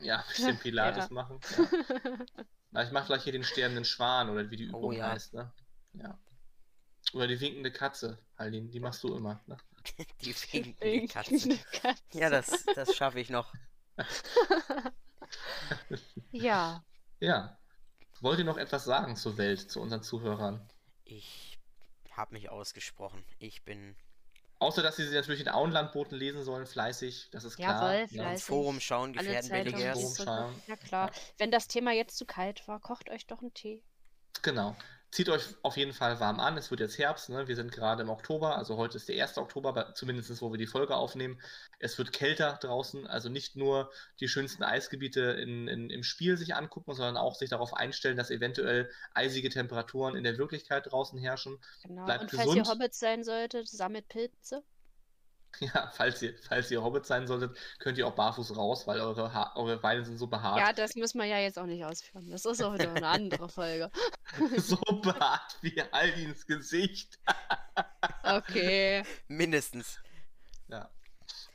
Ja, 0.00 0.18
ein 0.18 0.24
bisschen 0.28 0.58
Pilates 0.58 1.08
Ja. 1.08 1.14
machen. 1.14 1.40
Ja. 1.56 2.18
Na, 2.72 2.84
ich 2.84 2.92
mache 2.92 3.06
gleich 3.06 3.24
hier 3.24 3.32
den 3.32 3.42
sterbenden 3.44 3.84
Schwan 3.84 4.30
oder 4.30 4.48
wie 4.50 4.56
die 4.56 4.68
Oh 4.72 4.78
Übung 4.78 4.92
ja. 4.92 5.10
heißt. 5.10 5.34
Ne? 5.34 5.52
Ja. 5.94 6.18
Oder 7.12 7.26
die 7.26 7.40
winkende 7.40 7.72
Katze, 7.72 8.18
Haldin, 8.38 8.70
die 8.70 8.78
machst 8.80 9.02
du 9.02 9.14
immer. 9.16 9.40
Ne? 9.46 9.56
Die 10.20 10.34
winkende 10.52 11.08
Katze. 11.08 11.58
Katze. 11.72 12.00
Ja, 12.12 12.28
das, 12.30 12.66
das 12.74 12.94
schaffe 12.94 13.18
ich 13.18 13.30
noch. 13.30 13.52
ja, 16.30 16.84
Ja. 17.18 17.56
Wollt 18.20 18.38
ihr 18.38 18.44
noch 18.44 18.58
etwas 18.58 18.84
sagen 18.84 19.16
zur 19.16 19.38
Welt, 19.38 19.70
zu 19.70 19.80
unseren 19.80 20.02
Zuhörern? 20.02 20.68
Ich 21.04 21.58
habe 22.12 22.34
mich 22.34 22.50
ausgesprochen. 22.50 23.24
Ich 23.38 23.62
bin 23.64 23.96
Außer, 24.60 24.82
dass 24.82 24.96
sie 24.96 25.06
sie 25.06 25.14
natürlich 25.14 25.40
in 25.40 25.48
Auenlandboten 25.48 26.16
lesen 26.16 26.44
sollen, 26.44 26.66
fleißig, 26.66 27.30
das 27.32 27.44
ist 27.44 27.56
klar. 27.56 27.94
Jawohl, 27.94 28.02
ne? 28.02 28.08
fleißig. 28.08 28.44
Forum 28.44 28.78
schauen, 28.78 29.16
alle 29.16 29.26
gefährden 29.26 29.48
Zeitungen, 29.48 29.72
Belligers. 29.72 30.16
Forum 30.18 30.26
schauen. 30.26 30.62
Ja 30.66 30.76
klar. 30.76 31.08
Ja. 31.08 31.20
Wenn 31.38 31.50
das 31.50 31.66
Thema 31.66 31.92
jetzt 31.92 32.18
zu 32.18 32.26
kalt 32.26 32.68
war, 32.68 32.78
kocht 32.78 33.08
euch 33.08 33.26
doch 33.26 33.40
einen 33.40 33.54
Tee. 33.54 33.82
Genau. 34.42 34.76
Zieht 35.10 35.28
euch 35.28 35.42
auf 35.62 35.76
jeden 35.76 35.92
Fall 35.92 36.20
warm 36.20 36.38
an. 36.38 36.56
Es 36.56 36.70
wird 36.70 36.80
jetzt 36.80 36.98
Herbst, 36.98 37.30
ne? 37.30 37.48
wir 37.48 37.56
sind 37.56 37.72
gerade 37.72 38.02
im 38.02 38.08
Oktober, 38.08 38.56
also 38.56 38.76
heute 38.76 38.96
ist 38.96 39.08
der 39.08 39.22
1. 39.22 39.38
Oktober, 39.38 39.92
zumindest 39.94 40.40
wo 40.40 40.52
wir 40.52 40.58
die 40.58 40.66
Folge 40.66 40.94
aufnehmen. 40.94 41.40
Es 41.78 41.98
wird 41.98 42.12
kälter 42.12 42.58
draußen, 42.60 43.06
also 43.06 43.28
nicht 43.28 43.56
nur 43.56 43.90
die 44.20 44.28
schönsten 44.28 44.62
Eisgebiete 44.62 45.20
in, 45.20 45.66
in, 45.66 45.90
im 45.90 46.02
Spiel 46.04 46.36
sich 46.36 46.54
angucken, 46.54 46.94
sondern 46.94 47.16
auch 47.16 47.34
sich 47.34 47.50
darauf 47.50 47.74
einstellen, 47.74 48.16
dass 48.16 48.30
eventuell 48.30 48.90
eisige 49.14 49.48
Temperaturen 49.48 50.14
in 50.14 50.22
der 50.24 50.38
Wirklichkeit 50.38 50.90
draußen 50.90 51.18
herrschen. 51.18 51.58
Genau. 51.82 52.04
Bleibt 52.04 52.22
Und 52.22 52.30
falls 52.30 52.42
gesund. 52.44 52.66
ihr 52.66 52.72
Hobbits 52.72 52.98
sein 52.98 53.24
solltet, 53.24 53.68
sammelt 53.68 54.08
Pilze. 54.08 54.62
Ja, 55.60 55.90
falls 55.94 56.22
ihr, 56.22 56.34
falls 56.48 56.70
ihr 56.70 56.82
Hobbit 56.82 57.04
sein 57.06 57.26
solltet, 57.26 57.56
könnt 57.80 57.98
ihr 57.98 58.06
auch 58.06 58.14
barfuß 58.14 58.56
raus, 58.56 58.86
weil 58.86 59.00
eure, 59.00 59.34
ha 59.34 59.52
eure 59.56 59.76
Beine 59.76 60.04
sind 60.04 60.16
so 60.16 60.26
behaart. 60.26 60.58
Ja, 60.58 60.72
das 60.72 60.94
müssen 60.94 61.18
wir 61.18 61.26
ja 61.26 61.38
jetzt 61.38 61.58
auch 61.58 61.66
nicht 61.66 61.84
ausführen. 61.84 62.30
Das 62.30 62.44
ist 62.46 62.62
auch 62.62 62.72
wieder 62.72 62.90
eine 62.94 63.06
andere 63.06 63.48
Folge. 63.48 63.90
so 64.56 64.76
behaart 64.76 65.58
wie 65.60 65.80
Aldins 65.92 66.46
Gesicht. 66.46 67.18
Okay. 68.22 69.02
Mindestens. 69.28 69.98
Ja. 70.68 70.88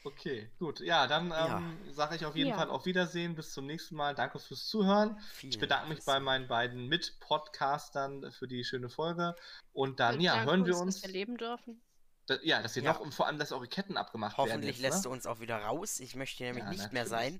Okay, 0.03 0.49
gut. 0.59 0.79
Ja, 0.81 1.07
dann 1.07 1.29
Ja. 1.29 1.57
ähm, 1.57 1.77
sage 1.91 2.15
ich 2.15 2.25
auf 2.25 2.35
jeden 2.35 2.49
Ja. 2.49 2.55
Fall 2.57 2.69
auf 2.69 2.85
Wiedersehen. 2.85 3.35
Bis 3.35 3.53
zum 3.53 3.65
nächsten 3.65 3.95
Mal. 3.95 4.13
Danke 4.13 4.39
fürs 4.39 4.67
Zuhören. 4.67 5.17
Vielen 5.33 5.51
Ich 5.53 5.59
bedanke 5.59 5.89
mich 5.89 6.03
bei 6.05 6.19
meinen 6.19 6.47
beiden 6.47 6.87
Mit-Podcastern 6.87 8.31
für 8.31 8.47
die 8.47 8.63
schöne 8.63 8.89
Folge. 8.89 9.35
Und 9.73 9.99
dann, 9.99 10.19
Wir 10.19 10.25
ja, 10.25 10.43
hören 10.43 10.65
wir 10.65 10.73
dass 10.73 10.81
uns. 10.81 11.01
wir 11.03 11.09
leben 11.09 11.37
dürfen. 11.37 11.81
Da, 12.27 12.37
ja, 12.43 12.61
dass 12.61 12.75
ihr 12.75 12.83
Ja. 12.83 12.93
noch 12.93 12.99
und 13.01 13.13
vor 13.13 13.27
allem, 13.27 13.37
dass 13.37 13.51
eure 13.51 13.67
Ketten 13.67 13.97
abgemacht 13.97 14.37
Hoffentlich 14.37 14.61
werden. 14.61 14.67
jetzt, 14.69 14.79
lässt 14.81 14.97
ne? 14.97 15.03
du 15.03 15.09
uns 15.11 15.27
auch 15.27 15.39
wieder 15.39 15.57
raus. 15.59 15.99
Ich 15.99 16.15
möchte 16.15 16.37
hier 16.37 16.47
nämlich 16.47 16.63
Ja, 16.65 16.71
nicht 16.71 16.91
mehr 16.93 17.05
sein. 17.07 17.39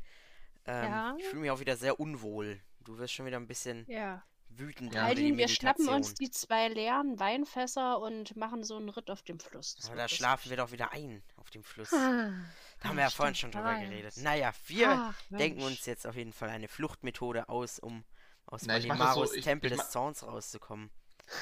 Ähm, 0.66 0.84
Ja. 0.92 1.16
Ich 1.18 1.26
fühle 1.26 1.42
mich 1.42 1.52
auch 1.52 1.60
wieder 1.60 1.76
sehr 1.78 2.00
unwohl. 2.00 2.62
Du 2.82 2.98
wirst 3.00 3.14
schon 3.14 3.26
wieder 3.26 3.38
ein 3.38 3.48
bisschen 3.48 3.86
Ja. 3.88 4.22
wütend 4.50 4.94
Ja. 4.94 5.04
Heidin, 5.04 5.38
wir 5.38 5.48
schnappen 5.48 5.90
uns 5.90 6.14
die 6.14 6.30
zwei 6.30 6.68
leeren 6.68 7.20
Weinfässer 7.20 8.00
und 8.00 8.36
machen 8.36 8.64
so 8.64 8.78
einen 8.78 8.90
Ritt 8.90 9.10
auf 9.10 9.24
dem 9.24 9.40
Fluss. 9.40 9.76
Das 9.76 9.88
Aber 9.88 9.98
da 9.98 10.08
schlafen 10.08 10.50
wir 10.52 10.58
doch 10.58 10.72
wieder 10.72 10.92
ein 10.92 11.24
auf 11.38 11.50
dem 11.50 11.64
Fluss. 11.64 11.92
Ah, 11.92 12.32
Da 12.82 12.90
haben 12.90 12.98
wir 12.98 13.04
ja 13.06 13.10
vorhin 13.10 13.34
schon 13.36 13.52
drüber 13.52 13.66
weiß. 13.66 13.90
geredet. 13.90 14.18
Naja, 14.18 14.54
wir 14.68 14.90
Ach, 14.92 15.22
denken 15.30 15.64
uns 15.64 15.86
jetzt 15.88 16.06
auf 16.06 16.16
jeden 16.16 16.32
Fall 16.34 16.50
eine 16.50 16.68
Fluchtmethode 16.68 17.50
aus, 17.50 17.80
um 17.80 18.04
aus 18.46 18.62
Na, 18.68 18.76
das 18.76 18.84
so- 18.84 18.90
Valimaros 18.90 19.34
ich- 19.34 19.44
Tempel 19.44 19.72
ich 19.72 19.78
des 19.80 19.90
Zorns 19.90 20.22
rauszukommen. 20.24 20.92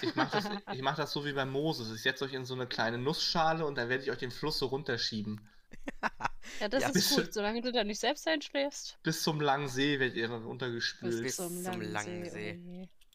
Ich 0.01 0.15
mache 0.15 0.31
das, 0.41 0.49
ich 0.76 0.81
mach 0.81 0.95
das 0.95 1.11
so 1.11 1.26
wie 1.26 1.34
bei 1.34 1.45
Moses. 1.45 1.93
Ich 1.93 2.01
setze 2.01 2.26
euch 2.26 2.34
in 2.34 2.45
so 2.45 2.53
eine 2.53 2.68
kleine 2.68 2.97
Nussschale 2.97 3.65
und 3.65 3.76
dann 3.76 3.89
werde 3.89 4.03
ich 4.03 4.11
euch 4.11 4.18
den 4.18 4.31
Fluss 4.31 4.57
so 4.60 4.68
runterschieben. 4.68 5.47
Ja, 6.60 6.68
das 6.68 6.84
Ja, 6.84 6.89
ist 6.89 7.15
gut, 7.15 7.34
solange 7.34 7.61
du 7.61 7.72
da 7.72 7.84
nicht 7.84 7.99
selbst 7.99 8.27
einschläfst. 8.27 8.97
Bis 9.01 9.23
zum 9.23 9.39
langen 9.41 9.68
See 9.69 9.97
werdet 9.99 10.18
ihr 10.18 10.27
dann 10.27 10.43
runtergespült. 10.43 11.23
Bis 11.23 11.38
zum 11.38 11.61
langen 11.81 12.30
See. 12.30 12.60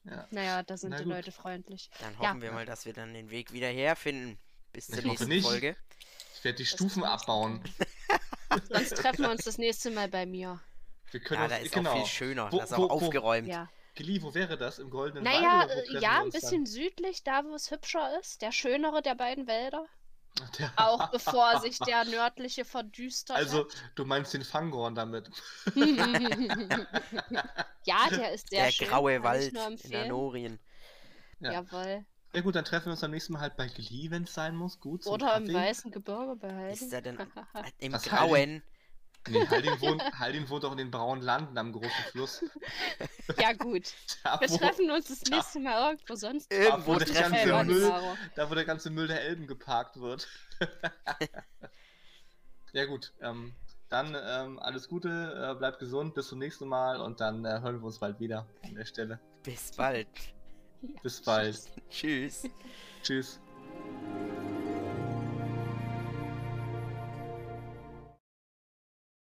oh. 0.07 0.09
Ja. 0.11 0.27
Naja, 0.31 0.63
da 0.63 0.77
sind 0.77 0.91
Na 0.91 0.97
die 0.99 1.05
gut. 1.05 1.13
Leute 1.13 1.31
freundlich. 1.31 1.91
Dann 2.01 2.15
Ja. 2.15 2.31
hoffen 2.31 2.43
wir 2.43 2.53
mal, 2.53 2.65
dass 2.65 2.85
wir 2.87 2.95
dann 2.95 3.13
den 3.15 3.31
Weg 3.31 3.53
wieder 3.53 3.69
herfinden. 3.69 4.39
Bis 4.73 4.87
zur 4.87 4.99
Ich 4.99 5.05
hoffe 5.05 5.09
nächsten 5.11 5.29
nicht. 5.29 5.47
Folge. 5.47 5.77
Ich 6.35 6.43
werde 6.45 6.57
die 6.57 6.65
Das 6.65 6.73
Stufen 6.73 7.05
abbauen. 7.05 7.63
Sonst 8.71 8.97
treffen 8.97 9.23
wir 9.23 9.31
uns 9.31 9.45
das 9.45 9.59
nächste 9.59 9.91
Mal 9.91 10.09
bei 10.09 10.25
mir. 10.27 10.59
Wir 11.11 11.21
können 11.21 11.41
Ja, 11.41 11.45
uns, 11.47 11.55
da 11.55 11.59
ist 11.61 11.73
genau. 11.73 11.91
auch 11.93 11.97
viel 11.99 12.07
schöner. 12.07 12.51
Wo- 12.53 12.59
da 12.59 12.65
ist 12.65 12.73
auch 12.73 12.79
wo- 12.79 12.83
wo- 12.85 12.89
aufgeräumt. 13.07 13.47
Ja. 13.49 13.69
Gili, 13.99 14.23
wo 14.23 14.33
wäre 14.33 14.57
das? 14.57 14.79
Im 14.79 14.91
Goldenen 14.91 15.25
Naja, 15.25 15.61
Wald? 15.61 15.71
äh, 15.71 15.83
treffen 15.87 16.03
ja, 16.03 16.23
ein 16.23 16.31
bisschen 16.31 16.67
südlich, 16.67 17.25
da 17.25 17.45
wo 17.45 17.53
es 17.55 17.71
hübscher 17.73 18.19
ist. 18.21 18.41
Der 18.43 18.53
schönere 18.53 19.03
der 19.03 19.17
beiden 19.17 19.47
Wälder. 19.49 19.87
Dann? 20.37 20.49
Der- 20.59 20.73
Auch 20.77 21.11
bevor 21.11 21.61
sich 21.61 21.79
der 21.81 22.05
nördliche 22.05 22.65
verdüstert 22.65 23.37
Also, 23.37 23.65
hat. 23.65 23.75
du 23.97 24.05
meinst 24.05 24.33
den 24.35 24.45
Fangorn 24.45 24.95
damit. 24.95 25.29
ja, 27.85 28.09
der 28.11 28.33
ist 28.33 28.51
sehr 28.51 28.65
Der 28.67 28.71
schön. 28.73 28.89
graue 28.89 29.15
kann 29.15 29.23
Wald 29.25 29.53
in. 29.85 29.95
Anorien. 29.97 30.59
Ja. 31.41 31.53
Jawohl. 31.53 32.05
Ja 32.35 32.41
gut, 32.43 32.55
dann 32.57 32.65
treffen 32.65 32.87
wir 32.87 32.93
uns 32.93 33.01
beim 33.01 33.11
nächsten 33.11 33.33
Mal 33.33 33.41
halt 33.41 33.57
bei 33.57 33.67
Gili, 33.67 34.11
wenn 34.11 34.25
es 34.25 34.35
sein 34.35 34.55
muss. 34.55 34.79
Gut. 34.81 35.03
zum 35.05 35.15
Oder 35.15 35.37
im 35.37 35.45
Kaffee. 35.47 35.55
weißen 35.55 35.91
Gebirge 35.91 36.37
behalten. 36.37 36.73
Ist 36.85 36.93
er 36.93 37.01
denn 37.03 37.19
im 37.79 37.93
Was, 37.93 38.03
Grauen? 38.05 38.63
Nee, 39.31 39.47
Haldin 39.47 39.81
wohnt, 39.81 40.03
Haldin 40.19 40.49
wohnt 40.49 40.65
auch 40.65 40.73
in 40.73 40.79
den 40.79 40.91
braunen 40.91 41.23
Landen 41.23 41.57
am 41.59 41.73
großen 41.73 42.05
Fluss. 42.11 42.45
ja, 43.41 43.53
gut. 43.53 43.93
Da, 44.23 44.41
Wir 44.41 44.51
wo, 44.51 44.57
treffen 44.57 44.91
uns 44.91 45.09
das 45.09 45.23
nächste 45.31 45.61
Mal 45.61 45.91
irgendwo 45.91 46.15
sonst. 46.15 46.53
Irgendwo 46.53 46.95
wo 46.95 46.99
der 46.99 47.09
ganze. 47.09 47.65
Müll- 47.65 47.93
da, 48.35 48.51
wo 48.51 48.55
der 48.55 48.65
ganze 48.65 48.91
Müll 48.91 49.09
der 49.09 49.23
Elben 49.23 49.47
geparkt 49.47 50.01
wird. 50.01 50.29
ja 52.73 52.85
gut, 52.87 53.13
ähm, 53.21 53.55
dann 53.89 54.17
ähm, 54.21 54.59
alles 54.59 54.89
Gute, 54.89 55.09
äh, 55.09 55.55
bleibt 55.59 55.79
gesund, 55.79 56.15
bis 56.15 56.29
zum 56.29 56.39
nächsten 56.39 56.69
Mal 56.69 57.01
und 57.01 57.21
dann 57.21 57.45
äh, 57.45 57.61
hören 57.61 57.81
wir 57.81 57.87
uns 57.87 57.99
bald 57.99 58.21
wieder 58.21 58.47
an 58.63 58.75
der 58.75 58.85
Stelle. 58.85 59.21
Bis 59.43 59.73
bald. 59.73 60.09
Bis 61.03 61.23
bald. 61.23 61.59
Tschüss. 61.91 62.45
Tschüss. 63.03 63.41